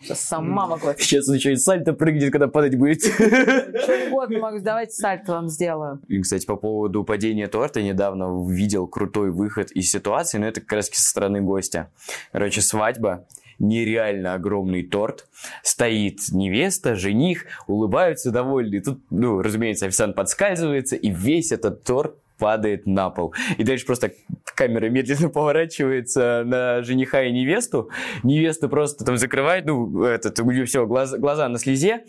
Сейчас 0.00 0.20
сама 0.20 0.66
могу. 0.66 0.88
Сейчас 0.98 1.28
он 1.28 1.36
еще 1.36 1.52
и 1.52 1.56
сальто 1.56 1.92
прыгнет, 1.92 2.30
когда 2.30 2.48
падать 2.48 2.76
будет. 2.76 3.02
Что 3.02 4.06
угодно 4.08 4.38
могу. 4.38 4.60
Давайте 4.60 4.92
сальто 4.92 5.32
вам 5.32 5.48
сделаю. 5.48 6.00
И, 6.08 6.20
кстати, 6.20 6.44
по 6.46 6.56
поводу 6.56 7.04
падения 7.04 7.48
торта, 7.48 7.82
недавно 7.82 8.46
видел 8.48 8.86
крутой 8.86 9.30
выход 9.30 9.70
из 9.72 9.90
ситуации, 9.90 10.38
но 10.38 10.46
это 10.46 10.60
как 10.60 10.72
раз 10.72 10.90
со 10.92 11.08
стороны 11.08 11.40
гостя. 11.40 11.90
Короче, 12.32 12.60
свадьба, 12.60 13.26
нереально 13.58 14.34
огромный 14.34 14.82
торт, 14.82 15.26
стоит 15.62 16.20
невеста, 16.32 16.94
жених, 16.94 17.44
улыбаются 17.66 18.30
довольны. 18.30 18.80
Тут, 18.80 19.00
ну, 19.10 19.40
разумеется, 19.42 19.86
официант 19.86 20.16
подскальзывается, 20.16 20.96
и 20.96 21.10
весь 21.10 21.52
этот 21.52 21.84
торт 21.84 22.16
падает 22.38 22.86
на 22.86 23.10
пол. 23.10 23.34
И 23.58 23.64
дальше 23.64 23.86
просто 23.86 24.12
камера 24.54 24.88
медленно 24.88 25.28
поворачивается 25.36 26.42
на 26.44 26.82
жениха 26.82 27.22
и 27.22 27.32
невесту. 27.32 27.90
Невеста 28.22 28.68
просто 28.68 29.04
там 29.04 29.16
закрывает, 29.16 29.66
ну, 29.66 30.04
этот, 30.04 30.38
у 30.40 30.50
нее 30.50 30.64
все, 30.64 30.86
глаза, 30.86 31.18
глаза 31.18 31.48
на 31.48 31.58
слезе. 31.58 32.04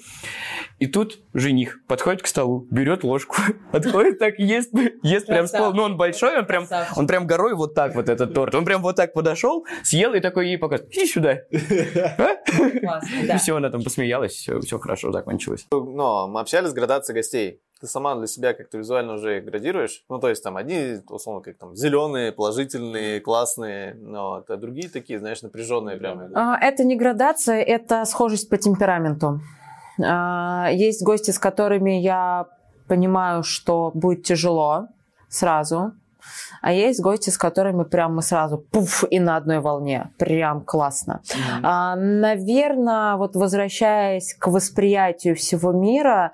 И 0.80 0.88
тут 0.88 1.20
жених 1.34 1.80
подходит 1.88 2.22
к 2.22 2.28
столу, 2.28 2.68
берет 2.72 3.04
ложку, 3.04 3.38
подходит 3.72 4.20
так, 4.20 4.40
ест, 4.40 4.72
ест 5.04 5.28
прям 5.28 5.48
с 5.48 5.52
пола. 5.52 5.74
Ну, 5.74 5.84
он 5.84 5.98
большой, 5.98 6.40
он 6.40 6.46
прям, 6.46 6.68
он 6.96 7.08
прям 7.08 7.28
горой 7.28 7.56
вот 7.56 7.74
так 7.74 7.96
вот 7.96 8.10
этот 8.10 8.34
торт. 8.34 8.56
Он 8.56 8.66
прям 8.66 8.82
вот 8.82 8.96
так 8.96 9.14
подошел, 9.14 9.66
съел 9.84 10.14
и 10.14 10.20
такой 10.20 10.48
ей 10.48 10.58
показывает, 10.58 10.94
иди 10.94 11.06
сюда. 11.06 11.40
А? 12.18 13.02
И 13.24 13.38
все, 13.38 13.56
она 13.56 13.70
там 13.70 13.84
посмеялась, 13.84 14.32
все, 14.32 14.60
все 14.62 14.80
хорошо 14.80 15.12
закончилось. 15.12 15.68
Но 15.72 16.28
мы 16.28 16.40
общались 16.40 16.70
с 16.70 16.74
градацией 16.74 17.16
гостей. 17.16 17.62
Ты 17.80 17.88
сама 17.88 18.16
для 18.16 18.28
себя 18.28 18.54
как-то 18.54 18.78
визуально 18.78 19.14
уже 19.14 19.40
градируешь. 19.42 20.04
Ну, 20.10 20.20
то 20.20 20.30
есть 20.30 20.44
там 20.44 20.58
одни, 20.58 20.98
условно, 21.10 21.42
как 21.42 21.58
там, 21.58 21.76
зеленые, 21.76 22.32
положительные, 22.32 23.22
классные, 23.22 23.94
но 23.96 24.44
а 24.48 24.58
другие 24.58 24.90
такие, 24.90 25.20
знаешь, 25.20 25.42
напряженные 25.42 25.98
прям. 25.98 26.22
А, 26.36 26.58
Это 26.60 26.84
не 26.84 26.96
градация, 26.96 27.62
это 27.62 28.06
схожесть 28.06 28.50
по 28.50 28.58
темпераменту. 28.58 29.42
А, 30.04 30.70
Есть 30.72 31.04
гости, 31.04 31.32
с 31.32 31.40
которыми 31.40 31.92
я 32.00 32.48
понимаю, 32.88 33.44
что 33.44 33.92
будет 33.94 34.24
тяжело 34.24 34.88
сразу. 35.30 35.94
А 36.62 36.74
есть 36.74 37.02
гости, 37.02 37.30
с 37.30 37.38
которыми 37.38 37.84
прям 37.84 38.16
мы 38.16 38.22
сразу 38.22 38.58
пуф 38.58 39.04
и 39.10 39.20
на 39.20 39.38
одной 39.38 39.60
волне. 39.60 40.12
Прям 40.18 40.62
классно. 40.62 41.22
А, 41.64 41.96
наверное, 41.96 43.16
вот 43.16 43.36
возвращаясь 43.36 44.34
к 44.34 44.48
восприятию 44.48 45.36
всего 45.36 45.72
мира, 45.72 46.34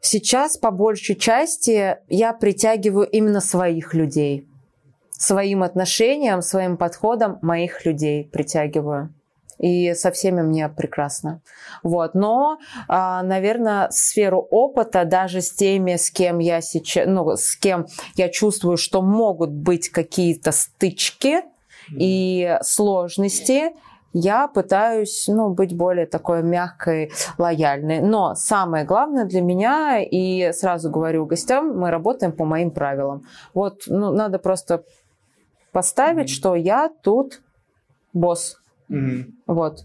сейчас 0.00 0.56
по 0.56 0.70
большей 0.70 1.16
части 1.16 1.96
я 2.08 2.32
притягиваю 2.32 3.08
именно 3.08 3.40
своих 3.40 3.94
людей. 3.94 4.46
Своим 5.10 5.62
отношением, 5.62 6.42
своим 6.42 6.76
подходом 6.76 7.38
моих 7.42 7.84
людей 7.84 8.24
притягиваю. 8.24 9.12
И 9.58 9.92
со 9.94 10.12
всеми 10.12 10.42
мне 10.42 10.68
прекрасно. 10.68 11.42
Вот. 11.82 12.14
Но, 12.14 12.58
а, 12.86 13.22
наверное, 13.24 13.90
сферу 13.90 14.38
опыта 14.38 15.04
даже 15.04 15.40
с 15.40 15.52
теми, 15.52 15.96
с 15.96 16.10
кем 16.10 16.38
я 16.38 16.60
сейчас, 16.60 17.06
ну, 17.08 17.36
с 17.36 17.56
кем 17.56 17.86
я 18.14 18.28
чувствую, 18.28 18.76
что 18.76 19.02
могут 19.02 19.50
быть 19.50 19.88
какие-то 19.88 20.52
стычки 20.52 21.42
и 21.90 22.56
сложности, 22.62 23.72
я 24.12 24.48
пытаюсь 24.48 25.26
ну, 25.28 25.50
быть 25.50 25.76
более 25.76 26.06
такой 26.06 26.42
мягкой, 26.42 27.12
лояльной. 27.36 28.00
Но 28.00 28.34
самое 28.34 28.84
главное 28.84 29.24
для 29.24 29.40
меня, 29.40 30.00
и 30.00 30.52
сразу 30.52 30.90
говорю 30.90 31.26
гостям, 31.26 31.76
мы 31.76 31.90
работаем 31.90 32.32
по 32.32 32.44
моим 32.44 32.70
правилам. 32.70 33.24
Вот 33.54 33.82
ну, 33.86 34.12
надо 34.12 34.38
просто 34.38 34.84
поставить, 35.72 36.30
что 36.30 36.54
я 36.54 36.90
тут 37.02 37.42
босс. 38.12 38.60
Мгм. 38.88 39.36
Вот. 39.46 39.84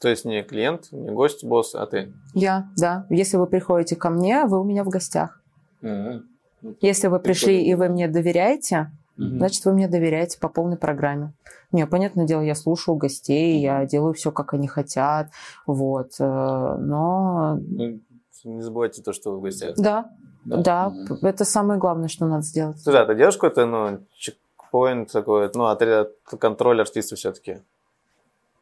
То 0.00 0.08
есть 0.08 0.24
не 0.24 0.42
клиент, 0.42 0.92
не 0.92 1.10
гость, 1.10 1.44
босс, 1.44 1.74
а 1.74 1.86
ты. 1.86 2.12
Я, 2.34 2.68
да. 2.76 3.06
Если 3.08 3.36
вы 3.36 3.46
приходите 3.46 3.96
ко 3.96 4.10
мне, 4.10 4.44
вы 4.44 4.60
у 4.60 4.64
меня 4.64 4.84
в 4.84 4.88
гостях. 4.88 5.40
Ага. 5.82 6.22
Если 6.80 7.06
вы 7.08 7.20
пришли 7.20 7.64
и 7.64 7.74
вы 7.74 7.88
мне 7.88 8.08
доверяете, 8.08 8.90
Мгм. 9.16 9.38
значит, 9.38 9.64
вы 9.64 9.72
мне 9.72 9.88
доверяете 9.88 10.38
по 10.38 10.48
полной 10.48 10.76
программе. 10.76 11.32
Не, 11.72 11.86
понятное 11.86 12.26
дело, 12.26 12.42
я 12.42 12.54
слушаю 12.54 12.96
гостей, 12.96 13.60
я 13.60 13.84
делаю 13.86 14.12
все, 14.14 14.30
как 14.30 14.52
они 14.54 14.68
хотят, 14.68 15.30
вот. 15.66 16.12
э, 16.18 16.76
Но 16.78 17.58
Ну, 17.60 18.00
Не 18.44 18.62
забывайте 18.62 19.02
то, 19.02 19.12
что 19.12 19.32
вы 19.32 19.38
в 19.38 19.42
гостях. 19.42 19.74
да, 19.76 20.10
Да. 20.44 20.56
да, 20.58 20.88
Мгм. 20.90 21.18
это 21.22 21.44
самое 21.44 21.80
главное, 21.80 22.08
что 22.08 22.26
надо 22.26 22.42
сделать. 22.42 22.80
Слушай, 22.80 23.02
а 23.02 23.06
ты 23.06 23.14
делаешь 23.16 23.34
какой-то, 23.36 23.66
ну, 23.66 23.98
чекпоинт 24.14 25.10
такой, 25.10 25.50
ну, 25.54 25.64
отряд, 25.66 26.10
контроль 26.24 26.80
артиста 26.80 27.16
все-таки? 27.16 27.62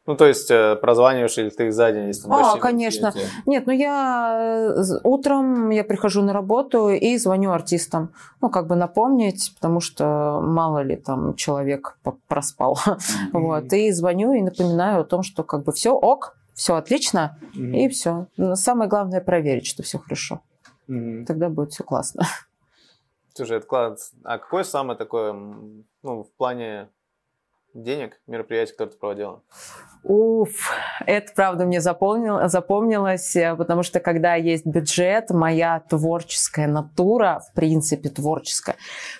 Ну, 0.06 0.16
то 0.16 0.26
есть, 0.26 0.50
э, 0.50 0.76
прозваниваешь 0.76 1.38
или 1.38 1.48
ты 1.48 1.66
их 1.68 1.72
за 1.72 1.90
день, 1.90 2.08
если 2.08 2.28
А, 2.30 2.58
конечно. 2.58 3.12
Я- 3.14 3.22
Нет, 3.46 3.66
ну 3.66 3.72
я 3.72 4.72
э, 4.76 4.82
утром 5.02 5.70
я 5.70 5.82
прихожу 5.82 6.22
на 6.22 6.32
работу 6.34 6.90
и 6.90 7.16
звоню 7.16 7.52
артистам. 7.52 8.12
Ну, 8.42 8.50
как 8.50 8.66
бы 8.66 8.76
напомнить, 8.76 9.52
потому 9.54 9.80
что 9.80 10.40
мало 10.42 10.82
ли 10.82 10.96
там 10.96 11.34
человек 11.34 11.96
проспал. 12.28 12.78
Вот. 13.32 13.72
И 13.72 13.90
звоню 13.92 14.32
и 14.34 14.42
напоминаю 14.42 15.00
о 15.00 15.04
том, 15.04 15.22
что 15.22 15.42
как 15.42 15.64
бы 15.64 15.72
все 15.72 15.90
ок, 15.92 16.36
все 16.52 16.74
отлично, 16.74 17.38
Мгм. 17.54 17.74
и 17.74 17.88
все. 17.88 18.26
Самое 18.54 18.90
главное 18.90 19.20
проверить, 19.22 19.66
что 19.66 19.82
все 19.82 19.98
хорошо. 19.98 20.40
Мгм. 20.86 21.24
Тогда 21.24 21.48
будет 21.48 21.72
все 21.72 21.82
классно. 21.82 22.24
Слушай, 23.32 23.56
это 23.56 23.66
класс. 23.66 24.12
А 24.22 24.38
какое 24.38 24.64
самое 24.64 24.98
такое, 24.98 25.30
м, 25.30 25.84
ну, 26.02 26.22
в 26.24 26.30
плане 26.36 26.88
денег 27.74 28.20
мероприятие, 28.26 28.72
которое 28.74 28.90
ты 28.92 28.98
проводила? 28.98 29.42
Уф, 30.02 30.70
это 31.06 31.32
правда 31.34 31.64
мне 31.64 31.80
запомнил- 31.80 32.46
запомнилось, 32.48 33.34
э, 33.36 33.56
потому 33.56 33.82
что 33.82 34.00
когда 34.00 34.34
есть 34.34 34.66
бюджет, 34.66 35.30
моя 35.30 35.80
творческая 35.80 36.66
натура, 36.66 37.40
в 37.40 37.54
принципе 37.54 38.10
творческая, 38.10 38.76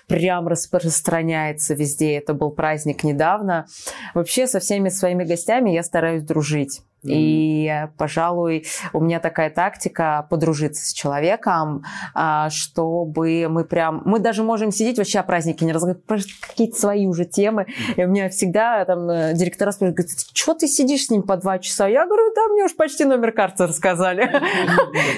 прям 0.07 0.47
распространяется 0.47 1.73
везде. 1.73 2.15
Это 2.17 2.35
был 2.35 2.51
праздник 2.51 3.03
недавно. 3.03 3.65
Вообще 4.13 4.45
со 4.45 4.59
всеми 4.59 4.89
своими 4.89 5.23
гостями 5.23 5.71
я 5.71 5.81
стараюсь 5.81 6.23
дружить. 6.23 6.81
И, 7.07 7.87
пожалуй, 7.97 8.65
у 8.93 8.99
меня 8.99 9.19
такая 9.19 9.49
тактика 9.49 10.27
подружиться 10.29 10.85
с 10.85 10.93
человеком, 10.93 11.83
а, 12.13 12.49
чтобы 12.49 13.47
мы 13.49 13.63
прям... 13.63 14.01
Мы 14.05 14.19
даже 14.19 14.43
можем 14.43 14.71
сидеть 14.71 14.97
вообще 14.97 15.19
о 15.19 15.23
празднике 15.23 15.65
не 15.65 15.71
разговаривать, 15.71 16.27
какие-то 16.39 16.79
свои 16.79 17.05
уже 17.07 17.25
темы. 17.25 17.67
И 17.95 18.03
у 18.03 18.07
меня 18.07 18.29
всегда 18.29 18.83
там 18.85 19.09
э, 19.09 19.33
директора 19.33 19.71
спрашивают, 19.71 19.97
говорят, 19.97 20.17
что 20.33 20.53
ты 20.53 20.67
сидишь 20.67 21.05
с 21.05 21.09
ним 21.09 21.23
по 21.23 21.37
два 21.37 21.59
часа? 21.59 21.87
Я 21.87 22.05
говорю, 22.05 22.33
да, 22.35 22.47
мне 22.47 22.63
уж 22.63 22.75
почти 22.75 23.05
номер 23.05 23.31
карты 23.31 23.67
рассказали. 23.67 24.29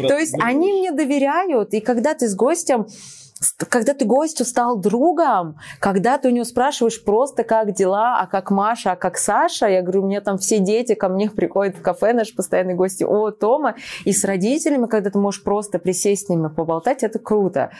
То 0.07 0.17
есть 0.17 0.35
они 0.41 0.73
мне 0.73 0.91
доверяют, 0.91 1.73
и 1.73 1.79
когда 1.79 2.13
ты 2.13 2.27
с 2.27 2.35
гостем 2.35 2.87
когда 3.69 3.93
ты 3.93 4.05
гостю 4.05 4.45
стал 4.45 4.77
другом, 4.77 5.57
когда 5.79 6.17
ты 6.17 6.29
у 6.29 6.31
него 6.31 6.45
спрашиваешь 6.45 7.03
просто, 7.03 7.43
как 7.43 7.73
дела, 7.73 8.19
а 8.19 8.27
как 8.27 8.51
Маша, 8.51 8.93
а 8.93 8.95
как 8.95 9.17
Саша, 9.17 9.67
я 9.67 9.81
говорю, 9.81 10.05
меня 10.05 10.21
там 10.21 10.37
все 10.37 10.59
дети 10.59 10.95
ко 10.95 11.09
мне 11.09 11.29
приходят 11.29 11.75
в 11.75 11.81
кафе, 11.81 12.13
наши 12.13 12.35
постоянные 12.35 12.75
гости, 12.75 13.03
о, 13.03 13.31
Тома, 13.31 13.75
и 14.05 14.11
с 14.11 14.23
родителями, 14.23 14.87
когда 14.87 15.09
ты 15.09 15.19
можешь 15.19 15.43
просто 15.43 15.79
присесть 15.79 16.27
с 16.27 16.29
ними, 16.29 16.47
поболтать, 16.47 17.03
это 17.03 17.19
круто. 17.19 17.71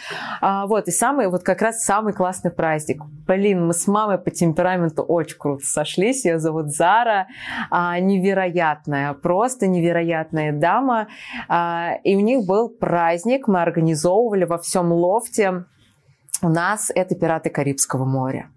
А, 0.42 0.68
вот, 0.68 0.88
и 0.88 0.92
самый, 0.92 1.28
вот 1.28 1.44
как 1.44 1.62
раз 1.62 1.84
самый 1.84 2.14
классный 2.14 2.52
праздник. 2.52 3.02
Блин, 3.28 3.68
мы 3.68 3.74
с 3.74 3.88
мамой 3.88 4.18
по 4.18 4.32
темпераменту 4.32 5.04
очень 5.04 5.38
круто 5.38 5.66
сошлись, 5.66 6.26
ее 6.26 6.40
зовут 6.40 6.68
Зара, 6.68 7.28
а, 7.72 8.00
невероятная, 8.00 9.14
просто 9.14 9.68
невероятная 9.68 10.52
дама, 10.52 11.08
а, 11.48 11.94
и 12.04 12.16
у 12.16 12.20
них 12.20 12.46
был 12.46 12.70
праздник, 12.70 13.48
мы 13.48 13.62
организовывали 13.62 14.46
во 14.46 14.58
всем 14.58 14.92
лофте. 14.92 15.47
У 16.42 16.50
нас 16.50 16.92
это 16.94 17.16
«Пираты 17.16 17.50
Карибского 17.50 18.06
моря». 18.06 18.50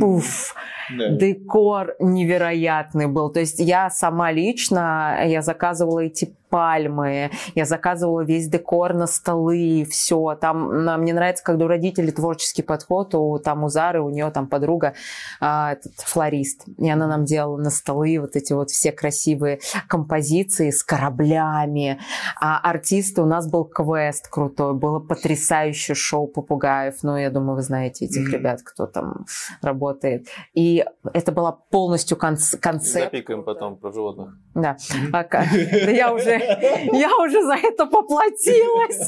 Уф, 0.00 0.54
Да. 0.90 1.10
декор 1.10 1.94
невероятный 2.00 3.06
был. 3.06 3.30
То 3.30 3.40
есть 3.40 3.60
я 3.60 3.90
сама 3.90 4.32
лично, 4.32 5.22
я 5.24 5.40
заказывала 5.40 6.00
эти 6.00 6.34
пальмы, 6.54 7.32
я 7.56 7.64
заказывала 7.64 8.20
весь 8.20 8.48
декор 8.48 8.94
на 8.94 9.08
столы, 9.08 9.84
все. 9.90 10.38
Там 10.40 10.70
м, 10.88 11.00
мне 11.00 11.12
нравится, 11.12 11.42
когда 11.42 11.64
у 11.64 11.68
родителей 11.68 12.12
творческий 12.12 12.62
подход, 12.62 13.12
у, 13.16 13.40
там 13.40 13.64
у 13.64 13.68
Зары, 13.68 14.00
у 14.00 14.08
нее 14.08 14.30
там 14.30 14.46
подруга, 14.46 14.94
а, 15.40 15.72
этот 15.72 15.94
флорист, 15.96 16.62
и 16.78 16.88
она 16.88 17.08
нам 17.08 17.24
делала 17.24 17.56
на 17.56 17.70
столы 17.70 18.18
вот 18.20 18.36
эти 18.36 18.52
вот 18.52 18.70
все 18.70 18.92
красивые 18.92 19.58
композиции 19.88 20.70
с 20.70 20.84
кораблями. 20.84 21.98
А 22.40 22.60
артисты 22.60 23.20
у 23.22 23.26
нас 23.26 23.50
был 23.50 23.64
квест 23.64 24.28
крутой, 24.28 24.74
было 24.74 25.00
потрясающее 25.00 25.96
шоу 25.96 26.28
попугаев. 26.28 27.02
Ну, 27.02 27.16
я 27.16 27.30
думаю, 27.30 27.56
вы 27.56 27.62
знаете 27.62 28.04
этих 28.04 28.22
Мгм. 28.28 28.32
ребят, 28.32 28.60
кто 28.64 28.86
там 28.86 29.26
работает. 29.60 30.28
И 30.54 30.84
это 31.12 31.32
была 31.32 31.50
полностью 31.50 32.16
конц- 32.16 32.56
концепт. 32.58 33.12
Запикаем 33.12 33.42
потом 33.42 33.76
про 33.76 33.90
животных. 33.92 34.28
Да. 34.54 34.76
А 35.12 35.24
да 35.24 35.90
я 35.90 36.12
уже, 36.14 36.43
я 36.92 37.16
уже 37.16 37.42
за 37.42 37.54
это 37.54 37.86
поплатилась. 37.86 39.06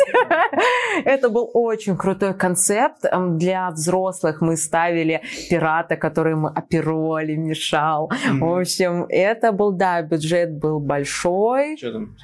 Это 1.05 1.29
был 1.29 1.51
очень 1.53 1.97
крутой 1.97 2.35
концепт. 2.35 3.05
Для 3.37 3.71
взрослых 3.71 4.41
мы 4.41 4.57
ставили 4.57 5.23
пирата, 5.51 5.97
который 5.97 6.33
ему 6.33 6.49
опероли 6.49 7.37
мешал. 7.37 8.11
В 8.41 8.61
общем, 8.61 9.07
это 9.09 9.53
был, 9.53 9.73
да, 9.73 10.03
бюджет 10.03 10.59
был 10.59 10.81
большой. 10.81 11.77
Что 11.77 11.93
там? 11.93 12.17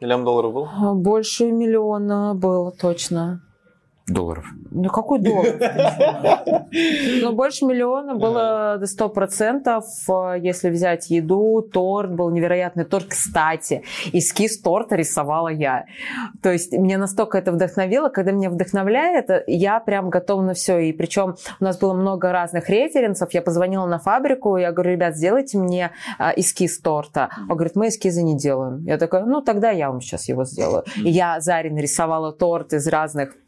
Миллион 0.00 0.24
долларов 0.24 0.52
был? 0.52 0.94
Больше 0.94 1.50
миллиона 1.50 2.34
было 2.34 2.72
точно. 2.72 3.40
Долларов. 4.06 4.44
Ну 4.70 4.90
какой 4.90 5.18
доллар? 5.18 5.54
Ну, 7.22 7.32
больше 7.32 7.64
миллиона 7.64 8.14
было 8.16 8.76
до 8.78 8.86
сто 8.86 9.08
процентов, 9.08 9.84
э, 10.08 10.36
если 10.40 10.68
взять 10.68 11.08
еду, 11.10 11.62
торт 11.62 12.12
был 12.12 12.30
невероятный 12.30 12.84
торт. 12.84 13.06
Кстати, 13.06 13.82
эскиз 14.12 14.60
торта 14.60 14.96
рисовала 14.96 15.48
я. 15.48 15.86
То 16.42 16.52
есть 16.52 16.72
меня 16.72 16.98
настолько 16.98 17.38
это 17.38 17.52
вдохновило, 17.52 18.08
когда 18.08 18.32
меня 18.32 18.50
вдохновляет, 18.50 19.30
я 19.46 19.80
прям 19.80 20.10
готова 20.10 20.42
на 20.42 20.54
все. 20.54 20.78
И 20.78 20.92
причем 20.92 21.36
у 21.60 21.64
нас 21.64 21.78
было 21.78 21.94
много 21.94 22.32
разных 22.32 22.68
референсов. 22.68 23.32
Я 23.32 23.42
позвонила 23.42 23.86
на 23.86 23.98
фабрику, 23.98 24.56
я 24.56 24.72
говорю, 24.72 24.92
ребят, 24.92 25.16
сделайте 25.16 25.56
мне 25.56 25.92
э, 26.18 26.30
эскиз 26.36 26.80
торта. 26.80 27.30
Он 27.48 27.56
говорит, 27.56 27.76
мы 27.76 27.88
эскизы 27.88 28.22
не 28.22 28.36
делаем. 28.36 28.84
Я 28.84 28.98
такая, 28.98 29.24
ну 29.24 29.40
тогда 29.40 29.70
я 29.70 29.90
вам 29.90 30.00
сейчас 30.00 30.28
его 30.28 30.44
сделаю. 30.44 30.84
И 30.96 31.10
я 31.10 31.40
Заре 31.40 31.70
нарисовала 31.70 32.32
торт 32.32 32.72
из 32.72 32.86
разных 32.88 33.34
а, 33.34 33.43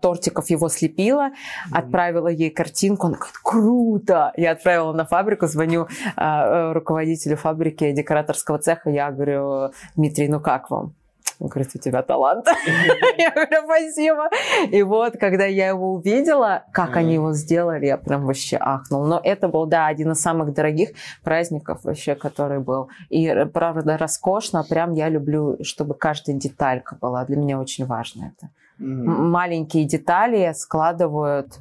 тортиков 0.00 0.50
его 0.50 0.68
слепила, 0.68 1.30
отправила 1.72 2.28
ей 2.28 2.50
картинку, 2.50 3.06
она 3.06 3.16
говорит, 3.16 3.36
круто! 3.42 4.32
Я 4.36 4.52
отправила 4.52 4.92
на 4.92 5.04
фабрику, 5.06 5.46
звоню 5.46 5.88
а, 6.16 6.70
э, 6.70 6.72
руководителю 6.72 7.36
фабрики 7.36 7.92
декораторского 7.92 8.58
цеха, 8.58 8.90
я 8.90 9.10
говорю, 9.10 9.70
Дмитрий, 9.96 10.28
ну 10.28 10.40
как 10.40 10.70
вам? 10.70 10.94
Он 11.40 11.48
говорит, 11.48 11.70
у 11.74 11.78
тебя 11.78 12.02
талант. 12.02 12.46
Я 13.18 13.30
говорю, 13.30 13.64
спасибо. 13.64 14.28
И 14.72 14.82
вот, 14.82 15.16
когда 15.18 15.44
я 15.44 15.68
его 15.68 15.92
увидела, 15.92 16.64
как 16.72 16.96
они 16.96 17.14
его 17.14 17.32
сделали, 17.32 17.86
я 17.86 17.96
прям 17.96 18.26
вообще 18.26 18.56
ахнул. 18.60 19.04
Но 19.06 19.20
это 19.22 19.46
был, 19.46 19.66
да, 19.66 19.86
один 19.86 20.10
из 20.12 20.20
самых 20.20 20.52
дорогих 20.52 20.90
праздников 21.22 21.84
вообще, 21.84 22.16
который 22.16 22.58
был. 22.58 22.88
И, 23.08 23.32
правда, 23.52 23.96
роскошно. 23.96 24.64
Прям 24.64 24.94
я 24.94 25.08
люблю, 25.08 25.58
чтобы 25.62 25.94
каждая 25.94 26.36
деталька 26.36 26.96
была. 27.00 27.24
Для 27.24 27.36
меня 27.36 27.60
очень 27.60 27.86
важно 27.86 28.32
это. 28.36 28.50
М- 28.80 29.30
Маленькие 29.30 29.84
детали 29.84 30.52
складывают. 30.54 31.58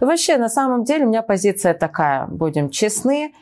Вообще, 0.00 0.36
на 0.38 0.48
самом 0.48 0.84
деле, 0.84 1.04
у 1.04 1.08
меня 1.08 1.22
позиция 1.22 1.74
такая, 1.74 2.26
будем 2.26 2.70
честны. 2.70 3.32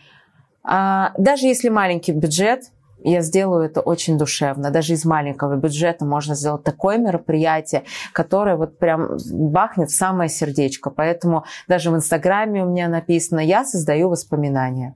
А, 0.65 1.13
Даже 1.19 1.47
если 1.47 1.69
маленький 1.69 2.13
бюджет, 2.13 2.65
я 3.05 3.21
сделаю 3.23 3.65
это 3.65 3.81
очень 3.81 4.17
душевно. 4.17 4.71
Даже 4.71 4.93
из 4.93 5.05
маленького 5.05 5.57
бюджета 5.57 6.05
можно 6.05 6.35
сделать 6.37 6.63
такое 6.63 6.99
мероприятие, 6.99 7.83
которое 8.13 8.57
вот 8.57 8.79
прям 8.79 9.17
бахнет 9.33 9.91
в 9.91 9.97
самое 9.97 10.29
сердечко. 10.31 10.91
Поэтому 10.91 11.45
даже 11.69 11.91
в 11.91 11.97
Инстаграме 11.97 12.65
у 12.65 12.69
меня 12.69 12.89
написано, 12.89 13.41
я 13.41 13.65
создаю 13.65 14.09
воспоминания. 14.09 14.95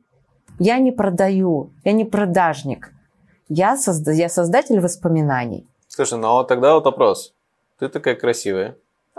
Я 0.61 0.79
не 0.79 0.93
продаю, 0.93 1.71
я 1.85 1.93
не 1.93 2.05
продажник. 2.05 2.93
Я, 3.49 3.75
созда- 3.77 4.13
я 4.15 4.29
создатель 4.29 4.81
воспоминаний. 4.81 5.67
Слушай, 5.89 6.19
ну 6.19 6.29
а 6.29 6.33
вот 6.35 6.49
тогда 6.49 6.75
вот 6.75 6.85
вопрос. 6.85 7.35
Ты 7.79 7.89
такая 7.89 8.15
красивая. 8.15 8.77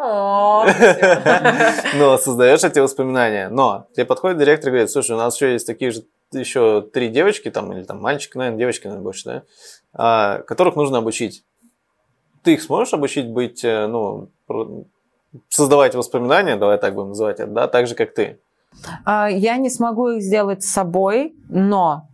Но 1.95 2.17
создаешь 2.17 2.63
эти 2.63 2.79
воспоминания. 2.79 3.49
Но 3.49 3.87
тебе 3.95 4.05
подходит 4.05 4.37
директор 4.37 4.69
и 4.69 4.71
говорит, 4.71 4.91
слушай, 4.91 5.11
у 5.13 5.17
нас 5.17 5.35
еще 5.35 5.53
есть 5.53 5.67
такие 5.67 5.91
же 5.91 6.03
еще 6.33 6.81
три 6.81 7.07
девочки, 7.09 7.49
там, 7.49 7.71
или 7.71 7.83
там 7.83 8.01
мальчик, 8.01 8.35
наверное, 8.35 8.59
девочки, 8.59 8.87
наверное, 8.87 9.03
больше, 9.03 9.23
да, 9.25 9.43
а, 9.93 10.39
которых 10.39 10.75
нужно 10.75 10.97
обучить. 10.97 11.45
Ты 12.43 12.53
их 12.55 12.61
сможешь 12.61 12.93
обучить 12.93 13.29
быть, 13.29 13.63
э, 13.63 13.87
ну, 13.87 14.27
создавать 15.47 15.95
воспоминания, 15.95 16.57
давай 16.57 16.77
так 16.79 16.95
будем 16.95 17.09
называть 17.09 17.39
это, 17.39 17.49
да, 17.51 17.67
так 17.67 17.87
же, 17.87 17.95
как 17.95 18.13
ты. 18.13 18.39
А, 19.05 19.29
Я 19.29 19.55
не 19.57 19.69
смогу 19.69 20.09
их 20.09 20.21
сделать 20.21 20.63
с 20.63 20.69
собой, 20.71 21.33
но 21.49 22.09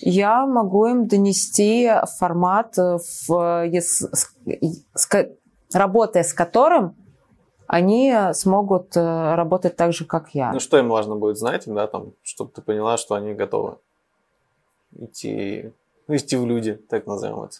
я 0.00 0.46
могу 0.46 0.86
им 0.86 1.08
донести 1.08 1.90
формат, 2.20 2.78
э, 2.78 2.98
в, 3.28 3.64
ес- 3.66 4.08
с- 4.12 4.32
с 4.94 5.06
работая 5.74 6.22
с 6.22 6.32
которым 6.32 6.96
они 7.66 8.12
смогут 8.32 8.96
э, 8.96 9.34
работать 9.34 9.76
так 9.76 9.92
же, 9.92 10.04
как 10.04 10.30
я. 10.34 10.52
Ну, 10.52 10.58
что 10.58 10.76
им 10.78 10.88
важно 10.88 11.14
будет 11.14 11.38
знать, 11.38 11.64
да, 11.66 11.86
там, 11.86 12.14
чтобы 12.22 12.50
ты 12.50 12.62
поняла, 12.62 12.96
что 12.96 13.14
они 13.14 13.32
готовы 13.32 13.76
идти, 14.98 15.72
ну, 16.08 16.16
идти 16.16 16.36
в 16.36 16.46
люди, 16.46 16.74
так 16.74 17.06
назовем 17.06 17.42
это. 17.42 17.58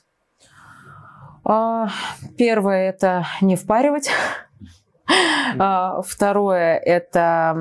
А, 1.45 1.89
Первое– 2.37 2.89
это 2.91 3.27
не 3.41 3.57
впаривать. 3.57 4.11
А, 5.59 6.03
Второе– 6.03 6.77
это 6.85 7.61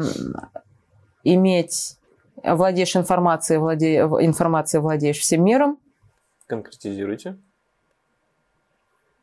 иметь, 1.24 1.98
владеешь 2.44 2.96
информацией, 2.96 3.60
владе, 3.60 3.98
информацией 4.00 4.82
владеешь 4.82 5.20
всем 5.20 5.44
миром. 5.44 5.80
Конкретизируйте. 6.48 7.38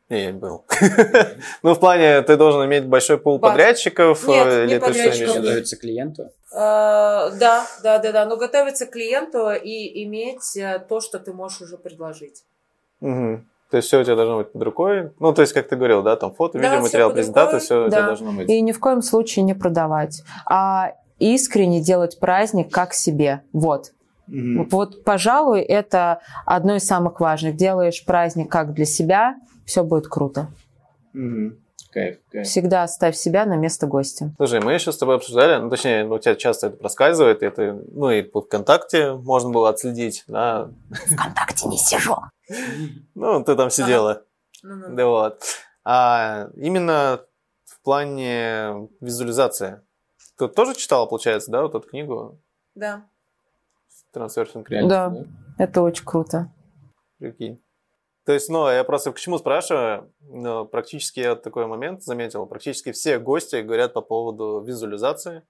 Не, 0.09 0.23
я 0.25 0.33
был. 0.33 0.65
Ну, 1.63 1.73
в 1.73 1.79
плане, 1.79 2.21
ты 2.21 2.37
должен 2.37 2.65
иметь 2.65 2.85
большой 2.85 3.17
пул 3.17 3.39
подрядчиков. 3.39 4.25
Нет, 4.27 4.47
э, 4.47 4.65
не 4.65 4.73
или 4.73 4.79
ты 4.79 4.85
что 4.85 4.87
подрядчиков. 4.87 5.35
Готовиться 5.35 5.77
к 5.77 5.79
клиенту. 5.81 6.29
Да, 6.51 7.31
да, 7.83 7.99
да, 7.99 8.11
да. 8.11 8.25
Но 8.25 8.37
готовиться 8.37 8.85
к 8.85 8.91
клиенту 8.91 9.51
и 9.51 10.03
иметь 10.05 10.55
э, 10.55 10.79
то, 10.87 11.01
что 11.01 11.19
ты 11.19 11.33
можешь 11.33 11.61
уже 11.61 11.77
предложить. 11.77 12.43
То 13.69 13.75
есть 13.75 13.89
все 13.89 13.99
у 13.99 14.03
тебя 14.03 14.15
должно 14.15 14.37
быть 14.37 14.51
под 14.53 14.63
рукой. 14.63 15.11
Ну, 15.19 15.33
то 15.33 15.41
есть, 15.41 15.53
как 15.53 15.67
ты 15.67 15.75
говорил, 15.75 16.01
да, 16.01 16.15
там 16.15 16.33
фото, 16.33 16.57
Да, 16.57 16.69
видеоматериал, 16.69 17.11
презентация, 17.11 17.59
все 17.59 17.85
у 17.85 17.89
тебя 17.89 17.99
да. 18.01 18.07
должно 18.07 18.31
быть. 18.31 18.49
И 18.49 18.61
ни 18.61 18.71
в 18.71 18.79
коем 18.79 19.01
случае 19.01 19.43
не 19.43 19.53
продавать, 19.53 20.23
а 20.45 20.93
искренне 21.19 21.81
делать 21.81 22.17
праздник 22.19 22.71
как 22.71 22.93
себе. 22.93 23.41
Вот. 23.51 23.91
Вот, 24.27 25.03
пожалуй, 25.03 25.61
это 25.61 26.19
одно 26.45 26.75
из 26.75 26.85
самых 26.85 27.19
важных. 27.19 27.55
Делаешь 27.55 28.03
праздник 28.05 28.51
как 28.51 28.73
для 28.73 28.85
себя, 28.85 29.35
все 29.67 29.83
будет 29.83 30.07
круто. 30.07 30.47
Кайф, 31.91 32.19
кайф. 32.31 32.47
Всегда 32.47 32.83
оставь 32.83 33.15
себя 33.15 33.45
на 33.45 33.55
место 33.55 33.85
гостя. 33.85 34.33
Слушай, 34.37 34.61
мы 34.61 34.73
еще 34.73 34.91
с 34.91 34.97
тобой 34.97 35.15
обсуждали, 35.17 35.61
ну, 35.61 35.69
точнее, 35.69 36.05
ну, 36.05 36.15
у 36.15 36.19
тебя 36.19 36.35
часто 36.35 36.67
это 36.67 36.77
проскальзывает, 36.77 37.43
и 37.43 37.45
это, 37.45 37.81
ну, 37.91 38.09
и 38.09 38.21
по 38.21 38.41
ВКонтакте 38.41 39.13
можно 39.13 39.49
было 39.49 39.69
отследить, 39.69 40.23
да. 40.27 40.69
Вконтакте 40.89 41.67
не 41.67 41.77
сижу. 41.77 42.15
Ну, 43.13 43.43
ты 43.43 43.55
там 43.55 43.69
сидела. 43.69 44.23
Да 44.63 45.05
вот. 45.05 45.43
А 45.83 46.49
именно 46.55 47.21
в 47.65 47.81
плане 47.81 48.89
визуализации. 49.01 49.81
Ты 50.37 50.47
тоже 50.47 50.75
читала, 50.75 51.05
получается, 51.05 51.51
да, 51.51 51.61
вот 51.61 51.75
эту 51.75 51.87
книгу 51.87 52.39
Да. 52.75 53.05
«Трансерфинг 54.13 54.69
Да, 54.69 55.13
это 55.57 55.81
очень 55.81 56.05
круто. 56.05 56.51
Прикинь. 57.19 57.61
То 58.27 58.33
есть, 58.33 58.49
ну, 58.49 58.69
я 58.69 58.83
просто 58.83 59.13
к 59.13 59.19
чему 59.19 59.37
спрашиваю, 59.37 60.13
ну, 60.19 60.65
практически 60.65 61.21
я 61.21 61.35
такой 61.37 61.65
момент 61.65 62.03
заметил, 62.03 62.45
практически 62.45 62.91
все 62.91 63.19
гости 63.19 63.61
говорят 63.61 63.93
по 63.93 64.01
поводу 64.01 64.59
визуализации, 64.59 65.43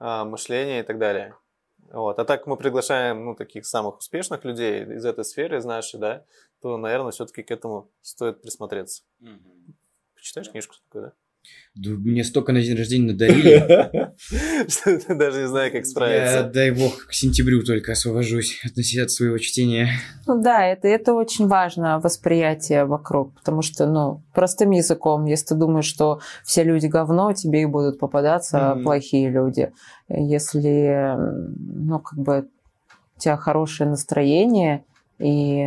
а, 0.00 0.24
мышления 0.24 0.80
и 0.80 0.82
так 0.82 0.98
далее. 0.98 1.36
Вот. 1.92 2.18
А 2.18 2.24
так 2.24 2.48
мы 2.48 2.56
приглашаем, 2.56 3.24
ну, 3.24 3.36
таких 3.36 3.64
самых 3.64 3.98
успешных 3.98 4.44
людей 4.44 4.82
из 4.82 5.04
этой 5.04 5.24
сферы, 5.24 5.58
из 5.58 5.64
нашей, 5.64 6.00
да, 6.00 6.24
то, 6.60 6.76
наверное, 6.76 7.12
все-таки 7.12 7.44
к 7.44 7.52
этому 7.52 7.92
стоит 8.00 8.42
присмотреться. 8.42 9.04
Почитаешь 10.16 10.50
книжку 10.50 10.74
такую, 10.88 11.04
да? 11.04 11.12
Да 11.74 11.90
мне 11.90 12.24
столько 12.24 12.52
на 12.52 12.60
день 12.62 12.76
рождения 12.76 13.12
надарили. 13.12 14.12
Что 14.68 14.98
ты 15.06 15.14
даже 15.14 15.42
не 15.42 15.48
знаю, 15.48 15.70
как 15.70 15.82
Я, 15.82 15.86
справиться. 15.86 16.42
дай 16.42 16.70
бог, 16.72 17.06
к 17.06 17.12
сентябрю 17.12 17.62
только 17.62 17.92
освобожусь 17.92 18.60
от, 18.64 18.72
от 18.76 19.10
своего 19.10 19.38
чтения. 19.38 19.88
Ну 20.26 20.42
да, 20.42 20.66
это, 20.66 20.88
это 20.88 21.14
очень 21.14 21.46
важно, 21.46 21.98
восприятие 22.00 22.84
вокруг, 22.84 23.34
потому 23.34 23.62
что, 23.62 23.86
ну, 23.86 24.22
простым 24.34 24.72
языком, 24.72 25.24
если 25.24 25.46
ты 25.46 25.54
думаешь, 25.54 25.86
что 25.86 26.20
все 26.44 26.64
люди 26.64 26.86
говно, 26.86 27.32
тебе 27.32 27.62
и 27.62 27.66
будут 27.66 27.98
попадаться 27.98 28.74
Мгм. 28.74 28.82
плохие 28.82 29.30
люди. 29.30 29.72
Если, 30.08 31.16
ну, 31.56 32.00
как 32.00 32.18
бы 32.18 32.48
у 33.16 33.20
тебя 33.20 33.36
хорошее 33.36 33.88
настроение, 33.88 34.84
и, 35.18 35.64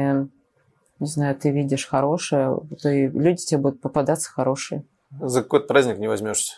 не 0.99 1.07
знаю, 1.07 1.35
ты 1.35 1.51
видишь 1.51 1.87
хорошее, 1.87 2.59
то 2.81 2.89
и 2.89 3.07
люди 3.07 3.45
тебе 3.45 3.61
будут 3.61 3.81
попадаться 3.81 4.29
хорошие. 4.31 4.83
За 5.22 5.41
какой-то 5.44 5.68
праздник 5.68 5.98
не 5.99 6.07
возьмешься. 6.07 6.56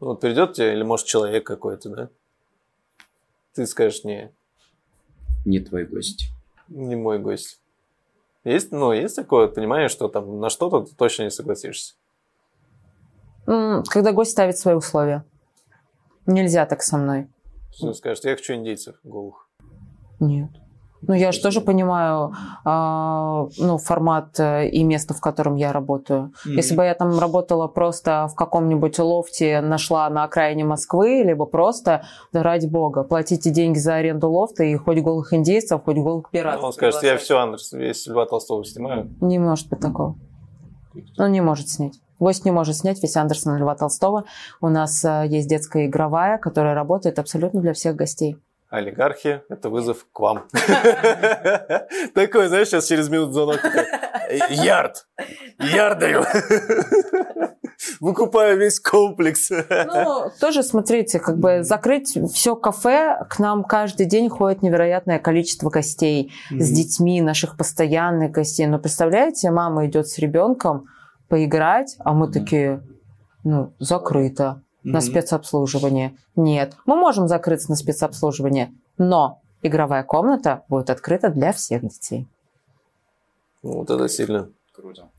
Вот 0.00 0.20
придет 0.20 0.52
тебе, 0.54 0.72
или 0.74 0.82
может 0.82 1.06
человек 1.06 1.44
какой-то, 1.46 1.88
да? 1.88 2.08
Ты 3.54 3.66
скажешь, 3.66 4.04
не, 4.04 4.32
Не 5.44 5.60
твой 5.60 5.84
гость. 5.84 6.30
не 6.68 6.94
мой 6.96 7.18
гость. 7.18 7.60
Есть, 8.44 8.70
ну, 8.70 8.92
есть 8.92 9.16
такое 9.16 9.48
понимание, 9.48 9.88
что 9.88 10.08
там 10.08 10.38
на 10.40 10.48
что-то 10.50 10.82
ты 10.86 10.94
точно 10.94 11.24
не 11.24 11.30
согласишься. 11.30 11.94
Когда 13.46 14.12
гость 14.12 14.30
ставит 14.32 14.58
свои 14.58 14.74
условия. 14.74 15.24
Нельзя 16.26 16.66
так 16.66 16.82
со 16.82 16.96
мной. 16.98 17.28
Что 17.74 17.92
скажешь, 17.94 18.22
я 18.24 18.36
хочу 18.36 18.54
индейцев 18.54 18.96
голых. 19.02 19.48
Нет. 20.20 20.50
Ну, 21.02 21.14
я 21.14 21.32
же 21.32 21.40
тоже 21.40 21.60
понимаю 21.60 22.32
а, 22.64 23.46
ну, 23.58 23.78
формат 23.78 24.38
э, 24.40 24.68
и 24.68 24.82
место, 24.82 25.14
в 25.14 25.20
котором 25.20 25.54
я 25.54 25.72
работаю. 25.72 26.32
Если 26.44 26.74
бы 26.74 26.84
я 26.84 26.94
там 26.94 27.18
работала 27.18 27.68
просто 27.68 28.28
в 28.32 28.34
каком-нибудь 28.34 28.98
лофте, 28.98 29.60
нашла 29.60 30.10
на 30.10 30.24
окраине 30.24 30.64
Москвы, 30.64 31.22
либо 31.22 31.46
просто, 31.46 32.04
да 32.32 32.42
ради 32.42 32.66
бога, 32.66 33.04
платите 33.04 33.50
деньги 33.50 33.78
за 33.78 33.94
аренду 33.94 34.30
лофта 34.30 34.64
и 34.64 34.74
хоть 34.76 34.98
голых 35.00 35.32
индейцев, 35.32 35.82
хоть 35.84 35.96
голых 35.96 36.30
пиратов. 36.30 36.64
Он 36.64 36.72
скажет, 36.72 37.02
я 37.02 37.16
все, 37.16 37.38
Андрес, 37.38 37.72
весь 37.72 38.06
Льва 38.06 38.26
Толстого 38.26 38.64
снимаю. 38.64 39.08
Не 39.20 39.38
может 39.38 39.68
быть 39.68 39.80
такого. 39.80 40.16
Он 41.18 41.30
не 41.30 41.40
может 41.40 41.68
снять. 41.68 42.00
Гость 42.18 42.44
не 42.44 42.50
может 42.50 42.76
снять 42.76 43.00
весь 43.00 43.16
Андерсон 43.16 43.56
Льва 43.56 43.76
Толстого. 43.76 44.24
У 44.60 44.68
нас 44.68 45.04
э, 45.04 45.26
есть 45.28 45.48
детская 45.48 45.86
игровая, 45.86 46.38
которая 46.38 46.74
работает 46.74 47.18
абсолютно 47.20 47.60
для 47.60 47.72
всех 47.72 47.94
гостей. 47.94 48.36
Олигархи– 48.70 49.42
это 49.48 49.70
вызов 49.70 50.06
к 50.12 50.20
вам. 50.20 50.44
Такой, 52.14 52.48
знаешь, 52.48 52.68
сейчас 52.68 52.86
через 52.86 53.08
минуту 53.08 53.32
звонок. 53.32 53.60
Ярд! 54.50 55.06
Ярд 55.58 55.98
даю! 55.98 56.24
Выкупаю 58.00 58.58
весь 58.58 58.78
комплекс. 58.80 59.50
Ну, 59.50 60.30
тоже, 60.40 60.62
смотрите, 60.62 61.18
как 61.18 61.38
бы 61.38 61.62
закрыть 61.62 62.18
все 62.32 62.56
кафе, 62.56 63.24
к 63.30 63.38
нам 63.38 63.64
каждый 63.64 64.04
день 64.04 64.28
ходит 64.28 64.62
невероятное 64.62 65.18
количество 65.18 65.70
гостей 65.70 66.32
с 66.50 66.70
детьми, 66.70 67.22
наших 67.22 67.56
постоянных 67.56 68.32
гостей. 68.32 68.66
Но 68.66 68.78
представляете, 68.78 69.50
мама 69.50 69.86
идет 69.86 70.08
с 70.08 70.18
ребенком 70.18 70.86
поиграть, 71.28 71.96
а 72.00 72.12
мы 72.12 72.30
такие, 72.30 72.82
ну, 73.44 73.74
закрыто 73.78 74.62
на 74.92 75.00
спецобслуживание. 75.00 76.16
Нет, 76.36 76.74
мы 76.86 76.96
можем 76.96 77.28
закрыться 77.28 77.70
на 77.70 77.76
спецобслуживание, 77.76 78.72
но 78.98 79.40
игровая 79.62 80.02
комната 80.02 80.62
будет 80.68 80.90
открыта 80.90 81.30
для 81.30 81.52
всех 81.52 81.82
детей. 81.82 82.26
Вот 83.62 83.90
это 83.90 84.08
сильно. 84.08 84.50
Круто. 84.72 85.10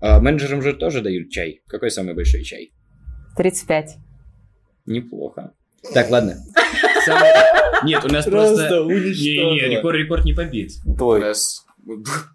А, 0.00 0.20
менеджерам 0.20 0.62
же 0.62 0.72
тоже 0.74 1.02
дают 1.02 1.30
чай. 1.30 1.60
Какой 1.66 1.90
самый 1.90 2.14
большой 2.14 2.42
чай? 2.42 2.72
35. 3.36 3.96
Неплохо. 4.86 5.52
Так, 5.94 6.10
ладно. 6.10 6.34
Самый- 7.04 7.30
Нет, 7.84 8.04
у 8.04 8.08
нас 8.08 8.24
просто... 8.26 8.84
Не-не, 8.84 9.76
рекорд, 9.76 9.96
рекорд 9.96 10.24
не 10.24 10.32
побит. 10.34 10.72
Твой. 10.98 11.20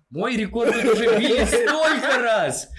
Мой 0.09 0.35
рекорд 0.37 0.73
тут 0.73 0.93
уже 0.93 1.17
били 1.17 1.43
столько 1.45 2.17
раз. 2.21 2.69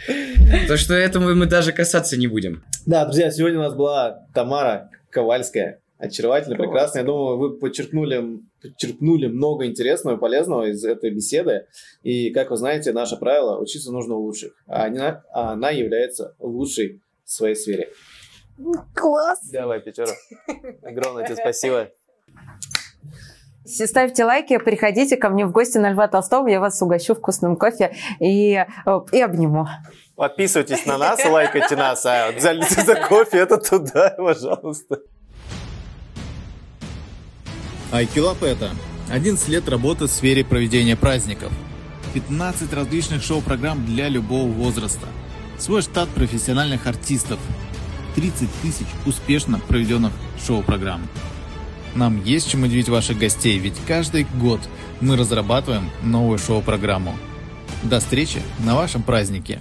То, 0.68 0.76
что 0.76 0.94
этому 0.94 1.34
мы 1.34 1.46
даже 1.46 1.72
касаться 1.72 2.16
не 2.16 2.26
будем. 2.26 2.64
Да, 2.86 3.04
друзья, 3.04 3.30
сегодня 3.30 3.58
у 3.58 3.62
нас 3.62 3.74
была 3.74 4.26
Тамара 4.34 4.90
Ковальская. 5.10 5.80
Очаровательно, 5.98 6.56
прекрасно. 6.56 6.98
Я 6.98 7.04
думаю, 7.04 7.38
вы 7.38 7.58
подчеркнули, 7.58 8.40
подчеркнули 8.60 9.28
много 9.28 9.64
интересного 9.64 10.16
и 10.16 10.20
полезного 10.20 10.68
из 10.68 10.84
этой 10.84 11.10
беседы. 11.10 11.66
И, 12.02 12.30
как 12.30 12.50
вы 12.50 12.56
знаете, 12.58 12.92
наше 12.92 13.16
правило– 13.16 13.58
учиться 13.60 13.90
нужно 13.92 14.14
у 14.16 14.20
лучших. 14.20 14.52
А 14.66 14.86
она, 14.86 15.24
а 15.32 15.52
она 15.52 15.70
является 15.70 16.34
лучшей 16.38 17.00
в 17.24 17.30
своей 17.30 17.54
сфере. 17.54 17.88
Класс! 18.94 19.40
Давай, 19.50 19.80
пятеро. 19.80 20.12
Огромное 20.82 21.24
тебе 21.24 21.36
спасибо. 21.36 21.90
Ставьте 23.66 24.24
лайки, 24.24 24.58
приходите 24.58 25.16
ко 25.16 25.28
мне 25.28 25.44
в 25.44 25.50
гости 25.50 25.78
на 25.78 25.90
Льва 25.90 26.06
Толстого, 26.06 26.46
я 26.46 26.60
вас 26.60 26.80
угощу 26.80 27.14
вкусным 27.14 27.56
кофе 27.56 27.96
и, 28.20 28.64
и 29.12 29.20
обниму. 29.20 29.66
Подписывайтесь 30.14 30.86
на 30.86 30.96
нас, 30.98 31.24
лайкайте 31.28 31.74
нас, 31.76 32.06
а 32.06 32.30
вот 32.30 32.40
за, 32.40 32.54
за 32.84 32.94
кофе 32.94 33.38
это 33.38 33.58
туда, 33.58 34.10
пожалуйста. 34.16 35.00
Айкилап 37.92 38.42
это 38.42 38.70
11 39.10 39.48
лет 39.48 39.68
работы 39.68 40.04
в 40.04 40.10
сфере 40.10 40.44
проведения 40.44 40.96
праздников. 40.96 41.52
15 42.14 42.72
различных 42.72 43.22
шоу-программ 43.22 43.84
для 43.84 44.08
любого 44.08 44.48
возраста. 44.48 45.06
Свой 45.58 45.82
штат 45.82 46.08
профессиональных 46.10 46.86
артистов. 46.86 47.38
30 48.14 48.48
тысяч 48.62 48.86
успешно 49.04 49.60
проведенных 49.68 50.12
шоу-программ. 50.46 51.02
Нам 51.96 52.22
есть 52.22 52.50
чем 52.50 52.62
удивить 52.62 52.90
ваших 52.90 53.18
гостей, 53.18 53.58
ведь 53.58 53.74
каждый 53.86 54.26
год 54.38 54.60
мы 55.00 55.16
разрабатываем 55.16 55.90
новую 56.02 56.38
шоу-программу. 56.38 57.16
До 57.82 58.00
встречи 58.00 58.42
на 58.58 58.76
вашем 58.76 59.02
празднике! 59.02 59.60